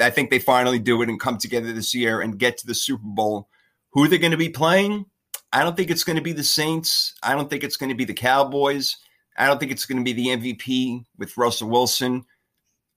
I 0.00 0.10
think 0.10 0.30
they 0.30 0.38
finally 0.38 0.78
do 0.78 1.02
it 1.02 1.08
and 1.08 1.20
come 1.20 1.38
together 1.38 1.72
this 1.72 1.94
year 1.94 2.20
and 2.20 2.38
get 2.38 2.58
to 2.58 2.66
the 2.66 2.74
Super 2.74 3.02
Bowl. 3.04 3.48
Who 3.90 4.08
they're 4.08 4.18
going 4.18 4.32
to 4.32 4.36
be 4.36 4.48
playing? 4.48 5.06
I 5.52 5.62
don't 5.62 5.76
think 5.76 5.90
it's 5.90 6.02
going 6.02 6.16
to 6.16 6.22
be 6.22 6.32
the 6.32 6.42
Saints. 6.42 7.14
I 7.22 7.34
don't 7.34 7.48
think 7.48 7.62
it's 7.62 7.76
going 7.76 7.90
to 7.90 7.94
be 7.94 8.04
the 8.04 8.12
Cowboys. 8.12 8.96
I 9.36 9.46
don't 9.46 9.60
think 9.60 9.70
it's 9.70 9.86
going 9.86 9.98
to 9.98 10.04
be 10.04 10.12
the 10.12 10.36
MVP 10.36 11.04
with 11.16 11.36
Russell 11.36 11.70
Wilson. 11.70 12.24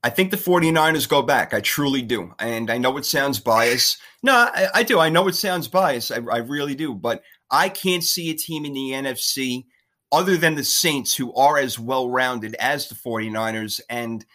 I 0.04 0.10
think 0.10 0.32
the 0.32 0.38
49ers 0.38 1.10
go 1.10 1.22
back. 1.22 1.54
I 1.54 1.62
truly 1.62 2.02
do. 2.02 2.34
And 2.40 2.72
I 2.72 2.78
know 2.78 2.98
it 2.98 3.06
sounds 3.06 3.40
biased. 3.40 4.00
No, 4.24 4.34
I, 4.34 4.68
I 4.74 4.84
do. 4.84 5.00
I 5.00 5.10
know 5.10 5.28
it 5.28 5.36
sounds 5.36 5.68
biased. 5.68 6.12
I, 6.12 6.16
I 6.32 6.38
really 6.38 6.76
do. 6.76 6.94
But 6.94 7.24
I 7.52 7.70
can't 7.70 8.04
see 8.04 8.30
a 8.30 8.36
team 8.36 8.66
in 8.66 8.74
the 8.74 8.92
NFC 8.92 9.66
other 10.12 10.38
than 10.38 10.56
the 10.56 10.64
Saints 10.64 11.16
who 11.16 11.34
are 11.34 11.58
as 11.58 11.78
well 11.78 12.10
rounded 12.10 12.56
as 12.56 12.88
the 12.88 12.96
49ers. 12.96 13.82
And 13.90 14.26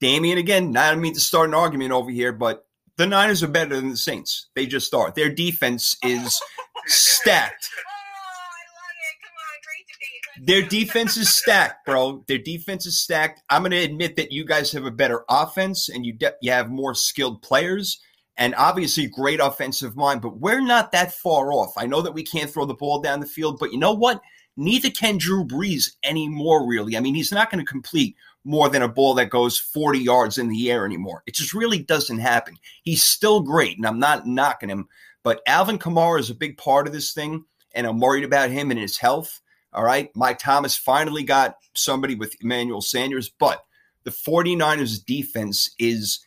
Damien, 0.00 0.38
again, 0.38 0.76
I 0.76 0.90
don't 0.90 1.00
mean 1.00 1.14
to 1.14 1.20
start 1.20 1.48
an 1.48 1.54
argument 1.54 1.92
over 1.92 2.10
here, 2.10 2.32
but 2.32 2.66
the 2.96 3.06
Niners 3.06 3.42
are 3.42 3.48
better 3.48 3.76
than 3.76 3.90
the 3.90 3.96
Saints. 3.96 4.48
They 4.54 4.66
just 4.66 4.92
are. 4.94 5.12
Their 5.12 5.32
defense 5.32 5.96
is 6.02 6.40
stacked. 6.86 7.68
Oh, 7.84 8.38
I 8.44 8.64
love 8.74 8.96
it. 8.98 9.16
Come 9.22 9.36
on, 9.38 9.58
great 9.64 9.86
debate. 9.86 10.22
Let's 10.36 10.70
Their 10.70 10.80
defense 10.84 11.16
is 11.16 11.34
stacked, 11.34 11.86
bro. 11.86 12.24
Their 12.26 12.38
defense 12.38 12.86
is 12.86 12.98
stacked. 12.98 13.42
I'm 13.48 13.62
going 13.62 13.70
to 13.72 13.78
admit 13.78 14.16
that 14.16 14.32
you 14.32 14.44
guys 14.44 14.72
have 14.72 14.84
a 14.84 14.90
better 14.90 15.24
offense 15.28 15.88
and 15.88 16.04
you 16.04 16.12
de- 16.14 16.34
you 16.42 16.50
have 16.50 16.70
more 16.70 16.94
skilled 16.94 17.42
players 17.42 18.00
and 18.36 18.54
obviously 18.56 19.06
great 19.06 19.40
offensive 19.40 19.96
mind, 19.96 20.22
but 20.22 20.38
we're 20.38 20.60
not 20.60 20.92
that 20.92 21.12
far 21.12 21.52
off. 21.52 21.72
I 21.76 21.86
know 21.86 22.00
that 22.02 22.14
we 22.14 22.22
can't 22.22 22.50
throw 22.50 22.64
the 22.64 22.74
ball 22.74 23.00
down 23.00 23.20
the 23.20 23.26
field, 23.26 23.58
but 23.58 23.72
you 23.72 23.78
know 23.78 23.92
what? 23.92 24.20
Neither 24.56 24.90
can 24.90 25.18
Drew 25.18 25.44
Brees 25.44 25.96
anymore, 26.02 26.66
really. 26.66 26.96
I 26.96 27.00
mean, 27.00 27.14
he's 27.14 27.32
not 27.32 27.50
going 27.50 27.64
to 27.64 27.70
complete 27.70 28.16
more 28.44 28.68
than 28.68 28.82
a 28.82 28.88
ball 28.88 29.14
that 29.14 29.30
goes 29.30 29.58
40 29.58 29.98
yards 29.98 30.38
in 30.38 30.48
the 30.48 30.70
air 30.70 30.84
anymore. 30.84 31.22
It 31.26 31.34
just 31.34 31.54
really 31.54 31.78
doesn't 31.78 32.18
happen. 32.18 32.56
He's 32.82 33.02
still 33.02 33.40
great, 33.40 33.76
and 33.76 33.86
I'm 33.86 33.98
not 33.98 34.26
knocking 34.26 34.68
him, 34.68 34.88
but 35.22 35.42
Alvin 35.46 35.78
Kamara 35.78 36.18
is 36.18 36.30
a 36.30 36.34
big 36.34 36.58
part 36.58 36.86
of 36.86 36.92
this 36.92 37.12
thing, 37.12 37.44
and 37.74 37.86
I'm 37.86 38.00
worried 38.00 38.24
about 38.24 38.50
him 38.50 38.70
and 38.70 38.80
his 38.80 38.98
health. 38.98 39.40
All 39.72 39.84
right. 39.84 40.10
Mike 40.14 40.38
Thomas 40.38 40.76
finally 40.76 41.22
got 41.22 41.56
somebody 41.74 42.14
with 42.14 42.36
Emmanuel 42.42 42.82
Sanders, 42.82 43.30
but 43.30 43.64
the 44.04 44.10
49ers 44.10 45.04
defense 45.04 45.74
is 45.78 46.20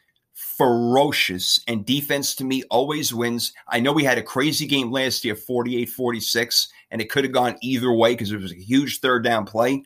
ferocious, 0.58 1.60
and 1.68 1.86
defense 1.86 2.36
to 2.36 2.44
me 2.44 2.64
always 2.70 3.14
wins. 3.14 3.54
I 3.68 3.80
know 3.80 3.92
we 3.92 4.04
had 4.04 4.18
a 4.18 4.24
crazy 4.24 4.66
game 4.66 4.92
last 4.92 5.26
year, 5.26 5.36
48 5.36 5.90
46, 5.90 6.70
and 6.92 7.02
it 7.02 7.10
could 7.10 7.24
have 7.24 7.34
gone 7.34 7.58
either 7.62 7.92
way 7.92 8.14
because 8.14 8.32
it 8.32 8.42
was 8.42 8.52
a 8.52 8.56
huge 8.56 9.00
third 9.00 9.24
down 9.24 9.46
play. 9.46 9.84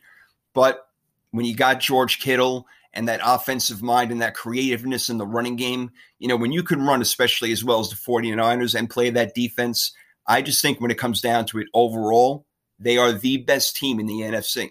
But 0.54 0.86
when 1.30 1.44
you 1.44 1.54
got 1.54 1.80
George 1.80 2.20
Kittle 2.20 2.66
and 2.92 3.08
that 3.08 3.20
offensive 3.24 3.82
mind 3.82 4.10
and 4.10 4.20
that 4.22 4.34
creativeness 4.34 5.08
in 5.08 5.18
the 5.18 5.26
running 5.26 5.56
game, 5.56 5.90
you 6.18 6.28
know, 6.28 6.36
when 6.36 6.52
you 6.52 6.62
can 6.62 6.82
run, 6.82 7.02
especially 7.02 7.52
as 7.52 7.64
well 7.64 7.80
as 7.80 7.90
the 7.90 7.96
49ers, 7.96 8.74
and 8.76 8.90
play 8.90 9.10
that 9.10 9.34
defense, 9.34 9.92
I 10.26 10.42
just 10.42 10.62
think 10.62 10.80
when 10.80 10.90
it 10.90 10.98
comes 10.98 11.20
down 11.20 11.46
to 11.46 11.58
it 11.58 11.68
overall, 11.74 12.46
they 12.78 12.96
are 12.96 13.12
the 13.12 13.38
best 13.38 13.76
team 13.76 14.00
in 14.00 14.06
the 14.06 14.20
NFC. 14.20 14.70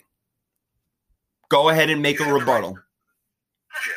Go 1.49 1.69
ahead 1.69 1.89
and 1.89 2.01
make 2.01 2.19
a 2.19 2.31
rebuttal. 2.31 2.71
Yeah. 2.71 3.93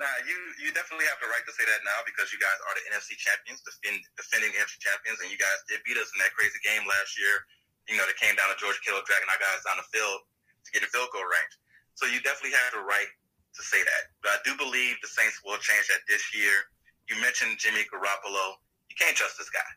Nah, 0.00 0.06
you 0.28 0.63
you 0.63 0.63
definitely 0.74 1.06
have 1.08 1.22
the 1.22 1.30
right 1.30 1.42
to 1.46 1.54
say 1.54 1.64
that 1.64 1.80
now 1.86 2.02
because 2.04 2.34
you 2.34 2.38
guys 2.42 2.58
are 2.68 2.74
the 2.76 2.84
NFC 2.92 3.16
champions, 3.16 3.62
defend, 3.62 4.02
defending 4.18 4.52
NFC 4.58 4.76
champions, 4.82 5.22
and 5.22 5.30
you 5.30 5.38
guys 5.38 5.58
did 5.70 5.80
beat 5.86 5.96
us 5.96 6.10
in 6.12 6.18
that 6.20 6.34
crazy 6.34 6.58
game 6.66 6.84
last 6.84 7.14
year 7.16 7.46
you 7.88 7.96
know, 7.96 8.06
that 8.08 8.16
came 8.16 8.32
down 8.36 8.48
to 8.48 8.56
George 8.56 8.80
Kittle 8.80 9.04
dragging 9.04 9.28
our 9.28 9.40
guys 9.40 9.60
down 9.64 9.76
the 9.76 9.88
field 9.92 10.24
to 10.64 10.68
get 10.72 10.80
in 10.80 10.88
field 10.88 11.12
goal 11.12 11.24
range. 11.24 11.54
So 11.94 12.08
you 12.08 12.18
definitely 12.24 12.56
have 12.56 12.80
the 12.80 12.84
right 12.84 13.10
to 13.54 13.60
say 13.62 13.78
that. 13.84 14.02
But 14.24 14.30
I 14.34 14.38
do 14.42 14.56
believe 14.56 14.98
the 15.04 15.10
Saints 15.10 15.38
will 15.44 15.60
change 15.60 15.86
that 15.92 16.02
this 16.08 16.24
year. 16.32 16.72
You 17.12 17.20
mentioned 17.20 17.60
Jimmy 17.60 17.84
Garoppolo. 17.92 18.58
You 18.88 18.96
can't 18.96 19.14
trust 19.14 19.36
this 19.36 19.52
guy. 19.52 19.68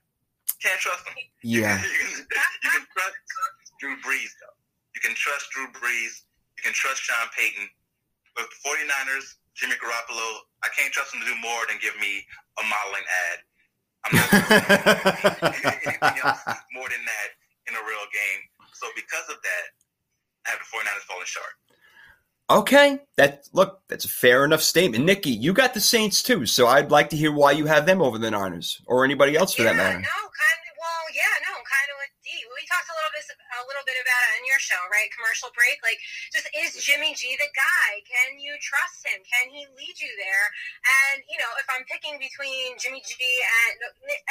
You 0.56 0.72
can't 0.72 0.82
trust 0.82 1.04
him. 1.04 1.14
Yeah. 1.44 1.76
you, 1.84 2.26
can, 2.26 2.48
you 2.64 2.70
can 2.72 2.86
trust 2.96 3.20
Drew 3.84 3.96
Brees, 4.02 4.32
though. 4.40 4.56
You 4.96 5.04
can 5.04 5.14
trust 5.14 5.52
Drew 5.52 5.68
Brees. 5.76 6.26
You 6.56 6.64
can 6.64 6.74
trust 6.74 7.04
Sean 7.04 7.28
Payton. 7.36 7.68
With 8.40 8.50
the 8.50 8.60
49ers, 8.66 9.38
Jimmy 9.54 9.76
Garoppolo, 9.78 10.47
I 10.64 10.70
can't 10.76 10.92
trust 10.94 11.14
him 11.14 11.22
to 11.22 11.28
do 11.28 11.38
more 11.42 11.62
than 11.70 11.78
give 11.82 11.96
me 12.00 12.26
a 12.58 12.64
modeling 12.66 13.06
ad. 13.06 13.38
I'm 14.06 14.14
not 14.16 14.30
anything 15.86 16.18
else 16.24 16.42
more 16.74 16.90
than 16.90 17.04
that 17.04 17.30
in 17.68 17.76
a 17.76 17.84
real 17.84 18.06
game. 18.10 18.42
So 18.74 18.88
because 18.96 19.28
of 19.30 19.38
that, 19.44 19.66
I 20.46 20.52
have 20.52 20.60
the 20.60 20.70
49ers 20.70 21.06
falling 21.06 21.26
short. 21.26 21.54
Okay, 22.50 23.00
that 23.18 23.44
look, 23.52 23.84
that's 23.90 24.06
a 24.06 24.10
fair 24.10 24.46
enough 24.46 24.62
statement. 24.62 25.04
Nikki, 25.04 25.32
you 25.32 25.52
got 25.52 25.74
the 25.74 25.82
Saints 25.82 26.24
too, 26.24 26.46
so 26.46 26.68
I'd 26.68 26.92
like 26.92 27.10
to 27.10 27.18
hear 27.18 27.34
why 27.34 27.52
you 27.52 27.66
have 27.66 27.86
them 27.86 28.02
over 28.02 28.18
the 28.18 28.32
Niners 28.32 28.82
or 28.88 29.04
anybody 29.04 29.36
else 29.36 29.54
for 29.54 29.64
yeah, 29.64 29.74
that 29.74 29.78
matter. 29.78 30.00
no, 30.00 30.00
kind 30.00 30.62
of. 30.64 30.74
Well, 30.80 31.04
yeah, 31.12 31.36
no, 31.44 31.54
kind 31.60 31.90
of 31.92 31.96
with 32.00 32.16
D. 32.24 32.32
We 32.32 32.57
talked 32.68 32.92
a 32.92 32.96
little 32.96 33.14
bit, 33.16 33.24
a 33.32 33.66
little 33.66 33.86
bit 33.88 33.98
about 33.98 34.22
it 34.28 34.32
on 34.38 34.44
your 34.46 34.60
show, 34.60 34.78
right? 34.92 35.08
Commercial 35.16 35.50
break. 35.56 35.80
Like, 35.82 35.98
just 36.30 36.46
is 36.52 36.78
Jimmy 36.84 37.16
G 37.16 37.34
the 37.40 37.50
guy? 37.56 37.90
Can 38.04 38.38
you 38.38 38.54
trust 38.60 39.08
him? 39.08 39.24
Can 39.24 39.50
he 39.50 39.66
lead 39.74 39.96
you 39.98 40.12
there? 40.20 40.46
And 40.84 41.24
you 41.32 41.40
know, 41.40 41.52
if 41.58 41.68
I'm 41.72 41.88
picking 41.88 42.20
between 42.20 42.78
Jimmy 42.78 43.02
G 43.02 43.16
and 43.18 43.76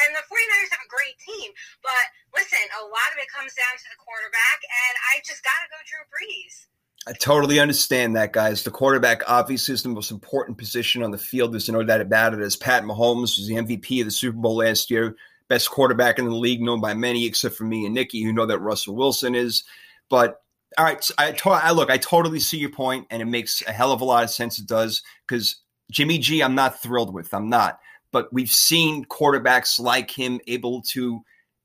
and 0.06 0.10
the 0.14 0.24
49ers 0.28 0.70
have 0.76 0.84
a 0.84 0.90
great 0.92 1.16
team, 1.18 1.50
but 1.80 2.04
listen, 2.36 2.62
a 2.78 2.84
lot 2.84 3.08
of 3.12 3.18
it 3.18 3.28
comes 3.32 3.56
down 3.56 3.74
to 3.74 3.86
the 3.90 3.98
quarterback, 3.98 4.58
and 4.62 4.94
I 5.12 5.24
just 5.24 5.40
got 5.40 5.56
to 5.64 5.68
go 5.72 5.78
Drew 5.88 6.04
Brees. 6.12 6.68
I 7.08 7.12
totally 7.12 7.60
understand 7.60 8.16
that, 8.16 8.32
guys. 8.32 8.64
The 8.64 8.72
quarterback 8.72 9.22
obviously 9.28 9.74
is 9.74 9.82
the 9.82 9.90
most 9.90 10.10
important 10.10 10.58
position 10.58 11.04
on 11.04 11.12
the 11.12 11.18
field. 11.18 11.52
There's 11.52 11.68
no 11.68 11.84
doubt 11.84 12.00
about 12.00 12.34
it. 12.34 12.40
As 12.40 12.56
Pat 12.56 12.82
Mahomes 12.82 13.38
was 13.38 13.46
the 13.46 13.54
MVP 13.54 14.00
of 14.00 14.06
the 14.06 14.10
Super 14.10 14.36
Bowl 14.36 14.56
last 14.56 14.90
year, 14.90 15.14
best 15.48 15.70
quarterback 15.70 16.18
in 16.18 16.24
the 16.24 16.34
league, 16.34 16.60
known 16.60 16.80
by 16.80 16.94
many, 16.94 17.26
except 17.26 17.54
for 17.54 17.64
me 17.64 17.84
and 17.84 17.94
Nikki, 17.94 18.22
who 18.22 18.32
know 18.32 18.46
that 18.46 18.58
Russell 18.58 18.96
Wilson 18.96 19.34
is. 19.34 19.64
But 20.08 20.40
all 20.78 20.84
right, 20.84 21.10
I, 21.18 21.32
to- 21.32 21.50
I 21.50 21.70
look, 21.70 21.90
I 21.90 21.98
totally 21.98 22.40
see 22.40 22.58
your 22.58 22.70
point, 22.70 23.06
and 23.10 23.22
it 23.22 23.26
makes 23.26 23.62
a 23.66 23.72
hell 23.72 23.92
of 23.92 24.00
a 24.00 24.04
lot 24.04 24.24
of 24.24 24.30
sense. 24.30 24.58
It 24.58 24.66
does 24.66 25.02
because 25.26 25.56
Jimmy 25.90 26.18
G, 26.18 26.42
I'm 26.42 26.54
not 26.54 26.82
thrilled 26.82 27.14
with. 27.14 27.32
I'm 27.32 27.48
not. 27.48 27.78
But 28.12 28.32
we've 28.32 28.50
seen 28.50 29.04
quarterbacks 29.04 29.78
like 29.78 30.10
him 30.10 30.40
able 30.46 30.82
to 30.92 31.22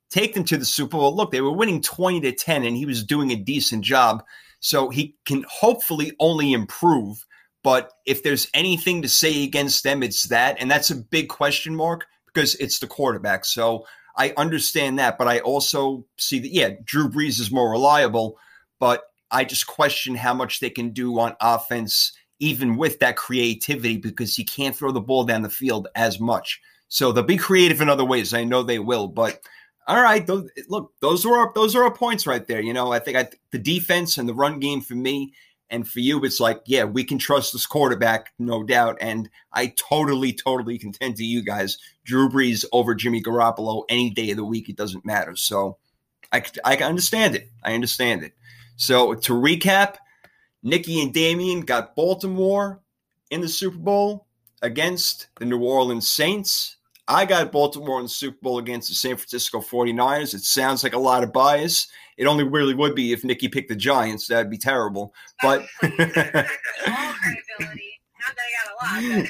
take 0.09 0.34
them 0.34 0.43
to 0.45 0.57
the 0.57 0.65
Super 0.65 0.97
Bowl. 0.97 1.15
Look, 1.15 1.32
they 1.32 1.41
were 1.41 1.51
winning 1.51 1.82
20 1.82 2.21
to 2.21 2.32
10, 2.32 2.63
and 2.63 2.75
he 2.75 2.86
was 2.86 3.03
doing 3.03 3.32
a 3.32 3.36
decent 3.36 3.84
job. 3.84 4.23
So 4.59 4.89
he 4.89 5.15
can 5.25 5.43
hopefully 5.49 6.13
only 6.19 6.53
improve. 6.53 7.25
But 7.63 7.91
if 8.05 8.23
there's 8.23 8.47
anything 8.53 9.01
to 9.01 9.09
say 9.09 9.43
against 9.43 9.84
them, 9.84 10.03
it's 10.03 10.23
that. 10.25 10.57
And 10.59 10.69
that's 10.69 10.91
a 10.91 10.95
big 10.95 11.29
question 11.29 11.75
mark 11.75 12.05
because 12.34 12.55
it's 12.55 12.79
the 12.79 12.88
quarterback. 12.88 13.45
So 13.45 13.86
I 14.15 14.34
understand 14.38 14.99
that. 14.99 15.17
But 15.17 15.27
I 15.27 15.39
also 15.39 16.05
see 16.17 16.39
that, 16.39 16.53
yeah, 16.53 16.71
Drew 16.84 17.09
Brees 17.09 17.39
is 17.39 17.51
more 17.51 17.71
reliable. 17.71 18.38
But 18.79 19.03
I 19.32 19.45
just 19.45 19.67
question 19.67 20.15
how 20.15 20.34
much 20.34 20.59
they 20.59 20.69
can 20.69 20.89
do 20.91 21.19
on 21.19 21.36
offense, 21.39 22.11
even 22.39 22.77
with 22.77 22.99
that 22.99 23.15
creativity, 23.15 23.97
because 23.97 24.36
he 24.36 24.43
can't 24.43 24.75
throw 24.75 24.91
the 24.91 25.01
ball 25.01 25.23
down 25.23 25.41
the 25.41 25.49
field 25.49 25.88
as 25.95 26.19
much. 26.19 26.59
So 26.88 27.11
they'll 27.11 27.23
be 27.23 27.38
creative 27.38 27.79
in 27.79 27.89
other 27.89 28.03
ways. 28.03 28.34
I 28.34 28.43
know 28.43 28.63
they 28.63 28.79
will. 28.79 29.07
But 29.07 29.41
all 29.88 30.01
right, 30.01 30.25
those, 30.27 30.49
look, 30.67 30.93
those 30.99 31.25
are 31.25 31.38
our, 31.38 31.51
those 31.55 31.75
are 31.75 31.84
our 31.84 31.93
points 31.93 32.27
right 32.27 32.45
there. 32.45 32.61
You 32.61 32.73
know, 32.73 32.91
I 32.91 32.99
think 32.99 33.17
I, 33.17 33.29
the 33.51 33.59
defense 33.59 34.17
and 34.17 34.27
the 34.27 34.34
run 34.34 34.59
game 34.59 34.82
for 34.82 34.95
me 34.95 35.34
and 35.72 35.88
for 35.88 36.01
you, 36.01 36.24
it's 36.26 36.41
like, 36.41 36.61
yeah, 36.65 36.84
we 36.84 37.05
can 37.05 37.17
trust 37.17 37.53
this 37.53 37.65
quarterback, 37.65 38.34
no 38.38 38.61
doubt. 38.61 38.97
And 38.99 39.30
I 39.53 39.74
totally, 39.78 40.34
totally 40.34 40.78
contend 40.78 41.15
to 41.15 41.24
you 41.24 41.41
guys, 41.41 41.78
Drew 42.03 42.30
Brees 42.30 42.65
over 42.74 42.93
Jimmy 42.93 43.24
Garoppolo 43.24 43.86
any 43.88 44.09
day 44.09 44.32
of 44.32 44.38
the 44.38 44.43
week. 44.43 44.67
It 44.67 44.76
doesn't 44.76 45.05
matter. 45.05 45.38
So 45.38 45.78
I, 46.34 46.43
I 46.65 46.76
can 46.76 46.89
understand 46.89 47.36
it. 47.36 47.49
I 47.63 47.74
understand 47.74 48.22
it. 48.22 48.34
So 48.76 49.13
to 49.15 49.34
recap, 49.34 49.95
Nikki 50.61 51.01
and 51.01 51.13
Damien 51.13 51.61
got 51.61 51.95
Baltimore 51.95 52.82
in 53.30 53.39
the 53.39 53.49
Super 53.49 53.78
Bowl 53.78 54.28
against 54.61 55.28
the 55.39 55.45
New 55.45 55.63
Orleans 55.63 56.09
Saints. 56.09 56.76
I 57.07 57.26
got 57.26 57.51
Baltimore 57.51 57.99
in 57.99 58.05
the 58.05 58.09
Super 58.09 58.38
Bowl 58.41 58.59
against 58.59 58.89
the 58.89 58.95
San 58.95 59.15
Francisco 59.15 59.61
49ers. 59.61 60.34
It 60.34 60.41
sounds 60.41 60.84
like 60.84 60.93
a 60.93 60.99
lot 60.99 61.24
of 61.24 61.32
bias. 61.32 61.88
It 62.22 62.28
only 62.28 62.43
really 62.43 62.76
would 62.76 62.93
be 62.93 63.13
if 63.13 63.24
Nikki 63.24 63.47
picked 63.47 63.69
the 63.69 63.76
Giants. 63.76 64.28
That'd 64.28 64.51
be 64.51 64.57
terrible. 64.57 65.11
But 65.41 65.65
all 65.82 65.89
credibility. 65.89 66.47
Not 68.22 68.36
that 68.38 68.45
I 68.45 68.49
got 68.55 68.69
a 68.69 69.17
lot, 69.17 69.28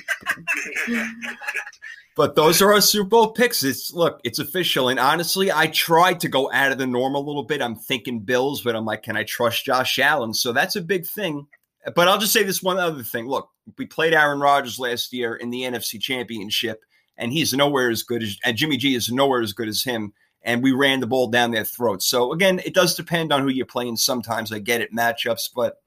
but 0.88 1.08
but 2.18 2.36
those 2.36 2.62
are 2.62 2.74
our 2.74 2.82
Super 2.82 3.08
Bowl 3.08 3.32
picks. 3.32 3.64
It's 3.64 3.94
look, 3.94 4.20
it's 4.26 4.40
official. 4.40 4.90
And 4.90 5.00
honestly, 5.00 5.50
I 5.50 5.68
tried 5.68 6.20
to 6.20 6.28
go 6.28 6.52
out 6.52 6.74
of 6.74 6.80
the 6.80 6.86
norm 6.86 7.16
a 7.16 7.20
little 7.20 7.44
bit. 7.44 7.62
I'm 7.62 7.78
thinking 7.78 8.20
Bills, 8.20 8.62
but 8.62 8.76
I'm 8.76 8.86
like, 8.86 9.04
can 9.04 9.16
I 9.16 9.24
trust 9.24 9.64
Josh 9.64 9.98
Allen? 9.98 10.34
So 10.34 10.52
that's 10.52 10.76
a 10.76 10.82
big 10.82 11.06
thing. 11.06 11.48
But 11.96 12.10
I'll 12.10 12.20
just 12.20 12.34
say 12.34 12.44
this 12.44 12.62
one 12.62 12.78
other 12.78 13.04
thing. 13.04 13.26
Look, 13.26 13.50
we 13.78 13.86
played 13.86 14.14
Aaron 14.14 14.42
Rodgers 14.42 14.80
last 14.80 15.14
year 15.14 15.36
in 15.36 15.50
the 15.50 15.62
NFC 15.62 16.00
Championship 16.00 16.84
and 17.18 17.32
he's 17.32 17.54
nowhere 17.54 17.90
as 17.90 18.04
good 18.04 18.24
as 18.24 18.38
and 18.44 18.58
Jimmy 18.58 18.78
G 18.78 18.96
is 18.96 19.10
nowhere 19.10 19.42
as 19.42 19.54
good 19.54 19.70
as 19.70 19.84
him. 19.84 20.14
And 20.44 20.64
we 20.64 20.72
ran 20.72 21.00
the 21.00 21.08
ball 21.08 21.28
down 21.28 21.52
their 21.52 21.66
throats. 21.66 22.06
So 22.06 22.32
again, 22.32 22.60
it 22.66 22.74
does 22.74 22.96
depend 22.96 23.32
on 23.32 23.42
who 23.42 23.50
you're 23.50 23.66
playing. 23.66 23.98
Sometimes 23.98 24.52
I 24.52 24.60
get 24.60 24.82
it 24.82 24.94
matchups, 24.94 25.50
but 25.56 25.82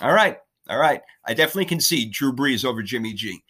all 0.00 0.12
right, 0.12 0.38
all 0.68 0.78
right. 0.78 1.02
I 1.24 1.34
definitely 1.34 1.64
can 1.64 1.80
see 1.80 2.06
Drew 2.06 2.32
Brees 2.32 2.64
over 2.64 2.82
Jimmy 2.82 3.14
G. 3.14 3.42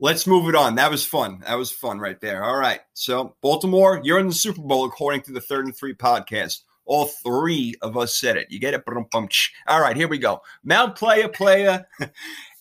Let's 0.00 0.26
move 0.26 0.48
it 0.48 0.56
on. 0.56 0.74
That 0.74 0.90
was 0.90 1.04
fun. 1.06 1.42
That 1.46 1.56
was 1.56 1.70
fun 1.70 2.00
right 2.00 2.20
there. 2.20 2.42
All 2.44 2.56
right. 2.56 2.80
So 2.92 3.36
Baltimore, 3.40 4.00
you're 4.02 4.18
in 4.18 4.26
the 4.26 4.34
Super 4.34 4.60
Bowl 4.60 4.84
according 4.84 5.22
to 5.22 5.32
the 5.32 5.40
Third 5.40 5.64
and 5.64 5.76
Three 5.76 5.94
podcast. 5.94 6.62
All 6.84 7.06
three 7.06 7.74
of 7.80 7.96
us 7.96 8.18
said 8.18 8.36
it. 8.36 8.50
You 8.50 8.58
get 8.58 8.74
it? 8.74 8.82
All 8.86 9.80
right, 9.80 9.96
here 9.96 10.08
we 10.08 10.18
go. 10.18 10.42
Mount 10.64 10.96
Player 10.96 11.28
Player 11.28 11.86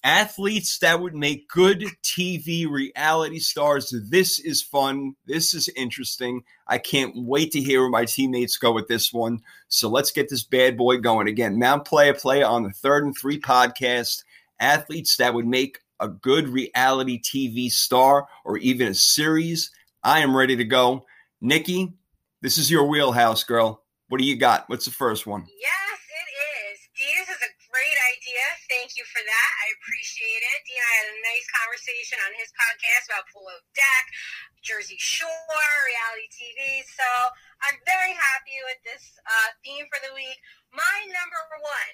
athletes 0.04 0.80
that 0.80 1.00
would 1.00 1.16
make 1.16 1.48
good 1.50 1.86
TV 2.04 2.70
reality 2.70 3.40
stars. 3.40 3.94
This 4.10 4.40
is 4.40 4.62
fun. 4.62 5.16
This 5.26 5.54
is 5.54 5.70
interesting. 5.76 6.44
I 6.68 6.78
can't 6.78 7.14
wait 7.16 7.52
to 7.52 7.62
hear 7.62 7.82
where 7.82 7.90
my 7.90 8.06
teammates 8.06 8.58
go 8.58 8.72
with 8.72 8.88
this 8.88 9.14
one. 9.14 9.42
So 9.68 9.90
let's 9.90 10.12
get 10.12 10.30
this 10.30 10.44
bad 10.44 10.78
boy 10.78 10.98
going 10.98 11.28
again. 11.28 11.60
Mount 11.60 11.86
Player 11.86 12.14
Player 12.14 12.46
on 12.46 12.64
the 12.64 12.72
third 12.72 13.06
and 13.06 13.16
three 13.18 13.40
podcast. 13.40 14.24
Athletes 14.60 15.18
that 15.18 15.34
would 15.34 15.48
make 15.48 15.80
a 16.00 16.08
good 16.08 16.50
reality 16.50 17.22
TV 17.22 17.72
star 17.72 18.28
or 18.44 18.58
even 18.58 18.88
a 18.88 18.94
series. 18.94 19.72
I 20.04 20.20
am 20.20 20.36
ready 20.36 20.56
to 20.56 20.66
go. 20.66 21.06
Nikki, 21.42 21.94
this 22.42 22.58
is 22.58 22.72
your 22.72 22.88
wheelhouse, 22.88 23.44
girl. 23.44 23.84
What 24.10 24.20
do 24.20 24.26
you 24.26 24.36
got? 24.36 24.68
What's 24.68 24.86
the 24.86 24.92
first 24.92 25.26
one? 25.26 25.46
yes, 25.48 26.00
it 26.10 26.28
is. 26.74 26.80
Dee, 26.98 27.14
this 27.20 27.30
is 27.30 27.42
a 27.42 27.52
great 27.70 27.98
idea. 28.12 28.44
Thank 28.92 29.08
you 29.08 29.16
for 29.16 29.24
that. 29.24 29.52
I 29.64 29.68
appreciate 29.80 30.44
it. 30.52 30.60
Dean, 30.68 30.76
and 30.76 30.84
I 30.84 30.96
had 31.00 31.08
a 31.16 31.24
nice 31.24 31.48
conversation 31.48 32.20
on 32.28 32.36
his 32.36 32.52
podcast 32.52 33.08
about 33.08 33.24
Below 33.32 33.56
Deck, 33.72 34.06
Jersey 34.60 35.00
Shore, 35.00 35.72
reality 35.88 36.28
TV. 36.28 36.84
So 36.92 37.08
I'm 37.64 37.80
very 37.88 38.12
happy 38.12 38.60
with 38.68 38.84
this 38.84 39.16
uh, 39.24 39.56
theme 39.64 39.88
for 39.88 39.96
the 40.04 40.12
week. 40.12 40.36
My 40.76 41.08
number 41.08 41.40
one. 41.64 41.94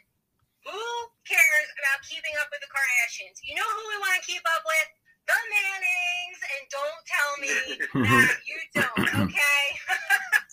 Who 0.73 0.81
cares 1.21 1.69
about 1.77 2.01
keeping 2.01 2.33
up 2.41 2.49
with 2.49 2.65
the 2.65 2.71
Kardashians? 2.73 3.45
You 3.45 3.53
know 3.61 3.69
who 3.69 3.83
we 3.93 3.97
want 4.01 4.17
to 4.17 4.25
keep 4.25 4.41
up 4.41 4.65
with? 4.65 4.89
The 5.29 5.37
Mannings. 5.53 6.41
And 6.49 6.63
don't 6.73 7.01
tell 7.05 7.31
me 7.37 7.53
that 8.09 8.41
you 8.41 8.57
don't, 8.73 9.05
okay? 9.21 9.63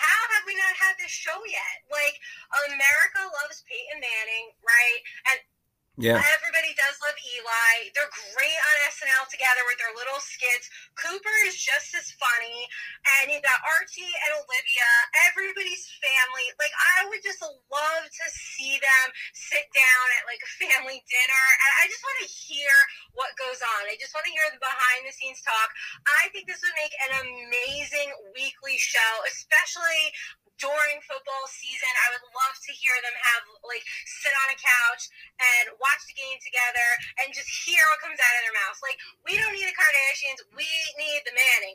How 0.00 0.20
have 0.32 0.44
we 0.48 0.56
not 0.56 0.72
had 0.80 0.96
this 0.96 1.12
show 1.12 1.36
yet? 1.44 1.84
Like, 1.92 2.16
America 2.72 3.20
loves 3.28 3.60
Peyton 3.68 4.00
Manning, 4.00 4.46
right? 4.64 5.00
And 5.28 5.38
Yeah. 6.00 6.16
Everybody 6.16 6.72
does 6.80 6.96
love 7.04 7.12
Eli. 7.20 7.92
They're 7.92 8.08
great 8.32 8.56
on 8.56 8.76
SNL 8.88 9.28
together 9.28 9.60
with 9.68 9.76
their 9.76 9.92
little 9.92 10.16
skits. 10.16 10.72
Cooper 10.96 11.36
is 11.44 11.60
just 11.60 11.92
as 11.92 12.08
funny. 12.16 12.64
And 13.20 13.28
you 13.28 13.36
got 13.44 13.60
Archie 13.68 14.08
and 14.08 14.40
Olivia. 14.40 14.88
Everybody's 15.28 15.92
family. 16.00 16.46
Like, 16.56 16.72
I 16.96 17.04
would 17.04 17.20
just 17.20 17.44
love 17.44 18.04
to 18.08 18.26
see 18.32 18.80
them 18.80 19.06
sit 19.36 19.68
down 19.76 20.06
at 20.16 20.24
like 20.24 20.40
a 20.40 20.50
family 20.56 21.04
dinner. 21.04 21.44
And 21.60 21.70
I 21.78 21.92
just 21.92 22.00
want 22.00 22.18
to 22.24 22.28
hear 22.32 22.72
what 23.12 23.36
goes 23.36 23.60
on. 23.60 23.80
I 23.84 24.00
just 24.00 24.16
want 24.16 24.24
to 24.24 24.32
hear 24.32 24.48
the 24.56 24.60
behind 24.62 25.04
the 25.04 25.12
scenes 25.12 25.44
talk. 25.44 25.68
I 26.08 26.32
think 26.32 26.48
this 26.48 26.64
would 26.64 26.76
make 26.80 26.96
an 27.12 27.12
amazing 27.28 28.08
weekly 28.32 28.80
show, 28.80 29.12
especially 29.28 30.16
during 30.60 31.00
football 31.08 31.44
season. 31.48 31.88
I 31.88 32.06
would 32.14 32.24
love 32.30 32.54
to 32.54 32.72
hear 32.76 32.94
them 33.02 33.16
have 33.16 33.42
like 33.64 33.84
sit 34.06 34.32
on 34.44 34.48
a 34.52 34.58
couch 34.60 35.08
and 35.40 35.74
watch 35.80 36.04
the 36.06 36.14
game 36.14 36.38
together 36.38 36.88
and 37.24 37.32
just 37.32 37.48
hear 37.64 37.80
what 37.90 37.98
comes 38.04 38.20
out 38.20 38.34
of 38.36 38.42
their 38.44 38.56
mouths. 38.60 38.80
Like 38.84 38.98
we 39.24 39.32
don't 39.40 39.56
need 39.56 39.66
the 39.66 39.76
Kardashians, 39.76 40.40
we 40.54 40.68
need 41.00 41.20
the 41.24 41.34
Manning. 41.34 41.74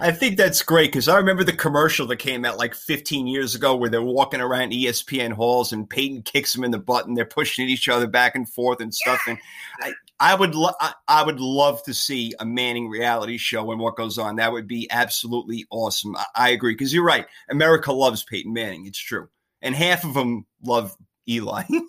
I 0.02 0.10
think 0.10 0.36
that's 0.36 0.62
great 0.62 0.90
because 0.90 1.08
I 1.08 1.16
remember 1.16 1.44
the 1.44 1.56
commercial 1.56 2.06
that 2.08 2.18
came 2.18 2.44
out 2.44 2.58
like 2.58 2.74
15 2.74 3.26
years 3.26 3.54
ago 3.54 3.76
where 3.76 3.90
they're 3.90 4.02
walking 4.02 4.40
around 4.40 4.72
ESPN 4.72 5.32
halls 5.32 5.72
and 5.72 5.88
Peyton 5.88 6.22
kicks 6.22 6.52
them 6.52 6.64
in 6.64 6.70
the 6.70 6.78
butt 6.78 7.06
and 7.06 7.16
they're 7.16 7.24
pushing 7.24 7.68
each 7.68 7.88
other 7.88 8.06
back 8.06 8.34
and 8.34 8.48
forth 8.48 8.80
and 8.80 8.94
stuff. 8.94 9.20
And 9.26 9.38
I, 9.80 9.92
I 10.20 10.34
would 10.34 10.54
lo- 10.54 10.78
I, 10.80 10.92
I 11.08 11.22
would 11.24 11.40
love 11.40 11.82
to 11.84 11.94
see 11.94 12.32
a 12.38 12.46
Manning 12.46 12.88
reality 12.88 13.36
show 13.36 13.72
and 13.72 13.80
what 13.80 13.96
goes 13.96 14.18
on. 14.18 14.36
That 14.36 14.52
would 14.52 14.68
be 14.68 14.88
absolutely 14.90 15.66
awesome. 15.70 16.16
I, 16.16 16.24
I 16.36 16.48
agree 16.50 16.74
because 16.74 16.94
you're 16.94 17.04
right. 17.04 17.26
America 17.50 17.92
loves 17.92 18.24
Peyton 18.24 18.52
Manning. 18.52 18.86
It's 18.86 18.98
true, 18.98 19.28
and 19.60 19.74
half 19.74 20.04
of 20.04 20.14
them 20.14 20.46
love 20.62 20.96
Eli. 21.28 21.64
yeah, 21.68 21.80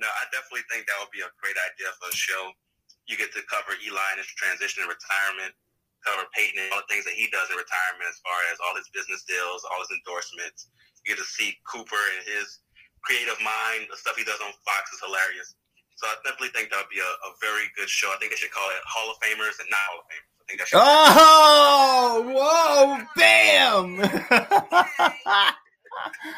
no, 0.00 0.08
I 0.08 0.24
definitely 0.32 0.64
think 0.72 0.86
that 0.86 0.96
would 1.00 1.12
be 1.12 1.20
a 1.20 1.30
great 1.42 1.56
idea 1.58 1.92
for 2.00 2.08
a 2.08 2.16
show. 2.16 2.50
You 3.06 3.16
get 3.18 3.32
to 3.34 3.42
cover 3.50 3.76
Eli 3.84 4.08
and 4.16 4.24
his 4.24 4.30
transition 4.38 4.86
and 4.86 4.90
retirement, 4.90 5.52
cover 6.06 6.24
Peyton 6.32 6.64
and 6.64 6.72
all 6.72 6.80
the 6.80 6.88
things 6.88 7.04
that 7.04 7.18
he 7.18 7.28
does 7.28 7.50
in 7.52 7.60
retirement 7.60 8.08
as 8.08 8.18
far 8.24 8.38
as 8.48 8.58
all 8.62 8.74
his 8.74 8.88
business 8.94 9.22
deals, 9.28 9.66
all 9.68 9.84
his 9.84 9.92
endorsements. 9.92 10.72
You 11.04 11.12
get 11.12 11.20
to 11.20 11.28
see 11.28 11.58
Cooper 11.66 11.98
and 11.98 12.22
his 12.24 12.62
creative 13.02 13.38
mind, 13.42 13.90
the 13.90 13.96
stuff 13.96 14.16
he 14.16 14.24
does 14.24 14.40
on 14.40 14.52
Fox 14.64 14.92
is 14.94 15.00
hilarious. 15.04 15.54
So 15.96 16.06
I 16.06 16.14
definitely 16.24 16.48
think 16.48 16.70
that 16.70 16.78
would 16.78 16.90
be 16.90 16.98
a, 16.98 17.04
a 17.04 17.30
very 17.40 17.66
good 17.76 17.88
show. 17.88 18.08
I 18.08 18.16
think 18.18 18.32
they 18.32 18.36
should 18.36 18.50
call 18.50 18.68
it 18.70 18.82
Hall 18.86 19.10
of 19.10 19.16
Famers 19.20 19.60
and 19.60 19.68
not 19.70 19.78
Hall 19.86 20.00
of 20.00 20.06
Famers. 20.10 20.26
I 20.40 20.44
think 20.48 20.58
that 20.58 20.68
should 20.68 20.80
Oh, 20.82 22.22
whoa, 22.34 22.98
bam! 23.16 24.02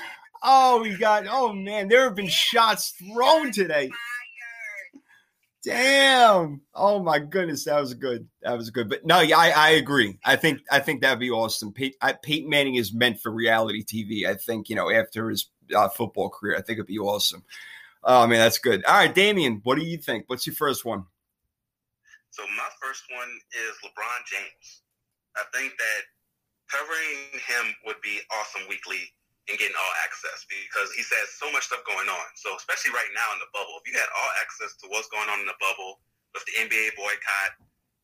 oh, 0.43 0.83
we 0.83 0.97
got, 0.97 1.27
oh 1.29 1.53
man, 1.53 1.89
there 1.89 2.05
have 2.05 2.15
been 2.15 2.29
shots 2.29 2.91
thrown 2.91 3.53
today. 3.53 3.91
Damn! 5.65 6.61
Oh 6.75 7.03
my 7.03 7.19
goodness, 7.19 7.65
that 7.65 7.81
was 7.81 7.95
good. 7.95 8.29
That 8.43 8.59
was 8.59 8.69
good. 8.69 8.91
But 8.91 9.07
no, 9.07 9.21
yeah, 9.21 9.39
I, 9.39 9.49
I 9.49 9.71
agree. 9.71 10.19
I 10.23 10.37
think 10.37 10.61
I 10.71 10.79
think 10.79 11.01
that'd 11.01 11.19
be 11.19 11.31
awesome. 11.31 11.73
Pete, 11.73 11.97
I, 12.03 12.13
Peyton 12.13 12.51
Manning 12.51 12.75
is 12.75 12.93
meant 12.93 13.19
for 13.19 13.33
reality 13.33 13.83
TV. 13.83 14.29
I 14.29 14.35
think 14.35 14.69
you 14.69 14.77
know 14.77 14.91
after 14.91 15.31
his 15.31 15.49
uh, 15.75 15.89
football 15.89 16.29
career, 16.29 16.57
I 16.57 16.63
think 16.63 16.79
it'd 16.79 16.87
be 16.87 16.99
awesome. 16.99 17.45
Oh 18.05 18.27
man, 18.27 18.39
that's 18.39 18.59
good. 18.59 18.85
All 18.85 19.01
right, 19.01 19.15
Damien, 19.15 19.61
what 19.65 19.79
do 19.79 19.85
you 19.85 19.97
think? 19.97 20.25
What's 20.27 20.47
your 20.47 20.57
first 20.57 20.85
one? 20.85 21.05
So 22.31 22.43
my 22.59 22.69
first 22.83 23.07
one 23.15 23.31
is 23.55 23.73
LeBron 23.81 24.21
James. 24.27 24.83
I 25.39 25.47
think 25.57 25.73
that 25.79 26.01
covering 26.69 27.31
him 27.39 27.65
would 27.87 28.01
be 28.03 28.21
awesome 28.35 28.67
weekly 28.69 29.07
and 29.49 29.55
getting 29.61 29.77
all 29.77 29.95
access 30.03 30.45
because 30.49 30.89
he 30.97 31.05
says 31.05 31.33
so 31.37 31.47
much 31.53 31.69
stuff 31.69 31.85
going 31.85 32.09
on. 32.09 32.27
So 32.35 32.57
especially 32.57 32.97
right 32.97 33.09
now 33.13 33.29
in 33.37 33.41
the 33.41 33.51
bubble, 33.53 33.77
if 33.81 33.85
you 33.85 33.95
had 33.97 34.09
all 34.09 34.33
access 34.41 34.73
to 34.83 34.89
what's 34.89 35.09
going 35.13 35.29
on 35.29 35.41
in 35.41 35.49
the 35.49 35.57
bubble 35.61 36.01
with 36.33 36.45
the 36.49 36.65
NBA 36.65 36.97
boycott 36.97 37.61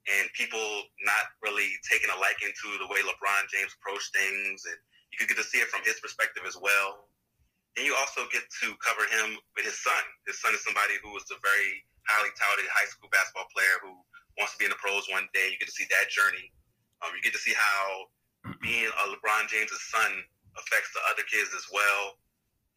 and 0.09 0.31
people 0.33 0.63
not 1.05 1.35
really 1.45 1.77
taking 1.85 2.09
a 2.09 2.19
liking 2.21 2.53
to 2.53 2.69
the 2.81 2.89
way 2.89 3.03
LeBron 3.05 3.51
James 3.53 3.75
approached 3.77 4.15
things, 4.17 4.65
and 4.69 4.79
you 5.13 5.21
could 5.21 5.29
get 5.29 5.39
to 5.41 5.45
see 5.45 5.61
it 5.61 5.69
from 5.69 5.85
his 5.85 6.01
perspective 6.01 6.47
as 6.47 6.57
well. 6.57 7.10
And 7.79 7.87
you 7.87 7.95
also 8.03 8.27
get 8.35 8.43
to 8.63 8.67
cover 8.83 9.07
him 9.07 9.39
with 9.55 9.65
his 9.65 9.79
son. 9.79 10.03
His 10.27 10.41
son 10.43 10.53
is 10.55 10.63
somebody 10.67 10.99
who 11.03 11.15
was 11.15 11.25
a 11.31 11.39
very 11.39 11.85
highly 12.09 12.33
touted 12.35 12.67
high 12.73 12.89
school 12.91 13.07
basketball 13.15 13.47
player 13.55 13.79
who 13.85 13.95
wants 14.39 14.55
to 14.55 14.59
be 14.59 14.67
in 14.67 14.75
the 14.75 14.81
pros 14.83 15.07
one 15.11 15.31
day. 15.31 15.55
You 15.55 15.59
get 15.63 15.71
to 15.71 15.77
see 15.79 15.87
that 15.95 16.11
journey. 16.11 16.51
Um, 17.01 17.15
you 17.15 17.23
get 17.23 17.33
to 17.33 17.41
see 17.43 17.55
how 17.55 18.11
being 18.61 18.91
a 18.91 19.05
LeBron 19.15 19.47
James' 19.49 19.73
son 19.93 20.11
affects 20.59 20.91
the 20.93 21.03
other 21.13 21.23
kids 21.31 21.55
as 21.55 21.65
well. 21.71 22.19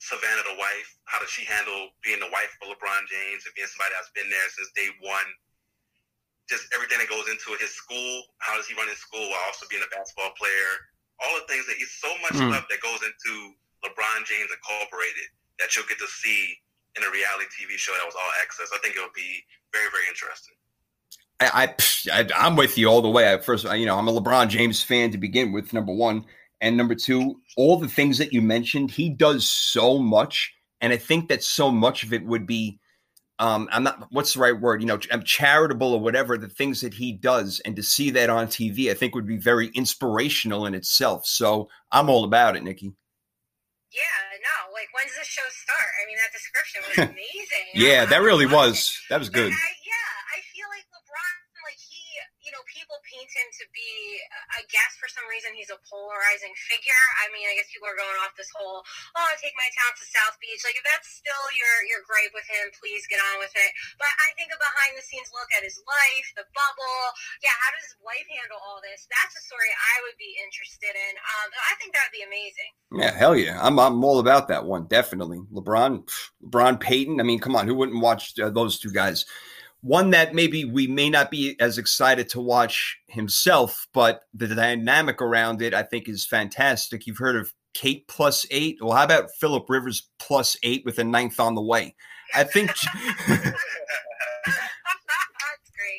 Savannah, 0.04 0.44
the 0.46 0.60
wife, 0.60 0.90
how 1.08 1.18
does 1.24 1.32
she 1.32 1.48
handle 1.48 1.90
being 2.04 2.20
the 2.20 2.30
wife 2.30 2.52
of 2.62 2.70
LeBron 2.70 3.08
James 3.08 3.48
and 3.48 3.54
being 3.56 3.68
somebody 3.72 3.96
that's 3.96 4.12
been 4.14 4.28
there 4.30 4.48
since 4.54 4.70
day 4.76 4.92
one? 5.02 5.30
Just 6.52 6.68
everything 6.76 7.00
that 7.00 7.08
goes 7.08 7.26
into 7.32 7.56
his 7.58 7.72
school. 7.72 8.28
How 8.44 8.60
does 8.60 8.68
he 8.68 8.76
run 8.76 8.92
his 8.92 9.00
school 9.00 9.24
while 9.32 9.42
also 9.48 9.64
being 9.72 9.82
a 9.82 9.90
basketball 9.90 10.36
player? 10.36 10.72
All 11.24 11.40
the 11.40 11.48
things 11.48 11.64
that 11.72 11.80
he's 11.80 11.96
so 12.04 12.12
much 12.20 12.36
Mm. 12.36 12.52
stuff 12.52 12.68
that 12.68 12.84
goes 12.84 13.00
into 13.02 13.56
LeBron 13.86 14.26
James 14.26 14.50
Incorporated 14.50 15.30
that 15.60 15.76
you'll 15.76 15.86
get 15.88 16.00
to 16.00 16.08
see 16.08 16.58
in 16.96 17.04
a 17.04 17.12
reality 17.12 17.46
TV 17.52 17.78
show 17.78 17.94
that 17.94 18.06
was 18.06 18.16
all 18.16 18.32
access. 18.42 18.70
I 18.74 18.80
think 18.80 18.96
it 18.96 19.02
would 19.02 19.14
be 19.14 19.44
very, 19.72 19.90
very 19.92 20.06
interesting. 20.08 20.56
I, 21.40 21.74
I, 22.12 22.30
I'm 22.36 22.56
with 22.56 22.78
you 22.78 22.88
all 22.88 23.02
the 23.02 23.10
way. 23.10 23.34
I 23.34 23.38
first, 23.38 23.66
you 23.74 23.86
know, 23.86 23.98
I'm 23.98 24.08
a 24.08 24.14
LeBron 24.14 24.50
James 24.50 24.82
fan 24.82 25.12
to 25.12 25.18
begin 25.18 25.52
with. 25.52 25.74
Number 25.74 25.94
one, 25.94 26.26
and 26.62 26.78
number 26.78 26.96
two, 26.96 27.42
all 27.58 27.78
the 27.78 27.88
things 27.88 28.18
that 28.20 28.32
you 28.32 28.42
mentioned, 28.42 28.92
he 28.92 29.10
does 29.10 29.46
so 29.46 29.98
much, 29.98 30.54
and 30.80 30.94
I 30.94 30.98
think 30.98 31.30
that 31.30 31.44
so 31.44 31.72
much 31.72 32.04
of 32.04 32.14
it 32.14 32.26
would 32.26 32.46
be, 32.46 32.80
um, 33.40 33.68
I'm 33.72 33.84
not, 33.84 34.08
what's 34.12 34.36
the 34.36 34.40
right 34.40 34.58
word? 34.58 34.82
You 34.82 34.88
know, 34.88 35.00
I'm 35.12 35.24
charitable 35.24 35.94
or 35.94 36.00
whatever. 36.00 36.38
The 36.38 36.48
things 36.48 36.82
that 36.82 36.94
he 36.94 37.12
does, 37.12 37.60
and 37.66 37.76
to 37.76 37.84
see 37.84 38.12
that 38.12 38.30
on 38.30 38.48
TV, 38.48 38.90
I 38.90 38.94
think 38.94 39.16
would 39.16 39.28
be 39.28 39.38
very 39.38 39.68
inspirational 39.70 40.66
in 40.66 40.76
itself. 40.76 41.26
So 41.26 41.68
I'm 41.92 42.10
all 42.10 42.24
about 42.24 42.56
it, 42.56 42.64
Nikki. 42.64 42.94
Yeah, 43.94 44.42
no. 44.42 44.74
Like, 44.74 44.90
when 44.92 45.06
does 45.06 45.16
the 45.22 45.28
show 45.30 45.46
start? 45.54 45.90
I 46.02 46.10
mean, 46.10 46.18
that 46.18 46.34
description 46.34 46.80
was 46.90 46.98
amazing. 47.14 47.68
Yeah, 47.78 48.10
that 48.10 48.26
really 48.26 48.50
was. 48.50 48.98
That 49.14 49.22
was 49.22 49.30
good. 49.30 49.54
I 49.54 50.42
feel 50.50 50.66
like 50.74 50.90
LeBron, 50.90 51.38
like 51.70 51.78
he, 51.78 52.02
you 52.42 52.50
know, 52.50 52.66
him 53.32 53.48
to 53.64 53.66
be, 53.72 54.20
I 54.52 54.68
guess 54.68 55.00
for 55.00 55.08
some 55.08 55.24
reason 55.32 55.56
he's 55.56 55.72
a 55.72 55.80
polarizing 55.88 56.52
figure. 56.68 57.06
I 57.24 57.32
mean, 57.32 57.48
I 57.48 57.56
guess 57.56 57.72
people 57.72 57.88
are 57.88 57.96
going 57.96 58.20
off 58.26 58.36
this 58.36 58.52
whole, 58.52 58.84
oh, 58.84 59.26
I 59.30 59.40
take 59.40 59.56
my 59.56 59.70
town 59.80 59.94
to 59.96 60.04
South 60.04 60.36
Beach. 60.44 60.60
Like, 60.68 60.76
if 60.76 60.84
that's 60.84 61.08
still 61.08 61.46
your 61.56 61.76
your 61.88 62.02
gripe 62.04 62.36
with 62.36 62.48
him, 62.50 62.74
please 62.76 63.08
get 63.08 63.24
on 63.24 63.40
with 63.40 63.54
it. 63.56 63.72
But 63.96 64.12
I 64.20 64.36
think 64.36 64.52
a 64.52 64.58
behind 64.60 65.00
the 65.00 65.06
scenes 65.06 65.32
look 65.32 65.48
at 65.56 65.64
his 65.64 65.80
life, 65.86 66.28
the 66.36 66.48
bubble. 66.52 67.02
Yeah, 67.40 67.56
how 67.64 67.70
does 67.72 67.88
his 67.94 67.98
wife 68.04 68.28
handle 68.28 68.60
all 68.60 68.84
this? 68.84 69.06
That's 69.08 69.38
a 69.38 69.44
story 69.46 69.70
I 69.72 69.96
would 70.08 70.18
be 70.18 70.36
interested 70.42 70.92
in. 70.92 71.14
Um, 71.16 71.48
I 71.54 71.74
think 71.78 71.94
that 71.94 72.10
would 72.10 72.18
be 72.18 72.26
amazing. 72.26 72.72
Yeah, 72.92 73.14
hell 73.14 73.36
yeah. 73.38 73.62
I'm 73.62 73.78
I'm 73.78 74.02
all 74.04 74.20
about 74.20 74.50
that 74.50 74.66
one. 74.66 74.90
Definitely. 74.90 75.46
LeBron, 75.54 76.08
LeBron 76.44 76.80
Payton. 76.80 77.20
I 77.20 77.24
mean, 77.24 77.40
come 77.40 77.56
on, 77.56 77.68
who 77.68 77.76
wouldn't 77.76 78.02
watch 78.02 78.38
uh, 78.40 78.50
those 78.50 78.80
two 78.80 78.92
guys? 78.92 79.26
One 79.84 80.12
that 80.12 80.34
maybe 80.34 80.64
we 80.64 80.88
may 80.88 81.10
not 81.10 81.30
be 81.30 81.58
as 81.60 81.78
excited 81.78 82.30
to 82.30 82.40
watch 82.40 82.98
himself, 83.08 83.88
but 83.94 84.22
the 84.34 84.48
dynamic 84.48 85.22
around 85.22 85.62
it, 85.62 85.74
I 85.74 85.84
think, 85.84 86.08
is 86.08 86.26
fantastic. 86.26 87.06
You've 87.06 87.18
heard 87.18 87.36
of 87.36 87.54
Kate 87.74 88.08
plus 88.08 88.46
eight. 88.50 88.78
Well, 88.80 88.96
how 88.96 89.04
about 89.04 89.32
Philip 89.40 89.70
Rivers 89.70 90.10
plus 90.20 90.56
eight 90.64 90.84
with 90.86 91.00
a 91.00 91.04
ninth 91.04 91.40
on 91.40 91.56
the 91.56 91.62
way? 91.62 91.96
I 92.34 92.46
think. 92.46 92.72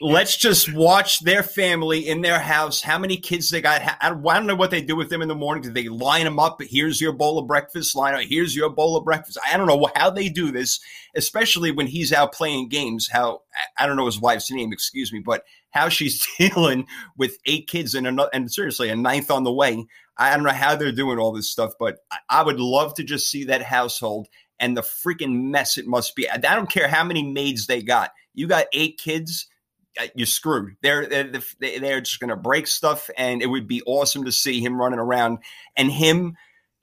let's 0.05 0.37
just 0.37 0.71
watch 0.71 1.21
their 1.21 1.43
family 1.43 2.07
in 2.07 2.21
their 2.21 2.39
house. 2.39 2.83
How 2.83 2.99
many 2.99 3.17
kids 3.17 3.49
they 3.49 3.63
got? 3.63 3.81
I 4.03 4.11
don't, 4.11 4.47
know 4.47 4.55
what 4.55 4.71
they 4.71 4.83
do 4.83 4.97
with 4.97 5.09
them 5.09 5.23
in 5.23 5.29
the 5.29 5.35
morning. 5.35 5.63
Do 5.63 5.71
they 5.71 5.89
line 5.89 6.25
them 6.25 6.39
up? 6.39 6.61
Here's 6.63 7.01
your 7.01 7.15
bowl 7.15 7.39
of 7.39 7.47
breakfast. 7.47 7.97
Line 7.97 8.15
up. 8.15 8.21
Here's 8.21 8.55
your 8.55 8.69
bowl 8.69 8.99
of 8.99 9.05
breakfast. 9.05 9.39
I 9.51 9.57
don't 9.57 9.67
know 9.67 9.91
how 9.97 10.11
they 10.11 10.29
do 10.29 10.53
this, 10.53 10.79
especially 11.17 11.71
when 11.71 11.87
he's 11.87 12.13
out 12.13 12.35
playing 12.35 12.69
games. 12.69 13.09
How 13.11 13.41
I 13.79 13.87
don't 13.87 13.97
know 13.97 14.05
his 14.05 14.21
wife's 14.21 14.51
name. 14.51 14.75
Excuse 14.75 15.11
me, 15.11 15.21
but 15.21 15.45
how 15.71 15.89
she's 15.89 16.27
dealing 16.39 16.87
with 17.17 17.39
eight 17.47 17.67
kids 17.67 17.95
and 17.95 18.07
another, 18.07 18.31
and 18.35 18.53
seriously 18.53 18.91
a 18.91 18.97
ninth 18.97 19.31
on 19.31 19.45
the 19.45 19.53
way. 19.53 19.87
I 20.19 20.35
don't 20.35 20.45
know 20.45 20.51
how 20.51 20.77
they're 20.77 20.93
doing 20.93 21.19
all 21.19 21.33
this 21.33 21.51
stuff, 21.51 21.73
but 21.81 21.97
I, 22.29 22.43
would 22.43 22.61
love 22.61 22.95
to 22.95 23.05
just 23.05 23.29
see 23.31 23.45
that 23.45 23.63
household 23.63 24.29
and 24.61 24.77
the 24.77 24.83
freaking 24.83 25.51
mess 25.51 25.77
it 25.77 25.89
must 25.89 26.15
be. 26.15 26.31
I 26.31 26.37
don't 26.37 26.71
care 26.71 26.87
how 26.87 27.03
many 27.03 27.25
maids 27.25 27.67
they 27.67 27.83
got. 27.83 28.13
You 28.33 28.47
got 28.47 28.67
eight 28.73 29.01
kids 29.03 29.49
you're 30.15 30.27
screwed. 30.27 30.77
They're 30.83 31.07
they're, 31.07 31.43
they're 31.61 32.01
just 32.01 32.21
going 32.21 32.31
to 32.31 32.37
break 32.37 32.67
stuff, 32.67 33.11
and 33.17 33.43
it 33.43 33.47
would 33.47 33.67
be 33.69 33.83
awesome 33.87 34.25
to 34.25 34.33
see 34.33 34.61
him 34.61 34.81
running 34.81 34.99
around 34.99 35.39
and 35.77 35.91
him 35.91 36.37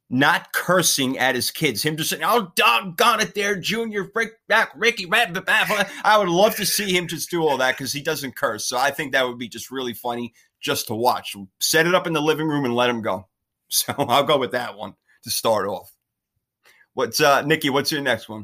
not 0.10 0.52
cursing 0.52 1.18
at 1.18 1.36
his 1.36 1.52
kids. 1.52 1.82
Him 1.84 1.98
just 1.98 2.10
saying, 2.10 2.24
"Oh, 2.26 2.52
doggone 2.56 3.22
it, 3.22 3.34
there, 3.34 3.56
Junior, 3.56 4.04
break 4.04 4.32
back, 4.48 4.72
Ricky." 4.76 5.06
Blah, 5.06 5.28
blah, 5.28 5.42
blah." 5.42 5.84
I 6.04 6.18
would 6.18 6.30
love 6.30 6.56
to 6.58 6.66
see 6.66 6.96
him 6.96 7.08
just 7.08 7.30
do 7.30 7.48
all 7.48 7.58
that 7.58 7.78
because 7.78 7.94
he 7.94 8.02
doesn't 8.02 8.36
curse. 8.36 8.66
So 8.68 8.78
I 8.78 8.92
think 8.92 9.14
that 9.14 9.28
would 9.28 9.38
be 9.40 9.48
just 9.48 9.72
really 9.72 9.94
funny 9.94 10.34
just 10.60 10.88
to 10.88 10.96
watch. 10.96 11.36
Set 11.60 11.88
it 11.88 11.96
up 11.96 12.08
in 12.08 12.14
the 12.14 12.22
living 12.22 12.48
room 12.48 12.66
and 12.66 12.76
let 12.76 12.90
him 12.90 13.02
go. 13.02 13.28
So 13.74 13.94
I'll 13.98 14.26
go 14.26 14.38
with 14.38 14.52
that 14.52 14.76
one 14.76 14.96
to 15.24 15.30
start 15.30 15.66
off. 15.66 15.96
What's 16.94 17.22
uh, 17.22 17.42
Nikki? 17.44 17.70
What's 17.70 17.90
your 17.90 18.02
next 18.02 18.28
one? 18.28 18.42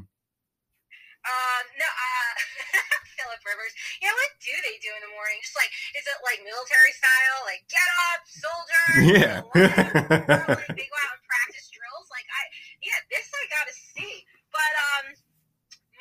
Um, 1.27 1.65
no, 1.77 1.83
uh, 1.83 2.79
Philip 3.17 3.36
Rivers. 3.47 3.73
Yeah, 4.03 4.11
what 4.11 4.31
do 4.43 4.53
they 4.67 4.75
do 4.83 4.91
in 4.91 5.01
the 5.07 5.13
morning? 5.15 5.39
Just 5.39 5.55
like, 5.55 5.71
is 5.95 6.03
it 6.03 6.19
like 6.21 6.43
military 6.43 6.93
style? 6.93 7.39
Like, 7.47 7.63
get 7.71 7.89
up, 8.11 8.21
soldier. 8.27 8.85
Yeah. 9.07 9.35
Or, 9.47 9.55
like, 10.59 10.75
they 10.75 10.87
go 10.91 10.97
out 11.07 11.15
and 11.15 11.23
practice 11.23 11.71
drills. 11.71 12.07
Like, 12.11 12.27
I, 12.27 12.43
yeah, 12.83 12.99
this 13.07 13.25
I 13.31 13.43
gotta 13.47 13.75
see. 13.95 14.27
But 14.51 14.73
um, 14.77 15.05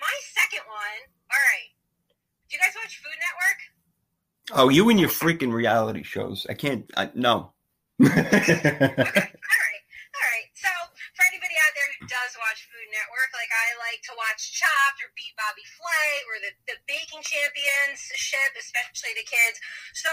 my 0.02 0.16
second 0.34 0.66
one. 0.66 1.00
All 1.30 1.42
right. 1.54 1.70
Do 2.50 2.58
you 2.58 2.60
guys 2.62 2.74
watch 2.76 2.98
Food 2.98 3.18
Network? 3.18 3.60
Oh, 4.54 4.68
you 4.68 4.88
and 4.90 5.00
your 5.00 5.08
freaking 5.08 5.52
reality 5.52 6.02
shows. 6.02 6.46
I 6.48 6.54
can't. 6.54 6.86
I, 6.96 7.10
no. 7.14 7.54
all 7.98 8.06
right, 8.06 8.20
all 8.28 10.26
right. 10.28 10.48
So 10.52 10.68
for 11.16 11.24
anybody 11.32 11.56
out 11.64 11.72
there 11.72 11.88
who 11.96 12.04
does 12.04 12.36
watch 12.36 12.68
Food 12.68 12.75
Network, 12.96 13.30
like 13.36 13.52
I 13.52 13.76
like 13.76 14.00
to 14.08 14.16
watch 14.16 14.56
Chopped 14.56 15.04
or 15.04 15.12
Beat 15.12 15.36
Bobby 15.36 15.64
Flay 15.76 16.10
or 16.32 16.40
the 16.40 16.52
the 16.64 16.76
Baking 16.88 17.20
Championship, 17.20 18.50
especially 18.56 19.12
the 19.12 19.28
kids. 19.28 19.60
So 19.92 20.12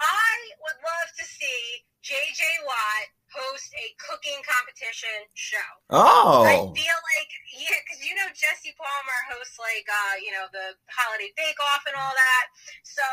I 0.00 0.32
would 0.60 0.78
love 0.80 1.08
to 1.20 1.24
see 1.24 1.84
JJ 2.00 2.40
Watt 2.64 3.06
host 3.32 3.68
a 3.76 3.92
cooking 4.00 4.40
competition 4.46 5.28
show. 5.36 5.70
Oh, 5.92 6.46
I 6.46 6.56
feel 6.72 6.98
like 7.16 7.30
yeah, 7.52 7.80
because 7.84 8.00
you 8.00 8.14
know 8.16 8.28
Jesse 8.32 8.72
Palmer 8.76 9.20
hosts 9.32 9.60
like 9.60 9.84
uh, 9.88 10.14
you 10.20 10.32
know 10.32 10.48
the 10.52 10.76
holiday 10.88 11.32
bake 11.36 11.60
off 11.60 11.84
and 11.84 11.96
all 11.96 12.12
that. 12.12 12.44
So 12.84 13.04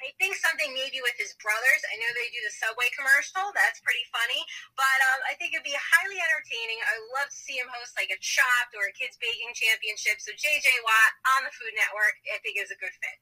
I 0.00 0.10
think 0.16 0.36
something 0.40 0.72
maybe 0.72 1.04
with 1.04 1.16
his 1.20 1.36
brothers. 1.40 1.80
I 1.92 2.00
know 2.00 2.08
they 2.16 2.32
do 2.32 2.40
the 2.40 2.54
Subway 2.56 2.88
commercial. 2.96 3.52
That's 3.52 3.80
pretty 3.84 4.04
funny. 4.08 4.40
But 4.76 4.98
um, 5.12 5.20
I 5.28 5.36
think 5.36 5.52
it'd 5.52 5.66
be 5.66 5.76
highly 5.76 6.16
entertaining. 6.16 6.80
I 6.88 6.96
would 6.96 7.12
love 7.20 7.28
to 7.28 7.38
see 7.38 7.60
him 7.60 7.68
host 7.68 7.92
like 8.00 8.08
a 8.08 8.18
Chopped 8.24 8.72
or 8.72 8.88
a 8.88 8.94
Kids 8.96 9.20
Baking 9.20 9.52
Championship. 9.52 10.24
So 10.24 10.32
JJ 10.32 10.68
Watt 10.84 11.12
on 11.36 11.40
the 11.44 11.52
Food 11.52 11.76
Network, 11.76 12.16
I 12.32 12.40
think 12.40 12.56
is 12.56 12.72
a 12.72 12.78
good 12.80 12.94
fit. 12.96 13.18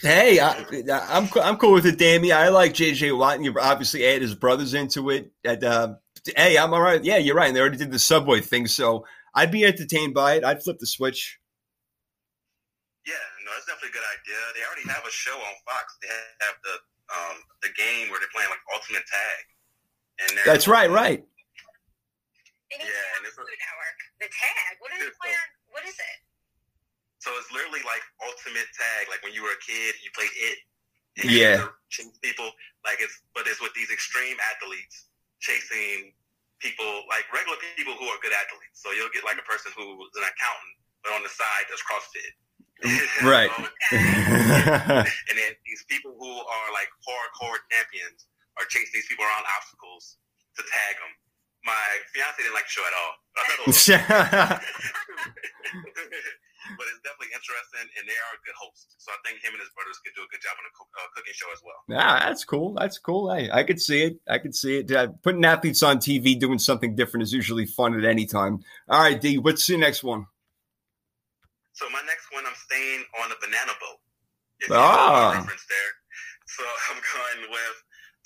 Hey, 0.00 0.38
I, 0.38 0.56
I'm 1.10 1.28
I'm 1.42 1.56
cool 1.58 1.72
with 1.72 1.86
it, 1.86 1.98
Dammy. 1.98 2.30
I 2.30 2.48
like 2.48 2.72
JJ 2.72 3.18
Watt, 3.18 3.36
and 3.36 3.44
you 3.44 3.52
obviously 3.58 4.06
add 4.06 4.22
his 4.22 4.34
brothers 4.34 4.74
into 4.74 5.10
it. 5.10 5.32
And, 5.44 5.64
uh, 5.64 5.94
hey, 6.36 6.56
I'm 6.56 6.72
all 6.72 6.80
right. 6.80 7.02
Yeah, 7.02 7.16
you're 7.16 7.34
right. 7.34 7.48
And 7.48 7.56
they 7.56 7.60
already 7.60 7.78
did 7.78 7.90
the 7.90 7.98
Subway 7.98 8.40
thing, 8.40 8.68
so 8.68 9.04
I'd 9.34 9.50
be 9.50 9.64
entertained 9.64 10.14
by 10.14 10.34
it. 10.34 10.44
I'd 10.44 10.62
flip 10.62 10.78
the 10.78 10.86
switch. 10.86 11.38
Yeah, 13.62 13.78
no, 13.78 13.78
that's 13.78 13.78
definitely 13.78 13.94
a 13.94 13.96
good 14.02 14.08
idea. 14.10 14.40
They 14.58 14.62
already 14.66 14.86
have 14.90 15.04
a 15.06 15.14
show 15.14 15.36
on 15.38 15.54
Fox. 15.62 15.94
They 16.02 16.10
have 16.42 16.56
the 16.66 16.76
um, 17.12 17.36
the 17.62 17.70
game 17.76 18.08
where 18.10 18.18
they're 18.18 18.32
playing 18.32 18.48
like 18.50 18.62
Ultimate 18.72 19.04
Tag, 19.06 19.42
and 20.26 20.30
That's 20.48 20.66
right, 20.66 20.88
right. 20.90 21.20
They 22.70 22.76
need 22.80 22.88
Yeah, 22.88 22.96
to 22.96 23.16
and 23.20 23.22
it's 23.28 23.36
a- 23.36 23.44
Network. 23.44 23.98
The 24.18 24.28
tag. 24.32 24.72
What 24.80 24.90
is 24.96 25.00
it? 25.04 25.12
It's 25.12 25.20
a- 25.20 25.52
What 25.76 25.84
is 25.84 25.92
it? 25.98 26.18
So 27.20 27.30
it's 27.36 27.52
literally 27.52 27.84
like 27.84 28.00
Ultimate 28.24 28.66
Tag, 28.72 29.06
like 29.12 29.20
when 29.22 29.36
you 29.36 29.44
were 29.44 29.52
a 29.54 29.60
kid, 29.62 29.94
you 30.02 30.10
played 30.16 30.32
it. 30.34 30.58
and 31.20 31.28
Yeah. 31.28 31.68
chase 31.92 32.08
people 32.24 32.48
like 32.88 32.96
it's, 33.04 33.20
but 33.36 33.44
it's 33.46 33.60
with 33.60 33.74
these 33.76 33.90
extreme 33.92 34.40
athletes 34.56 35.12
chasing 35.44 36.16
people 36.58 37.04
like 37.12 37.28
regular 37.36 37.58
people 37.76 37.92
who 38.00 38.08
are 38.08 38.16
good 38.24 38.32
athletes. 38.32 38.80
So 38.80 38.96
you'll 38.96 39.12
get 39.12 39.20
like 39.22 39.36
a 39.36 39.44
person 39.44 39.70
who's 39.76 40.08
an 40.16 40.24
accountant, 40.24 40.74
but 41.04 41.12
on 41.12 41.20
the 41.22 41.28
side 41.28 41.68
does 41.68 41.82
CrossFit. 41.84 42.32
Right. 43.22 43.50
And 43.92 45.36
then 45.38 45.52
these 45.66 45.84
people 45.88 46.14
who 46.18 46.32
are 46.32 46.68
like 46.74 46.90
hardcore 47.06 47.58
champions 47.70 48.26
are 48.58 48.66
chasing 48.68 48.90
these 48.94 49.06
people 49.06 49.24
around 49.24 49.46
obstacles 49.56 50.18
to 50.56 50.62
tag 50.62 50.98
them. 50.98 51.12
My 51.64 51.78
fiance 52.10 52.42
didn't 52.42 52.58
like 52.58 52.66
the 52.66 52.74
show 52.74 52.82
at 52.82 52.90
all. 52.90 53.14
I 53.38 54.58
but 56.76 56.86
it's 56.90 57.02
definitely 57.02 57.32
interesting, 57.34 57.86
and 57.98 58.04
they 58.06 58.18
are 58.18 58.34
good 58.44 58.54
hosts. 58.58 58.94
So 58.98 59.10
I 59.10 59.18
think 59.26 59.42
him 59.42 59.54
and 59.54 59.62
his 59.62 59.70
brothers 59.74 59.98
could 60.02 60.14
do 60.14 60.22
a 60.22 60.30
good 60.30 60.42
job 60.42 60.58
on 60.58 60.64
the 60.66 60.74
cook, 60.74 60.90
uh, 60.94 61.06
cooking 61.14 61.34
show 61.34 61.50
as 61.54 61.62
well. 61.62 61.80
Yeah, 61.88 62.28
that's 62.28 62.44
cool. 62.44 62.74
That's 62.74 62.98
cool. 62.98 63.32
Hey, 63.34 63.50
I 63.50 63.62
could 63.62 63.80
see 63.80 64.02
it. 64.10 64.20
I 64.28 64.38
could 64.38 64.54
see 64.54 64.78
it. 64.78 64.90
Uh, 64.90 65.08
putting 65.22 65.44
athletes 65.44 65.82
on 65.82 65.98
TV 65.98 66.38
doing 66.38 66.58
something 66.58 66.94
different 66.94 67.22
is 67.22 67.32
usually 67.32 67.66
fun 67.66 67.98
at 67.98 68.04
any 68.04 68.26
time. 68.26 68.60
All 68.88 69.00
right, 69.00 69.20
D, 69.20 69.38
what's 69.38 69.66
the 69.66 69.76
next 69.76 70.02
one? 70.04 70.26
So 71.82 71.90
my 71.90 72.06
next 72.06 72.30
one, 72.30 72.46
I'm 72.46 72.54
staying 72.54 73.02
on 73.18 73.26
the 73.26 73.34
banana 73.42 73.74
boat. 73.82 73.98
If 74.62 74.70
you 74.70 74.78
Ah. 74.78 75.34
reference 75.34 75.66
there. 75.66 75.92
So 76.52 76.62
I'm 76.90 77.00
going 77.00 77.48
with 77.50 77.76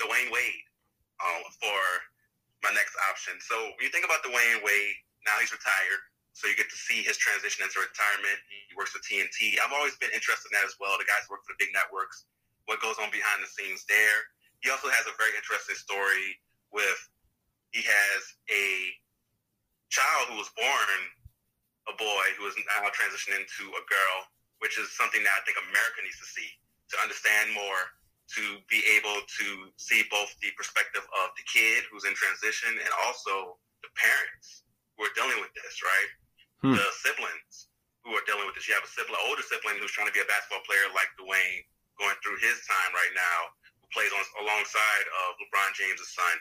Dwyane 0.03 0.33
Wade 0.35 0.65
um, 1.23 1.45
for 1.63 1.79
my 2.65 2.75
next 2.75 2.97
option. 3.09 3.39
So 3.41 3.55
when 3.55 3.87
you 3.87 3.89
think 3.89 4.03
about 4.05 4.25
Dwyane 4.27 4.65
Wade, 4.67 4.97
now 5.25 5.39
he's 5.39 5.53
retired, 5.55 6.01
so 6.35 6.49
you 6.51 6.57
get 6.59 6.67
to 6.69 6.77
see 6.77 7.07
his 7.07 7.15
transition 7.17 7.63
into 7.63 7.79
retirement. 7.79 8.41
He 8.51 8.75
works 8.75 8.91
for 8.91 8.99
TNT. 9.07 9.61
I've 9.63 9.71
always 9.71 9.95
been 10.03 10.11
interested 10.11 10.51
in 10.51 10.59
that 10.59 10.67
as 10.67 10.75
well. 10.83 10.99
The 10.99 11.07
guys 11.07 11.23
work 11.31 11.47
for 11.47 11.55
the 11.55 11.61
big 11.63 11.71
networks. 11.71 12.27
What 12.67 12.83
goes 12.83 12.99
on 12.99 13.15
behind 13.15 13.45
the 13.47 13.51
scenes 13.53 13.87
there? 13.87 14.27
He 14.61 14.75
also 14.75 14.91
has 14.91 15.07
a 15.07 15.15
very 15.15 15.37
interesting 15.39 15.79
story 15.79 16.41
with 16.75 16.99
he 17.71 17.87
has 17.87 18.21
a 18.51 18.67
child 19.89 20.35
who 20.35 20.37
was 20.41 20.51
born 20.59 20.99
a 21.87 21.95
boy 21.97 22.27
who 22.39 22.47
is 22.51 22.57
now 22.67 22.87
transitioning 22.91 23.47
to 23.47 23.65
a 23.75 23.83
girl, 23.87 24.17
which 24.59 24.77
is 24.79 24.91
something 24.97 25.23
that 25.23 25.35
I 25.35 25.43
think 25.47 25.59
America 25.71 26.03
needs 26.03 26.19
to 26.19 26.29
see 26.29 26.51
to 26.93 26.97
understand 27.03 27.51
more, 27.51 27.83
to 28.39 28.63
be 28.71 28.83
able 28.95 29.19
to 29.27 29.47
see 29.79 30.07
both 30.11 30.31
the 30.43 30.51
perspective 30.55 31.03
of 31.03 31.27
the 31.35 31.45
kid 31.51 31.83
who's 31.91 32.07
in 32.07 32.15
transition 32.15 32.71
and 32.75 32.93
also 33.07 33.59
the 33.83 33.91
parents 33.99 34.67
who 34.95 35.07
are 35.07 35.15
dealing 35.19 35.39
with 35.43 35.51
this, 35.55 35.75
right? 35.83 36.11
Hmm. 36.63 36.75
The 36.79 36.87
siblings 37.03 37.71
who 38.07 38.15
are 38.15 38.23
dealing 38.27 38.47
with 38.47 38.55
this. 38.55 38.71
You 38.71 38.79
have 38.79 38.87
a 38.87 38.91
sibling, 38.91 39.19
older 39.27 39.43
sibling 39.43 39.83
who's 39.83 39.91
trying 39.95 40.07
to 40.07 40.15
be 40.15 40.23
a 40.23 40.29
basketball 40.31 40.63
player 40.63 40.87
like 40.95 41.11
Dwyane, 41.19 41.67
going 41.99 42.15
through 42.23 42.39
his 42.39 42.55
time 42.67 42.91
right 42.95 43.15
now, 43.19 43.39
who 43.83 43.87
plays 43.91 44.11
on 44.15 44.23
alongside 44.47 45.05
of 45.27 45.39
LeBron 45.43 45.75
James' 45.75 46.07
son. 46.15 46.35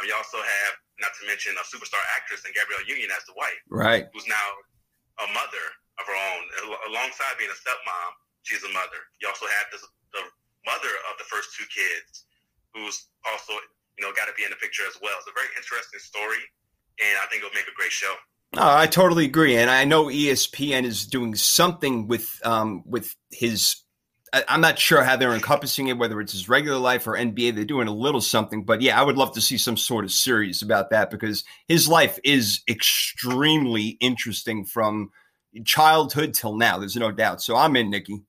Um, 0.00 0.08
you 0.08 0.16
also 0.16 0.40
have, 0.40 0.72
not 1.02 1.12
to 1.20 1.28
mention, 1.28 1.52
a 1.60 1.64
superstar 1.68 2.00
actress 2.16 2.44
and 2.48 2.56
Gabrielle 2.56 2.88
Union 2.88 3.12
as 3.12 3.24
the 3.28 3.36
wife 3.36 3.58
Right. 3.68 4.08
who's 4.16 4.24
now 4.28 4.48
a 5.24 5.28
mother 5.32 5.64
of 6.00 6.04
her 6.08 6.16
own. 6.16 6.42
Alongside 6.92 7.36
being 7.36 7.52
a 7.52 7.58
stepmom, 7.58 8.10
she's 8.42 8.64
a 8.64 8.72
mother. 8.72 9.00
You 9.20 9.28
also 9.28 9.46
have 9.46 9.66
this, 9.72 9.84
the 10.12 10.24
mother 10.64 10.92
of 11.12 11.18
the 11.20 11.28
first 11.28 11.52
two 11.56 11.66
kids, 11.68 12.24
who's 12.74 13.10
also, 13.28 13.54
you 13.98 14.02
know, 14.04 14.12
got 14.16 14.26
to 14.26 14.36
be 14.36 14.44
in 14.44 14.50
the 14.50 14.60
picture 14.60 14.84
as 14.88 14.96
well. 15.02 15.14
It's 15.18 15.28
a 15.28 15.36
very 15.36 15.50
interesting 15.56 16.00
story, 16.00 16.42
and 17.00 17.14
I 17.20 17.26
think 17.28 17.44
it'll 17.44 17.54
make 17.54 17.68
a 17.68 17.76
great 17.76 17.92
show. 17.92 18.14
No, 18.54 18.62
I 18.64 18.86
totally 18.86 19.26
agree, 19.26 19.56
and 19.56 19.70
I 19.70 19.84
know 19.84 20.06
ESPN 20.06 20.84
is 20.84 21.06
doing 21.06 21.34
something 21.36 22.08
with 22.08 22.28
um 22.44 22.82
with 22.86 23.14
his. 23.30 23.76
I- 24.32 24.44
I'm 24.48 24.60
not 24.60 24.78
sure 24.78 25.02
how 25.02 25.16
they're 25.16 25.34
encompassing 25.34 25.88
it, 25.88 25.98
whether 25.98 26.20
it's 26.20 26.32
his 26.32 26.48
regular 26.48 26.78
life 26.78 27.06
or 27.06 27.16
NBA. 27.16 27.54
They're 27.54 27.64
doing 27.64 27.88
a 27.88 27.94
little 27.94 28.20
something, 28.20 28.64
but 28.64 28.80
yeah, 28.80 28.98
I 29.00 29.02
would 29.02 29.16
love 29.16 29.34
to 29.34 29.40
see 29.40 29.58
some 29.58 29.76
sort 29.76 30.04
of 30.04 30.12
series 30.12 30.62
about 30.62 30.90
that 30.90 31.10
because 31.10 31.44
his 31.66 31.88
life 31.88 32.18
is 32.24 32.60
extremely 32.68 33.96
interesting 34.00 34.64
from 34.64 35.10
childhood 35.64 36.34
till 36.34 36.56
now. 36.56 36.78
There's 36.78 36.96
no 36.96 37.10
doubt. 37.10 37.42
So 37.42 37.56
I'm 37.56 37.74
in, 37.76 37.90
Nikki. 37.90 38.22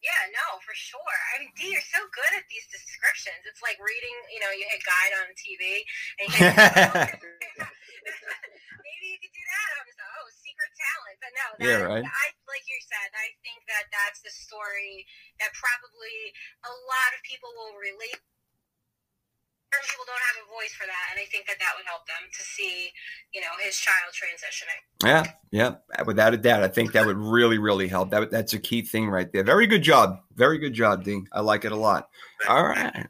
Yeah, 0.00 0.22
no, 0.32 0.56
for 0.64 0.72
sure. 0.72 0.96
I 1.36 1.40
mean, 1.44 1.52
D, 1.60 1.68
you're 1.68 1.84
so 1.92 2.00
good 2.00 2.32
at 2.32 2.44
these 2.48 2.64
descriptions. 2.72 3.44
It's 3.44 3.60
like 3.60 3.76
reading, 3.76 4.16
you 4.32 4.40
know, 4.40 4.48
you 4.56 4.64
hit 4.64 4.80
guide 4.80 5.12
on 5.20 5.28
TV, 5.36 5.84
and 6.16 6.26
you 6.32 6.40
hit, 6.40 7.20
maybe 8.80 9.06
you 9.12 9.18
could 9.20 9.34
do 9.36 9.44
that. 9.44 9.68
I 9.76 9.80
was 9.84 9.96
oh, 10.00 10.24
secret 10.40 10.72
talent, 10.72 11.16
but 11.20 11.32
no, 11.36 11.46
that, 11.52 11.68
Yeah, 11.68 11.84
right. 11.84 12.04
I 12.08 12.26
like 12.50 12.66
you 12.66 12.78
said. 12.82 13.08
I 13.14 13.30
think 13.46 13.62
that 13.70 13.88
that's 13.94 14.20
the 14.20 14.34
story 14.34 15.06
that 15.38 15.54
probably 15.54 16.34
a 16.66 16.72
lot 16.90 17.10
of 17.14 17.20
people 17.22 17.50
will 17.56 17.78
relate. 17.78 18.18
Certain 19.70 19.86
people 19.86 20.06
don't 20.10 20.26
have 20.34 20.38
a 20.42 20.50
voice 20.50 20.74
for 20.74 20.82
that, 20.82 21.06
and 21.14 21.22
I 21.22 21.30
think 21.30 21.46
that 21.46 21.62
that 21.62 21.78
would 21.78 21.86
help 21.86 22.02
them 22.10 22.26
to 22.26 22.42
see, 22.42 22.90
you 23.32 23.40
know, 23.40 23.54
his 23.62 23.78
child 23.78 24.10
transitioning. 24.10 24.82
Yeah, 25.06 25.30
yeah, 25.54 26.02
without 26.02 26.34
a 26.34 26.36
doubt. 26.36 26.64
I 26.64 26.68
think 26.68 26.90
that 26.92 27.06
would 27.06 27.16
really, 27.16 27.58
really 27.58 27.86
help. 27.86 28.10
That 28.10 28.32
that's 28.32 28.52
a 28.52 28.58
key 28.58 28.82
thing 28.82 29.08
right 29.08 29.30
there. 29.32 29.44
Very 29.44 29.68
good 29.68 29.82
job. 29.82 30.18
Very 30.34 30.58
good 30.58 30.74
job, 30.74 31.04
Dean. 31.04 31.28
I 31.32 31.40
like 31.40 31.64
it 31.64 31.70
a 31.70 31.76
lot. 31.76 32.08
All 32.48 32.66
right. 32.66 33.06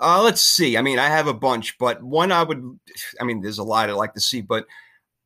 Uh, 0.00 0.22
let's 0.22 0.40
see. 0.40 0.76
I 0.76 0.82
mean, 0.82 0.98
I 0.98 1.08
have 1.08 1.28
a 1.28 1.34
bunch, 1.34 1.78
but 1.78 2.02
one 2.02 2.32
I 2.32 2.42
would, 2.42 2.78
I 3.20 3.24
mean, 3.24 3.40
there's 3.40 3.58
a 3.58 3.62
lot 3.62 3.88
I'd 3.88 3.92
like 3.92 4.14
to 4.14 4.20
see, 4.20 4.40
but 4.40 4.66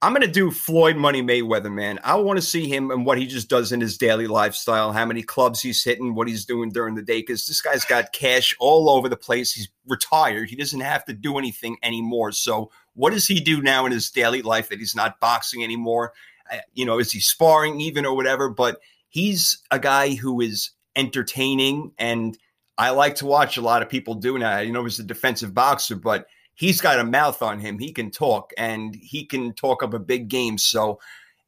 I'm 0.02 0.12
going 0.12 0.26
to 0.26 0.28
do 0.28 0.50
Floyd 0.50 0.96
Money 0.96 1.22
Mayweather, 1.22 1.72
man. 1.72 1.98
I 2.04 2.16
want 2.16 2.36
to 2.36 2.44
see 2.44 2.68
him 2.68 2.90
and 2.90 3.06
what 3.06 3.16
he 3.16 3.26
just 3.26 3.48
does 3.48 3.72
in 3.72 3.80
his 3.80 3.96
daily 3.96 4.26
lifestyle, 4.26 4.92
how 4.92 5.06
many 5.06 5.22
clubs 5.22 5.62
he's 5.62 5.82
hitting, 5.82 6.14
what 6.14 6.28
he's 6.28 6.44
doing 6.44 6.68
during 6.68 6.94
the 6.94 7.02
day, 7.02 7.20
because 7.20 7.46
this 7.46 7.62
guy's 7.62 7.84
got 7.84 8.12
cash 8.12 8.54
all 8.60 8.90
over 8.90 9.08
the 9.08 9.16
place. 9.16 9.52
He's 9.52 9.70
retired. 9.86 10.50
He 10.50 10.56
doesn't 10.56 10.80
have 10.80 11.06
to 11.06 11.14
do 11.14 11.38
anything 11.38 11.78
anymore. 11.82 12.32
So, 12.32 12.70
what 12.92 13.12
does 13.14 13.26
he 13.26 13.40
do 13.40 13.62
now 13.62 13.86
in 13.86 13.92
his 13.92 14.10
daily 14.10 14.42
life 14.42 14.68
that 14.68 14.78
he's 14.78 14.94
not 14.94 15.18
boxing 15.18 15.64
anymore? 15.64 16.12
Uh, 16.52 16.58
you 16.74 16.84
know, 16.84 16.98
is 16.98 17.10
he 17.10 17.20
sparring 17.20 17.80
even 17.80 18.04
or 18.04 18.14
whatever? 18.14 18.50
But 18.50 18.80
he's 19.08 19.62
a 19.70 19.78
guy 19.78 20.14
who 20.14 20.42
is 20.42 20.72
entertaining 20.94 21.92
and 21.98 22.36
I 22.78 22.90
like 22.90 23.14
to 23.16 23.26
watch 23.26 23.56
a 23.56 23.62
lot 23.62 23.82
of 23.82 23.88
people 23.88 24.14
do 24.14 24.38
now. 24.38 24.58
You 24.58 24.72
know, 24.72 24.84
he's 24.84 24.98
a 24.98 25.04
defensive 25.04 25.54
boxer, 25.54 25.96
but 25.96 26.26
he's 26.56 26.80
got 26.80 26.98
a 26.98 27.04
mouth 27.04 27.42
on 27.42 27.60
him. 27.60 27.78
He 27.78 27.92
can 27.92 28.10
talk 28.10 28.52
and 28.58 28.96
he 28.96 29.24
can 29.24 29.52
talk 29.52 29.82
up 29.82 29.94
a 29.94 29.98
big 29.98 30.28
game. 30.28 30.58
So 30.58 30.98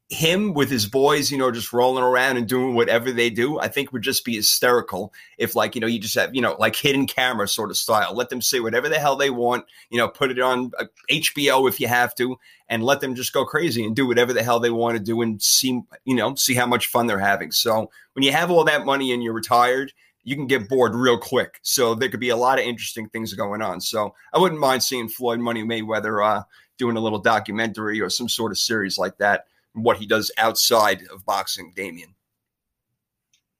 him 0.09 0.55
with 0.55 0.71
his 0.71 0.87
boys, 0.87 1.31
you 1.31 1.37
know, 1.37 1.51
just 1.51 1.71
rolling 1.71 2.03
around 2.03 2.37
and 2.37 2.47
doing 2.47 2.73
whatever 2.73 3.11
they 3.11 3.29
do, 3.29 3.59
I 3.59 3.67
think 3.67 3.93
would 3.93 4.01
just 4.01 4.25
be 4.25 4.35
hysterical 4.35 5.13
if 5.37 5.55
like, 5.55 5.75
you 5.75 5.81
know, 5.81 5.87
you 5.87 5.99
just 5.99 6.15
have, 6.15 6.33
you 6.33 6.41
know, 6.41 6.55
like 6.57 6.75
hidden 6.75 7.05
camera 7.05 7.47
sort 7.47 7.69
of 7.69 7.77
style. 7.77 8.15
Let 8.15 8.29
them 8.29 8.41
say 8.41 8.59
whatever 8.59 8.89
the 8.89 8.97
hell 8.97 9.15
they 9.15 9.29
want, 9.29 9.65
you 9.91 9.99
know, 9.99 10.07
put 10.07 10.31
it 10.31 10.39
on 10.39 10.71
uh, 10.79 10.85
HBO 11.11 11.69
if 11.69 11.79
you 11.79 11.87
have 11.87 12.15
to 12.15 12.37
and 12.69 12.83
let 12.83 13.01
them 13.01 13.13
just 13.13 13.33
go 13.33 13.45
crazy 13.45 13.85
and 13.85 13.95
do 13.95 14.07
whatever 14.07 14.33
the 14.33 14.43
hell 14.43 14.59
they 14.59 14.71
want 14.71 14.97
to 14.97 15.03
do 15.03 15.21
and 15.21 15.41
see, 15.43 15.79
you 16.05 16.15
know, 16.15 16.33
see 16.33 16.55
how 16.55 16.65
much 16.65 16.87
fun 16.87 17.05
they're 17.05 17.19
having. 17.19 17.51
So 17.51 17.91
when 18.13 18.23
you 18.23 18.31
have 18.31 18.49
all 18.49 18.63
that 18.63 18.85
money 18.85 19.11
and 19.11 19.23
you're 19.23 19.33
retired, 19.33 19.93
you 20.29 20.37
can 20.37 20.45
get 20.45 20.69
bored 20.69 20.93
real 20.93 21.17
quick. 21.17 21.57
So 21.65 21.97
there 21.97 22.05
could 22.05 22.21
be 22.21 22.29
a 22.29 22.37
lot 22.37 22.61
of 22.61 22.65
interesting 22.69 23.09
things 23.09 23.33
going 23.33 23.65
on. 23.65 23.81
So 23.81 24.13
I 24.29 24.37
wouldn't 24.37 24.61
mind 24.61 24.85
seeing 24.85 25.09
Floyd 25.09 25.41
Money 25.41 25.65
Mayweather 25.65 26.21
uh, 26.21 26.45
doing 26.77 26.97
a 26.97 27.01
little 27.01 27.17
documentary 27.17 27.97
or 27.97 28.13
some 28.13 28.29
sort 28.29 28.53
of 28.53 28.61
series 28.61 29.01
like 29.01 29.17
that. 29.17 29.49
What 29.73 29.97
he 29.97 30.05
does 30.05 30.29
outside 30.37 31.01
of 31.09 31.25
boxing, 31.25 31.73
Damien. 31.73 32.13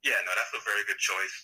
Yeah, 0.05 0.21
no, 0.21 0.29
that's 0.37 0.53
a 0.53 0.61
very 0.61 0.85
good 0.85 1.01
choice. 1.01 1.35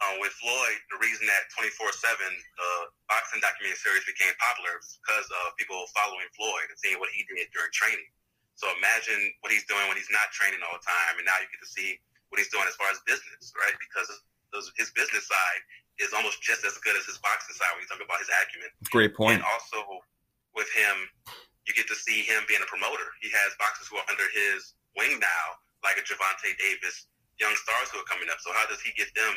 Uh, 0.00 0.16
with 0.24 0.32
Floyd, 0.40 0.80
the 0.88 0.96
reason 1.04 1.28
that 1.28 1.52
24 1.60 1.92
7, 1.92 2.16
the 2.16 2.72
boxing 3.12 3.44
documentary 3.44 3.76
series 3.84 4.08
became 4.08 4.32
popular 4.40 4.80
is 4.80 4.96
because 5.04 5.28
of 5.44 5.60
people 5.60 5.76
following 5.92 6.24
Floyd 6.32 6.72
and 6.72 6.76
seeing 6.80 6.96
what 6.96 7.12
he 7.12 7.28
did 7.28 7.52
during 7.52 7.68
training. 7.76 8.08
So 8.56 8.64
imagine 8.80 9.20
what 9.44 9.52
he's 9.52 9.68
doing 9.68 9.84
when 9.92 10.00
he's 10.00 10.08
not 10.08 10.32
training 10.32 10.64
all 10.64 10.72
the 10.72 10.80
time. 10.88 11.20
And 11.20 11.28
now 11.28 11.36
you 11.36 11.52
get 11.52 11.60
to 11.60 11.68
see 11.68 12.00
what 12.32 12.40
he's 12.40 12.48
doing 12.48 12.64
as 12.64 12.80
far 12.80 12.88
as 12.88 12.96
business, 13.04 13.52
right? 13.60 13.76
Because 13.76 14.08
his 14.76 14.90
business 14.92 15.26
side 15.26 15.62
is 16.00 16.12
almost 16.16 16.40
just 16.42 16.64
as 16.64 16.76
good 16.80 16.96
as 16.96 17.04
his 17.04 17.20
boxing 17.20 17.54
side 17.54 17.70
when 17.76 17.84
you 17.84 17.90
talk 17.90 18.00
about 18.00 18.18
his 18.18 18.30
acumen. 18.32 18.70
Great 18.88 19.12
point. 19.12 19.40
And 19.40 19.44
also 19.44 19.84
with 20.56 20.68
him, 20.72 20.96
you 21.68 21.76
get 21.76 21.86
to 21.86 21.94
see 21.94 22.24
him 22.24 22.42
being 22.48 22.64
a 22.64 22.68
promoter. 22.68 23.06
He 23.20 23.28
has 23.30 23.52
boxers 23.60 23.86
who 23.86 24.00
are 24.00 24.08
under 24.08 24.26
his 24.32 24.74
wing 24.96 25.20
now, 25.20 25.44
like 25.84 26.00
a 26.00 26.04
Gervonta 26.04 26.50
Davis, 26.56 27.06
young 27.38 27.54
stars 27.54 27.92
who 27.92 28.00
are 28.00 28.08
coming 28.08 28.26
up. 28.32 28.40
So 28.40 28.50
how 28.56 28.66
does 28.66 28.80
he 28.80 28.90
get 28.96 29.12
them 29.14 29.34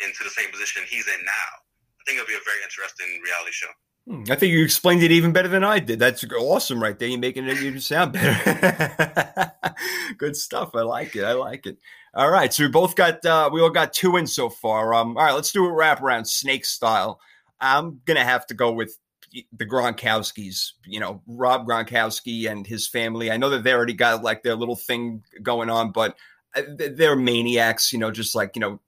into 0.00 0.22
the 0.22 0.32
same 0.32 0.48
position 0.48 0.86
he's 0.86 1.10
in 1.10 1.20
now? 1.26 1.50
I 1.98 2.02
think 2.06 2.22
it'll 2.22 2.30
be 2.30 2.38
a 2.38 2.46
very 2.46 2.62
interesting 2.62 3.20
reality 3.20 3.52
show. 3.52 3.72
Hmm, 4.06 4.22
I 4.30 4.36
think 4.36 4.52
you 4.54 4.62
explained 4.62 5.02
it 5.02 5.10
even 5.10 5.32
better 5.32 5.48
than 5.48 5.64
I 5.64 5.80
did. 5.80 5.98
That's 5.98 6.24
awesome, 6.38 6.80
right 6.80 6.96
there. 6.96 7.08
You're 7.08 7.18
making 7.18 7.48
it 7.48 7.58
even 7.58 7.80
sound 7.80 8.12
better. 8.12 9.52
Good 10.18 10.36
stuff. 10.36 10.70
I 10.74 10.82
like 10.82 11.16
it. 11.16 11.24
I 11.24 11.32
like 11.32 11.66
it. 11.66 11.78
All 12.16 12.30
right, 12.30 12.50
so 12.50 12.64
we 12.64 12.70
both 12.70 12.96
got 12.96 13.22
uh, 13.26 13.50
we 13.52 13.60
all 13.60 13.68
got 13.68 13.92
two 13.92 14.16
in 14.16 14.26
so 14.26 14.48
far. 14.48 14.94
Um, 14.94 15.18
all 15.18 15.24
right, 15.24 15.34
let's 15.34 15.52
do 15.52 15.66
a 15.66 15.70
wrap 15.70 16.02
around 16.02 16.24
snake 16.24 16.64
style. 16.64 17.20
I'm 17.60 18.00
gonna 18.06 18.24
have 18.24 18.46
to 18.46 18.54
go 18.54 18.72
with 18.72 18.98
the 19.52 19.66
Gronkowskis, 19.66 20.72
you 20.86 20.98
know, 20.98 21.20
Rob 21.26 21.66
Gronkowski 21.66 22.50
and 22.50 22.66
his 22.66 22.88
family. 22.88 23.30
I 23.30 23.36
know 23.36 23.50
that 23.50 23.64
they 23.64 23.72
already 23.74 23.92
got 23.92 24.22
like 24.22 24.42
their 24.42 24.54
little 24.54 24.76
thing 24.76 25.24
going 25.42 25.68
on, 25.68 25.92
but 25.92 26.16
uh, 26.54 26.62
they're 26.74 27.16
maniacs, 27.16 27.92
you 27.92 27.98
know, 27.98 28.10
just 28.10 28.34
like, 28.34 28.56
you 28.56 28.60
know, 28.60 28.80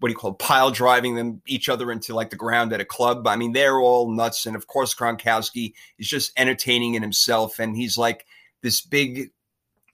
what 0.00 0.08
do 0.08 0.12
you 0.12 0.18
call 0.18 0.32
it, 0.32 0.38
pile 0.38 0.70
driving 0.70 1.14
them 1.14 1.40
each 1.46 1.70
other 1.70 1.90
into 1.90 2.14
like 2.14 2.28
the 2.28 2.36
ground 2.36 2.74
at 2.74 2.80
a 2.80 2.84
club. 2.84 3.26
I 3.26 3.36
mean, 3.36 3.54
they're 3.54 3.80
all 3.80 4.10
nuts. 4.10 4.44
And 4.44 4.54
of 4.54 4.66
course, 4.66 4.94
Gronkowski 4.94 5.72
is 5.98 6.08
just 6.08 6.30
entertaining 6.36 6.94
in 6.94 7.00
himself. 7.00 7.58
And 7.58 7.74
he's 7.74 7.96
like 7.96 8.26
this 8.60 8.82
big 8.82 9.30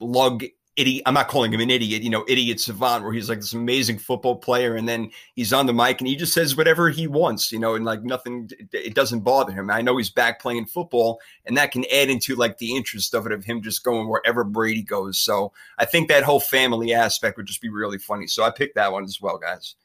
lug 0.01 0.43
idiot. 0.81 1.03
I'm 1.05 1.13
not 1.13 1.29
calling 1.29 1.53
him 1.53 1.61
an 1.61 1.69
idiot, 1.69 2.01
you 2.01 2.09
know, 2.09 2.25
idiot 2.27 2.59
savant, 2.59 3.03
where 3.03 3.13
he's 3.13 3.29
like 3.29 3.39
this 3.39 3.53
amazing 3.53 3.99
football 3.99 4.35
player, 4.35 4.75
and 4.75 4.89
then 4.89 5.11
he's 5.35 5.53
on 5.53 5.67
the 5.67 5.73
mic 5.73 6.01
and 6.01 6.07
he 6.07 6.15
just 6.15 6.33
says 6.33 6.57
whatever 6.57 6.89
he 6.89 7.07
wants, 7.07 7.51
you 7.51 7.59
know, 7.59 7.75
and 7.75 7.85
like 7.85 8.03
nothing, 8.03 8.49
it 8.73 8.95
doesn't 8.95 9.21
bother 9.21 9.53
him. 9.53 9.69
I 9.69 9.81
know 9.81 9.95
he's 9.95 10.09
back 10.09 10.41
playing 10.41 10.65
football, 10.65 11.21
and 11.45 11.55
that 11.55 11.71
can 11.71 11.85
add 11.93 12.09
into 12.09 12.35
like 12.35 12.57
the 12.57 12.75
interest 12.75 13.13
of 13.13 13.25
it 13.25 13.31
of 13.31 13.45
him 13.45 13.61
just 13.61 13.83
going 13.83 14.09
wherever 14.09 14.43
Brady 14.43 14.83
goes. 14.83 15.19
So 15.19 15.53
I 15.77 15.85
think 15.85 16.09
that 16.09 16.23
whole 16.23 16.39
family 16.41 16.93
aspect 16.93 17.37
would 17.37 17.45
just 17.45 17.61
be 17.61 17.69
really 17.69 17.97
funny. 17.97 18.27
So 18.27 18.43
I 18.43 18.49
picked 18.49 18.75
that 18.75 18.91
one 18.91 19.03
as 19.03 19.21
well, 19.21 19.37
guys. 19.37 19.75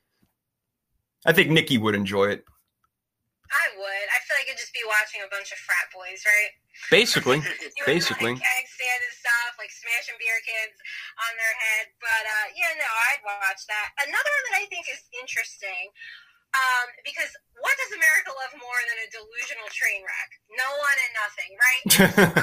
I 1.24 1.32
think 1.32 1.50
Nikki 1.50 1.78
would 1.78 1.94
enjoy 1.94 2.26
it. 2.26 2.44
I 3.50 3.78
would. 3.78 4.06
I 4.10 4.18
feel 4.26 4.36
like 4.38 4.48
it'd 4.48 4.58
just 4.58 4.74
be 4.74 4.82
watching 4.86 5.22
a 5.22 5.30
bunch 5.30 5.52
of 5.52 5.58
frat 5.58 5.86
boys, 5.94 6.22
right? 6.26 6.50
Basically, 6.90 7.42
basically. 7.86 8.34
Keg 8.38 8.66
and 8.76 9.14
stuff, 9.18 9.58
like 9.58 9.72
smashing 9.72 10.14
beer 10.20 10.38
cans 10.46 10.78
on 11.26 11.32
their 11.34 11.54
head. 11.58 11.84
But 11.98 12.24
uh, 12.24 12.46
yeah, 12.54 12.72
no, 12.78 12.86
I'd 12.86 13.22
watch 13.24 13.66
that. 13.66 13.88
Another 14.04 14.30
one 14.30 14.44
that 14.52 14.56
I 14.62 14.64
think 14.70 14.86
is 14.86 15.02
interesting, 15.16 15.90
um, 16.54 16.86
because 17.02 17.32
what 17.58 17.74
does 17.80 17.92
America 17.96 18.30
love 18.36 18.54
more 18.60 18.80
than 18.86 18.96
a 19.02 19.08
delusional 19.10 19.68
train 19.72 20.04
wreck? 20.04 20.30
No 20.54 20.68
one 20.76 20.98
and 21.02 21.12
nothing, 21.16 21.50
right? 21.56 21.82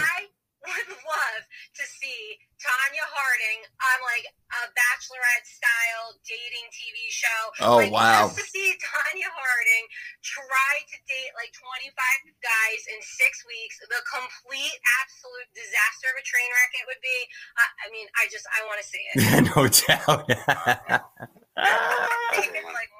I 0.09 0.32
would 0.63 0.89
love 1.19 1.43
to 1.75 1.83
see 1.83 2.39
Tonya 2.59 3.05
Harding 3.11 3.59
on 3.67 3.97
like 4.07 4.25
a 4.27 4.61
bachelorette 4.71 5.43
style 5.43 6.15
dating 6.23 6.67
TV 6.71 7.11
show. 7.11 7.41
Oh 7.59 7.77
like, 7.83 7.91
wow. 7.91 8.31
Just 8.31 8.39
to 8.39 8.45
see 8.47 8.71
Tonya 8.79 9.31
Harding 9.31 9.85
try 10.23 10.73
to 10.87 10.97
date 11.03 11.31
like 11.35 11.51
25 11.51 11.91
guys 12.39 12.81
in 12.87 12.99
six 13.03 13.43
weeks, 13.43 13.81
the 13.83 14.01
complete 14.07 14.77
absolute 15.03 15.49
disaster 15.51 16.07
of 16.13 16.17
a 16.19 16.23
train 16.23 16.47
wreck 16.47 16.71
it 16.79 16.85
would 16.87 17.03
be. 17.03 17.19
Uh, 17.59 17.71
I 17.83 17.91
mean, 17.91 18.07
I 18.15 18.29
just, 18.31 18.47
I 18.47 18.63
want 18.69 18.79
to 18.79 18.87
see 18.87 19.03
it. 19.11 19.19
no 19.51 19.67
doubt. 19.67 20.23
like, 21.59 22.39
what 22.39 22.47
the 22.47 22.63
hell? 22.63 22.92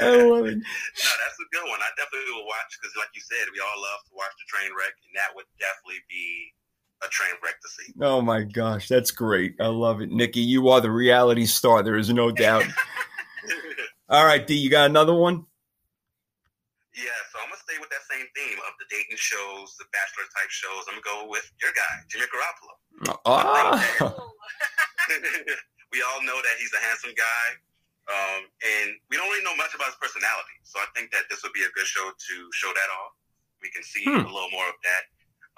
I 0.00 0.22
love 0.24 0.46
it. 0.46 0.58
No, 0.58 1.12
that's 1.24 1.38
a 1.40 1.48
good 1.52 1.66
one. 1.68 1.80
I 1.80 1.90
definitely 1.96 2.32
will 2.32 2.46
watch 2.46 2.76
because, 2.76 2.92
like 2.96 3.12
you 3.14 3.22
said, 3.22 3.48
we 3.52 3.60
all 3.60 3.80
love 3.80 4.00
to 4.08 4.12
watch 4.14 4.32
the 4.36 4.46
train 4.48 4.70
wreck, 4.76 4.94
and 5.06 5.12
that 5.16 5.32
would 5.34 5.48
definitely 5.58 6.00
be 6.08 6.52
a 7.04 7.08
train 7.08 7.34
wreck 7.42 7.60
to 7.60 7.68
see. 7.68 7.92
Oh 8.00 8.20
my 8.22 8.42
gosh, 8.42 8.88
that's 8.88 9.10
great. 9.10 9.54
I 9.60 9.66
love 9.66 10.00
it. 10.00 10.10
Nikki, 10.10 10.40
you 10.40 10.68
are 10.68 10.80
the 10.80 10.90
reality 10.90 11.46
star. 11.46 11.82
There 11.82 11.96
is 11.96 12.12
no 12.12 12.30
doubt. 12.30 12.64
All 14.08 14.26
right, 14.26 14.46
D, 14.46 14.54
you 14.54 14.70
got 14.70 14.90
another 14.90 15.14
one? 15.14 15.46
Yeah, 16.92 17.16
so 17.32 17.40
I'm 17.40 17.48
gonna 17.48 17.64
stay 17.64 17.80
with 17.80 17.88
that 17.88 18.04
same 18.04 18.28
theme 18.36 18.60
of 18.68 18.76
the 18.76 18.84
dating 18.92 19.16
shows, 19.16 19.74
the 19.80 19.88
bachelor 19.96 20.28
type 20.36 20.52
shows. 20.52 20.84
I'm 20.88 21.00
gonna 21.00 21.24
go 21.24 21.30
with 21.30 21.48
your 21.62 21.72
guy, 21.72 22.04
Jimmy 22.12 22.28
Garoppolo. 22.28 22.76
Ah. 23.24 23.80
we 25.92 26.04
all 26.04 26.20
know 26.22 26.36
that 26.36 26.54
he's 26.60 26.72
a 26.76 26.82
handsome 26.84 27.16
guy, 27.16 27.44
um, 28.10 28.42
and 28.62 28.98
we 29.10 29.16
don't 29.20 29.28
really 29.30 29.44
know 29.46 29.54
much 29.54 29.74
about 29.74 29.94
his 29.94 30.00
personality. 30.02 30.56
So 30.66 30.80
I 30.82 30.86
think 30.96 31.10
that 31.14 31.30
this 31.30 31.42
would 31.46 31.54
be 31.54 31.62
a 31.62 31.72
good 31.76 31.86
show 31.86 32.10
to 32.10 32.34
show 32.52 32.70
that 32.74 32.90
off. 33.02 33.14
We 33.62 33.70
can 33.70 33.82
see 33.86 34.02
Hmm. 34.02 34.26
a 34.26 34.32
little 34.32 34.50
more 34.50 34.66
of 34.66 34.74
that. 34.82 35.02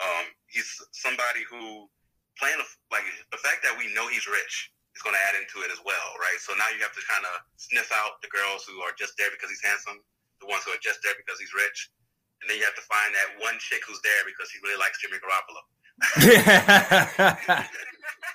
Um, 0.03 0.25
he's 0.53 0.69
somebody 0.93 1.47
who 1.49 1.89
playing 2.37 2.59
a, 2.61 2.67
like 2.93 3.07
the 3.31 3.39
fact 3.41 3.63
that 3.65 3.79
we 3.79 3.89
know 3.95 4.11
he's 4.11 4.27
rich 4.27 4.75
is 4.95 5.03
going 5.03 5.15
to 5.15 5.23
add 5.31 5.39
into 5.39 5.63
it 5.65 5.71
as 5.73 5.79
well, 5.87 6.09
right? 6.21 6.37
So 6.43 6.53
now 6.59 6.69
you 6.75 6.83
have 6.83 6.93
to 6.95 7.03
kind 7.09 7.25
of 7.25 7.41
sniff 7.57 7.89
out 7.95 8.21
the 8.21 8.29
girls 8.29 8.67
who 8.69 8.83
are 8.83 8.93
just 8.99 9.15
there 9.17 9.31
because 9.31 9.49
he's 9.51 9.63
handsome, 9.63 10.03
the 10.43 10.47
ones 10.51 10.63
who 10.67 10.75
are 10.75 10.83
just 10.83 11.01
there 11.03 11.15
because 11.17 11.39
he's 11.39 11.55
rich, 11.55 11.91
and 12.43 12.51
then 12.51 12.59
you 12.59 12.65
have 12.67 12.75
to 12.77 12.85
find 12.91 13.15
that 13.15 13.39
one 13.41 13.57
chick 13.63 13.83
who's 13.87 14.03
there 14.03 14.23
because 14.27 14.51
he 14.51 14.59
really 14.67 14.79
likes 14.79 14.99
Jimmy 15.01 15.17
Garoppolo. 15.23 15.63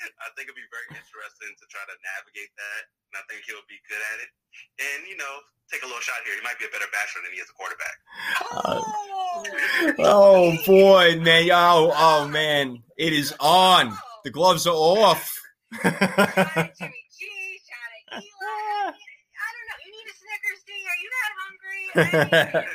I 0.24 0.28
think 0.36 0.48
it'd 0.48 0.56
be 0.56 0.64
very 0.72 0.88
interesting 0.96 1.52
to 1.60 1.64
try 1.68 1.84
to 1.84 1.96
navigate 2.16 2.52
that, 2.56 2.82
and 3.12 3.20
I 3.20 3.22
think 3.28 3.44
he'll 3.44 3.64
be 3.68 3.80
good 3.88 4.00
at 4.00 4.18
it. 4.24 4.30
And 4.80 5.06
you 5.08 5.16
know, 5.16 5.34
take 5.68 5.82
a 5.82 5.88
little 5.88 6.00
shot 6.00 6.24
here. 6.24 6.34
He 6.36 6.44
might 6.44 6.58
be 6.58 6.66
a 6.66 6.72
better 6.72 6.88
bachelor 6.92 7.22
than 7.24 7.32
he 7.36 7.40
is 7.40 7.48
a 7.52 7.56
quarterback. 7.56 7.96
oh 10.00 10.56
boy, 10.64 11.20
man. 11.20 11.50
Oh, 11.52 11.92
oh 11.94 12.28
man. 12.28 12.82
It 12.96 13.12
is 13.12 13.34
on. 13.40 13.96
The 14.24 14.30
gloves 14.30 14.66
are 14.66 14.74
off. 14.74 15.36
Shout 15.82 16.02
out 16.02 16.70
Jimmy 16.78 17.04
G, 17.16 17.26
shout 17.64 17.92
out 18.12 18.20
Eli. 18.20 18.92
I 18.92 19.48
don't 19.54 19.66
know. 19.68 19.78
You 19.84 19.90
need 19.92 20.08
a 20.08 20.14
Snickers, 20.16 20.60
D? 20.66 20.70
Are 20.90 20.98
you 21.00 21.08
that 21.16 21.32
hungry? 21.40 22.70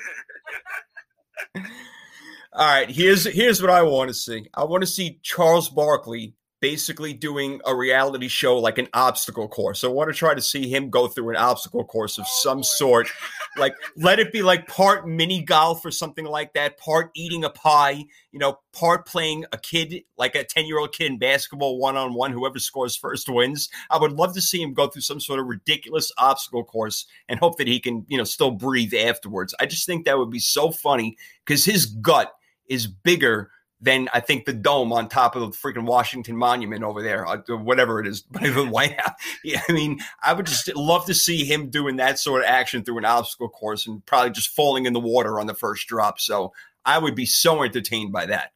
All 2.53 2.65
right, 2.65 2.89
here's 2.89 3.25
here's 3.25 3.61
what 3.61 3.69
I 3.69 3.83
want 3.83 4.07
to 4.07 4.13
see. 4.13 4.47
I 4.53 4.63
want 4.63 4.81
to 4.81 4.87
see 4.87 5.19
Charles 5.21 5.67
Barkley 5.67 6.35
basically 6.65 7.13
doing 7.13 7.61
a 7.67 7.75
reality 7.75 8.27
show 8.27 8.57
like 8.57 8.79
an 8.79 8.87
obstacle 8.91 9.47
course. 9.47 9.83
I 9.83 9.87
want 9.87 10.09
to 10.09 10.17
try 10.17 10.33
to 10.33 10.41
see 10.41 10.67
him 10.67 10.89
go 10.89 11.07
through 11.07 11.29
an 11.29 11.35
obstacle 11.35 11.85
course 11.85 12.17
of 12.17 12.27
some 12.27 12.57
oh. 12.57 12.63
sort. 12.63 13.07
Like 13.55 13.75
let 13.95 14.17
it 14.17 14.33
be 14.33 14.41
like 14.41 14.67
part 14.67 15.07
mini 15.07 15.43
golf 15.43 15.85
or 15.85 15.91
something 15.91 16.25
like 16.25 16.53
that, 16.53 16.79
part 16.79 17.11
eating 17.15 17.43
a 17.43 17.51
pie, 17.51 18.03
you 18.31 18.39
know, 18.39 18.57
part 18.73 19.05
playing 19.05 19.45
a 19.51 19.59
kid 19.59 19.93
like 20.17 20.33
a 20.33 20.43
10-year-old 20.43 20.91
kid 20.91 21.11
in 21.11 21.19
basketball 21.19 21.77
one 21.77 21.97
on 21.97 22.15
one, 22.15 22.31
whoever 22.31 22.57
scores 22.57 22.95
first 22.95 23.29
wins. 23.29 23.69
I 23.91 23.99
would 23.99 24.13
love 24.13 24.33
to 24.33 24.41
see 24.41 24.59
him 24.59 24.73
go 24.73 24.87
through 24.87 25.03
some 25.03 25.19
sort 25.19 25.39
of 25.39 25.45
ridiculous 25.45 26.11
obstacle 26.17 26.63
course 26.63 27.05
and 27.29 27.39
hope 27.39 27.59
that 27.59 27.67
he 27.67 27.79
can, 27.79 28.07
you 28.07 28.17
know, 28.17 28.23
still 28.23 28.49
breathe 28.49 28.95
afterwards. 28.95 29.53
I 29.59 29.67
just 29.67 29.85
think 29.85 30.05
that 30.05 30.17
would 30.17 30.31
be 30.31 30.39
so 30.39 30.71
funny 30.71 31.15
cuz 31.45 31.63
his 31.63 31.85
gut 31.85 32.33
is 32.67 32.87
bigger 32.87 33.51
than 33.85 34.09
I 34.11 34.19
think 34.19 34.45
the 34.45 34.53
dome 34.53 34.91
on 34.91 35.07
top 35.07 35.35
of 35.35 35.41
the 35.41 35.57
freaking 35.57 35.85
Washington 35.85 36.35
Monument 36.35 36.83
over 36.83 37.03
there, 37.03 37.25
uh, 37.27 37.37
whatever 37.49 37.99
it 37.99 38.07
is, 38.07 38.23
the 38.31 38.65
White 38.65 38.99
House. 38.99 39.13
Yeah, 39.43 39.61
I 39.69 39.73
mean, 39.73 39.99
I 40.21 40.33
would 40.33 40.47
just 40.47 40.75
love 40.75 41.05
to 41.05 41.13
see 41.13 41.45
him 41.45 41.69
doing 41.69 41.97
that 41.97 42.17
sort 42.17 42.41
of 42.41 42.47
action 42.47 42.83
through 42.83 42.97
an 42.97 43.05
obstacle 43.05 43.47
course 43.47 43.85
and 43.85 44.03
probably 44.05 44.31
just 44.31 44.49
falling 44.49 44.87
in 44.87 44.93
the 44.93 44.99
water 44.99 45.39
on 45.39 45.45
the 45.45 45.53
first 45.53 45.87
drop. 45.87 46.19
So 46.19 46.51
I 46.83 46.97
would 46.97 47.13
be 47.13 47.27
so 47.27 47.61
entertained 47.61 48.11
by 48.11 48.25
that. 48.25 48.51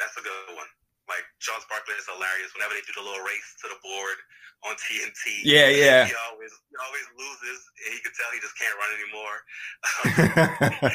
That's 0.00 0.16
a 0.18 0.20
good 0.20 0.56
one. 0.56 0.66
Like 1.08 1.22
Charles 1.38 1.64
Barkley 1.70 1.94
is 1.94 2.10
hilarious. 2.10 2.50
Whenever 2.58 2.74
they 2.74 2.82
do 2.82 2.92
the 2.98 3.06
little 3.06 3.24
race 3.24 3.54
to 3.62 3.68
the 3.68 3.78
board 3.86 4.18
on 4.66 4.74
TNT, 4.76 5.46
Yeah, 5.46 5.68
yeah. 5.70 6.04
he 6.06 6.12
always 6.30 6.52
he 6.52 6.76
always 6.82 7.06
loses, 7.16 7.60
and 7.86 7.90
he 7.94 7.98
could 8.02 8.12
tell 8.18 8.28
he 8.34 8.40
just 8.42 8.58
can't 8.58 8.74
run 8.76 8.90
anymore. 8.98 9.36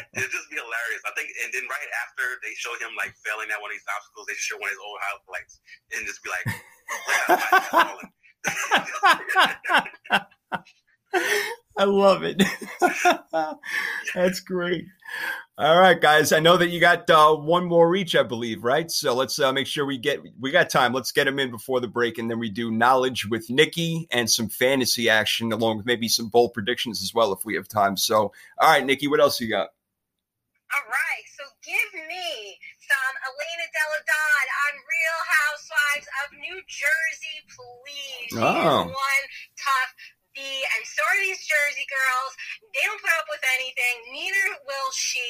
It'd 0.19 0.31
just 0.31 0.49
be 0.51 0.59
hilarious. 0.59 1.01
I 1.07 1.11
think, 1.15 1.31
and 1.43 1.49
then 1.55 1.65
right 1.71 1.91
after 2.05 2.25
they 2.43 2.51
show 2.59 2.75
him 2.83 2.91
like 2.99 3.15
failing 3.23 3.47
at 3.49 3.59
one 3.63 3.71
of 3.71 3.75
these 3.79 3.87
obstacles, 3.87 4.27
they 4.27 4.35
just 4.35 4.47
show 4.47 4.59
one 4.59 4.67
of 4.69 4.75
his 4.75 4.83
old 4.83 4.99
highlights 5.01 5.55
and 5.95 6.03
just 6.03 6.19
be 6.21 6.29
like, 6.31 6.47
"Look 11.13 11.23
at 11.23 11.29
how 11.29 11.31
high 11.31 11.43
he's 11.43 11.43
falling." 11.43 11.57
I 11.77 11.83
love 11.85 12.23
it. 12.23 12.43
That's 14.15 14.39
great. 14.41 14.85
All 15.57 15.79
right, 15.79 15.99
guys. 15.99 16.31
I 16.31 16.39
know 16.39 16.57
that 16.57 16.69
you 16.69 16.79
got 16.79 17.09
uh, 17.09 17.35
one 17.35 17.65
more 17.65 17.95
each, 17.95 18.15
I 18.15 18.23
believe, 18.23 18.63
right? 18.63 18.89
So 18.89 19.13
let's 19.13 19.39
uh, 19.39 19.51
make 19.53 19.67
sure 19.67 19.85
we 19.85 19.97
get 19.97 20.19
we 20.39 20.51
got 20.51 20.69
time. 20.69 20.93
Let's 20.93 21.11
get 21.11 21.25
them 21.25 21.39
in 21.39 21.51
before 21.51 21.79
the 21.79 21.87
break, 21.87 22.17
and 22.17 22.29
then 22.29 22.39
we 22.39 22.49
do 22.49 22.71
knowledge 22.71 23.27
with 23.27 23.49
Nikki 23.49 24.07
and 24.11 24.29
some 24.29 24.49
fantasy 24.49 25.09
action, 25.09 25.51
along 25.51 25.77
with 25.77 25.85
maybe 25.85 26.07
some 26.07 26.29
bold 26.29 26.53
predictions 26.53 27.01
as 27.03 27.13
well 27.13 27.31
if 27.33 27.45
we 27.45 27.55
have 27.55 27.67
time. 27.67 27.95
So, 27.97 28.31
all 28.59 28.69
right, 28.69 28.85
Nikki, 28.85 29.07
what 29.07 29.19
else 29.19 29.39
you 29.39 29.49
got? 29.49 29.69
All 30.73 30.87
right, 30.87 31.25
so 31.37 31.43
give 31.63 31.93
me 32.07 32.57
some 32.79 33.15
Elena 33.27 33.67
Delle 33.75 34.01
Donne 34.07 34.51
on 34.65 34.73
Real 34.87 35.19
Housewives 35.27 36.07
of 36.23 36.27
New 36.39 36.61
Jersey, 36.67 37.37
please. 37.51 38.29
She 38.31 38.37
Oh. 38.39 38.83
one 38.85 39.25
tough 39.59 39.91
bee, 40.33 40.63
and 40.75 40.83
so 40.87 41.01
are 41.03 41.19
these 41.21 41.43
Jersey 41.43 41.87
girls. 41.87 42.31
They 42.71 42.83
don't 42.87 43.01
put 43.01 43.13
up 43.15 43.27
with 43.27 43.43
anything. 43.59 43.95
Neither 44.11 44.45
will 44.63 44.89
she. 44.95 45.23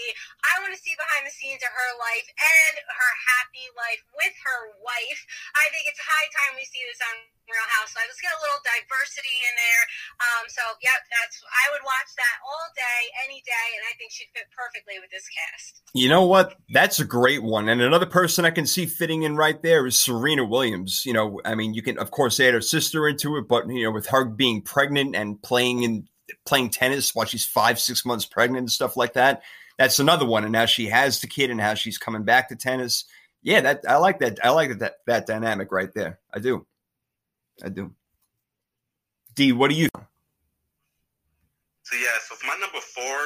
I 0.45 0.61
want 0.61 0.73
to 0.73 0.81
see 0.81 0.93
behind 0.97 1.25
the 1.25 1.33
scenes 1.33 1.61
of 1.65 1.73
her 1.73 1.91
life 1.97 2.27
and 2.29 2.75
her 2.85 3.13
happy 3.33 3.67
life 3.73 4.01
with 4.13 4.35
her 4.45 4.61
wife. 4.81 5.21
I 5.57 5.65
think 5.73 5.89
it's 5.89 6.01
high 6.01 6.29
time 6.31 6.53
we 6.57 6.65
see 6.69 6.83
this 6.85 7.01
on 7.01 7.15
Real 7.51 7.69
Housewives. 7.77 8.07
Let's 8.07 8.23
get 8.23 8.31
a 8.31 8.41
little 8.41 8.61
diversity 8.63 9.35
in 9.43 9.53
there. 9.59 9.83
Um, 10.23 10.43
so, 10.47 10.63
yep, 10.81 10.99
that's 11.11 11.43
I 11.45 11.65
would 11.75 11.83
watch 11.83 12.11
that 12.15 12.37
all 12.41 12.65
day, 12.73 13.01
any 13.27 13.43
day, 13.43 13.67
and 13.75 13.83
I 13.85 13.93
think 13.99 14.15
she'd 14.15 14.31
fit 14.33 14.47
perfectly 14.55 14.97
with 14.97 15.11
this 15.11 15.27
cast. 15.27 15.83
You 15.93 16.07
know 16.09 16.25
what? 16.25 16.55
That's 16.71 16.99
a 16.99 17.05
great 17.05 17.43
one. 17.43 17.69
And 17.69 17.81
another 17.81 18.07
person 18.07 18.45
I 18.45 18.51
can 18.51 18.65
see 18.65 18.85
fitting 18.85 19.23
in 19.23 19.35
right 19.35 19.61
there 19.61 19.85
is 19.85 19.95
Serena 19.97 20.45
Williams. 20.45 21.05
You 21.05 21.13
know, 21.13 21.41
I 21.45 21.55
mean, 21.55 21.73
you 21.73 21.81
can 21.81 21.97
of 21.99 22.11
course 22.11 22.39
add 22.39 22.53
her 22.53 22.61
sister 22.61 23.07
into 23.07 23.37
it, 23.37 23.47
but 23.47 23.67
you 23.67 23.83
know, 23.83 23.91
with 23.91 24.07
her 24.07 24.25
being 24.25 24.61
pregnant 24.61 25.15
and 25.15 25.41
playing 25.41 25.83
in 25.83 26.07
playing 26.45 26.69
tennis 26.69 27.13
while 27.13 27.25
she's 27.25 27.45
five, 27.45 27.79
six 27.79 28.05
months 28.05 28.25
pregnant 28.25 28.59
and 28.59 28.71
stuff 28.71 28.95
like 28.95 29.13
that, 29.13 29.41
that's 29.77 29.99
another 29.99 30.25
one. 30.25 30.43
And 30.43 30.51
now 30.51 30.65
she 30.65 30.87
has 30.87 31.19
the 31.19 31.27
kid 31.27 31.49
and 31.49 31.59
how 31.59 31.73
she's 31.73 31.97
coming 31.97 32.23
back 32.23 32.49
to 32.49 32.55
tennis. 32.55 33.05
Yeah, 33.43 33.61
that 33.61 33.81
I 33.87 33.97
like 33.97 34.19
that. 34.19 34.39
I 34.43 34.49
like 34.51 34.77
that 34.79 34.97
that 35.07 35.25
dynamic 35.25 35.71
right 35.71 35.93
there. 35.93 36.19
I 36.33 36.39
do. 36.39 36.65
I 37.63 37.69
do. 37.69 37.93
D, 39.35 39.53
what 39.53 39.69
do 39.69 39.77
you 39.77 39.87
So 41.85 41.93
yeah, 41.95 42.17
so 42.27 42.35
for 42.35 42.47
my 42.47 42.57
number 42.59 42.81
four 42.81 43.17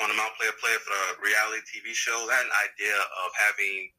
on 0.00 0.08
the 0.08 0.16
Mount 0.16 0.34
Player 0.40 0.54
Player 0.58 0.80
for 0.80 0.90
the 0.94 1.22
reality 1.22 1.62
TV 1.68 1.92
show, 1.92 2.16
that 2.26 2.46
idea 2.64 2.96
of 2.96 3.30
having 3.36 3.92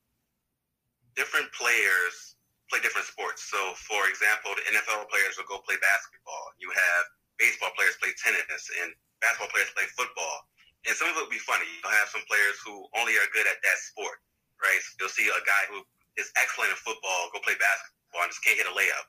different 1.16 1.48
players 1.56 2.36
play 2.68 2.82
different 2.82 3.08
sports. 3.08 3.46
So 3.46 3.58
for 3.88 4.10
example, 4.10 4.52
the 4.58 4.76
NFL 4.76 5.08
players 5.08 5.38
will 5.38 5.48
go 5.48 5.62
play 5.64 5.78
basketball. 5.80 6.56
You 6.58 6.72
have 6.74 7.04
baseball 7.38 7.72
players 7.78 7.96
play 8.02 8.12
tennis 8.18 8.64
and 8.82 8.92
basketball 9.22 9.52
players 9.54 9.72
play 9.78 9.88
football. 9.94 10.50
And 10.86 10.94
some 10.94 11.10
of 11.10 11.18
it 11.18 11.26
will 11.26 11.34
be 11.34 11.42
funny. 11.42 11.66
You'll 11.82 11.94
have 11.94 12.10
some 12.14 12.26
players 12.30 12.62
who 12.62 12.86
only 12.98 13.18
are 13.18 13.30
good 13.34 13.50
at 13.50 13.58
that 13.58 13.78
sport, 13.82 14.22
right? 14.62 14.78
So 14.82 14.90
you'll 15.02 15.16
see 15.18 15.26
a 15.30 15.44
guy 15.46 15.66
who 15.70 15.82
is 16.18 16.30
excellent 16.38 16.74
in 16.74 16.80
football 16.82 17.34
go 17.34 17.42
play 17.42 17.58
basketball 17.58 18.26
and 18.26 18.30
just 18.30 18.44
can't 18.46 18.58
hit 18.58 18.70
a 18.70 18.76
layup. 18.76 19.06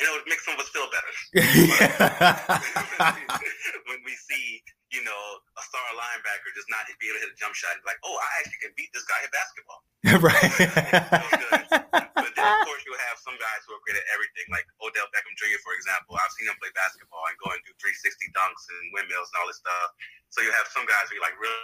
And 0.00 0.08
it 0.08 0.12
would 0.16 0.24
make 0.32 0.40
some 0.40 0.56
of 0.56 0.64
us 0.64 0.72
feel 0.72 0.88
better. 0.88 1.12
when 3.92 4.00
we 4.00 4.16
see, 4.16 4.64
you 4.88 5.04
know, 5.04 5.22
a 5.60 5.62
star 5.62 5.84
linebacker 5.92 6.48
just 6.56 6.72
not 6.72 6.88
be 6.88 6.96
able 7.12 7.20
to 7.20 7.28
hit 7.28 7.30
a 7.30 7.38
jump 7.38 7.52
shot 7.52 7.76
and 7.76 7.84
be 7.84 7.92
like, 7.92 8.00
oh, 8.00 8.16
I 8.16 8.28
actually 8.40 8.64
can 8.64 8.72
beat 8.80 8.88
this 8.96 9.04
guy 9.04 9.20
at 9.20 9.28
basketball. 9.28 9.84
right. 10.24 12.00
But 12.16 12.32
then, 12.32 12.48
of 12.48 12.64
course, 12.64 12.80
you'll 12.88 13.04
have 13.12 13.20
some 13.20 13.36
guys 13.36 13.60
who 13.68 13.76
are 13.76 13.82
great 13.84 14.00
at 14.00 14.08
everything, 14.10 14.48
like 14.48 14.64
Odell 14.80 15.04
Beckham 15.12 15.36
Jr., 15.36 15.60
for 15.60 15.76
example. 15.76 16.16
I've 16.16 16.32
seen 16.32 16.48
him 16.48 16.56
play 16.56 16.72
basketball 16.72 17.20
and 17.28 17.36
go 17.38 17.52
and 17.52 17.60
do 17.68 17.76
360 17.76 18.32
dunks 18.32 18.64
and 18.72 18.80
windmills 18.96 19.28
and 19.30 19.36
all 19.44 19.48
this 19.52 19.60
stuff. 19.60 19.92
So 20.32 20.40
you 20.40 20.48
have 20.56 20.64
some 20.72 20.88
guys 20.88 21.12
who 21.12 21.20
are 21.20 21.24
like, 21.28 21.36
really, 21.36 21.60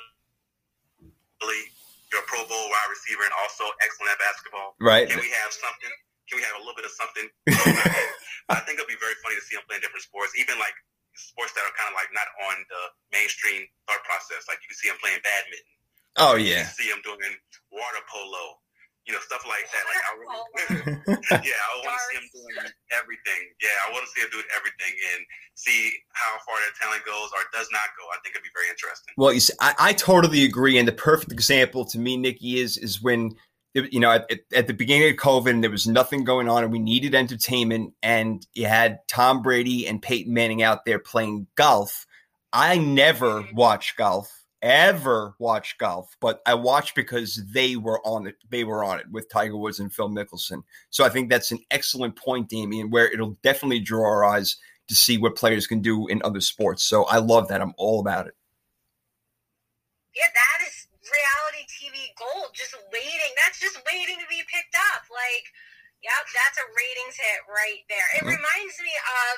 really, 1.41 1.73
you're 2.13 2.21
a 2.23 2.29
Pro 2.29 2.45
Bowl 2.45 2.69
wide 2.69 2.91
receiver 2.93 3.25
and 3.25 3.33
also 3.43 3.65
excellent 3.83 4.13
at 4.15 4.21
basketball. 4.21 4.77
right. 4.79 5.09
Can 5.09 5.19
we 5.19 5.33
have 5.43 5.51
something? 5.51 5.91
Can 6.29 6.39
we 6.41 6.45
have 6.45 6.57
a 6.59 6.63
little 6.63 6.77
bit 6.77 6.87
of 6.87 6.95
something? 6.95 7.27
I 8.51 8.63
think 8.63 8.79
it'll 8.79 8.91
be 8.91 8.99
very 9.03 9.15
funny 9.23 9.35
to 9.39 9.45
see 9.47 9.55
him 9.59 9.65
playing 9.67 9.83
different 9.83 10.07
sports, 10.07 10.35
even 10.39 10.59
like 10.59 10.75
sports 11.19 11.55
that 11.57 11.65
are 11.65 11.75
kind 11.75 11.91
of 11.91 11.97
like 11.99 12.11
not 12.15 12.29
on 12.51 12.57
the 12.69 12.83
mainstream 13.15 13.67
thought 13.89 14.03
process. 14.07 14.47
Like 14.47 14.59
you 14.63 14.69
can 14.71 14.79
see 14.79 14.89
him 14.91 14.99
playing 15.03 15.23
badminton. 15.23 15.75
Oh 16.19 16.35
You 16.37 16.55
yeah. 16.55 16.65
can 16.69 16.75
see 16.77 16.89
him 16.91 17.01
doing 17.05 17.35
water 17.73 18.03
polo. 18.11 18.59
You 19.07 19.15
know, 19.15 19.23
stuff 19.23 19.47
like 19.47 19.63
that. 19.71 19.85
Like 19.87 20.03
I 20.03 20.11
really, 20.19 21.47
yeah, 21.47 21.55
I 21.63 21.73
want 21.79 21.95
to 21.95 22.03
see 22.11 22.17
him 22.19 22.27
doing 22.35 22.59
everything. 22.91 23.43
Yeah, 23.63 23.71
I 23.87 23.93
want 23.95 24.03
to 24.03 24.11
see 24.11 24.19
him 24.27 24.31
doing 24.35 24.51
everything 24.51 24.91
and 25.15 25.23
see 25.55 25.95
how 26.11 26.35
far 26.43 26.59
their 26.59 26.75
talent 26.75 27.07
goes 27.07 27.31
or 27.31 27.39
does 27.55 27.71
not 27.71 27.87
go. 27.95 28.03
I 28.11 28.19
think 28.25 28.35
it'd 28.35 28.43
be 28.43 28.51
very 28.51 28.67
interesting. 28.69 29.15
Well, 29.17 29.33
you 29.33 29.39
see, 29.39 29.55
I, 29.61 29.75
I 29.79 29.93
totally 29.93 30.43
agree. 30.43 30.77
And 30.77 30.89
the 30.89 30.93
perfect 30.93 31.31
example 31.31 31.85
to 31.87 32.01
me, 32.01 32.17
Nikki, 32.17 32.59
is 32.59 32.79
is 32.79 33.01
when 33.01 33.31
you 33.91 34.01
know 34.01 34.13
at, 34.13 34.31
at 34.55 34.67
the 34.67 34.75
beginning 34.75 35.11
of 35.11 35.17
COVID, 35.17 35.61
there 35.61 35.71
was 35.71 35.87
nothing 35.87 36.25
going 36.25 36.49
on, 36.49 36.65
and 36.65 36.73
we 36.73 36.79
needed 36.79 37.15
entertainment, 37.15 37.95
and 38.03 38.47
you 38.55 38.67
had 38.67 39.01
Tom 39.09 39.43
Brady 39.43 39.87
and 39.87 40.03
Peyton 40.03 40.33
Manning 40.33 40.63
out 40.63 40.85
there 40.85 40.99
playing 40.99 41.47
golf. 41.55 42.07
I 42.53 42.79
never 42.79 43.47
watched 43.53 43.97
golf, 43.97 44.45
ever 44.63 45.35
watched 45.39 45.79
golf, 45.79 46.17
but 46.21 46.41
I 46.47 46.55
watched 46.55 46.95
because 46.95 47.43
they 47.53 47.77
were 47.77 48.01
on 48.07 48.27
it. 48.27 48.37
They 48.51 48.65
were 48.65 48.83
on 48.85 48.99
it 48.99 49.07
with 49.11 49.31
Tiger 49.31 49.57
Woods 49.57 49.79
and 49.79 49.93
Phil 49.93 50.09
Mickelson. 50.09 50.63
So 50.91 51.05
I 51.05 51.09
think 51.09 51.29
that's 51.29 51.53
an 51.53 51.59
excellent 51.71 52.17
point, 52.17 52.49
Damien, 52.49 52.91
where 52.91 53.11
it'll 53.11 53.37
definitely 53.43 53.81
draw 53.81 54.05
our 54.05 54.25
eyes 54.25 54.57
to 54.89 54.95
see 54.95 55.19
what 55.19 55.37
players 55.37 55.67
can 55.67 55.81
do 55.81 56.07
in 56.07 56.23
other 56.25 56.41
sports. 56.41 56.83
So 56.83 57.05
I 57.05 57.19
love 57.19 57.49
that. 57.49 57.61
I'm 57.61 57.75
all 57.77 58.01
about 58.01 58.27
it. 58.27 58.35
Yeah, 60.15 60.29
that 60.33 60.67
is 60.67 60.86
reality 61.09 61.65
TV 61.69 62.11
gold. 62.19 62.53
Just 62.53 62.75
waiting. 62.93 63.33
That's 63.41 63.59
just 63.59 63.79
waiting 63.87 64.19
to 64.21 64.29
be 64.29 64.43
picked 64.47 64.77
up. 64.95 65.07
Like, 65.09 65.47
yep, 66.03 66.25
that's 66.31 66.59
a 66.61 66.67
ratings 66.73 67.17
hit 67.17 67.41
right 67.51 67.83
there. 67.91 68.09
It 68.21 68.25
reminds 68.25 68.77
me 68.81 68.93
of 68.93 69.35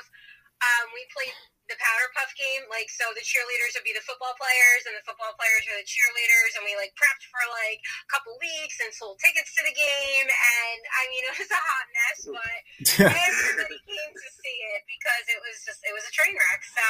um, 0.59 0.85
we 0.93 1.03
played 1.15 1.35
the 1.69 1.77
powder 1.77 2.09
puff 2.17 2.33
game. 2.35 2.65
Like, 2.73 2.89
so 2.89 3.05
the 3.13 3.23
cheerleaders 3.23 3.77
would 3.77 3.85
be 3.85 3.93
the 3.93 4.03
football 4.03 4.33
players, 4.41 4.89
and 4.89 4.97
the 4.97 5.05
football 5.05 5.37
players 5.37 5.63
are 5.69 5.79
the 5.79 5.87
cheerleaders, 5.87 6.57
and 6.57 6.65
we 6.65 6.75
like 6.81 6.97
prepped 6.97 7.29
for 7.29 7.45
like 7.53 7.81
a 7.85 8.09
couple 8.09 8.33
weeks 8.41 8.81
and 8.81 8.91
sold 8.91 9.21
tickets 9.21 9.53
to 9.55 9.63
the 9.63 9.77
game. 9.77 10.27
And 10.27 10.81
I 10.89 11.03
mean, 11.13 11.23
it 11.29 11.35
was 11.37 11.51
a 11.53 11.61
hot 11.61 11.87
mess, 11.93 12.21
but 12.33 12.59
everybody 13.29 13.79
came 13.85 14.13
to 14.17 14.29
see 14.41 14.59
it 14.75 14.83
because 14.89 15.25
it 15.29 15.41
was 15.45 15.57
just 15.63 15.81
it 15.85 15.93
was 15.93 16.05
a 16.09 16.13
train 16.13 16.35
wreck. 16.35 16.63
So, 16.65 16.87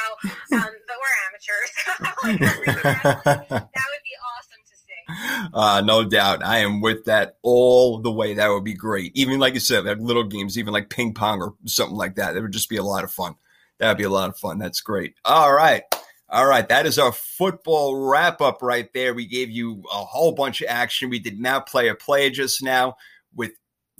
um, 0.63 0.73
but 0.87 0.97
we're 0.97 1.15
amateurs. 1.29 1.71
Like, 2.19 2.39
that 2.39 3.87
would 3.91 4.05
be 4.05 4.15
awesome. 4.19 4.58
Uh, 5.53 5.81
no 5.83 6.03
doubt. 6.03 6.43
I 6.43 6.59
am 6.59 6.81
with 6.81 7.05
that 7.05 7.37
all 7.41 7.99
the 7.99 8.11
way. 8.11 8.33
That 8.33 8.49
would 8.49 8.63
be 8.63 8.73
great. 8.73 9.11
Even 9.15 9.39
like 9.39 9.53
you 9.53 9.59
said, 9.59 9.85
like 9.85 9.97
little 9.99 10.23
games, 10.23 10.57
even 10.57 10.73
like 10.73 10.89
ping 10.89 11.13
pong 11.13 11.41
or 11.41 11.55
something 11.65 11.97
like 11.97 12.15
that. 12.15 12.33
That 12.33 12.41
would 12.41 12.51
just 12.51 12.69
be 12.69 12.77
a 12.77 12.83
lot 12.83 13.03
of 13.03 13.11
fun. 13.11 13.35
That 13.79 13.89
would 13.89 13.97
be 13.97 14.03
a 14.03 14.09
lot 14.09 14.29
of 14.29 14.37
fun. 14.37 14.59
That's 14.59 14.81
great. 14.81 15.15
All 15.25 15.53
right. 15.53 15.83
All 16.29 16.45
right. 16.45 16.67
That 16.67 16.85
is 16.85 16.99
our 16.99 17.11
football 17.11 18.07
wrap 18.07 18.41
up 18.41 18.61
right 18.61 18.91
there. 18.93 19.13
We 19.13 19.25
gave 19.25 19.49
you 19.49 19.83
a 19.91 19.97
whole 19.97 20.33
bunch 20.33 20.61
of 20.61 20.67
action. 20.69 21.09
We 21.09 21.19
did 21.19 21.39
not 21.39 21.67
play 21.67 21.87
a 21.87 21.95
play 21.95 22.29
just 22.29 22.61
now 22.61 22.95
with 23.35 23.51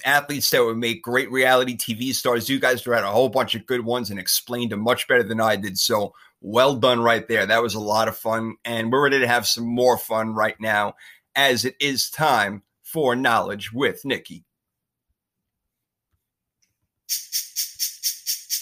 athletes 0.05 0.49
that 0.51 0.63
would 0.63 0.77
make 0.77 1.01
great 1.01 1.31
reality 1.31 1.75
TV 1.75 2.13
stars. 2.13 2.49
You 2.49 2.59
guys 2.59 2.83
had 2.83 3.03
a 3.03 3.11
whole 3.11 3.29
bunch 3.29 3.55
of 3.55 3.65
good 3.65 3.83
ones 3.83 4.11
and 4.11 4.19
explained 4.19 4.71
them 4.71 4.81
much 4.81 5.07
better 5.07 5.23
than 5.23 5.41
I 5.41 5.55
did. 5.55 5.77
So 5.77 6.13
well 6.41 6.75
done 6.75 7.01
right 7.01 7.27
there. 7.27 7.45
That 7.45 7.63
was 7.63 7.75
a 7.75 7.79
lot 7.79 8.07
of 8.07 8.17
fun. 8.17 8.55
And 8.65 8.91
we're 8.91 9.03
ready 9.03 9.19
to 9.19 9.27
have 9.27 9.47
some 9.47 9.65
more 9.65 9.97
fun 9.97 10.33
right 10.33 10.59
now 10.59 10.95
as 11.35 11.65
it 11.65 11.75
is 11.79 12.09
time 12.09 12.63
for 12.83 13.15
knowledge 13.15 13.71
with 13.73 14.05
Nikki. 14.05 14.45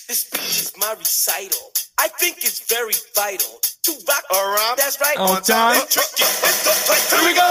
This 0.08 0.30
beat 0.32 0.40
is 0.40 0.74
my 0.78 0.95
recital. 0.98 1.72
I 1.99 2.08
think 2.08 2.38
it's 2.38 2.62
very 2.70 2.94
vital 3.16 3.60
to 3.84 3.91
rock 4.08 4.24
around. 4.32 4.78
That's 4.78 4.99
right. 5.02 5.18
On 5.18 5.41
time. 5.41 5.82
and 5.82 5.90
tricky. 5.90 6.24
It's 6.24 6.64
the 6.64 6.72
place. 6.88 7.12
Here 7.12 7.28
we 7.28 7.36
go. 7.36 7.49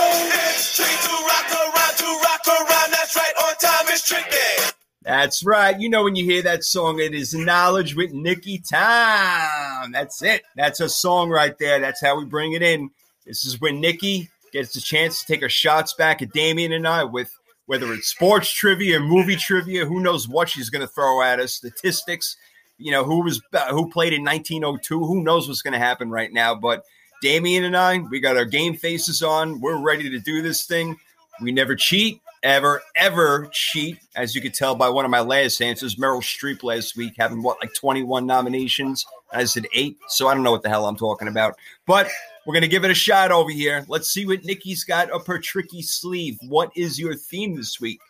It's 0.54 0.76
tricky 0.76 0.96
to 1.04 1.14
rock 1.28 1.50
around, 1.52 1.94
to 1.98 2.06
rock 2.24 2.44
around. 2.48 2.92
That's 2.92 3.16
right. 3.16 3.34
On 3.44 3.54
time 3.60 3.92
is 3.92 4.02
tricky. 4.02 4.75
That's 5.06 5.44
right. 5.44 5.78
You 5.78 5.88
know, 5.88 6.02
when 6.02 6.16
you 6.16 6.24
hear 6.24 6.42
that 6.42 6.64
song, 6.64 6.98
it 6.98 7.14
is 7.14 7.32
knowledge 7.32 7.94
with 7.94 8.12
Nikki 8.12 8.58
Time. 8.58 9.92
That's 9.92 10.20
it. 10.20 10.42
That's 10.56 10.80
a 10.80 10.88
song 10.88 11.30
right 11.30 11.56
there. 11.58 11.78
That's 11.78 12.00
how 12.00 12.18
we 12.18 12.24
bring 12.24 12.54
it 12.54 12.62
in. 12.62 12.90
This 13.24 13.44
is 13.44 13.60
when 13.60 13.80
Nikki 13.80 14.28
gets 14.52 14.74
the 14.74 14.80
chance 14.80 15.20
to 15.20 15.26
take 15.26 15.42
her 15.42 15.48
shots 15.48 15.94
back 15.94 16.22
at 16.22 16.32
Damien 16.32 16.72
and 16.72 16.88
I 16.88 17.04
with 17.04 17.30
whether 17.66 17.92
it's 17.92 18.08
sports 18.08 18.50
trivia, 18.50 18.98
movie 18.98 19.36
trivia, 19.36 19.86
who 19.86 20.00
knows 20.00 20.26
what 20.26 20.48
she's 20.48 20.70
going 20.70 20.84
to 20.84 20.92
throw 20.92 21.22
at 21.22 21.38
us, 21.38 21.52
statistics, 21.52 22.36
you 22.76 22.90
know, 22.90 23.04
who 23.04 23.22
was 23.22 23.40
uh, 23.52 23.68
who 23.68 23.88
played 23.88 24.12
in 24.12 24.24
1902, 24.24 24.98
who 24.98 25.22
knows 25.22 25.46
what's 25.46 25.62
going 25.62 25.72
to 25.72 25.78
happen 25.78 26.10
right 26.10 26.32
now. 26.32 26.52
But 26.52 26.82
Damien 27.22 27.62
and 27.62 27.76
I, 27.76 27.98
we 27.98 28.18
got 28.18 28.36
our 28.36 28.44
game 28.44 28.74
faces 28.74 29.22
on. 29.22 29.60
We're 29.60 29.80
ready 29.80 30.10
to 30.10 30.18
do 30.18 30.42
this 30.42 30.66
thing. 30.66 30.96
We 31.40 31.52
never 31.52 31.76
cheat. 31.76 32.20
Ever, 32.46 32.80
ever 32.94 33.48
cheat. 33.52 33.98
As 34.14 34.34
you 34.34 34.40
could 34.40 34.54
tell 34.54 34.74
by 34.74 34.88
one 34.88 35.04
of 35.04 35.10
my 35.10 35.20
last 35.20 35.60
answers, 35.60 35.96
Meryl 35.96 36.22
Streep 36.22 36.62
last 36.62 36.96
week 36.96 37.14
having 37.18 37.42
what, 37.42 37.58
like 37.60 37.74
21 37.74 38.24
nominations? 38.24 39.04
I 39.32 39.44
said 39.44 39.66
eight, 39.74 39.98
so 40.08 40.28
I 40.28 40.34
don't 40.34 40.44
know 40.44 40.52
what 40.52 40.62
the 40.62 40.68
hell 40.68 40.86
I'm 40.86 40.96
talking 40.96 41.26
about. 41.26 41.56
But 41.86 42.08
we're 42.46 42.54
going 42.54 42.62
to 42.62 42.68
give 42.68 42.84
it 42.84 42.90
a 42.92 42.94
shot 42.94 43.32
over 43.32 43.50
here. 43.50 43.84
Let's 43.88 44.08
see 44.08 44.24
what 44.24 44.44
Nikki's 44.44 44.84
got 44.84 45.10
up 45.10 45.26
her 45.26 45.40
tricky 45.40 45.82
sleeve. 45.82 46.38
What 46.48 46.70
is 46.76 46.98
your 46.98 47.16
theme 47.16 47.56
this 47.56 47.80
week? 47.80 48.00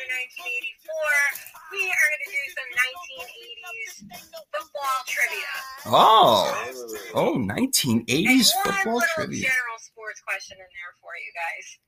I 0.00 0.24
was 0.24 0.32
born 0.40 0.64
in 0.64 0.80
1984, 0.88 1.60
we 1.72 1.84
are 1.92 2.08
going 2.08 2.24
to 2.24 2.30
do 2.32 2.44
some 2.56 2.70
1980s 2.80 4.08
football 4.48 4.98
trivia. 5.06 5.52
Oh, 5.86 6.48
oh, 7.14 7.36
1980s 7.36 8.50
football 8.64 9.02
trivia. 9.14 9.42
general 9.42 9.78
sports 9.78 10.20
question 10.20 10.56
in 10.56 10.64
there 10.64 10.94
for 11.00 11.12
you 11.20 11.32
guys. 11.36 11.78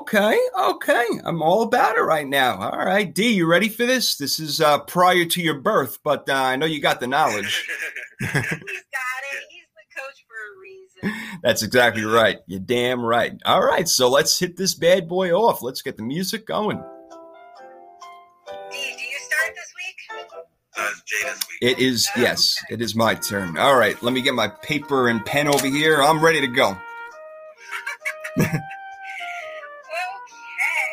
Okay, 0.00 0.38
okay. 0.58 1.06
I'm 1.24 1.42
all 1.42 1.62
about 1.62 1.98
it 1.98 2.02
right 2.02 2.26
now. 2.26 2.56
All 2.56 2.78
right, 2.78 3.14
D, 3.14 3.32
you 3.32 3.46
ready 3.46 3.68
for 3.68 3.84
this? 3.84 4.16
This 4.16 4.40
is 4.40 4.60
uh, 4.62 4.78
prior 4.80 5.26
to 5.26 5.42
your 5.42 5.60
birth, 5.60 5.98
but 6.02 6.28
uh, 6.28 6.34
I 6.34 6.56
know 6.56 6.66
you 6.66 6.80
got 6.80 7.00
the 7.00 7.06
knowledge. 7.06 7.68
He's 8.20 8.32
got 8.32 8.40
it. 8.40 9.44
He's 9.50 9.68
the 9.76 10.00
coach 10.00 10.24
for 10.26 10.40
a 10.40 10.60
reason. 10.60 11.40
That's 11.42 11.62
exactly 11.62 12.04
right. 12.04 12.38
You're 12.46 12.60
damn 12.60 13.04
right. 13.04 13.34
All 13.44 13.62
right, 13.62 13.86
so 13.86 14.08
let's 14.08 14.38
hit 14.38 14.56
this 14.56 14.74
bad 14.74 15.06
boy 15.06 15.32
off. 15.32 15.62
Let's 15.62 15.82
get 15.82 15.98
the 15.98 16.02
music 16.02 16.46
going. 16.46 16.82
D, 18.70 18.76
do 18.96 19.02
you 19.02 19.18
start 19.20 19.54
this 19.54 19.74
week? 19.76 19.96
Uh, 20.78 20.90
it's 21.26 21.48
week. 21.48 21.72
It 21.72 21.78
is, 21.78 22.08
yes, 22.16 22.56
it 22.70 22.80
is 22.80 22.94
my 22.94 23.14
turn. 23.14 23.58
All 23.58 23.76
right, 23.76 24.00
let 24.02 24.12
me 24.12 24.20
get 24.22 24.34
my 24.34 24.48
paper 24.48 25.08
and 25.08 25.24
pen 25.24 25.48
over 25.48 25.66
here. 25.66 26.02
I'm 26.02 26.22
ready 26.24 26.40
to 26.42 26.48
go. 26.48 26.76
Okay. 29.98 30.90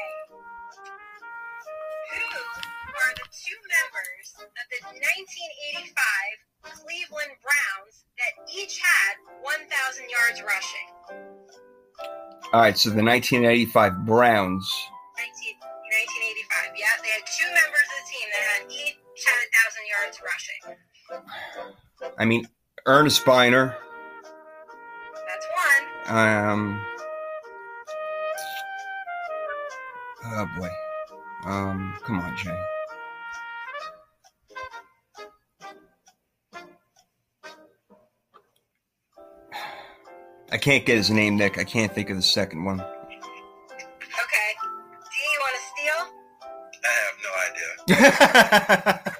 Who 2.11 2.21
are 2.89 3.13
the 3.15 3.27
two 3.31 3.57
members 3.75 4.27
of 4.39 4.47
the 4.55 4.79
1985 4.95 5.95
Cleveland 6.81 7.35
Browns 7.43 8.05
that 8.17 8.33
each 8.53 8.79
had 8.79 9.15
1,000 9.41 10.09
yards 10.09 10.41
rushing? 10.41 10.87
All 12.53 12.61
right, 12.61 12.77
so 12.77 12.89
the 12.89 13.03
1985 13.03 14.05
Browns. 14.05 14.74
I 22.17 22.25
mean, 22.25 22.47
Ernest 22.85 23.25
Byner. 23.25 23.75
That's 25.27 25.47
one. 26.07 26.17
Um. 26.17 26.85
Oh 30.25 30.47
boy. 30.57 30.69
Um. 31.45 31.97
Come 32.03 32.19
on, 32.19 32.37
Jay. 32.37 32.57
I 40.51 40.57
can't 40.57 40.85
get 40.85 40.95
his 40.95 41.11
name, 41.11 41.35
Nick. 41.35 41.57
I 41.57 41.65
can't 41.65 41.93
think 41.93 42.09
of 42.09 42.15
the 42.15 42.21
second 42.21 42.63
one. 42.63 42.79
Okay. 42.79 42.87
D, 43.99 45.19
you 45.33 45.39
want 45.41 45.55
to 45.55 45.61
steal? 45.73 45.99
I 46.85 46.91
have 47.03 47.17
no 47.25 47.31
idea. 48.95 49.11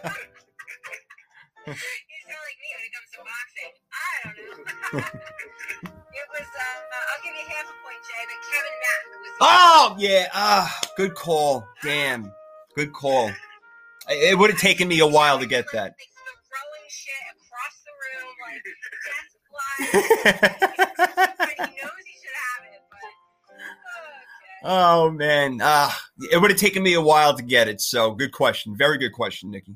yeah. 9.98 10.28
Ah, 10.34 10.80
good 10.98 11.16
call. 11.16 11.68
Damn. 11.84 12.32
Good 12.76 12.94
call. 12.94 13.32
It 14.10 14.38
would 14.38 14.52
have 14.52 14.60
taken 14.60 14.88
me 14.88 15.00
a 15.00 15.08
while 15.08 15.40
to 15.40 15.46
get 15.46 15.66
that. 15.74 15.96
Like, 15.96 16.10
throwing 16.50 16.90
shit 16.90 17.14
across 17.34 17.82
the 17.84 17.92
room, 18.04 18.30
like, 18.46 18.64
desk 19.06 19.36
flies. 19.52 21.30
but 21.38 21.50
he 21.50 21.76
knows 21.82 22.04
he 22.06 22.14
should 22.22 22.38
have 22.44 22.64
it, 22.72 22.82
but, 22.92 23.00
okay. 23.54 24.64
oh 24.64 25.12
man. 25.12 25.60
Ah, 25.64 25.98
it 26.32 26.40
would 26.40 26.52
have 26.52 26.60
taken 26.60 26.84
me 26.84 26.94
a 26.94 27.02
while 27.02 27.36
to 27.36 27.44
get 27.44 27.68
it. 27.68 27.82
So 27.82 28.12
good 28.12 28.32
question. 28.32 28.76
Very 28.78 28.98
good 28.98 29.14
question, 29.14 29.50
Nikki. 29.52 29.76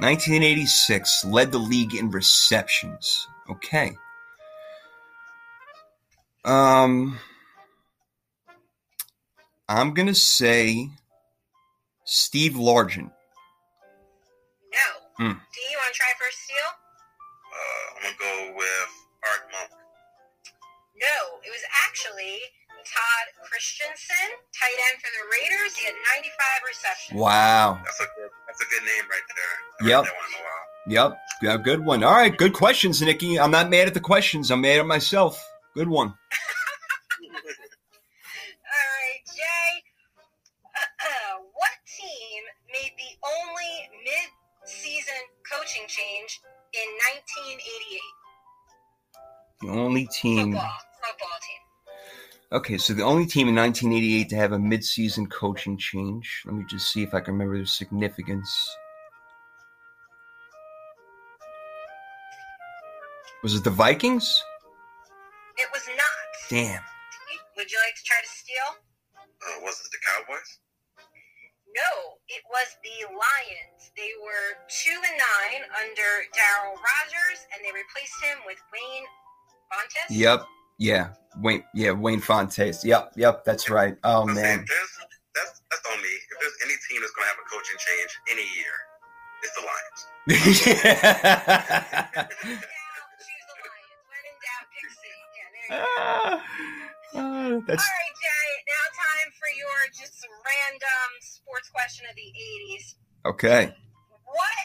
1986 0.00 1.24
led 1.24 1.50
the 1.50 1.58
league 1.58 1.94
in 1.94 2.10
receptions. 2.10 3.26
Okay. 3.50 3.96
Um, 6.44 7.18
I'm 9.68 9.92
gonna 9.94 10.14
say 10.14 10.88
Steve 12.04 12.52
Largent. 12.52 13.10
No. 14.72 14.86
Hmm. 15.16 15.32
D, 15.32 15.60
you 15.68 15.78
want 15.78 15.92
to 15.92 15.98
try 15.98 16.06
first 16.16 16.38
steal? 16.44 16.70
Uh, 17.52 17.88
I'm 17.96 18.02
gonna 18.02 18.16
go 18.18 18.56
with 18.56 18.90
Art 19.28 19.50
Monk. 19.50 19.70
No. 20.94 21.38
It 21.44 21.50
was 21.50 21.62
actually 21.86 22.38
Todd 22.88 23.26
Christensen, 23.44 24.28
tight 24.56 24.78
end 24.90 24.96
for 25.02 25.10
the 25.12 25.24
Raiders. 25.28 25.76
He 25.76 25.84
had 25.86 25.94
95 26.16 26.68
receptions. 26.68 27.20
Wow. 27.20 27.78
That's 27.84 28.00
a 28.00 28.08
good. 28.16 28.30
That's 28.46 28.60
a 28.62 28.68
good 28.72 28.84
name 28.84 29.04
right 29.10 29.26
there. 29.28 29.54
I 29.80 29.84
Yep. 29.88 30.04
heard 30.04 30.06
that 30.06 30.16
one 30.16 30.28
in 30.28 30.40
a 30.40 30.44
while. 30.44 30.64
Yep. 30.88 31.18
Yeah, 31.42 31.56
good 31.58 31.84
one. 31.84 32.02
All 32.02 32.14
right. 32.14 32.34
Good 32.36 32.54
questions, 32.54 33.02
Nikki. 33.02 33.38
I'm 33.38 33.50
not 33.50 33.68
mad 33.68 33.86
at 33.88 33.94
the 33.94 34.00
questions. 34.00 34.50
I'm 34.50 34.62
mad 34.62 34.78
at 34.80 34.86
myself. 34.86 35.38
Good 35.74 35.88
one. 35.88 36.08
All 37.22 38.88
right, 38.96 39.22
Jay. 39.36 39.70
Uh, 40.76 41.38
what 41.52 41.74
team 41.86 42.42
made 42.72 42.92
the 42.96 43.12
only 43.22 43.72
mid-season 44.04 45.22
coaching 45.50 45.84
change 45.88 46.40
in 46.72 46.88
1988? 47.36 48.00
The 49.60 49.68
only 49.70 50.06
team. 50.06 50.52
Football, 50.52 50.78
football 51.02 51.38
team. 51.42 51.62
Okay, 52.50 52.78
so 52.78 52.94
the 52.94 53.02
only 53.02 53.26
team 53.26 53.46
in 53.48 53.54
1988 53.54 54.30
to 54.30 54.36
have 54.36 54.52
a 54.52 54.58
mid-season 54.58 55.26
coaching 55.26 55.76
change. 55.76 56.42
Let 56.46 56.54
me 56.54 56.64
just 56.64 56.90
see 56.90 57.02
if 57.02 57.12
I 57.12 57.20
can 57.20 57.34
remember 57.34 57.58
the 57.58 57.66
significance. 57.66 58.48
Was 63.42 63.54
it 63.54 63.64
the 63.64 63.70
Vikings? 63.70 64.42
It 65.58 65.68
was 65.74 65.86
not. 65.88 66.28
Damn. 66.48 66.80
Would 67.56 67.70
you 67.70 67.78
like 67.84 67.94
to 67.94 68.04
try 68.04 68.16
to 68.16 68.30
steal? 68.32 68.68
Uh, 69.20 69.60
was 69.60 69.84
it 69.84 69.92
the 69.92 70.00
Cowboys? 70.00 70.58
No, 71.76 72.16
it 72.32 72.42
was 72.48 72.68
the 72.80 73.12
Lions. 73.12 73.92
They 73.92 74.08
were 74.24 74.56
two 74.72 74.96
and 74.96 75.20
nine 75.20 75.68
under 75.84 76.10
Darryl 76.32 76.80
Rogers, 76.80 77.44
and 77.52 77.60
they 77.60 77.76
replaced 77.76 78.16
him 78.24 78.40
with 78.46 78.56
Wayne 78.72 79.04
Fontes. 79.68 80.16
Yep. 80.16 80.48
Yeah. 80.78 81.08
Wayne. 81.40 81.64
Yeah. 81.74 81.92
Wayne 81.92 82.20
Fontes. 82.20 82.84
Yep. 82.84 83.12
Yep. 83.16 83.44
That's 83.44 83.68
right. 83.70 83.96
Oh 84.04 84.22
I'm 84.22 84.34
man. 84.34 84.64
that's 85.34 85.60
that's 85.70 85.86
on 85.92 86.00
me. 86.02 86.08
If 86.08 86.38
there's 86.40 86.56
any 86.64 86.74
team 86.88 87.00
that's 87.00 87.12
gonna 87.12 87.28
have 87.28 87.38
a 87.38 87.46
coaching 87.50 87.78
change 87.78 88.10
any 88.30 88.46
year, 88.56 88.74
it's 89.42 89.54
the 89.54 89.62
Lions. 89.66 90.00
Yeah, 90.28 92.26
choose 92.26 93.44
the 93.46 93.56
Lions. 93.58 93.98
When 94.08 94.22
in 94.24 94.36
doubt, 94.40 94.66
pick 94.72 94.88
City. 94.90 95.22
Yeah, 95.36 95.48
there 95.52 95.66
you 95.68 95.74
go. 95.74 95.98
Ah, 95.98 96.42
ah, 97.14 97.52
that's 97.66 97.82
All 97.84 97.94
right, 97.98 98.16
Jay. 98.18 98.48
Now 98.66 98.84
time 98.94 99.28
for 99.38 99.50
your 99.58 99.78
just 99.94 100.18
random 100.24 101.08
sports 101.20 101.68
question 101.70 102.06
of 102.08 102.14
the 102.16 102.28
'80s. 102.32 102.94
okay. 103.26 103.74
What 104.24 104.64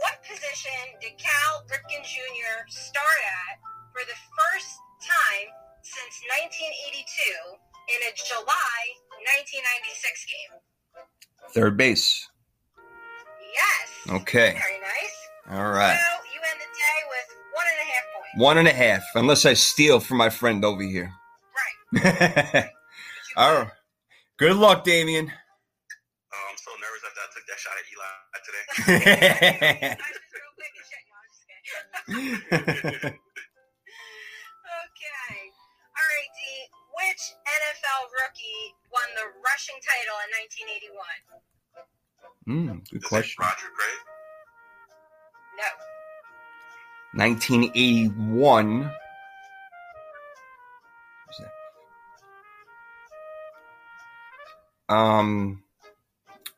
what 0.00 0.16
position 0.24 0.80
did 1.00 1.14
Cal 1.18 1.64
Ripken 1.68 2.02
Jr. 2.04 2.64
start 2.68 3.20
at 3.26 3.58
for 3.92 4.02
the 4.06 4.14
first 4.14 4.78
time 5.02 5.48
since 5.82 6.14
1982 6.46 7.58
in 7.90 8.00
a 8.06 8.12
July 8.14 8.78
1996 9.42 10.26
game? 10.26 10.52
Third 11.52 11.76
base. 11.76 12.28
Yes. 13.50 14.22
Okay. 14.22 14.54
Very 14.54 14.80
nice. 14.80 15.16
All 15.50 15.70
right. 15.70 15.98
So 15.98 16.12
you 16.30 16.38
end 16.38 16.60
the 16.60 16.70
day 16.70 16.98
with 17.10 17.28
one 17.54 17.66
and 17.66 17.80
a 17.82 17.86
half 17.90 18.04
points. 18.14 18.38
One 18.38 18.58
and 18.58 18.68
a 18.68 18.72
half, 18.72 19.02
unless 19.14 19.44
I 19.46 19.54
steal 19.54 19.98
from 20.00 20.18
my 20.18 20.30
friend 20.30 20.64
over 20.64 20.82
here. 20.82 21.12
Right. 21.92 22.70
All 23.36 23.54
right. 23.54 23.70
Good 24.38 24.56
luck, 24.56 24.84
Damien. 24.84 25.26
Oh, 26.32 26.46
I'm 26.48 26.56
so 26.56 26.70
nervous 26.78 27.02
after 27.06 27.20
I 27.20 27.28
took 27.34 27.46
that 27.50 27.58
shot 27.58 27.76
at 27.76 27.86
Eli 27.90 28.10
today. 32.94 33.16
NFL 37.90 38.06
rookie 38.22 38.74
won 38.92 39.02
the 39.16 39.26
rushing 39.44 39.44
rushing 39.44 39.74
title 39.82 40.16
in 40.24 40.30
1981? 42.46 42.78
Mm, 42.78 42.90
good 42.90 43.02
Is 43.02 43.08
question. 43.08 43.42
Roger 43.42 43.70
Gray? 43.74 43.96
No. 45.58 45.68
1981. 47.14 48.90
Um, 54.88 55.62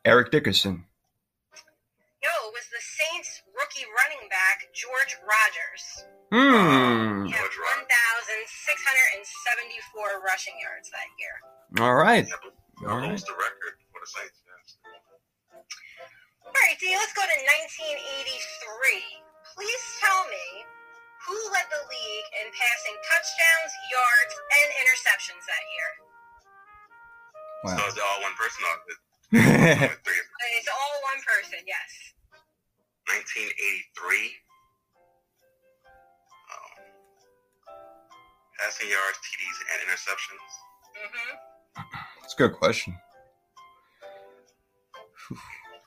Eric 0.05 0.31
Dickerson. 0.31 0.85
No, 2.23 2.29
it 2.47 2.53
was 2.53 2.65
the 2.71 2.81
Saints 2.81 3.43
rookie 3.55 3.85
running 3.85 4.27
back, 4.29 4.73
George 4.73 5.17
Rogers. 5.21 6.05
Hmm. 6.33 7.29
He 7.29 7.31
had 7.37 7.45
1,674 7.45 10.25
rushing 10.25 10.57
yards 10.57 10.89
that 10.89 11.05
year. 11.21 11.37
All 11.77 11.93
right. 11.93 12.25
Yeah, 12.25 12.41
but 12.41 12.57
All 12.89 12.97
that 12.97 13.05
right. 13.05 13.13
holds 13.13 13.21
the 13.29 13.37
record 13.37 13.77
for 13.93 14.01
the 14.01 14.09
Saints. 14.09 14.41
Yes. 14.41 14.81
All 16.41 16.49
right, 16.57 16.73
D, 16.81 16.89
let's 16.97 17.13
go 17.13 17.21
to 17.21 17.37
1983. 17.69 18.01
Please 19.53 19.83
tell 20.01 20.25
me 20.25 20.65
who 21.29 21.37
led 21.53 21.69
the 21.69 21.85
league 21.85 22.27
in 22.41 22.49
passing 22.49 22.97
touchdowns, 23.05 23.71
yards, 23.93 24.33
and 24.33 24.67
interceptions 24.81 25.45
that 25.45 25.63
year. 25.69 25.89
Wow. 27.77 27.85
is 27.85 27.93
it 27.93 28.01
all 28.01 28.25
one 28.25 28.33
person? 28.41 28.65
Or 28.65 28.73
is 28.89 28.97
it 29.85 30.01
three? 30.01 30.17
It's 30.57 30.65
all 30.73 30.97
one 31.13 31.21
person, 31.29 31.61
yes. 31.69 32.17
1983. 33.21 34.42
Passing 38.59 38.89
yards, 38.89 39.17
TDs, 39.25 39.57
and 39.71 39.87
interceptions. 39.87 40.51
hmm 40.95 41.35
That's 42.21 42.33
a 42.33 42.37
good 42.37 42.53
question. 42.53 42.95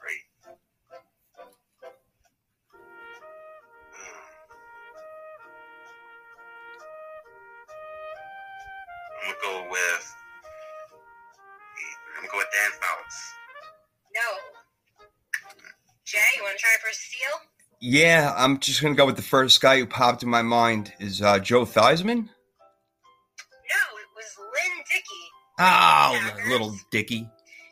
Great. 0.00 0.22
Um, 0.46 0.54
I'm 9.22 9.32
gonna 9.32 9.36
go 9.42 9.70
with. 9.70 10.14
I'm 12.16 12.22
gonna 12.22 12.32
go 12.32 12.38
with 12.38 12.46
Dan 12.52 12.70
Fouts. 12.80 13.32
No. 14.14 14.38
Jay, 16.04 16.18
you 16.36 16.42
want 16.42 16.56
to 16.56 16.62
try 16.62 16.70
for 16.80 16.88
a 16.88 16.94
steal? 16.94 17.50
Yeah, 17.80 18.32
I'm 18.36 18.58
just 18.58 18.82
gonna 18.82 18.94
go 18.94 19.06
with 19.06 19.16
the 19.16 19.22
first 19.22 19.60
guy 19.60 19.78
who 19.78 19.86
popped 19.86 20.22
in 20.22 20.28
my 20.28 20.42
mind 20.42 20.92
is 20.98 21.20
uh, 21.20 21.38
Joe 21.38 21.64
Theismann. 21.66 22.30
Oh, 25.58 26.12
Packers. 26.20 26.48
little 26.48 26.76
Dickey. 26.90 27.24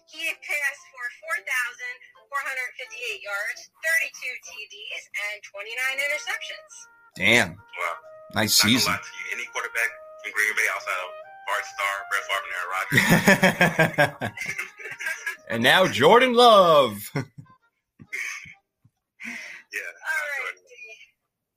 He 0.09 0.23
passed 0.41 0.85
for 0.95 1.05
4,458 1.45 3.21
yards, 3.21 3.61
32 3.69 4.33
TDs, 4.47 5.03
and 5.13 5.43
29 5.45 5.99
interceptions. 6.01 6.73
Damn, 7.17 7.51
Wow. 7.55 7.97
nice 8.35 8.57
Not 8.63 8.71
season. 8.71 8.93
to 8.95 8.99
you. 8.99 9.25
Any 9.37 9.45
quarterback 9.53 9.91
from 10.23 10.33
Green 10.33 10.55
Bay 10.57 10.69
outside 10.73 11.01
of 11.05 11.11
Bart 11.47 11.65
Starr, 11.75 11.97
Brett 12.09 12.25
Favre, 12.31 12.47
and 12.49 12.55
Aaron 12.57 12.71
Rodgers. 12.73 14.33
and 15.51 15.61
now 15.63 15.87
Jordan 15.87 16.33
Love. 16.33 16.99
yeah. 17.15 17.23
All 20.01 20.25
right, 20.25 20.57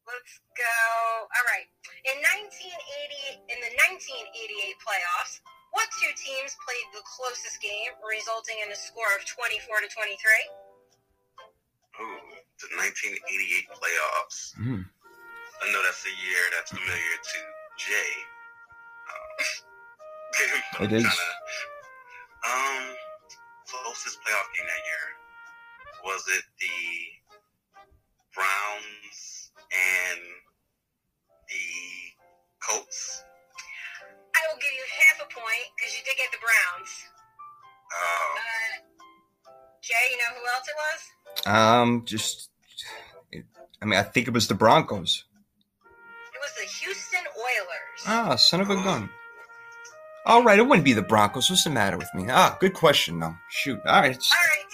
Let's 0.07 0.39
go. 0.55 0.75
All 1.23 1.45
right. 1.51 1.67
In 2.07 2.15
1980, 2.23 3.43
in 3.51 3.59
the 3.59 3.71
1988 3.75 4.75
playoffs, 4.79 5.39
what 5.71 5.87
two 5.99 6.11
teams 6.15 6.55
played 6.63 6.87
the 6.93 7.03
closest 7.05 7.59
game, 7.61 7.91
resulting 8.03 8.55
in 8.65 8.71
a 8.71 8.77
score 8.77 9.09
of 9.17 9.25
24 9.25 9.81
to 9.85 9.89
23? 9.89 10.15
Ooh, 12.01 12.21
the 12.61 12.67
1988 12.77 13.69
playoffs. 13.73 14.53
Hmm. 14.57 14.85
I 15.61 15.65
know 15.73 15.81
that's 15.81 16.05
a 16.05 16.13
year 16.21 16.43
that's 16.53 16.69
familiar 16.71 17.17
to 17.21 17.39
Jay. 17.79 18.11
Um, 19.07 19.31
but 20.77 20.83
It 20.83 20.89
I'm 20.91 20.95
is. 20.99 21.03
tryna- 21.07 21.39
um, 22.43 22.83
closest 23.71 24.19
playoff 24.21 24.47
game 24.51 24.67
that 24.67 24.83
year 24.83 25.05
was 26.03 26.23
it 26.27 26.43
the 26.59 26.77
Browns 28.35 29.51
and 29.71 30.21
the 31.49 31.67
Colts? 32.61 33.23
I 34.37 34.39
will 34.53 34.59
give 34.61 34.73
you 34.77 34.85
half 35.01 35.17
a 35.25 35.27
point 35.33 35.67
because 35.75 35.91
you 35.97 36.03
did 36.05 36.15
get 36.17 36.29
the 36.31 36.41
Browns. 36.45 36.91
Uh, 37.89 38.37
Uh, 38.37 38.73
Jay, 39.81 40.05
you 40.11 40.17
know 40.17 40.31
who 40.37 40.43
else 40.53 40.67
it 40.67 40.77
was? 40.85 40.99
Um, 41.47 42.05
just, 42.05 42.49
I 43.81 43.85
mean, 43.85 43.97
I 43.99 44.03
think 44.03 44.27
it 44.27 44.33
was 44.33 44.47
the 44.47 44.55
Broncos. 44.55 45.23
It 46.33 46.39
was 46.43 46.53
the 46.59 46.67
Houston 46.85 47.23
Oilers. 47.37 48.01
Ah, 48.05 48.35
son 48.35 48.61
of 48.61 48.69
a 48.69 48.75
gun. 48.75 49.09
All 50.25 50.43
right, 50.43 50.59
it 50.59 50.67
wouldn't 50.67 50.83
be 50.83 50.91
the 50.93 51.01
Broncos. 51.01 51.49
What's 51.49 51.63
the 51.63 51.69
matter 51.69 51.97
with 51.97 52.11
me? 52.13 52.25
Ah, 52.29 52.57
good 52.59 52.73
question, 52.73 53.19
though. 53.19 53.35
Shoot. 53.49 53.79
All 53.87 54.01
right. 54.01 54.11
All 54.17 54.47
right, 54.51 54.65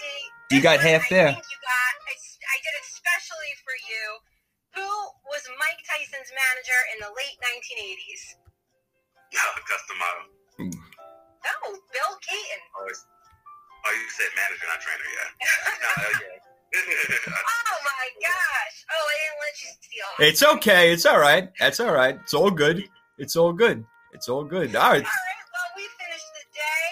D. 0.50 0.56
You 0.56 0.60
got 0.62 0.80
half 0.80 1.06
I 1.06 1.14
there. 1.14 1.30
think 1.32 1.46
you 1.46 1.58
got. 1.62 1.92
I, 2.10 2.14
I 2.18 2.56
did 2.58 2.74
it 2.74 2.86
specially 2.90 3.52
for 3.62 3.74
you. 3.86 4.04
Who 4.82 4.88
was 5.30 5.42
Mike 5.62 5.78
Tyson's 5.86 6.32
manager 6.34 6.80
in 6.90 6.98
the 7.06 7.12
late 7.14 7.38
1980s? 7.38 8.34
Cus 9.34 9.82
D'Amato. 9.88 10.22
No, 11.44 11.54
Bill 11.92 12.12
Cayton. 12.22 12.62
Oh, 12.78 12.86
it's- 12.86 13.04
oh, 13.86 13.92
you 13.92 14.08
said 14.10 14.30
manager, 14.36 14.66
not 14.70 14.80
trainer, 14.80 15.08
yeah. 15.14 15.28
no, 15.82 16.08
yeah. 16.20 16.40
Oh 17.30 17.78
my 17.86 18.06
gosh! 18.18 18.76
Oh, 18.90 18.98
I 18.98 19.14
didn't 19.14 19.38
let 19.38 19.54
you 19.62 19.70
steal. 19.78 20.10
It's 20.26 20.42
okay. 20.58 20.90
It's 20.92 21.06
all 21.06 21.20
right. 21.20 21.46
That's 21.60 21.78
all 21.78 21.92
right. 21.94 22.16
It's 22.22 22.34
all 22.34 22.50
good. 22.50 22.82
It's 23.18 23.36
all 23.36 23.52
good. 23.52 23.84
It's 24.12 24.28
all 24.28 24.42
good. 24.42 24.74
All 24.74 24.90
right. 24.90 25.04
All 25.06 25.22
right. 25.22 25.44
Well, 25.54 25.70
we 25.78 25.86
finished 26.02 26.30
the 26.34 26.42
day. 26.50 26.88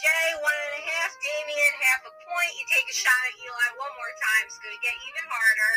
Jay, 0.00 0.26
one 0.40 0.56
and 0.64 0.80
a 0.80 0.82
half. 0.88 1.12
Damien, 1.20 1.74
half 1.84 2.08
a 2.08 2.12
point. 2.24 2.52
You 2.56 2.64
take 2.72 2.88
a 2.88 2.96
shot 2.96 3.20
at 3.28 3.36
Eli 3.36 3.68
one 3.76 3.92
more 4.00 4.14
time. 4.16 4.44
It's 4.48 4.56
going 4.64 4.72
to 4.72 4.80
get 4.80 4.96
even 5.04 5.24
harder. 5.28 5.72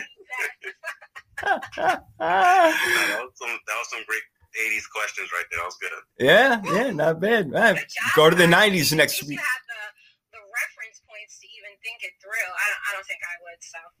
No, 1.40 1.56
that, 2.20 3.20
was 3.24 3.32
some, 3.36 3.48
that 3.66 3.76
was 3.80 3.88
some 3.88 4.04
great 4.06 4.22
80s 4.60 4.84
questions 4.92 5.32
right 5.32 5.44
there. 5.50 5.60
That 5.60 5.68
was 5.72 5.76
good. 5.80 5.92
Yeah, 6.20 6.60
yeah, 6.66 6.90
not 6.90 7.18
bad. 7.18 7.50
Right. 7.50 7.78
Go 8.14 8.28
to 8.28 8.36
the 8.36 8.44
90s 8.44 8.94
next 8.94 9.22
week. 9.26 9.38
Had 9.38 9.46
the, 9.68 10.36
the 10.36 10.42
reference 10.52 11.00
points 11.08 11.40
to 11.40 11.46
even 11.56 11.72
think 11.82 12.02
it 12.02 12.12
through. 12.20 12.50
I 12.60 12.66
don't, 12.68 12.82
I 12.86 12.92
don't 12.94 13.06
think 13.08 13.20
I 13.24 13.36
would. 13.46 13.60
So 13.64 13.78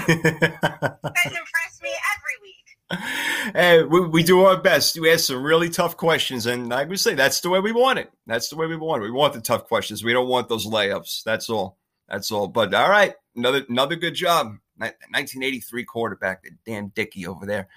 good 0.00 0.50
job. 0.50 0.98
You 1.04 1.10
guys 1.14 1.26
impress 1.26 1.80
me 1.80 1.90
every 2.16 2.36
week. 2.42 3.54
hey, 3.54 3.82
we, 3.84 4.00
we 4.08 4.22
do 4.24 4.40
our 4.42 4.60
best. 4.60 4.98
We 4.98 5.12
ask 5.12 5.26
some 5.26 5.44
really 5.44 5.70
tough 5.70 5.96
questions, 5.96 6.46
and 6.46 6.68
like 6.68 6.88
we 6.88 6.96
say, 6.96 7.14
that's 7.14 7.40
the 7.40 7.50
way 7.50 7.60
we 7.60 7.70
want 7.70 8.00
it. 8.00 8.10
That's 8.26 8.48
the 8.48 8.56
way 8.56 8.66
we 8.66 8.76
want 8.76 9.02
it. 9.02 9.06
We 9.06 9.12
want 9.12 9.34
the 9.34 9.40
tough 9.40 9.68
questions. 9.68 10.02
We 10.02 10.12
don't 10.12 10.28
want 10.28 10.48
those 10.48 10.66
layups. 10.66 11.22
That's 11.22 11.48
all. 11.48 11.78
That's 12.08 12.32
all. 12.32 12.48
But 12.48 12.74
all 12.74 12.90
right, 12.90 13.14
another 13.36 13.64
another 13.68 13.94
good 13.94 14.14
job. 14.14 14.56
1983 14.80 15.84
quarterback, 15.84 16.42
the 16.42 16.50
damn 16.64 16.88
Dickey 16.88 17.26
over 17.26 17.46
there. 17.46 17.68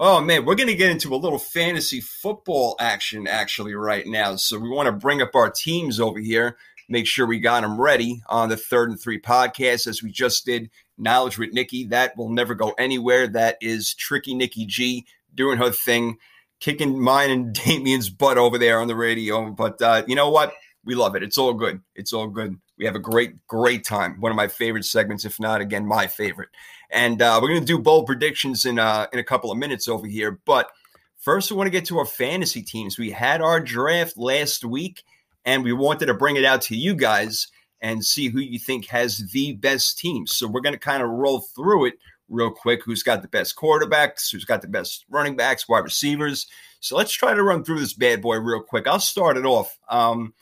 Oh 0.00 0.20
man, 0.20 0.44
we're 0.44 0.56
gonna 0.56 0.74
get 0.74 0.90
into 0.90 1.14
a 1.14 1.16
little 1.16 1.38
fantasy 1.38 2.00
football 2.00 2.74
action 2.80 3.28
actually 3.28 3.74
right 3.74 4.04
now. 4.04 4.34
So 4.34 4.58
we 4.58 4.68
want 4.68 4.86
to 4.86 4.92
bring 4.92 5.22
up 5.22 5.36
our 5.36 5.50
teams 5.50 6.00
over 6.00 6.18
here. 6.18 6.56
Make 6.88 7.06
sure 7.06 7.26
we 7.26 7.38
got 7.38 7.62
them 7.62 7.80
ready 7.80 8.20
on 8.28 8.48
the 8.48 8.56
third 8.56 8.90
and 8.90 9.00
three 9.00 9.20
podcast 9.20 9.86
as 9.86 10.02
we 10.02 10.10
just 10.10 10.44
did 10.44 10.68
Knowledge 10.98 11.38
with 11.38 11.52
Nikki. 11.52 11.84
That 11.84 12.16
will 12.16 12.28
never 12.28 12.54
go 12.54 12.72
anywhere. 12.76 13.28
That 13.28 13.56
is 13.60 13.94
Tricky 13.94 14.34
Nikki 14.34 14.66
G 14.66 15.06
doing 15.32 15.58
her 15.58 15.70
thing, 15.70 16.18
kicking 16.58 17.00
mine 17.00 17.30
and 17.30 17.52
Damien's 17.64 18.10
butt 18.10 18.36
over 18.36 18.58
there 18.58 18.80
on 18.80 18.88
the 18.88 18.96
radio. 18.96 19.50
But 19.50 19.80
uh, 19.80 20.02
you 20.08 20.16
know 20.16 20.30
what? 20.30 20.52
We 20.84 20.96
love 20.96 21.14
it. 21.14 21.22
It's 21.22 21.38
all 21.38 21.54
good. 21.54 21.80
It's 21.94 22.12
all 22.12 22.26
good. 22.26 22.58
We 22.76 22.84
have 22.86 22.96
a 22.96 23.00
great, 23.00 23.46
great 23.46 23.84
time. 23.84 24.20
One 24.20 24.32
of 24.32 24.36
my 24.36 24.48
favorite 24.48 24.84
segments, 24.84 25.24
if 25.24 25.38
not 25.38 25.60
again, 25.60 25.86
my 25.86 26.08
favorite. 26.08 26.50
And 26.94 27.20
uh, 27.20 27.40
we're 27.42 27.48
gonna 27.48 27.66
do 27.66 27.78
bold 27.78 28.06
predictions 28.06 28.64
in 28.64 28.78
uh, 28.78 29.08
in 29.12 29.18
a 29.18 29.24
couple 29.24 29.50
of 29.50 29.58
minutes 29.58 29.88
over 29.88 30.06
here. 30.06 30.38
But 30.46 30.70
first, 31.18 31.50
we 31.50 31.56
want 31.56 31.66
to 31.66 31.72
get 31.72 31.84
to 31.86 31.98
our 31.98 32.06
fantasy 32.06 32.62
teams. 32.62 32.98
We 32.98 33.10
had 33.10 33.42
our 33.42 33.60
draft 33.60 34.16
last 34.16 34.64
week, 34.64 35.02
and 35.44 35.64
we 35.64 35.72
wanted 35.72 36.06
to 36.06 36.14
bring 36.14 36.36
it 36.36 36.44
out 36.44 36.62
to 36.62 36.76
you 36.76 36.94
guys 36.94 37.48
and 37.80 38.02
see 38.02 38.28
who 38.28 38.38
you 38.38 38.58
think 38.58 38.86
has 38.86 39.18
the 39.32 39.52
best 39.54 39.98
team. 39.98 40.26
So 40.26 40.46
we're 40.46 40.60
going 40.62 40.72
to 40.74 40.78
kind 40.78 41.02
of 41.02 41.10
roll 41.10 41.40
through 41.40 41.86
it 41.86 41.94
real 42.30 42.50
quick. 42.50 42.82
Who's 42.84 43.02
got 43.02 43.20
the 43.20 43.28
best 43.28 43.56
quarterbacks? 43.56 44.30
Who's 44.30 44.46
got 44.46 44.62
the 44.62 44.68
best 44.68 45.04
running 45.10 45.36
backs, 45.36 45.68
wide 45.68 45.84
receivers? 45.84 46.46
So 46.80 46.96
let's 46.96 47.12
try 47.12 47.34
to 47.34 47.42
run 47.42 47.64
through 47.64 47.80
this 47.80 47.92
bad 47.92 48.22
boy 48.22 48.36
real 48.36 48.62
quick. 48.62 48.86
I'll 48.86 49.00
start 49.00 49.36
it 49.36 49.44
off. 49.44 49.78
Um, 49.88 50.32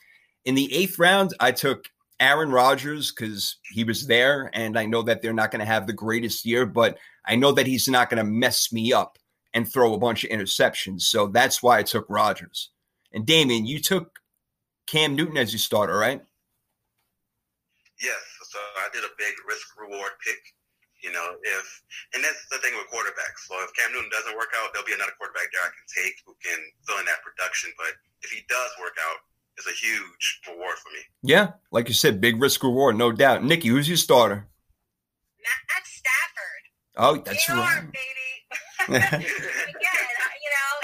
in 0.44 0.54
the 0.54 0.72
eighth 0.74 0.98
round, 0.98 1.34
I 1.40 1.52
took 1.52 1.88
Aaron 2.20 2.50
Rodgers 2.50 3.12
because 3.12 3.56
he 3.70 3.84
was 3.84 4.06
there, 4.06 4.50
and 4.52 4.78
I 4.78 4.86
know 4.86 5.02
that 5.02 5.22
they're 5.22 5.32
not 5.32 5.50
going 5.50 5.60
to 5.60 5.66
have 5.66 5.86
the 5.86 5.92
greatest 5.92 6.44
year, 6.46 6.66
but 6.66 6.98
I 7.26 7.36
know 7.36 7.52
that 7.52 7.66
he's 7.66 7.88
not 7.88 8.10
going 8.10 8.24
to 8.24 8.30
mess 8.30 8.72
me 8.72 8.92
up 8.92 9.18
and 9.54 9.68
throw 9.68 9.94
a 9.94 9.98
bunch 9.98 10.24
of 10.24 10.30
interceptions. 10.30 11.02
So 11.02 11.26
that's 11.26 11.62
why 11.62 11.78
I 11.78 11.82
took 11.82 12.06
Rodgers. 12.08 12.70
And 13.12 13.26
Damien, 13.26 13.66
you 13.66 13.80
took 13.80 14.18
Cam 14.86 15.14
Newton 15.14 15.36
as 15.36 15.52
your 15.52 15.60
starter, 15.60 15.96
right? 15.96 16.22
Yes, 18.00 18.22
so 18.50 18.58
I 18.58 18.88
did 18.92 19.04
a 19.04 19.14
big 19.18 19.34
risk 19.46 19.66
reward 19.78 20.12
pick. 20.24 20.40
You 21.02 21.10
know, 21.10 21.34
if 21.42 21.66
and 22.14 22.22
that's 22.22 22.46
the 22.46 22.62
thing 22.62 22.78
with 22.78 22.86
quarterbacks. 22.86 23.50
So 23.50 23.58
if 23.66 23.74
Cam 23.74 23.90
Newton 23.90 24.10
doesn't 24.14 24.38
work 24.38 24.54
out, 24.62 24.70
there'll 24.70 24.86
be 24.86 24.94
another 24.94 25.18
quarterback 25.18 25.50
there 25.50 25.66
I 25.66 25.74
can 25.74 25.86
take 25.90 26.14
who 26.22 26.30
can 26.38 26.62
fill 26.86 27.02
in 27.02 27.06
that 27.10 27.26
production. 27.26 27.74
But 27.74 27.98
if 28.22 28.30
he 28.30 28.46
does 28.46 28.70
work 28.78 28.94
out, 29.02 29.18
it's 29.56 29.66
a 29.66 29.72
huge 29.72 30.40
reward 30.48 30.76
for 30.78 30.90
me. 30.90 31.00
Yeah, 31.22 31.52
like 31.70 31.88
you 31.88 31.94
said, 31.94 32.20
big 32.20 32.40
risk 32.40 32.62
reward, 32.62 32.96
no 32.96 33.12
doubt. 33.12 33.44
Nikki, 33.44 33.68
who's 33.68 33.88
your 33.88 33.96
starter? 33.96 34.48
Matt 35.42 35.84
Stafford. 35.84 36.64
Oh, 36.96 37.16
that's 37.24 37.48
ER, 37.50 37.54
right. 37.54 37.82
baby. 37.92 38.30
Again, 38.88 39.22
uh, 39.22 40.34
you 40.42 40.50
know, 40.50 40.74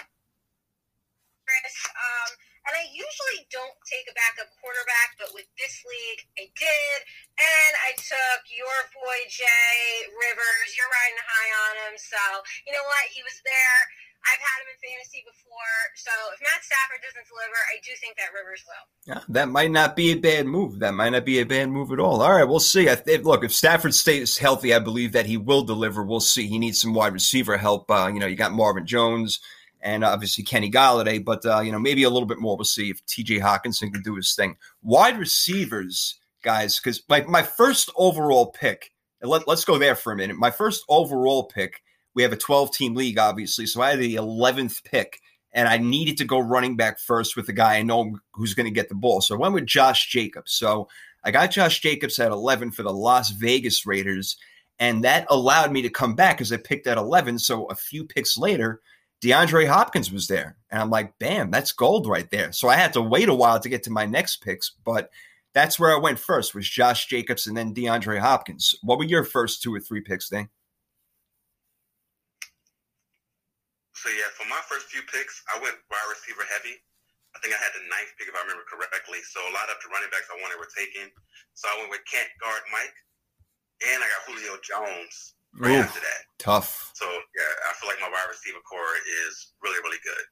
Chris. 1.46 1.76
Um, 1.94 2.30
and 2.68 2.74
I 2.76 2.84
usually 2.92 3.48
don't 3.48 3.72
take 3.88 4.04
a 4.12 4.14
backup 4.14 4.52
quarterback, 4.60 5.16
but 5.16 5.32
with 5.32 5.48
this 5.56 5.80
league, 5.88 6.20
I 6.36 6.44
did, 6.52 6.98
and 7.40 7.72
I 7.88 7.96
took 7.96 8.44
your 8.52 8.76
boy 8.92 9.18
Jay 9.32 10.04
Rivers. 10.12 10.68
You're 10.76 10.92
riding 10.92 11.22
high 11.24 11.50
on 11.64 11.72
him, 11.88 11.94
so 11.96 12.20
you 12.68 12.76
know 12.76 12.84
what? 12.84 13.08
He 13.08 13.24
was 13.24 13.40
there. 13.40 13.80
I've 14.26 14.42
had 14.42 14.58
him 14.60 14.68
in 14.74 14.78
fantasy 14.82 15.22
before, 15.24 15.78
so 15.96 16.10
if 16.34 16.40
Matt 16.42 16.62
Stafford 16.64 17.00
doesn't 17.02 17.26
deliver, 17.28 17.58
I 17.70 17.78
do 17.84 17.92
think 18.00 18.16
that 18.16 18.34
Rivers 18.34 18.62
will. 18.66 18.84
Yeah, 19.06 19.22
that 19.28 19.48
might 19.48 19.70
not 19.70 19.96
be 19.96 20.12
a 20.12 20.16
bad 20.16 20.46
move. 20.46 20.80
That 20.80 20.94
might 20.94 21.10
not 21.10 21.24
be 21.24 21.38
a 21.38 21.46
bad 21.46 21.70
move 21.70 21.92
at 21.92 22.00
all. 22.00 22.20
All 22.20 22.34
right, 22.34 22.44
we'll 22.44 22.60
see. 22.60 22.86
Th- 22.86 23.22
look, 23.22 23.44
if 23.44 23.54
Stafford 23.54 23.94
stays 23.94 24.36
healthy, 24.36 24.74
I 24.74 24.80
believe 24.80 25.12
that 25.12 25.26
he 25.26 25.36
will 25.36 25.62
deliver. 25.62 26.02
We'll 26.02 26.20
see. 26.20 26.46
He 26.46 26.58
needs 26.58 26.80
some 26.80 26.94
wide 26.94 27.12
receiver 27.12 27.56
help. 27.56 27.90
Uh, 27.90 28.10
you 28.12 28.20
know, 28.20 28.26
you 28.26 28.36
got 28.36 28.52
Marvin 28.52 28.86
Jones 28.86 29.40
and 29.80 30.04
obviously 30.04 30.44
Kenny 30.44 30.70
Golladay, 30.70 31.24
but 31.24 31.44
uh, 31.46 31.60
you 31.60 31.72
know, 31.72 31.78
maybe 31.78 32.02
a 32.02 32.10
little 32.10 32.26
bit 32.26 32.40
more. 32.40 32.56
We'll 32.56 32.64
see 32.64 32.90
if 32.90 33.04
T.J. 33.06 33.38
Hockenson 33.38 33.92
can 33.92 34.02
do 34.02 34.16
his 34.16 34.34
thing. 34.34 34.56
Wide 34.82 35.18
receivers, 35.18 36.16
guys, 36.42 36.78
because 36.78 37.02
my 37.08 37.22
my 37.22 37.42
first 37.42 37.90
overall 37.96 38.46
pick. 38.46 38.92
Let, 39.20 39.48
let's 39.48 39.64
go 39.64 39.78
there 39.78 39.96
for 39.96 40.12
a 40.12 40.16
minute. 40.16 40.36
My 40.36 40.50
first 40.52 40.84
overall 40.88 41.44
pick. 41.44 41.82
We 42.14 42.22
have 42.22 42.32
a 42.32 42.36
12 42.36 42.72
team 42.72 42.94
league, 42.94 43.18
obviously, 43.18 43.66
so 43.66 43.80
I 43.80 43.90
had 43.90 44.00
the 44.00 44.16
11th 44.16 44.84
pick 44.84 45.20
and 45.52 45.68
I 45.68 45.78
needed 45.78 46.18
to 46.18 46.24
go 46.24 46.38
running 46.38 46.76
back 46.76 46.98
first 46.98 47.36
with 47.36 47.46
the 47.46 47.52
guy 47.52 47.76
I 47.76 47.82
know 47.82 48.18
who's 48.34 48.54
going 48.54 48.66
to 48.66 48.74
get 48.74 48.88
the 48.88 48.94
ball. 48.94 49.20
So 49.20 49.34
I 49.34 49.38
went 49.38 49.54
with 49.54 49.66
Josh 49.66 50.08
Jacobs. 50.08 50.52
So 50.52 50.88
I 51.24 51.30
got 51.30 51.50
Josh 51.50 51.80
Jacobs 51.80 52.18
at 52.18 52.30
11 52.30 52.72
for 52.72 52.82
the 52.82 52.92
Las 52.92 53.30
Vegas 53.30 53.86
Raiders, 53.86 54.36
and 54.78 55.04
that 55.04 55.26
allowed 55.30 55.72
me 55.72 55.82
to 55.82 55.90
come 55.90 56.14
back 56.14 56.36
because 56.36 56.52
I 56.52 56.58
picked 56.58 56.86
at 56.86 56.98
11. 56.98 57.38
So 57.38 57.66
a 57.66 57.74
few 57.74 58.04
picks 58.04 58.38
later, 58.38 58.80
DeAndre 59.20 59.66
Hopkins 59.66 60.12
was 60.12 60.28
there. 60.28 60.56
And 60.70 60.80
I'm 60.80 60.90
like, 60.90 61.18
bam, 61.18 61.50
that's 61.50 61.72
gold 61.72 62.06
right 62.06 62.30
there. 62.30 62.52
So 62.52 62.68
I 62.68 62.76
had 62.76 62.92
to 62.92 63.02
wait 63.02 63.28
a 63.28 63.34
while 63.34 63.58
to 63.58 63.68
get 63.68 63.82
to 63.84 63.90
my 63.90 64.06
next 64.06 64.36
picks, 64.36 64.70
but 64.84 65.10
that's 65.54 65.78
where 65.78 65.92
I 65.92 65.98
went 65.98 66.20
first 66.20 66.54
was 66.54 66.68
Josh 66.68 67.06
Jacobs 67.06 67.46
and 67.46 67.56
then 67.56 67.74
DeAndre 67.74 68.20
Hopkins. 68.20 68.76
What 68.82 68.98
were 68.98 69.04
your 69.04 69.24
first 69.24 69.62
two 69.62 69.74
or 69.74 69.80
three 69.80 70.02
picks, 70.02 70.28
Dane? 70.28 70.50
So 73.98 74.08
yeah, 74.14 74.30
for 74.38 74.46
my 74.46 74.62
first 74.70 74.86
few 74.94 75.02
picks, 75.10 75.42
I 75.50 75.58
went 75.58 75.74
wide 75.90 76.08
receiver 76.10 76.46
heavy. 76.46 76.78
I 77.34 77.42
think 77.42 77.52
I 77.52 77.60
had 77.60 77.74
the 77.76 77.84
ninth 77.90 78.14
pick 78.16 78.30
if 78.30 78.34
I 78.34 78.42
remember 78.46 78.64
correctly. 78.66 79.20
So 79.26 79.42
a 79.44 79.52
lot 79.52 79.68
of 79.68 79.76
the 79.82 79.90
running 79.92 80.08
backs 80.14 80.30
I 80.32 80.38
wanted 80.40 80.56
were 80.58 80.70
taken. 80.72 81.10
So 81.58 81.68
I 81.68 81.74
went 81.82 81.90
with 81.92 82.06
Kent 82.08 82.30
guard 82.40 82.62
Mike, 82.72 82.96
and 83.84 83.98
I 84.00 84.06
got 84.06 84.22
Julio 84.26 84.54
Jones 84.64 85.34
right 85.58 85.74
Ooh, 85.76 85.84
after 85.84 86.00
that. 86.00 86.22
tough. 86.38 86.94
So 86.94 87.04
yeah, 87.06 87.52
I 87.68 87.74
feel 87.78 87.90
like 87.90 88.00
my 88.00 88.08
wide 88.08 88.30
receiver 88.30 88.62
core 88.64 88.96
is 89.28 89.52
really 89.62 89.82
really 89.82 90.00
good. 90.06 90.24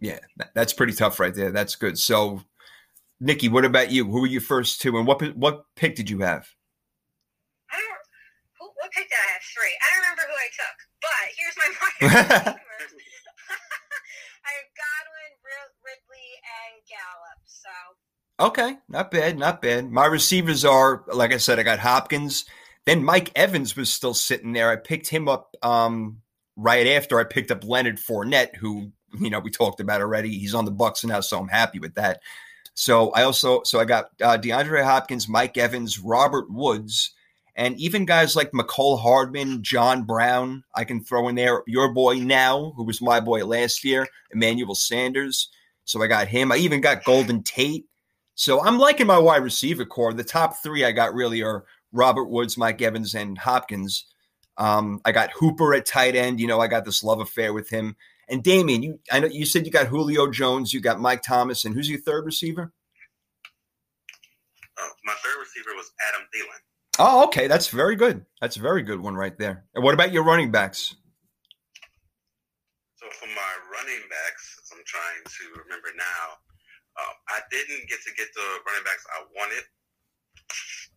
Yeah, 0.00 0.20
that's 0.54 0.72
pretty 0.72 0.94
tough 0.96 1.20
right 1.20 1.34
there. 1.34 1.52
That's 1.52 1.76
good. 1.76 1.98
So, 1.98 2.40
Nikki, 3.20 3.48
what 3.52 3.64
about 3.68 3.92
you? 3.92 4.08
Who 4.08 4.24
were 4.24 4.32
your 4.32 4.40
first 4.40 4.80
two, 4.80 4.96
and 4.98 5.06
what 5.06 5.20
what 5.36 5.64
pick 5.76 5.94
did 5.94 6.08
you 6.08 6.20
have? 6.20 6.48
I 7.70 7.76
don't. 7.76 8.04
Who, 8.58 8.64
what 8.80 8.90
pick 8.92 9.08
did 9.08 9.18
I 9.18 9.28
have? 9.36 9.44
Three. 9.44 9.74
I 9.76 9.86
don't 9.92 10.02
remember 10.08 10.24
who 10.26 10.36
I 10.36 10.48
took, 10.56 10.76
but 11.04 11.24
here's 11.36 11.56
my 11.60 11.68
wide 11.76 12.56
receivers. 12.56 12.92
I 14.40 14.50
have 14.56 14.72
Godwin, 14.72 15.32
Rid- 15.44 15.76
Ridley, 15.84 16.28
So 17.46 18.46
Okay, 18.46 18.76
not 18.88 19.10
bad, 19.10 19.38
not 19.38 19.60
bad. 19.60 19.90
My 19.90 20.06
receivers 20.06 20.64
are, 20.64 21.04
like 21.12 21.32
I 21.32 21.36
said, 21.36 21.58
I 21.58 21.62
got 21.62 21.78
Hopkins. 21.78 22.46
Then 22.86 23.04
Mike 23.04 23.30
Evans 23.36 23.76
was 23.76 23.90
still 23.90 24.14
sitting 24.14 24.52
there. 24.52 24.70
I 24.70 24.76
picked 24.76 25.08
him 25.08 25.28
up 25.28 25.54
um, 25.62 26.22
right 26.56 26.86
after 26.86 27.20
I 27.20 27.24
picked 27.24 27.50
up 27.50 27.64
Leonard 27.64 27.98
Fournette, 27.98 28.56
who 28.56 28.92
you 29.18 29.30
know 29.30 29.40
we 29.40 29.50
talked 29.50 29.80
about 29.80 30.00
already. 30.00 30.30
He's 30.38 30.54
on 30.54 30.64
the 30.64 30.72
Bucs 30.72 31.04
now, 31.04 31.20
so 31.20 31.38
I'm 31.38 31.48
happy 31.48 31.78
with 31.78 31.94
that. 31.94 32.20
So 32.74 33.10
I 33.10 33.24
also 33.24 33.62
so 33.64 33.78
I 33.78 33.84
got 33.84 34.06
uh, 34.22 34.38
DeAndre 34.38 34.84
Hopkins, 34.84 35.28
Mike 35.28 35.58
Evans, 35.58 35.98
Robert 35.98 36.50
Woods, 36.50 37.12
and 37.56 37.78
even 37.78 38.06
guys 38.06 38.36
like 38.36 38.52
Mecole 38.52 39.00
Hardman, 39.00 39.62
John 39.62 40.04
Brown. 40.04 40.64
I 40.74 40.84
can 40.84 41.04
throw 41.04 41.28
in 41.28 41.34
there. 41.34 41.62
Your 41.66 41.92
boy 41.92 42.14
now, 42.14 42.72
who 42.76 42.84
was 42.84 43.02
my 43.02 43.20
boy 43.20 43.44
last 43.44 43.84
year, 43.84 44.06
Emmanuel 44.32 44.74
Sanders. 44.74 45.50
So 45.90 46.02
I 46.02 46.06
got 46.06 46.28
him. 46.28 46.52
I 46.52 46.56
even 46.56 46.80
got 46.80 47.04
Golden 47.04 47.42
Tate. 47.42 47.86
So 48.36 48.62
I'm 48.62 48.78
liking 48.78 49.08
my 49.08 49.18
wide 49.18 49.42
receiver 49.42 49.84
core. 49.84 50.12
The 50.12 50.22
top 50.22 50.62
three 50.62 50.84
I 50.84 50.92
got 50.92 51.14
really 51.14 51.42
are 51.42 51.64
Robert 51.92 52.26
Woods, 52.26 52.56
Mike 52.56 52.80
Evans, 52.80 53.14
and 53.14 53.36
Hopkins. 53.36 54.06
Um, 54.56 55.00
I 55.04 55.10
got 55.10 55.32
Hooper 55.32 55.74
at 55.74 55.86
tight 55.86 56.14
end. 56.14 56.38
You 56.38 56.46
know, 56.46 56.60
I 56.60 56.68
got 56.68 56.84
this 56.84 57.02
love 57.02 57.20
affair 57.20 57.52
with 57.52 57.68
him. 57.68 57.96
And 58.28 58.42
Damien, 58.44 58.84
you 58.84 59.00
I 59.10 59.18
know 59.18 59.26
you 59.26 59.44
said 59.44 59.66
you 59.66 59.72
got 59.72 59.88
Julio 59.88 60.30
Jones, 60.30 60.72
you 60.72 60.80
got 60.80 61.00
Mike 61.00 61.22
Thomas, 61.22 61.64
and 61.64 61.74
who's 61.74 61.90
your 61.90 61.98
third 61.98 62.24
receiver? 62.24 62.72
Uh, 64.80 64.88
my 65.04 65.14
third 65.24 65.40
receiver 65.40 65.74
was 65.74 65.90
Adam 66.08 66.26
Thielen. 66.32 66.60
Oh, 67.00 67.24
okay, 67.24 67.48
that's 67.48 67.68
very 67.68 67.96
good. 67.96 68.24
That's 68.40 68.56
a 68.56 68.60
very 68.60 68.82
good 68.82 69.00
one 69.00 69.16
right 69.16 69.36
there. 69.36 69.64
And 69.74 69.82
what 69.82 69.94
about 69.94 70.12
your 70.12 70.22
running 70.22 70.52
backs? 70.52 70.94
So 72.94 73.06
for 73.10 73.26
my 73.26 73.52
running 73.72 74.02
backs, 74.08 74.49
trying 74.90 75.22
to 75.22 75.44
remember 75.62 75.94
now, 75.94 76.42
uh, 76.98 77.14
I 77.30 77.38
didn't 77.54 77.86
get 77.86 78.02
to 78.02 78.12
get 78.18 78.34
the 78.34 78.46
running 78.66 78.82
backs 78.82 79.06
I 79.14 79.22
wanted. 79.38 79.64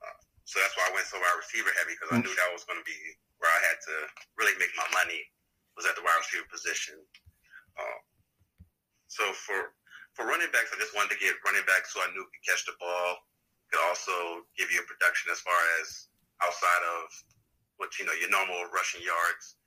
Uh, 0.02 0.20
so 0.50 0.58
that's 0.58 0.74
why 0.74 0.90
I 0.90 0.94
went 0.98 1.06
so 1.06 1.22
wide 1.22 1.38
receiver 1.38 1.70
heavy 1.78 1.94
because 1.94 2.10
I 2.10 2.20
knew 2.20 2.34
that 2.34 2.50
was 2.50 2.66
going 2.66 2.82
to 2.82 2.88
be 2.90 2.98
where 3.38 3.54
I 3.54 3.62
had 3.70 3.78
to 3.86 3.96
really 4.42 4.58
make 4.58 4.74
my 4.74 4.90
money 4.98 5.22
was 5.78 5.86
at 5.86 5.94
the 5.94 6.06
wide 6.06 6.22
receiver 6.22 6.50
position. 6.50 6.98
Uh, 7.78 8.00
so 9.10 9.30
for 9.34 9.78
for 10.14 10.30
running 10.30 10.50
backs, 10.54 10.70
I 10.70 10.78
just 10.78 10.94
wanted 10.94 11.18
to 11.18 11.22
get 11.22 11.34
running 11.42 11.66
backs 11.66 11.94
who 11.94 12.02
I 12.02 12.10
knew 12.14 12.22
could 12.22 12.46
catch 12.46 12.62
the 12.70 12.78
ball, 12.78 13.26
could 13.74 13.82
also 13.90 14.46
give 14.54 14.70
you 14.70 14.78
a 14.78 14.86
production 14.86 15.34
as 15.34 15.42
far 15.42 15.58
as 15.82 16.14
outside 16.46 16.84
of 17.02 17.10
what 17.82 17.98
you 17.98 18.06
know 18.06 18.14
your 18.22 18.30
normal 18.30 18.70
rushing 18.70 19.02
yards. 19.02 19.58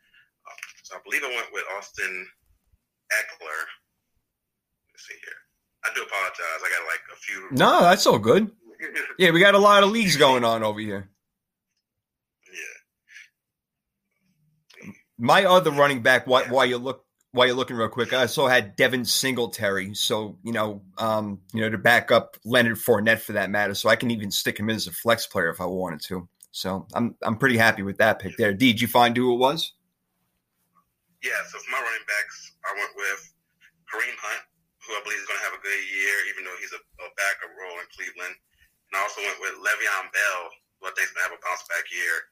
Uh, 0.46 0.58
so 0.86 0.90
I 0.94 1.00
believe 1.02 1.26
I 1.26 1.34
went 1.34 1.50
with 1.50 1.66
Austin 1.74 2.26
Ekeler. 3.10 3.62
See 4.96 5.14
here. 5.22 5.32
I 5.84 5.90
do 5.94 6.02
apologize. 6.02 6.62
I 6.64 6.70
got 6.78 6.86
like 6.86 7.00
a 7.12 7.16
few. 7.16 7.48
No, 7.52 7.80
that's 7.82 8.06
all 8.06 8.18
good. 8.18 8.50
Yeah, 9.18 9.30
we 9.30 9.40
got 9.40 9.54
a 9.54 9.58
lot 9.58 9.82
of 9.82 9.90
leagues 9.90 10.18
going 10.18 10.44
on 10.44 10.62
over 10.62 10.78
here. 10.78 11.08
Yeah. 14.82 14.90
My 15.16 15.46
other 15.46 15.70
running 15.70 16.02
back, 16.02 16.26
while, 16.26 16.44
while 16.44 16.66
you 16.66 16.76
look 16.76 17.06
while 17.32 17.46
you're 17.46 17.56
looking 17.56 17.76
real 17.76 17.88
quick, 17.88 18.12
I 18.12 18.22
also 18.22 18.46
had 18.46 18.76
Devin 18.76 19.04
Singletary. 19.06 19.94
So 19.94 20.38
you 20.42 20.52
know, 20.52 20.82
um, 20.98 21.40
you 21.54 21.62
know, 21.62 21.70
to 21.70 21.78
back 21.78 22.10
up 22.10 22.36
Leonard 22.44 22.76
Fournette 22.76 23.20
for 23.20 23.32
that 23.32 23.50
matter. 23.50 23.74
So 23.74 23.88
I 23.88 23.96
can 23.96 24.10
even 24.10 24.30
stick 24.30 24.58
him 24.58 24.68
in 24.68 24.76
as 24.76 24.86
a 24.86 24.92
flex 24.92 25.26
player 25.26 25.48
if 25.48 25.60
I 25.60 25.66
wanted 25.66 26.02
to. 26.08 26.28
So 26.50 26.86
I'm 26.94 27.14
I'm 27.22 27.36
pretty 27.36 27.56
happy 27.56 27.82
with 27.82 27.98
that 27.98 28.18
pick 28.18 28.36
there. 28.36 28.52
D, 28.52 28.72
did 28.72 28.80
you 28.80 28.88
find 28.88 29.16
who 29.16 29.34
it 29.34 29.36
was? 29.36 29.72
Yeah, 31.22 31.32
so 31.48 31.58
for 31.58 31.70
my 31.70 31.78
running 31.78 32.06
backs, 32.06 32.52
I 32.64 32.78
went 32.78 32.90
with 32.96 33.32
Kareem 33.92 34.16
Hunt, 34.18 34.42
who 34.86 34.94
I 34.94 35.02
believe 35.02 35.18
is 35.18 35.28
going 35.28 35.38
to 35.42 35.46
have 35.50 35.58
a 35.58 35.62
good 35.62 35.82
year, 35.90 36.16
even 36.30 36.46
though 36.46 36.58
he's 36.62 36.72
a, 36.72 36.80
a 36.80 37.08
backup 37.18 37.52
role 37.58 37.76
in 37.82 37.86
Cleveland. 37.92 38.34
And 38.90 38.92
I 38.94 39.02
also 39.02 39.20
went 39.20 39.42
with 39.42 39.58
Le'Veon 39.58 40.06
Bell, 40.14 40.42
who 40.78 40.86
I 40.86 40.94
think 40.94 41.10
is 41.10 41.14
going 41.14 41.26
to 41.26 41.28
have 41.34 41.38
a 41.38 41.42
bounce 41.42 41.66
back 41.66 41.86
year 41.90 42.30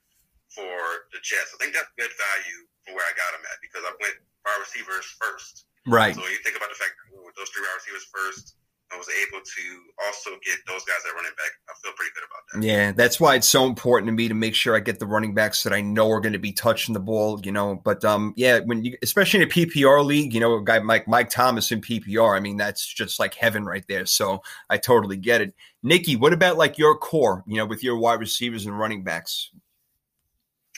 for 0.54 1.10
the 1.10 1.18
Jets. 1.20 1.50
I 1.50 1.58
think 1.58 1.74
that's 1.74 1.90
good 1.98 2.14
value 2.14 2.60
for 2.86 2.94
where 2.94 3.06
I 3.06 3.14
got 3.18 3.34
him 3.34 3.42
at 3.42 3.58
because 3.58 3.82
I 3.82 3.92
went 3.98 4.16
wide 4.46 4.62
receivers 4.62 5.06
first. 5.18 5.66
Right. 5.84 6.14
So 6.14 6.22
you 6.30 6.40
think 6.46 6.56
about 6.56 6.70
the 6.70 6.78
fact 6.78 6.94
that 6.94 7.34
those 7.34 7.50
three 7.50 7.66
wide 7.66 7.76
receivers 7.82 8.06
first, 8.08 8.56
I 8.92 8.96
was 8.96 9.08
able 9.08 9.40
to 9.40 10.06
also 10.06 10.30
get 10.44 10.58
those 10.66 10.84
guys 10.84 11.00
at 11.08 11.14
running 11.14 11.32
back. 11.36 11.50
I 11.68 11.72
feel 11.82 11.92
pretty 11.96 12.12
good 12.14 12.24
about 12.24 12.60
that. 12.60 12.66
Yeah, 12.66 12.92
that's 12.92 13.18
why 13.18 13.34
it's 13.34 13.48
so 13.48 13.66
important 13.66 14.08
to 14.08 14.12
me 14.12 14.28
to 14.28 14.34
make 14.34 14.54
sure 14.54 14.76
I 14.76 14.80
get 14.80 14.98
the 14.98 15.06
running 15.06 15.34
backs 15.34 15.62
that 15.64 15.72
I 15.72 15.80
know 15.80 16.10
are 16.10 16.20
going 16.20 16.34
to 16.34 16.38
be 16.38 16.52
touching 16.52 16.92
the 16.92 17.00
ball, 17.00 17.40
you 17.42 17.50
know. 17.50 17.80
But 17.82 18.04
um, 18.04 18.34
yeah, 18.36 18.60
when 18.60 18.84
you, 18.84 18.96
especially 19.02 19.42
in 19.42 19.48
a 19.48 19.50
PPR 19.50 20.04
league, 20.04 20.34
you 20.34 20.40
know, 20.40 20.54
a 20.54 20.62
guy 20.62 20.78
like 20.78 21.08
Mike 21.08 21.30
Thomas 21.30 21.72
in 21.72 21.80
PPR, 21.80 22.36
I 22.36 22.40
mean, 22.40 22.56
that's 22.56 22.86
just 22.86 23.18
like 23.18 23.34
heaven 23.34 23.64
right 23.64 23.84
there. 23.88 24.06
So 24.06 24.42
I 24.70 24.76
totally 24.76 25.16
get 25.16 25.40
it. 25.40 25.54
Nikki, 25.82 26.16
what 26.16 26.32
about 26.32 26.56
like 26.56 26.78
your 26.78 26.96
core, 26.96 27.42
you 27.46 27.56
know, 27.56 27.66
with 27.66 27.82
your 27.82 27.98
wide 27.98 28.20
receivers 28.20 28.66
and 28.66 28.78
running 28.78 29.02
backs? 29.02 29.50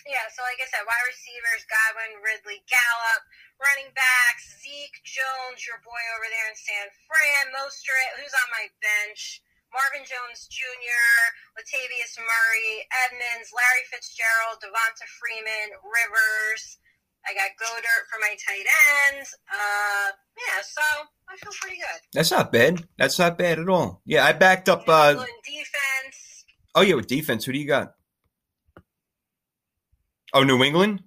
yeah, 0.07 0.23
so 0.31 0.43
like 0.47 0.63
I 0.63 0.67
said, 0.71 0.87
wide 0.87 1.07
receivers: 1.11 1.67
Godwin, 1.67 2.23
Ridley, 2.23 2.63
Gallup. 2.71 3.23
Running 3.73 3.91
backs, 3.99 4.63
Zeke 4.63 5.01
Jones, 5.03 5.67
your 5.67 5.83
boy 5.83 6.03
over 6.15 6.29
there 6.31 6.49
in 6.51 6.55
San 6.55 6.87
Fran, 7.11 7.51
Mostert, 7.51 8.11
who's 8.15 8.31
on 8.31 8.49
my 8.55 8.71
bench, 8.79 9.43
Marvin 9.75 10.07
Jones 10.07 10.47
Jr., 10.47 11.11
Latavius 11.59 12.15
Murray, 12.15 12.87
Edmonds, 13.11 13.51
Larry 13.51 13.85
Fitzgerald, 13.91 14.63
Devonta 14.63 15.07
Freeman, 15.19 15.75
Rivers. 15.83 16.79
I 17.27 17.35
got 17.35 17.59
Goedert 17.59 18.07
for 18.07 18.23
my 18.23 18.39
tight 18.39 18.67
ends. 19.11 19.35
Uh, 19.51 20.15
yeah, 20.39 20.63
so 20.63 20.83
I 21.27 21.35
feel 21.43 21.53
pretty 21.61 21.83
good. 21.83 22.01
That's 22.15 22.31
not 22.31 22.53
bad. 22.53 22.87
That's 22.99 23.19
not 23.19 23.37
bad 23.37 23.59
at 23.59 23.69
all. 23.69 24.01
Yeah, 24.07 24.25
I 24.25 24.33
backed 24.33 24.69
up. 24.69 24.85
Uh, 24.87 25.27
defense. 25.43 26.47
oh 26.75 26.83
yeah, 26.83 26.95
with 26.95 27.09
defense, 27.09 27.45
who 27.45 27.53
do 27.53 27.59
you 27.59 27.67
got? 27.67 27.95
Oh, 30.33 30.45
New 30.45 30.63
England. 30.63 31.03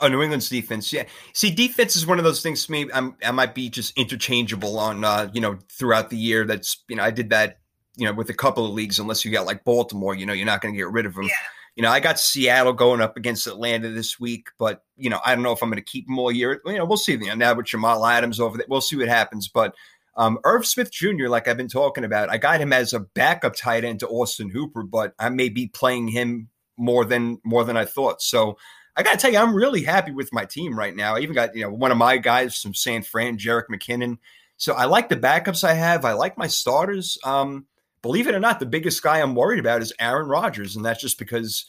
Oh, 0.00 0.08
New 0.08 0.22
England's 0.22 0.48
defense. 0.48 0.92
Yeah. 0.92 1.04
See, 1.32 1.50
defense 1.50 1.96
is 1.96 2.06
one 2.06 2.18
of 2.18 2.24
those 2.24 2.42
things 2.42 2.66
to 2.66 2.72
me. 2.72 2.88
I'm, 2.92 3.16
I 3.24 3.30
might 3.30 3.54
be 3.54 3.70
just 3.70 3.96
interchangeable 3.96 4.78
on, 4.78 5.04
uh, 5.04 5.30
you 5.32 5.40
know, 5.40 5.58
throughout 5.70 6.10
the 6.10 6.16
year. 6.16 6.44
That's, 6.44 6.84
you 6.88 6.96
know, 6.96 7.02
I 7.02 7.10
did 7.10 7.30
that, 7.30 7.58
you 7.96 8.06
know, 8.06 8.12
with 8.12 8.28
a 8.30 8.34
couple 8.34 8.66
of 8.66 8.72
leagues, 8.72 8.98
unless 8.98 9.24
you 9.24 9.32
got 9.32 9.46
like 9.46 9.64
Baltimore, 9.64 10.14
you 10.14 10.26
know, 10.26 10.32
you're 10.32 10.46
not 10.46 10.60
going 10.60 10.74
to 10.74 10.78
get 10.78 10.90
rid 10.90 11.06
of 11.06 11.14
them. 11.14 11.24
Yeah. 11.24 11.30
You 11.76 11.82
know, 11.82 11.90
I 11.90 12.00
got 12.00 12.18
Seattle 12.18 12.72
going 12.72 13.02
up 13.02 13.16
against 13.16 13.46
Atlanta 13.46 13.90
this 13.90 14.18
week, 14.18 14.48
but, 14.58 14.82
you 14.96 15.10
know, 15.10 15.20
I 15.24 15.34
don't 15.34 15.44
know 15.44 15.52
if 15.52 15.62
I'm 15.62 15.68
going 15.68 15.76
to 15.76 15.84
keep 15.84 16.06
them 16.06 16.18
all 16.18 16.32
year. 16.32 16.60
You 16.64 16.78
know, 16.78 16.86
we'll 16.86 16.96
see. 16.96 17.12
You 17.12 17.26
know, 17.26 17.34
now 17.34 17.54
with 17.54 17.66
Jamal 17.66 18.06
Adams 18.06 18.40
over 18.40 18.56
there, 18.56 18.66
we'll 18.68 18.80
see 18.80 18.96
what 18.96 19.08
happens. 19.08 19.48
But 19.48 19.74
um, 20.16 20.38
Irv 20.44 20.66
Smith 20.66 20.90
Jr., 20.90 21.28
like 21.28 21.48
I've 21.48 21.58
been 21.58 21.68
talking 21.68 22.04
about, 22.04 22.30
I 22.30 22.38
got 22.38 22.60
him 22.60 22.72
as 22.72 22.94
a 22.94 23.00
backup 23.00 23.54
tight 23.56 23.84
end 23.84 24.00
to 24.00 24.08
Austin 24.08 24.48
Hooper, 24.48 24.82
but 24.84 25.14
I 25.18 25.28
may 25.28 25.50
be 25.50 25.66
playing 25.68 26.08
him 26.08 26.48
more 26.78 27.04
than 27.04 27.40
more 27.44 27.64
than 27.64 27.76
I 27.76 27.84
thought. 27.84 28.22
So 28.22 28.58
I 28.96 29.02
got 29.02 29.12
to 29.12 29.18
tell 29.18 29.30
you, 29.30 29.38
I'm 29.38 29.54
really 29.54 29.82
happy 29.82 30.12
with 30.12 30.32
my 30.32 30.44
team 30.44 30.78
right 30.78 30.94
now. 30.94 31.16
I 31.16 31.20
even 31.20 31.34
got 31.34 31.54
you 31.54 31.62
know 31.62 31.70
one 31.70 31.92
of 31.92 31.98
my 31.98 32.16
guys 32.16 32.60
from 32.60 32.74
San 32.74 33.02
Fran, 33.02 33.38
Jerick 33.38 33.66
McKinnon. 33.70 34.18
So 34.56 34.74
I 34.74 34.86
like 34.86 35.08
the 35.08 35.16
backups 35.16 35.64
I 35.64 35.74
have. 35.74 36.04
I 36.04 36.12
like 36.12 36.38
my 36.38 36.46
starters. 36.46 37.18
Um, 37.24 37.66
believe 38.00 38.26
it 38.26 38.34
or 38.34 38.40
not, 38.40 38.58
the 38.58 38.66
biggest 38.66 39.02
guy 39.02 39.20
I'm 39.20 39.34
worried 39.34 39.60
about 39.60 39.82
is 39.82 39.92
Aaron 40.00 40.28
Rodgers, 40.28 40.76
and 40.76 40.84
that's 40.84 41.00
just 41.00 41.18
because 41.18 41.66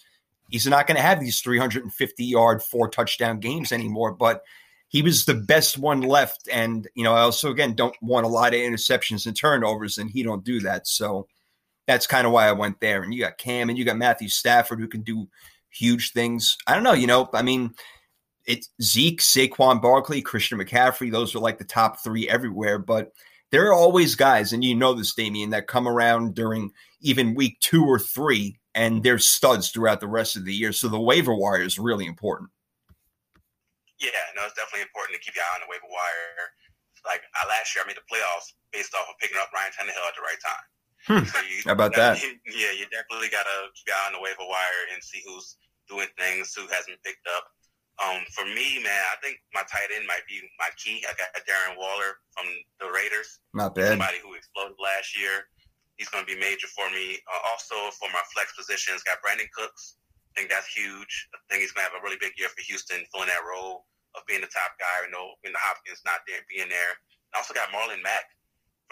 he's 0.49 0.67
not 0.67 0.87
going 0.87 0.95
to 0.95 1.01
have 1.01 1.19
these 1.19 1.41
350 1.41 2.23
yard, 2.23 2.63
four 2.63 2.89
touchdown 2.89 3.39
games 3.39 3.71
anymore. 3.73 4.13
But 4.13 4.43
he 4.87 5.01
was 5.01 5.25
the 5.25 5.33
best 5.33 5.77
one 5.77 6.01
left, 6.01 6.47
and 6.51 6.87
you 6.95 7.03
know 7.03 7.13
I 7.13 7.21
also 7.21 7.51
again 7.51 7.73
don't 7.73 7.95
want 8.01 8.25
a 8.25 8.29
lot 8.29 8.53
of 8.53 8.59
interceptions 8.59 9.25
and 9.25 9.35
turnovers, 9.35 9.97
and 9.97 10.09
he 10.09 10.23
don't 10.23 10.45
do 10.45 10.61
that. 10.61 10.87
So 10.87 11.27
that's 11.87 12.07
kind 12.07 12.25
of 12.25 12.33
why 12.33 12.47
I 12.47 12.53
went 12.53 12.79
there. 12.79 13.03
And 13.03 13.13
you 13.13 13.21
got 13.21 13.37
Cam, 13.37 13.67
and 13.67 13.77
you 13.77 13.83
got 13.83 13.97
Matthew 13.97 14.29
Stafford 14.29 14.79
who 14.79 14.87
can 14.87 15.01
do 15.01 15.27
huge 15.77 16.11
things. 16.11 16.57
I 16.67 16.73
don't 16.73 16.83
know, 16.83 16.93
you 16.93 17.07
know, 17.07 17.29
I 17.33 17.41
mean. 17.41 17.73
It's 18.45 18.69
Zeke, 18.81 19.19
Saquon 19.19 19.81
Barkley, 19.81 20.21
Christian 20.21 20.57
McCaffrey. 20.57 21.11
Those 21.11 21.35
are 21.35 21.39
like 21.39 21.57
the 21.57 21.65
top 21.65 22.01
three 22.01 22.29
everywhere. 22.29 22.79
But 22.79 23.11
there 23.51 23.67
are 23.67 23.73
always 23.73 24.15
guys, 24.15 24.51
and 24.51 24.63
you 24.63 24.75
know 24.75 24.93
this, 24.93 25.13
Damien, 25.13 25.51
that 25.51 25.67
come 25.67 25.87
around 25.87 26.35
during 26.35 26.71
even 27.01 27.35
week 27.35 27.59
two 27.59 27.85
or 27.85 27.99
three, 27.99 28.59
and 28.75 29.03
they're 29.03 29.19
studs 29.19 29.69
throughout 29.71 29.99
the 29.99 30.07
rest 30.07 30.35
of 30.35 30.45
the 30.45 30.53
year. 30.53 30.71
So 30.71 30.87
the 30.87 30.99
waiver 30.99 31.33
wire 31.33 31.61
is 31.61 31.79
really 31.79 32.05
important. 32.05 32.49
Yeah, 33.99 34.11
no, 34.35 34.45
it's 34.45 34.53
definitely 34.53 34.83
important 34.83 35.17
to 35.17 35.23
keep 35.23 35.35
your 35.35 35.43
eye 35.43 35.55
on 35.55 35.61
the 35.65 35.71
waiver 35.71 35.89
wire. 35.89 36.45
Like 37.05 37.23
I, 37.35 37.47
last 37.47 37.73
year, 37.73 37.83
I 37.83 37.87
made 37.87 37.97
the 37.97 38.05
playoffs 38.05 38.51
based 38.71 38.93
off 38.93 39.07
of 39.09 39.15
picking 39.19 39.39
up 39.39 39.49
Ryan 39.55 39.71
Tannehill 39.73 40.07
at 40.07 40.15
the 40.15 40.25
right 40.27 40.41
time. 40.43 40.65
Hmm. 41.07 41.23
So 41.23 41.39
you, 41.39 41.63
How 41.65 41.71
about 41.71 41.95
that? 41.95 42.19
Yeah, 42.45 42.75
you 42.75 42.83
definitely 42.91 43.31
gotta 43.31 43.71
keep 43.73 43.87
your 43.87 43.95
eye 43.95 44.11
on 44.11 44.13
the 44.13 44.21
waiver 44.21 44.43
wire 44.43 44.91
and 44.93 44.99
see 45.01 45.23
who's 45.25 45.55
doing 45.89 46.07
things, 46.19 46.53
who 46.53 46.67
hasn't 46.67 47.01
picked 47.03 47.25
up. 47.27 47.47
Um, 47.97 48.21
for 48.29 48.45
me, 48.45 48.77
man, 48.77 49.03
I 49.09 49.17
think 49.25 49.41
my 49.57 49.65
tight 49.65 49.89
end 49.89 50.05
might 50.05 50.21
be 50.29 50.37
my 50.61 50.69
key. 50.77 51.01
I 51.01 51.17
got 51.17 51.33
Darren 51.49 51.73
Waller 51.81 52.21
from 52.29 52.45
the 52.77 52.93
Raiders. 52.93 53.41
Not 53.57 53.73
bad. 53.73 53.97
somebody 53.97 54.21
who 54.21 54.37
exploded 54.37 54.77
last 54.77 55.17
year. 55.17 55.49
He's 55.97 56.09
going 56.13 56.21
to 56.21 56.29
be 56.29 56.37
major 56.37 56.69
for 56.69 56.85
me. 56.93 57.17
Uh, 57.25 57.41
also, 57.49 57.89
for 57.97 58.05
my 58.13 58.21
flex 58.29 58.53
positions, 58.53 59.01
got 59.01 59.17
Brandin 59.25 59.49
Cooks. 59.49 59.97
I 60.37 60.45
think 60.45 60.53
that's 60.53 60.69
huge. 60.69 61.09
I 61.33 61.41
think 61.49 61.65
he's 61.65 61.73
going 61.73 61.89
to 61.89 61.89
have 61.89 61.97
a 61.97 62.03
really 62.05 62.21
big 62.21 62.37
year 62.37 62.53
for 62.53 62.61
Houston, 62.69 63.01
filling 63.09 63.33
that 63.33 63.41
role 63.41 63.89
of 64.13 64.21
being 64.29 64.45
the 64.45 64.53
top 64.53 64.77
guy. 64.77 65.09
You 65.09 65.09
know, 65.09 65.33
when 65.41 65.57
the 65.57 65.61
Hopkins 65.65 66.05
not 66.05 66.21
there, 66.29 66.45
being 66.45 66.69
there. 66.69 66.93
I 67.33 67.41
also 67.41 67.57
got 67.57 67.73
Marlon 67.73 68.05
Mack 68.05 68.29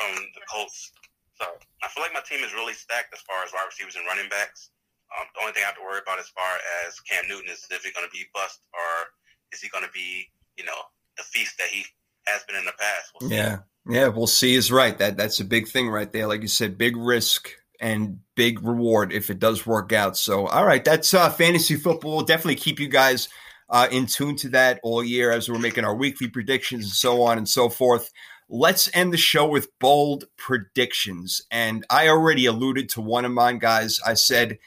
from 0.02 0.18
the 0.34 0.42
Colts. 0.50 0.90
So 1.38 1.46
I 1.84 1.88
feel 1.94 2.02
like 2.02 2.16
my 2.16 2.26
team 2.26 2.42
is 2.42 2.58
really 2.58 2.74
stacked 2.74 3.14
as 3.14 3.22
far 3.22 3.44
as 3.46 3.54
wide 3.54 3.70
receivers 3.70 3.96
and 4.00 4.08
running 4.10 4.32
backs. 4.34 4.74
Um, 5.14 5.28
the 5.36 5.42
only 5.42 5.54
thing 5.54 5.64
I 5.64 5.68
have 5.68 5.78
to 5.78 5.86
worry 5.86 6.02
about 6.02 6.20
as 6.20 6.30
far 6.30 6.50
as 6.86 7.00
Cam 7.02 7.28
Newton 7.30 7.50
is 7.50 7.66
if 7.70 7.84
he's 7.84 7.94
going 7.94 8.08
to 8.08 8.12
be 8.12 8.26
bust 8.34 8.60
or 8.74 9.14
is 9.54 9.62
he 9.62 9.70
going 9.70 9.86
to 9.86 9.92
be, 9.92 10.28
you 10.58 10.66
know, 10.66 10.80
the 11.18 11.24
feast 11.24 11.58
that 11.58 11.68
he 11.68 11.86
has 12.28 12.44
been 12.44 12.56
in 12.56 12.66
the 12.66 12.74
past. 12.78 13.12
We'll. 13.20 13.32
Yeah. 13.32 13.60
Yeah, 13.88 14.08
we'll 14.08 14.28
see 14.28 14.56
is 14.56 14.72
right. 14.72 14.98
That 14.98 15.16
that's 15.16 15.40
a 15.40 15.46
big 15.46 15.68
thing 15.68 15.90
right 15.90 16.12
there. 16.12 16.28
Like 16.28 16.42
you 16.42 16.48
said, 16.48 16.78
big 16.78 16.98
risk 16.98 17.52
and 17.80 18.20
big 18.36 18.64
reward 18.64 19.14
if 19.14 19.30
it 19.30 19.40
does 19.40 19.66
work 19.66 19.94
out. 19.94 20.18
So 20.18 20.48
all 20.48 20.66
right, 20.66 20.84
that's 20.84 21.14
uh 21.14 21.30
fantasy 21.30 21.76
football. 21.76 22.16
We'll 22.16 22.26
definitely 22.26 22.56
keep 22.56 22.80
you 22.80 22.88
guys 22.88 23.30
uh 23.70 23.88
in 23.92 24.08
tune 24.08 24.38
to 24.38 24.50
that 24.50 24.80
all 24.82 25.04
year 25.04 25.32
as 25.32 25.50
we're 25.50 25.60
making 25.60 25.86
our 25.86 25.96
weekly 25.96 26.28
predictions 26.28 26.86
and 26.86 26.94
so 26.94 27.22
on 27.22 27.38
and 27.38 27.48
so 27.48 27.70
forth. 27.70 28.12
Let's 28.50 28.90
end 28.96 29.14
the 29.14 29.18
show 29.18 29.48
with 29.48 29.78
bold 29.80 30.26
predictions. 30.36 31.42
And 31.52 31.86
I 31.90 32.08
already 32.10 32.46
alluded 32.48 32.90
to 32.90 33.02
one 33.02 33.26
of 33.26 33.32
mine, 33.32 33.60
guys. 33.60 34.00
I 34.06 34.16
said 34.16 34.58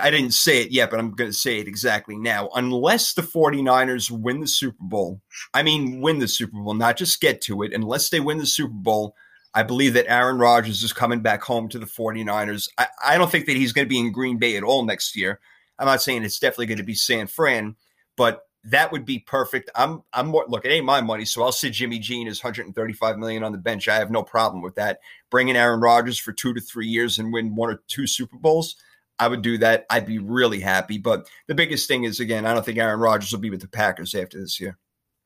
I 0.00 0.10
didn't 0.10 0.32
say 0.32 0.62
it 0.62 0.70
yet, 0.70 0.90
but 0.90 0.98
I'm 0.98 1.12
going 1.12 1.30
to 1.30 1.36
say 1.36 1.58
it 1.58 1.68
exactly 1.68 2.16
now. 2.16 2.48
Unless 2.54 3.14
the 3.14 3.22
49ers 3.22 4.10
win 4.10 4.40
the 4.40 4.46
Super 4.46 4.82
Bowl, 4.82 5.20
I 5.54 5.62
mean, 5.62 6.00
win 6.00 6.18
the 6.18 6.28
Super 6.28 6.56
Bowl, 6.56 6.74
not 6.74 6.96
just 6.96 7.20
get 7.20 7.40
to 7.42 7.62
it, 7.62 7.72
unless 7.72 8.10
they 8.10 8.20
win 8.20 8.38
the 8.38 8.46
Super 8.46 8.72
Bowl, 8.72 9.14
I 9.54 9.62
believe 9.62 9.94
that 9.94 10.10
Aaron 10.10 10.38
Rodgers 10.38 10.82
is 10.82 10.92
coming 10.92 11.20
back 11.20 11.42
home 11.42 11.68
to 11.70 11.78
the 11.78 11.86
49ers. 11.86 12.68
I, 12.78 12.86
I 13.04 13.18
don't 13.18 13.30
think 13.30 13.46
that 13.46 13.56
he's 13.56 13.72
going 13.72 13.84
to 13.84 13.90
be 13.90 13.98
in 13.98 14.12
Green 14.12 14.38
Bay 14.38 14.56
at 14.56 14.62
all 14.62 14.84
next 14.84 15.16
year. 15.16 15.40
I'm 15.78 15.86
not 15.86 16.02
saying 16.02 16.24
it's 16.24 16.38
definitely 16.38 16.66
going 16.66 16.78
to 16.78 16.84
be 16.84 16.94
San 16.94 17.26
Fran, 17.26 17.76
but 18.16 18.42
that 18.64 18.92
would 18.92 19.04
be 19.04 19.18
perfect. 19.18 19.70
I'm 19.74 20.02
I'm 20.12 20.28
more 20.28 20.44
look, 20.48 20.64
it 20.64 20.70
ain't 20.70 20.86
my 20.86 21.00
money, 21.00 21.24
so 21.24 21.42
I'll 21.42 21.52
sit 21.52 21.72
Jimmy 21.72 21.96
and 21.96 22.28
his 22.28 22.42
135 22.42 23.18
million 23.18 23.42
on 23.42 23.52
the 23.52 23.58
bench. 23.58 23.88
I 23.88 23.96
have 23.96 24.10
no 24.10 24.22
problem 24.22 24.62
with 24.62 24.76
that. 24.76 25.00
Bringing 25.30 25.56
Aaron 25.56 25.80
Rodgers 25.80 26.18
for 26.18 26.32
two 26.32 26.54
to 26.54 26.60
three 26.60 26.86
years 26.86 27.18
and 27.18 27.32
win 27.32 27.56
one 27.56 27.70
or 27.70 27.82
two 27.88 28.06
Super 28.06 28.36
Bowls. 28.36 28.76
I 29.18 29.28
would 29.28 29.42
do 29.42 29.58
that. 29.58 29.86
I'd 29.90 30.06
be 30.06 30.18
really 30.18 30.60
happy. 30.60 30.98
But 30.98 31.28
the 31.46 31.54
biggest 31.54 31.86
thing 31.86 32.04
is, 32.04 32.20
again, 32.20 32.46
I 32.46 32.54
don't 32.54 32.64
think 32.64 32.78
Aaron 32.78 32.98
Rodgers 32.98 33.32
will 33.32 33.40
be 33.40 33.50
with 33.50 33.60
the 33.60 33.68
Packers 33.68 34.14
after 34.14 34.40
this 34.40 34.60
year. 34.60 34.78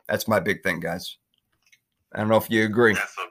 That's 0.08 0.28
my 0.28 0.40
big 0.40 0.62
thing, 0.62 0.80
guys. 0.80 1.16
I 2.14 2.20
don't 2.20 2.28
know 2.28 2.36
if 2.36 2.50
you 2.50 2.64
agree. 2.64 2.94
That's 2.94 3.16
a 3.18 3.26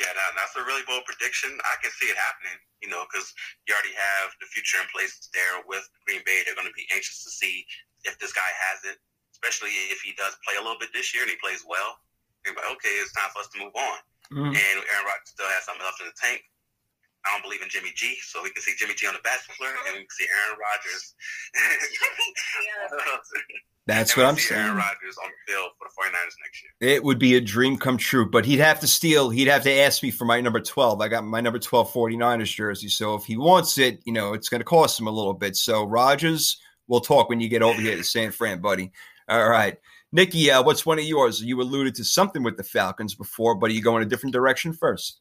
yeah, 0.00 0.10
that, 0.10 0.30
that's 0.34 0.56
a 0.56 0.64
really 0.66 0.82
bold 0.88 1.04
prediction. 1.04 1.52
I 1.62 1.76
can 1.78 1.92
see 1.94 2.10
it 2.10 2.16
happening, 2.16 2.58
you 2.80 2.88
know, 2.88 3.04
because 3.06 3.30
you 3.68 3.76
already 3.76 3.94
have 3.94 4.34
the 4.40 4.48
future 4.50 4.80
in 4.82 4.88
place 4.90 5.14
there 5.30 5.62
with 5.68 5.86
Green 6.08 6.24
Bay. 6.26 6.42
They're 6.42 6.58
going 6.58 6.66
to 6.66 6.74
be 6.74 6.88
anxious 6.90 7.22
to 7.22 7.30
see 7.30 7.62
if 8.02 8.18
this 8.18 8.32
guy 8.34 8.50
has 8.72 8.82
it, 8.88 8.98
especially 9.36 9.70
if 9.94 10.02
he 10.02 10.16
does 10.18 10.34
play 10.42 10.58
a 10.58 10.62
little 10.64 10.80
bit 10.80 10.90
this 10.90 11.14
year 11.14 11.22
and 11.22 11.30
he 11.30 11.38
plays 11.38 11.62
well. 11.62 12.02
They're 12.42 12.56
like, 12.56 12.66
okay, 12.80 12.90
it's 12.98 13.14
time 13.14 13.30
for 13.30 13.46
us 13.46 13.52
to 13.54 13.62
move 13.62 13.76
on. 13.76 13.98
Mhm. 14.32 14.58
And 14.58 14.76
Aaron 14.90 15.06
Rodgers 15.06 15.30
still 15.30 15.46
has 15.46 15.62
something 15.68 15.84
left 15.86 16.00
in 16.02 16.10
the 16.10 16.18
tank. 16.18 16.42
I 17.24 17.30
don't 17.32 17.42
believe 17.42 17.62
in 17.62 17.68
Jimmy 17.68 17.90
G, 17.94 18.16
so 18.22 18.42
we 18.42 18.50
can 18.50 18.62
see 18.62 18.72
Jimmy 18.76 18.94
G 18.94 19.06
on 19.06 19.14
the 19.14 19.20
Bachelor, 19.22 19.68
and 19.86 19.94
we 19.94 20.00
can 20.00 20.10
see 20.10 20.26
Aaron 20.26 20.58
Rodgers. 20.58 21.14
That's 23.86 24.12
And 24.12 24.18
what 24.18 24.24
we 24.24 24.28
I'm 24.30 24.36
see 24.36 24.54
Aaron 24.54 24.66
saying. 24.66 24.76
Rodgers 24.76 25.16
on 25.22 25.30
the 25.30 25.52
field 25.52 25.70
for 25.78 25.88
the 25.88 26.10
49ers 26.10 26.36
next 26.44 26.62
year. 26.62 26.94
It 26.94 27.04
would 27.04 27.18
be 27.18 27.36
a 27.36 27.40
dream 27.40 27.76
come 27.78 27.96
true, 27.96 28.28
but 28.30 28.44
he'd 28.44 28.60
have 28.60 28.80
to 28.80 28.86
steal. 28.86 29.30
He'd 29.30 29.48
have 29.48 29.64
to 29.64 29.72
ask 29.72 30.02
me 30.02 30.10
for 30.10 30.24
my 30.24 30.40
number 30.40 30.60
12. 30.60 31.00
I 31.00 31.08
got 31.08 31.24
my 31.24 31.40
number 31.40 31.58
12 31.58 31.92
49ers 31.92 32.54
jersey. 32.54 32.88
So 32.88 33.14
if 33.14 33.24
he 33.24 33.36
wants 33.36 33.78
it, 33.78 34.00
you 34.04 34.12
know, 34.12 34.34
it's 34.34 34.48
going 34.48 34.60
to 34.60 34.64
cost 34.64 35.00
him 35.00 35.06
a 35.08 35.12
little 35.12 35.34
bit. 35.34 35.56
So, 35.56 35.84
Rodgers, 35.84 36.58
we'll 36.86 37.00
talk 37.00 37.28
when 37.28 37.40
you 37.40 37.48
get 37.48 37.62
over 37.62 37.80
here 37.80 37.96
to 37.96 38.04
San 38.04 38.30
Fran, 38.30 38.60
buddy. 38.60 38.92
All 39.28 39.48
right. 39.48 39.76
Nikki, 40.12 40.50
uh, 40.50 40.62
what's 40.62 40.84
one 40.84 40.98
of 40.98 41.04
yours? 41.04 41.42
You 41.42 41.60
alluded 41.60 41.94
to 41.96 42.04
something 42.04 42.42
with 42.42 42.56
the 42.56 42.64
Falcons 42.64 43.14
before, 43.14 43.54
but 43.54 43.70
are 43.70 43.74
you 43.74 43.82
going 43.82 44.02
a 44.02 44.06
different 44.06 44.34
direction 44.34 44.74
first? 44.74 45.20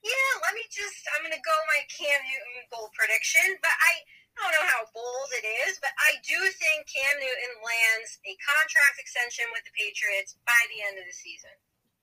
Yeah, 0.00 0.30
let 0.44 0.52
me 0.56 0.64
just. 0.72 1.04
I'm 1.16 1.20
going 1.26 1.36
to 1.36 1.44
go 1.44 1.52
my 1.68 1.80
Cam 1.92 2.20
Newton 2.24 2.64
bold 2.72 2.90
prediction, 2.96 3.44
but 3.60 3.72
I 3.72 3.92
don't 4.40 4.52
know 4.56 4.64
how 4.64 4.88
bold 4.96 5.30
it 5.36 5.44
is, 5.68 5.76
but 5.84 5.92
I 6.00 6.16
do 6.24 6.38
think 6.56 6.88
Cam 6.88 7.20
Newton 7.20 7.52
lands 7.60 8.16
a 8.24 8.32
contract 8.40 8.96
extension 8.96 9.44
with 9.52 9.60
the 9.68 9.74
Patriots 9.76 10.40
by 10.48 10.56
the 10.72 10.80
end 10.88 10.96
of 10.96 11.04
the 11.04 11.12
season. 11.12 11.52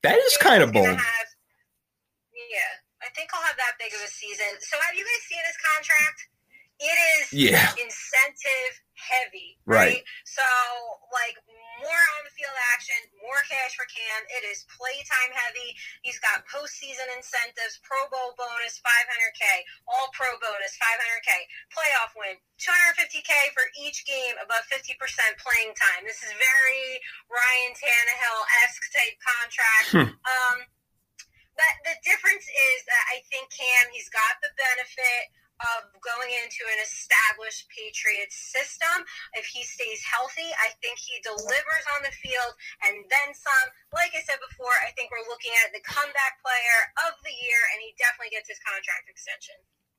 That 0.05 0.21
is 0.21 0.37
kind 0.37 0.61
of 0.61 0.69
bold. 0.69 0.85
have- 0.93 1.33
yeah, 2.37 2.77
I 3.01 3.09
think 3.17 3.33
I'll 3.33 3.41
have 3.41 3.57
that 3.57 3.81
big 3.81 3.89
of 3.97 4.01
a 4.05 4.11
season. 4.13 4.61
So 4.61 4.77
have 4.77 4.93
you 4.93 5.01
guys 5.01 5.23
seen 5.25 5.41
his 5.41 5.57
contract? 5.57 6.29
it 6.79 6.93
is 7.17 7.33
Yeah. 7.33 7.73
incentive 7.81 8.73
heavy, 8.93 9.57
Right. 9.65 9.97
right? 9.97 10.03
So, 10.25 10.45
like, 11.11 11.33
more 11.81 12.03
on 12.17 12.21
the 12.25 12.33
field 12.33 12.57
action, 12.73 12.97
more 13.21 13.41
cash 13.45 13.77
for 13.77 13.85
Cam. 13.89 14.21
It 14.33 14.43
is 14.45 14.65
playtime 14.69 15.31
heavy. 15.33 15.73
He's 16.01 16.17
got 16.21 16.45
postseason 16.49 17.07
incentives, 17.13 17.81
Pro 17.85 17.97
Bowl 18.09 18.33
bonus, 18.37 18.81
500K, 18.81 19.43
All 19.89 20.09
Pro 20.13 20.37
bonus, 20.41 20.73
500K, 20.77 21.31
playoff 21.73 22.11
win, 22.17 22.37
250K 22.59 23.53
for 23.53 23.65
each 23.77 24.05
game 24.05 24.35
above 24.41 24.65
50% 24.69 24.97
playing 25.37 25.73
time. 25.77 26.05
This 26.05 26.21
is 26.25 26.33
very 26.33 26.85
Ryan 27.29 27.73
Tannehill 27.77 28.41
esque 28.65 28.87
type 28.93 29.17
contract. 29.21 29.89
um, 30.25 30.57
but 31.57 31.73
the 31.89 31.95
difference 32.05 32.45
is 32.45 32.79
that 32.85 33.03
I 33.09 33.25
think 33.33 33.49
Cam, 33.49 33.89
he's 33.89 34.09
got 34.13 34.37
the 34.45 34.53
benefit 34.53 35.33
of 35.61 35.89
going 36.05 36.29
into 36.43 36.63
an 36.69 36.79
established 36.81 37.67
Patriots 37.73 38.37
system. 38.37 39.05
If 39.33 39.49
he 39.49 39.65
stays 39.65 40.03
healthy, 40.05 40.49
I 40.61 40.73
think 40.79 41.01
he 41.01 41.17
delivers 41.25 41.85
on 41.97 42.05
the 42.05 42.13
field 42.13 42.53
and 42.85 43.05
then 43.09 43.29
some. 43.33 43.67
Like 43.93 44.13
I 44.13 44.21
said 44.21 44.41
before, 44.43 44.73
I 44.85 44.93
think 44.93 45.09
we're 45.09 45.25
looking 45.25 45.53
at 45.65 45.73
the 45.73 45.83
comeback 45.83 46.39
player 46.43 46.79
of 47.09 47.17
the 47.23 47.33
year, 47.33 47.61
and 47.73 47.81
he 47.81 47.97
definitely 47.97 48.35
gets 48.35 48.51
his 48.51 48.61
contract 48.61 49.09
extension. 49.09 49.57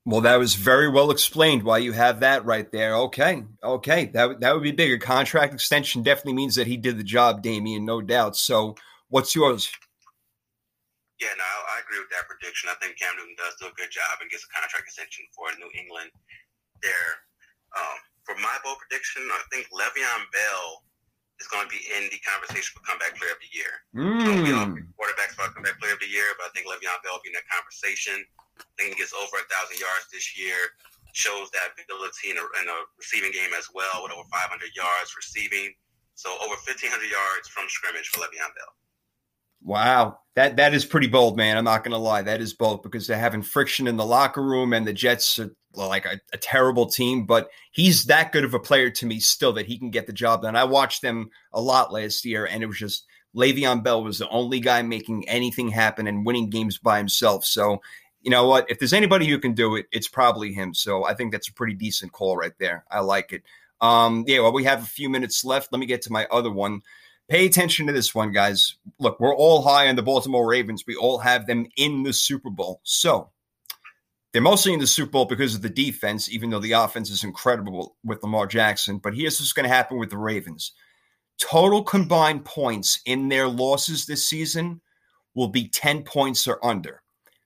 Well, 0.08 0.22
that 0.22 0.38
was 0.38 0.54
very 0.54 0.88
well 0.88 1.10
explained 1.10 1.64
why 1.64 1.78
you 1.78 1.92
have 1.92 2.20
that 2.20 2.44
right 2.46 2.70
there. 2.72 2.94
Okay. 3.12 3.44
Okay. 3.62 4.06
That, 4.06 4.40
that 4.40 4.54
would 4.54 4.62
be 4.62 4.72
bigger. 4.72 4.96
Contract 4.96 5.52
extension 5.52 6.02
definitely 6.02 6.34
means 6.34 6.54
that 6.54 6.66
he 6.66 6.76
did 6.76 6.98
the 6.98 7.04
job, 7.04 7.42
Damien, 7.42 7.84
no 7.84 8.00
doubt. 8.00 8.36
So, 8.36 8.76
what's 9.08 9.34
yours? 9.34 9.70
Yeah, 11.18 11.34
no, 11.34 11.42
I, 11.42 11.78
I 11.78 11.82
agree 11.82 11.98
with 11.98 12.10
that 12.14 12.30
prediction. 12.30 12.70
I 12.70 12.78
think 12.78 12.94
Cam 12.94 13.10
Newton 13.18 13.34
does 13.34 13.58
do 13.58 13.66
a 13.66 13.74
good 13.74 13.90
job 13.90 14.22
and 14.22 14.30
gets 14.30 14.46
a 14.46 14.50
contract 14.54 14.86
extension 14.86 15.26
for 15.34 15.50
New 15.58 15.66
England. 15.74 16.14
There, 16.82 17.10
um, 17.74 17.98
for 18.22 18.38
my 18.38 18.54
bold 18.62 18.78
prediction, 18.78 19.26
I 19.34 19.42
think 19.50 19.66
Le'Veon 19.74 20.22
Bell 20.30 20.86
is 21.42 21.50
going 21.50 21.66
to 21.66 21.72
be 21.74 21.82
in 21.98 22.06
the 22.10 22.18
conversation 22.22 22.70
for 22.74 22.82
comeback 22.86 23.18
player 23.18 23.34
of 23.34 23.42
the 23.42 23.50
year. 23.50 23.72
Don't 24.26 24.42
be 24.46 24.54
all 24.54 24.66
Mm. 24.70 24.78
quarterbacks 24.98 25.34
for 25.34 25.46
comeback 25.54 25.78
player 25.82 25.94
of 25.94 26.02
the 26.02 26.10
year, 26.10 26.34
but 26.38 26.46
I 26.46 26.50
think 26.54 26.66
Le'Veon 26.70 26.98
Bell 27.02 27.18
will 27.18 27.22
be 27.26 27.30
in 27.34 27.38
that 27.38 27.46
conversation. 27.50 28.22
I 28.58 28.66
think 28.78 28.94
he 28.94 28.98
gets 28.98 29.14
over 29.14 29.38
a 29.42 29.46
thousand 29.50 29.78
yards 29.82 30.06
this 30.14 30.38
year. 30.38 30.54
Shows 31.14 31.50
that 31.50 31.74
ability 31.78 32.30
in 32.30 32.38
a, 32.38 32.44
in 32.62 32.66
a 32.70 32.78
receiving 32.98 33.32
game 33.34 33.50
as 33.58 33.66
well, 33.74 34.02
with 34.06 34.12
over 34.14 34.26
500 34.30 34.70
yards 34.76 35.14
receiving. 35.18 35.74
So 36.14 36.30
over 36.42 36.54
1,500 36.62 36.90
yards 37.10 37.48
from 37.50 37.66
scrimmage 37.70 38.06
for 38.10 38.22
Le'Veon 38.22 38.50
Bell. 38.54 38.72
Wow, 39.62 40.20
that 40.36 40.56
that 40.56 40.74
is 40.74 40.84
pretty 40.84 41.08
bold, 41.08 41.36
man. 41.36 41.56
I'm 41.56 41.64
not 41.64 41.84
to 41.84 41.96
lie, 41.96 42.22
that 42.22 42.40
is 42.40 42.54
bold 42.54 42.82
because 42.82 43.06
they're 43.06 43.18
having 43.18 43.42
friction 43.42 43.86
in 43.86 43.96
the 43.96 44.06
locker 44.06 44.42
room, 44.42 44.72
and 44.72 44.86
the 44.86 44.92
Jets 44.92 45.38
are 45.38 45.50
like 45.74 46.06
a, 46.06 46.20
a 46.32 46.38
terrible 46.38 46.86
team. 46.86 47.24
But 47.24 47.50
he's 47.72 48.04
that 48.04 48.32
good 48.32 48.44
of 48.44 48.54
a 48.54 48.60
player 48.60 48.90
to 48.90 49.06
me 49.06 49.20
still 49.20 49.52
that 49.54 49.66
he 49.66 49.78
can 49.78 49.90
get 49.90 50.06
the 50.06 50.12
job 50.12 50.42
done. 50.42 50.56
I 50.56 50.64
watched 50.64 51.02
them 51.02 51.30
a 51.52 51.60
lot 51.60 51.92
last 51.92 52.24
year, 52.24 52.46
and 52.46 52.62
it 52.62 52.66
was 52.66 52.78
just 52.78 53.04
Le'Veon 53.36 53.82
Bell 53.82 54.02
was 54.02 54.18
the 54.18 54.28
only 54.28 54.60
guy 54.60 54.82
making 54.82 55.28
anything 55.28 55.68
happen 55.68 56.06
and 56.06 56.24
winning 56.24 56.50
games 56.50 56.78
by 56.78 56.98
himself. 56.98 57.44
So 57.44 57.80
you 58.22 58.30
know 58.30 58.46
what? 58.46 58.70
If 58.70 58.78
there's 58.78 58.92
anybody 58.92 59.26
who 59.26 59.38
can 59.38 59.54
do 59.54 59.76
it, 59.76 59.86
it's 59.92 60.08
probably 60.08 60.52
him. 60.52 60.74
So 60.74 61.04
I 61.04 61.14
think 61.14 61.32
that's 61.32 61.48
a 61.48 61.54
pretty 61.54 61.74
decent 61.74 62.12
call 62.12 62.36
right 62.36 62.52
there. 62.58 62.84
I 62.90 63.00
like 63.00 63.32
it. 63.32 63.42
Um, 63.80 64.24
yeah, 64.26 64.40
well, 64.40 64.52
we 64.52 64.64
have 64.64 64.82
a 64.82 64.86
few 64.86 65.08
minutes 65.08 65.44
left. 65.44 65.72
Let 65.72 65.78
me 65.78 65.86
get 65.86 66.02
to 66.02 66.12
my 66.12 66.26
other 66.30 66.50
one. 66.50 66.82
Pay 67.28 67.44
attention 67.44 67.86
to 67.86 67.92
this 67.92 68.14
one, 68.14 68.32
guys. 68.32 68.76
Look, 68.98 69.20
we're 69.20 69.34
all 69.34 69.62
high 69.62 69.88
on 69.88 69.96
the 69.96 70.02
Baltimore 70.02 70.48
Ravens. 70.48 70.84
We 70.86 70.96
all 70.96 71.18
have 71.18 71.46
them 71.46 71.66
in 71.76 72.02
the 72.02 72.12
Super 72.12 72.48
Bowl. 72.48 72.80
So 72.84 73.30
they're 74.32 74.40
mostly 74.40 74.72
in 74.72 74.80
the 74.80 74.86
Super 74.86 75.10
Bowl 75.10 75.24
because 75.26 75.54
of 75.54 75.62
the 75.62 75.68
defense, 75.68 76.30
even 76.30 76.48
though 76.48 76.58
the 76.58 76.72
offense 76.72 77.10
is 77.10 77.24
incredible 77.24 77.96
with 78.02 78.22
Lamar 78.22 78.46
Jackson. 78.46 78.98
But 78.98 79.14
here's 79.14 79.40
what's 79.40 79.52
going 79.52 79.68
to 79.68 79.74
happen 79.74 79.98
with 79.98 80.10
the 80.10 80.18
Ravens 80.18 80.72
total 81.38 81.84
combined 81.84 82.44
points 82.44 83.00
in 83.04 83.28
their 83.28 83.48
losses 83.48 84.06
this 84.06 84.26
season 84.26 84.80
will 85.34 85.48
be 85.48 85.68
10 85.68 86.02
points 86.02 86.48
or 86.48 86.64
under. 86.64 87.02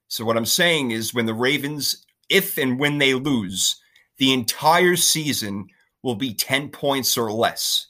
So 0.08 0.24
what 0.24 0.36
I'm 0.36 0.46
saying 0.46 0.92
is 0.92 1.14
when 1.14 1.26
the 1.26 1.34
Ravens, 1.34 2.06
if 2.28 2.56
and 2.56 2.78
when 2.78 2.98
they 2.98 3.14
lose, 3.14 3.76
the 4.18 4.32
entire 4.32 4.96
season 4.96 5.66
will 6.02 6.14
be 6.14 6.34
10 6.34 6.70
points 6.70 7.16
or 7.16 7.30
less. 7.30 7.88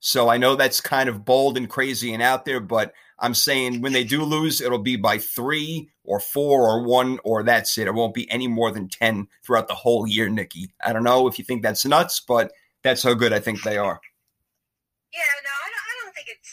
So 0.00 0.28
I 0.28 0.38
know 0.38 0.56
that's 0.56 0.80
kind 0.80 1.08
of 1.08 1.24
bold 1.24 1.56
and 1.58 1.68
crazy 1.68 2.12
and 2.14 2.22
out 2.22 2.44
there, 2.46 2.58
but 2.60 2.92
I'm 3.18 3.34
saying 3.34 3.82
when 3.82 3.92
they 3.92 4.02
do 4.02 4.24
lose, 4.24 4.60
it'll 4.62 4.78
be 4.78 4.96
by 4.96 5.18
three 5.18 5.90
or 6.04 6.18
four 6.18 6.64
or 6.68 6.82
one, 6.82 7.18
or 7.22 7.42
that's 7.42 7.76
it. 7.76 7.86
It 7.86 7.92
won't 7.92 8.14
be 8.14 8.28
any 8.30 8.48
more 8.48 8.70
than 8.72 8.88
10 8.88 9.28
throughout 9.44 9.68
the 9.68 9.74
whole 9.76 10.06
year, 10.06 10.28
Nikki. 10.30 10.72
I 10.82 10.94
don't 10.94 11.04
know 11.04 11.28
if 11.28 11.38
you 11.38 11.44
think 11.44 11.62
that's 11.62 11.84
nuts, 11.84 12.20
but 12.26 12.50
that's 12.82 13.02
how 13.02 13.12
good 13.12 13.34
I 13.34 13.40
think 13.40 13.62
they 13.62 13.76
are. 13.76 14.00
Yeah, 15.12 15.20
no, 15.44 15.52
I 15.52 15.68
don't, 15.68 15.84
I 15.84 15.92
don't 16.00 16.14
think 16.16 16.28
it's. 16.32 16.48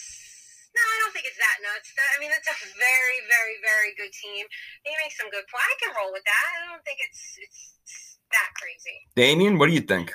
No, 0.75 0.83
I 0.83 0.97
don't 1.07 1.13
think 1.15 1.25
it's 1.25 1.39
that 1.39 1.57
nuts. 1.63 1.89
That- 1.95 2.11
I 2.17 2.19
mean, 2.19 2.29
that's 2.35 2.51
a 2.51 2.59
very, 2.75 3.19
very, 3.31 3.55
very 3.63 3.91
good 3.95 4.11
team. 4.11 4.43
They 4.83 4.91
make 4.99 5.15
some 5.15 5.31
good 5.31 5.47
points. 5.47 5.71
I 5.71 5.75
can 5.79 5.95
roll 5.95 6.11
with 6.11 6.25
that. 6.27 6.43
I 6.51 6.67
don't 6.67 6.83
think 6.83 6.99
it's 6.99 7.39
it's 7.39 8.19
that 8.35 8.49
crazy. 8.59 8.97
Damien, 9.15 9.57
what 9.57 9.67
do 9.67 9.73
you 9.73 9.81
think? 9.87 10.11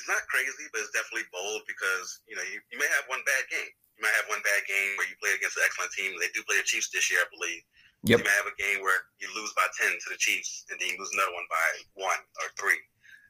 It's 0.00 0.08
not 0.08 0.24
crazy, 0.32 0.64
but 0.72 0.80
it's 0.80 0.96
definitely 0.96 1.28
bold 1.28 1.60
because 1.68 2.24
you 2.24 2.32
know 2.32 2.46
you, 2.48 2.56
you 2.72 2.80
may 2.80 2.88
have 2.88 3.04
one 3.12 3.20
bad 3.28 3.44
game. 3.52 3.68
You 4.00 4.08
might 4.08 4.16
have 4.16 4.32
one 4.32 4.40
bad 4.40 4.64
game 4.64 4.96
where 4.96 5.04
you 5.04 5.12
play 5.20 5.36
against 5.36 5.60
an 5.60 5.68
excellent 5.68 5.92
team. 5.92 6.16
They 6.16 6.32
do 6.32 6.40
play 6.48 6.56
the 6.56 6.64
Chiefs 6.64 6.88
this 6.88 7.12
year, 7.12 7.20
I 7.20 7.28
believe. 7.28 7.60
Yep. 8.08 8.16
You 8.16 8.24
may 8.24 8.36
have 8.40 8.48
a 8.48 8.56
game 8.56 8.80
where 8.80 8.96
you 9.20 9.28
lose 9.36 9.52
by 9.52 9.68
ten 9.76 9.92
to 9.92 10.08
the 10.08 10.16
Chiefs, 10.16 10.64
and 10.72 10.80
then 10.80 10.88
you 10.88 10.96
lose 10.96 11.12
another 11.12 11.36
one 11.36 11.44
by 11.52 11.68
one 12.08 12.20
or 12.40 12.48
three. 12.56 12.80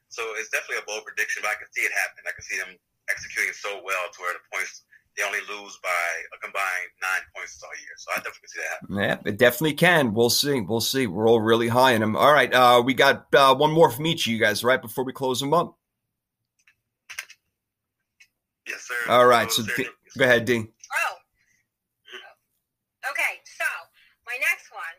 So 0.07 0.23
it's 0.39 0.47
definitely 0.47 0.79
a 0.79 0.87
bold 0.87 1.03
prediction, 1.03 1.43
but 1.43 1.51
I 1.51 1.59
can 1.59 1.67
see 1.75 1.83
it 1.83 1.91
happen. 1.91 2.23
I 2.23 2.31
can 2.31 2.47
see 2.47 2.55
them 2.55 2.71
executing 3.11 3.51
so 3.51 3.83
well 3.83 4.07
to 4.07 4.17
where 4.23 4.31
the 4.31 4.43
points 4.47 4.87
they 5.17 5.23
only 5.23 5.39
lose 5.39 5.77
by 5.83 5.89
a 6.35 6.39
combined 6.39 6.91
nine 7.01 7.23
points 7.35 7.61
all 7.63 7.69
year. 7.79 7.95
So 7.97 8.11
I 8.11 8.15
definitely 8.17 8.39
can 8.39 8.49
see 8.49 8.59
that 8.63 8.71
happen. 8.71 8.95
Yeah, 8.95 9.31
it 9.31 9.37
definitely 9.37 9.73
can. 9.73 10.13
We'll 10.13 10.29
see. 10.29 10.61
We'll 10.61 10.79
see. 10.79 11.07
We're 11.07 11.27
all 11.27 11.41
really 11.41 11.67
high 11.67 11.91
in 11.91 12.01
them. 12.01 12.15
All 12.15 12.31
right. 12.31 12.53
Uh, 12.53 12.81
we 12.85 12.93
got 12.93 13.27
uh, 13.35 13.55
one 13.55 13.71
more 13.71 13.89
from 13.89 14.05
each 14.05 14.25
of 14.25 14.31
you 14.31 14.39
guys, 14.39 14.63
right? 14.63 14.81
Before 14.81 15.03
we 15.03 15.11
close 15.11 15.39
them 15.39 15.53
up. 15.53 15.77
Yes, 18.71 18.87
sir. 18.87 19.11
All 19.11 19.27
right. 19.27 19.51
So 19.51 19.63
Sir, 19.63 19.75
D- 19.75 19.89
go 20.17 20.23
ahead, 20.23 20.47
D. 20.47 20.63
Oh. 20.63 21.13
Okay, 23.11 23.43
so 23.43 23.67
my 24.23 24.37
next 24.39 24.71
one. 24.71 24.97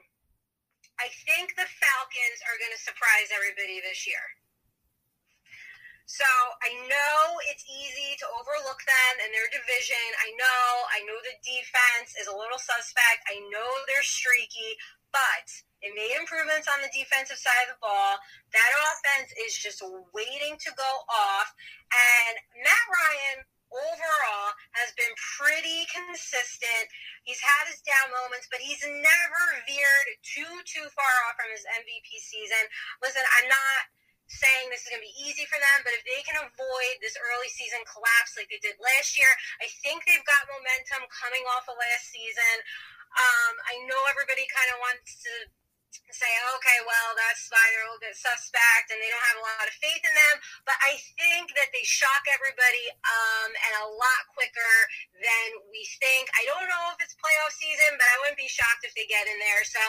I 1.01 1.09
think 1.25 1.57
the 1.57 1.67
Falcons 1.67 2.39
are 2.47 2.61
going 2.61 2.71
to 2.71 2.79
surprise 2.79 3.33
everybody 3.33 3.81
this 3.81 4.07
year. 4.07 4.23
So 6.07 6.29
I 6.61 6.71
know 6.93 7.41
it's 7.49 7.65
easy 7.65 8.15
to 8.21 8.27
overlook 8.37 8.79
them 8.85 9.15
and 9.25 9.33
their 9.33 9.49
division. 9.49 10.05
I 10.21 10.29
know, 10.37 10.63
I 10.93 11.01
know 11.09 11.17
the 11.25 11.35
defense 11.41 12.13
is 12.21 12.29
a 12.29 12.37
little 12.37 12.61
suspect. 12.61 13.25
I 13.33 13.41
know 13.49 13.67
they're 13.89 14.05
streaky, 14.05 14.77
but 15.09 15.49
they 15.81 15.89
made 15.97 16.13
improvements 16.15 16.69
on 16.69 16.85
the 16.85 16.93
defensive 16.93 17.41
side 17.41 17.67
of 17.67 17.75
the 17.75 17.83
ball. 17.83 18.21
That 18.53 18.71
offense 18.93 19.33
is 19.41 19.57
just 19.57 19.81
waiting 20.13 20.61
to 20.61 20.71
go 20.77 20.93
off. 21.09 21.49
And 21.91 22.35
Matt 22.61 22.87
Ryan 22.93 23.39
overall 23.73 24.49
has 24.77 24.93
been 24.95 25.13
pretty 25.41 25.89
consistent. 25.89 26.87
He's 27.25 27.41
had 27.41 27.73
his 27.73 27.81
down 27.83 28.13
moments, 28.13 28.47
but 28.53 28.61
he's 28.61 28.85
never 28.85 29.43
veered 29.65 30.09
too 30.23 30.53
too 30.69 30.87
far 30.93 31.15
off 31.29 31.41
from 31.41 31.49
his 31.51 31.65
MVP 31.65 32.09
season. 32.21 32.65
Listen, 33.01 33.25
I'm 33.41 33.49
not 33.49 33.83
saying 34.31 34.73
this 34.73 34.87
is 34.87 34.91
going 34.93 35.03
to 35.03 35.09
be 35.09 35.19
easy 35.29 35.45
for 35.45 35.61
them, 35.61 35.79
but 35.85 35.93
if 35.93 36.05
they 36.09 36.25
can 36.25 36.41
avoid 36.41 36.95
this 37.05 37.19
early 37.21 37.51
season 37.53 37.85
collapse 37.85 38.33
like 38.39 38.49
they 38.49 38.63
did 38.65 38.81
last 38.81 39.19
year, 39.21 39.29
I 39.61 39.69
think 39.85 40.09
they've 40.09 40.25
got 40.25 40.49
momentum 40.49 41.05
coming 41.13 41.45
off 41.53 41.69
of 41.69 41.77
last 41.77 42.09
season. 42.09 42.57
Um, 43.13 43.55
I 43.69 43.75
know 43.85 44.01
everybody 44.09 44.49
kind 44.49 44.73
of 44.73 44.81
wants 44.81 45.21
to 45.21 45.33
say, 46.13 46.33
okay, 46.57 46.79
well, 46.85 47.11
that's 47.17 47.49
why 47.53 47.63
they're 47.73 47.85
a 47.85 47.91
little 47.93 48.03
bit 48.03 48.17
suspect 48.17 48.93
and 48.93 48.99
they 49.01 49.11
don't 49.13 49.29
have 49.33 49.41
a 49.41 49.45
lot 49.45 49.67
of 49.69 49.75
faith 49.77 50.01
in 50.01 50.15
them. 50.15 50.37
But 50.65 50.79
I 50.81 50.97
think 51.17 51.53
that 51.57 51.73
they 51.73 51.85
shock 51.85 52.25
everybody 52.33 52.87
um, 53.05 53.51
and 53.53 53.73
a 53.85 53.87
lot 53.93 54.23
quicker 54.33 54.75
than 55.21 55.49
we 55.69 55.83
think. 56.01 56.29
I 56.37 56.49
don't 56.49 56.69
know 56.69 56.85
if 56.95 56.99
it's 57.01 57.17
playoff 57.17 57.53
season, 57.57 57.97
but 58.01 58.07
I 58.09 58.17
wouldn't 58.25 58.41
be 58.41 58.51
shocked 58.51 58.85
if 58.85 58.93
they 58.97 59.09
get 59.09 59.25
in 59.29 59.39
there. 59.41 59.65
So, 59.65 59.83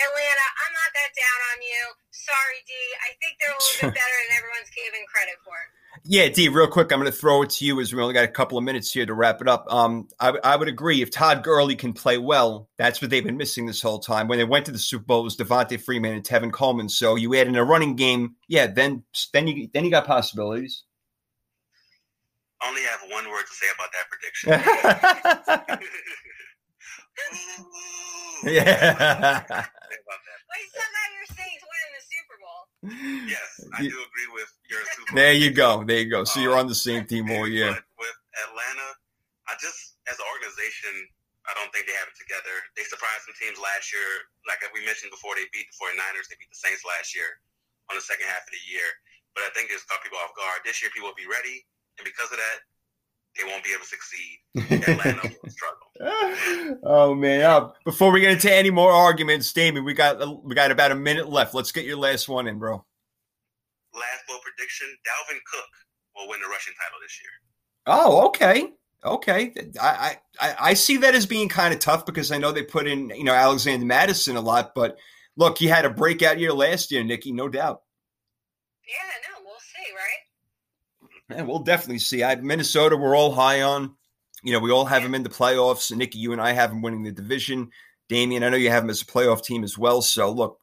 Atlanta, 0.00 0.46
I'm 0.66 0.74
not 0.74 0.90
that 0.96 1.10
down 1.16 1.40
on 1.56 1.58
you. 1.64 1.82
Sorry, 2.12 2.60
D. 2.64 2.72
I 3.04 3.16
think 3.20 3.40
they're 3.40 3.54
a 3.54 3.60
little 3.60 3.90
bit 3.90 3.98
better 4.00 4.18
than 4.26 4.32
everyone's 4.36 4.72
giving 4.72 5.04
credit 5.08 5.38
for. 5.42 5.58
Yeah, 6.04 6.28
D, 6.28 6.48
real 6.48 6.68
quick, 6.68 6.92
I'm 6.92 7.00
going 7.00 7.10
to 7.10 7.16
throw 7.16 7.42
it 7.42 7.50
to 7.50 7.64
you 7.64 7.80
as 7.80 7.92
we 7.92 8.00
only 8.00 8.14
got 8.14 8.24
a 8.24 8.28
couple 8.28 8.56
of 8.56 8.64
minutes 8.64 8.92
here 8.92 9.04
to 9.04 9.12
wrap 9.12 9.40
it 9.40 9.48
up. 9.48 9.66
Um, 9.68 10.08
I, 10.18 10.32
I 10.42 10.56
would 10.56 10.68
agree 10.68 11.02
if 11.02 11.10
Todd 11.10 11.42
Gurley 11.42 11.76
can 11.76 11.92
play 11.92 12.16
well, 12.16 12.68
that's 12.78 13.02
what 13.02 13.10
they've 13.10 13.24
been 13.24 13.36
missing 13.36 13.66
this 13.66 13.82
whole 13.82 13.98
time. 13.98 14.28
When 14.28 14.38
they 14.38 14.44
went 14.44 14.66
to 14.66 14.72
the 14.72 14.78
Super 14.78 15.04
Bowl, 15.04 15.20
it 15.20 15.24
was 15.24 15.36
Devonta 15.36 15.80
Freeman 15.80 16.12
and 16.14 16.24
Tevin 16.24 16.52
Coleman. 16.52 16.88
So 16.88 17.16
you 17.16 17.34
add 17.34 17.48
in 17.48 17.56
a 17.56 17.64
running 17.64 17.96
game, 17.96 18.36
yeah, 18.48 18.66
then 18.68 19.02
then 19.32 19.46
you 19.48 19.68
then 19.74 19.84
you 19.84 19.90
got 19.90 20.06
possibilities. 20.06 20.84
Only 22.64 22.82
have 22.82 23.00
one 23.10 23.28
word 23.28 23.44
to 23.46 23.54
say 23.54 23.66
about 23.74 23.90
that 23.92 24.08
prediction. 25.70 25.78
Yeah. 28.42 28.64
Say 28.64 28.64
about 28.64 29.44
that. 29.44 29.68
But 30.48 30.60
somehow 30.72 31.06
you're 31.12 31.36
saying 31.36 31.58
to 31.60 31.66
win 31.68 31.82
in 31.84 31.92
the 31.92 32.04
Super 32.08 32.36
Bowl. 32.40 32.69
Yes, 32.82 33.60
I 33.76 33.84
do 33.84 33.92
agree 33.92 34.30
with 34.32 34.48
your. 34.72 34.80
There 35.12 35.36
you 35.36 35.52
go. 35.52 35.84
There 35.84 36.00
you 36.00 36.08
go. 36.08 36.24
So 36.24 36.40
you're 36.40 36.56
uh, 36.56 36.64
on 36.64 36.68
the 36.68 36.78
same 36.78 37.04
team 37.04 37.28
all 37.28 37.44
year. 37.44 37.68
With 37.68 38.18
Atlanta, 38.40 38.88
I 39.48 39.52
just 39.60 40.00
as 40.08 40.16
an 40.16 40.24
organization, 40.32 40.94
I 41.44 41.52
don't 41.60 41.68
think 41.76 41.84
they 41.84 41.96
have 42.00 42.08
it 42.08 42.16
together. 42.16 42.56
They 42.80 42.86
surprised 42.88 43.28
some 43.28 43.36
teams 43.36 43.60
last 43.60 43.92
year. 43.92 44.32
Like 44.48 44.64
we 44.72 44.80
mentioned 44.86 45.12
before, 45.12 45.36
they 45.36 45.44
beat 45.52 45.68
the 45.68 45.76
49ers. 45.76 46.32
They 46.32 46.40
beat 46.40 46.48
the 46.48 46.56
Saints 46.56 46.80
last 46.88 47.12
year 47.12 47.42
on 47.92 48.00
the 48.00 48.04
second 48.04 48.32
half 48.32 48.48
of 48.48 48.52
the 48.54 48.64
year. 48.64 48.86
But 49.36 49.44
I 49.44 49.52
think 49.52 49.68
just 49.68 49.84
caught 49.84 50.00
people 50.00 50.18
off 50.24 50.32
guard. 50.32 50.64
This 50.64 50.80
year, 50.80 50.88
people 50.90 51.12
will 51.12 51.20
be 51.20 51.28
ready, 51.28 51.62
and 52.00 52.04
because 52.08 52.32
of 52.32 52.40
that, 52.40 52.64
they 53.36 53.44
won't 53.44 53.64
be 53.64 53.70
able 53.70 53.84
to 53.84 53.88
succeed. 53.88 54.88
Atlanta 54.88 55.30
will 55.42 55.50
struggle. 55.50 56.78
oh 56.84 57.14
man! 57.14 57.42
Uh, 57.42 57.70
before 57.84 58.10
we 58.12 58.20
get 58.20 58.32
into 58.32 58.52
any 58.52 58.70
more 58.70 58.92
arguments, 58.92 59.52
Damon, 59.52 59.84
we 59.84 59.94
got 59.94 60.44
we 60.44 60.54
got 60.54 60.70
about 60.70 60.92
a 60.92 60.96
minute 60.96 61.28
left. 61.28 61.54
Let's 61.54 61.72
get 61.72 61.84
your 61.84 61.98
last 61.98 62.28
one 62.28 62.46
in, 62.46 62.58
bro. 62.58 62.84
Last 63.94 64.22
bold 64.28 64.40
prediction: 64.42 64.88
Dalvin 65.06 65.38
Cook 65.52 65.68
will 66.16 66.28
win 66.28 66.40
the 66.40 66.48
rushing 66.48 66.74
title 66.74 66.98
this 67.02 67.20
year. 67.22 67.30
Oh, 67.86 68.26
okay. 68.28 68.72
Okay, 69.02 69.54
I, 69.80 70.18
I 70.38 70.54
I 70.60 70.74
see 70.74 70.98
that 70.98 71.14
as 71.14 71.24
being 71.24 71.48
kind 71.48 71.72
of 71.72 71.80
tough 71.80 72.04
because 72.04 72.30
I 72.30 72.36
know 72.36 72.52
they 72.52 72.62
put 72.62 72.86
in 72.86 73.08
you 73.10 73.24
know 73.24 73.32
Alexander 73.32 73.86
Mattison 73.86 74.36
a 74.36 74.42
lot, 74.42 74.72
but 74.74 74.98
look, 75.36 75.56
he 75.56 75.66
had 75.66 75.86
a 75.86 75.90
breakout 75.90 76.38
year 76.38 76.52
last 76.52 76.90
year, 76.90 77.02
Nikki, 77.02 77.32
no 77.32 77.48
doubt. 77.48 77.80
Yeah, 78.86 79.29
no, 79.29 79.29
we'll 79.29 79.29
see, 79.29 79.29
right? 79.29 79.29
Yeah, 81.30 81.42
we'll 81.42 81.60
definitely 81.60 81.98
see. 81.98 82.24
I 82.24 82.34
Minnesota, 82.36 82.96
we're 82.96 83.16
all 83.16 83.32
high 83.32 83.62
on. 83.62 83.94
You 84.42 84.52
know, 84.52 84.58
we 84.58 84.70
all 84.70 84.86
have 84.86 85.02
them 85.02 85.14
in 85.14 85.22
the 85.22 85.28
playoffs. 85.28 85.90
And 85.90 85.98
Nikki, 85.98 86.18
you 86.18 86.32
and 86.32 86.40
I 86.40 86.52
have 86.52 86.70
them 86.70 86.82
winning 86.82 87.02
the 87.02 87.12
division. 87.12 87.70
Damien, 88.08 88.42
I 88.42 88.48
know 88.48 88.56
you 88.56 88.70
have 88.70 88.82
them 88.82 88.90
as 88.90 89.02
a 89.02 89.06
playoff 89.06 89.44
team 89.44 89.62
as 89.62 89.78
well. 89.78 90.02
So 90.02 90.30
look, 90.30 90.58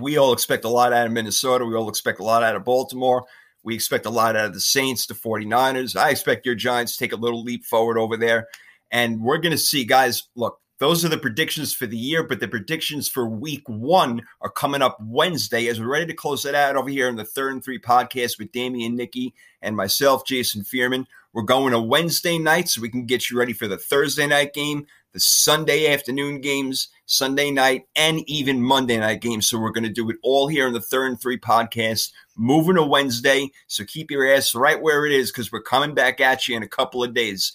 we 0.00 0.16
all 0.16 0.32
expect 0.32 0.64
a 0.64 0.68
lot 0.68 0.92
out 0.92 1.06
of 1.06 1.12
Minnesota. 1.12 1.64
We 1.64 1.76
all 1.76 1.88
expect 1.88 2.20
a 2.20 2.24
lot 2.24 2.42
out 2.42 2.56
of 2.56 2.64
Baltimore. 2.64 3.24
We 3.62 3.74
expect 3.74 4.06
a 4.06 4.10
lot 4.10 4.34
out 4.34 4.46
of 4.46 4.54
the 4.54 4.60
Saints, 4.60 5.06
the 5.06 5.14
49ers. 5.14 5.96
I 5.96 6.10
expect 6.10 6.46
your 6.46 6.56
Giants 6.56 6.96
to 6.96 6.98
take 6.98 7.12
a 7.12 7.16
little 7.16 7.42
leap 7.42 7.64
forward 7.64 7.98
over 7.98 8.16
there. 8.16 8.48
And 8.90 9.22
we're 9.22 9.38
going 9.38 9.52
to 9.52 9.58
see, 9.58 9.84
guys, 9.84 10.24
look, 10.34 10.58
those 10.82 11.04
are 11.04 11.08
the 11.08 11.16
predictions 11.16 11.72
for 11.72 11.86
the 11.86 11.96
year, 11.96 12.24
but 12.24 12.40
the 12.40 12.48
predictions 12.48 13.08
for 13.08 13.24
week 13.24 13.62
one 13.68 14.20
are 14.40 14.50
coming 14.50 14.82
up 14.82 14.98
Wednesday 15.00 15.68
as 15.68 15.78
we're 15.78 15.86
ready 15.86 16.06
to 16.06 16.12
close 16.12 16.44
it 16.44 16.56
out 16.56 16.74
over 16.74 16.90
here 16.90 17.08
in 17.08 17.14
the 17.14 17.24
third 17.24 17.52
and 17.52 17.62
three 17.62 17.78
podcast 17.78 18.36
with 18.36 18.50
Damien 18.50 18.96
Nikki 18.96 19.32
and 19.62 19.76
myself, 19.76 20.26
Jason 20.26 20.62
Fearman. 20.62 21.06
We're 21.32 21.42
going 21.42 21.70
to 21.70 21.80
Wednesday 21.80 22.36
night 22.36 22.68
so 22.68 22.80
we 22.80 22.88
can 22.88 23.06
get 23.06 23.30
you 23.30 23.38
ready 23.38 23.52
for 23.52 23.68
the 23.68 23.78
Thursday 23.78 24.26
night 24.26 24.54
game, 24.54 24.88
the 25.12 25.20
Sunday 25.20 25.86
afternoon 25.86 26.40
games, 26.40 26.88
Sunday 27.06 27.52
night, 27.52 27.86
and 27.94 28.28
even 28.28 28.60
Monday 28.60 28.98
night 28.98 29.20
games. 29.20 29.46
So 29.46 29.60
we're 29.60 29.70
going 29.70 29.84
to 29.84 29.88
do 29.88 30.10
it 30.10 30.16
all 30.24 30.48
here 30.48 30.66
in 30.66 30.72
the 30.72 30.80
third 30.80 31.12
and 31.12 31.20
three 31.20 31.38
podcast, 31.38 32.10
moving 32.36 32.74
to 32.74 32.82
Wednesday. 32.82 33.52
So 33.68 33.84
keep 33.84 34.10
your 34.10 34.26
ass 34.34 34.52
right 34.52 34.82
where 34.82 35.06
it 35.06 35.12
is 35.12 35.30
because 35.30 35.52
we're 35.52 35.62
coming 35.62 35.94
back 35.94 36.20
at 36.20 36.48
you 36.48 36.56
in 36.56 36.64
a 36.64 36.68
couple 36.68 37.04
of 37.04 37.14
days. 37.14 37.52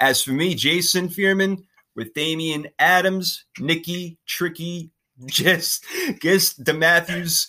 As 0.00 0.22
for 0.22 0.32
me, 0.32 0.54
Jason 0.54 1.08
Fearman, 1.08 1.64
with 1.98 2.14
Damien 2.14 2.68
Adams, 2.78 3.44
Nikki, 3.58 4.18
Tricky, 4.24 4.92
just 5.26 5.84
guess 6.20 6.52
the 6.52 6.72
Matthews. 6.72 7.48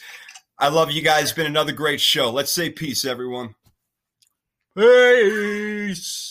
I 0.58 0.70
love 0.70 0.90
you 0.90 1.04
guys. 1.04 1.32
Been 1.32 1.46
another 1.46 1.72
great 1.72 2.02
show. 2.02 2.32
Let's 2.32 2.52
say 2.52 2.72
peace, 2.72 3.06
everyone. 3.06 3.54
Peace. 4.76 6.30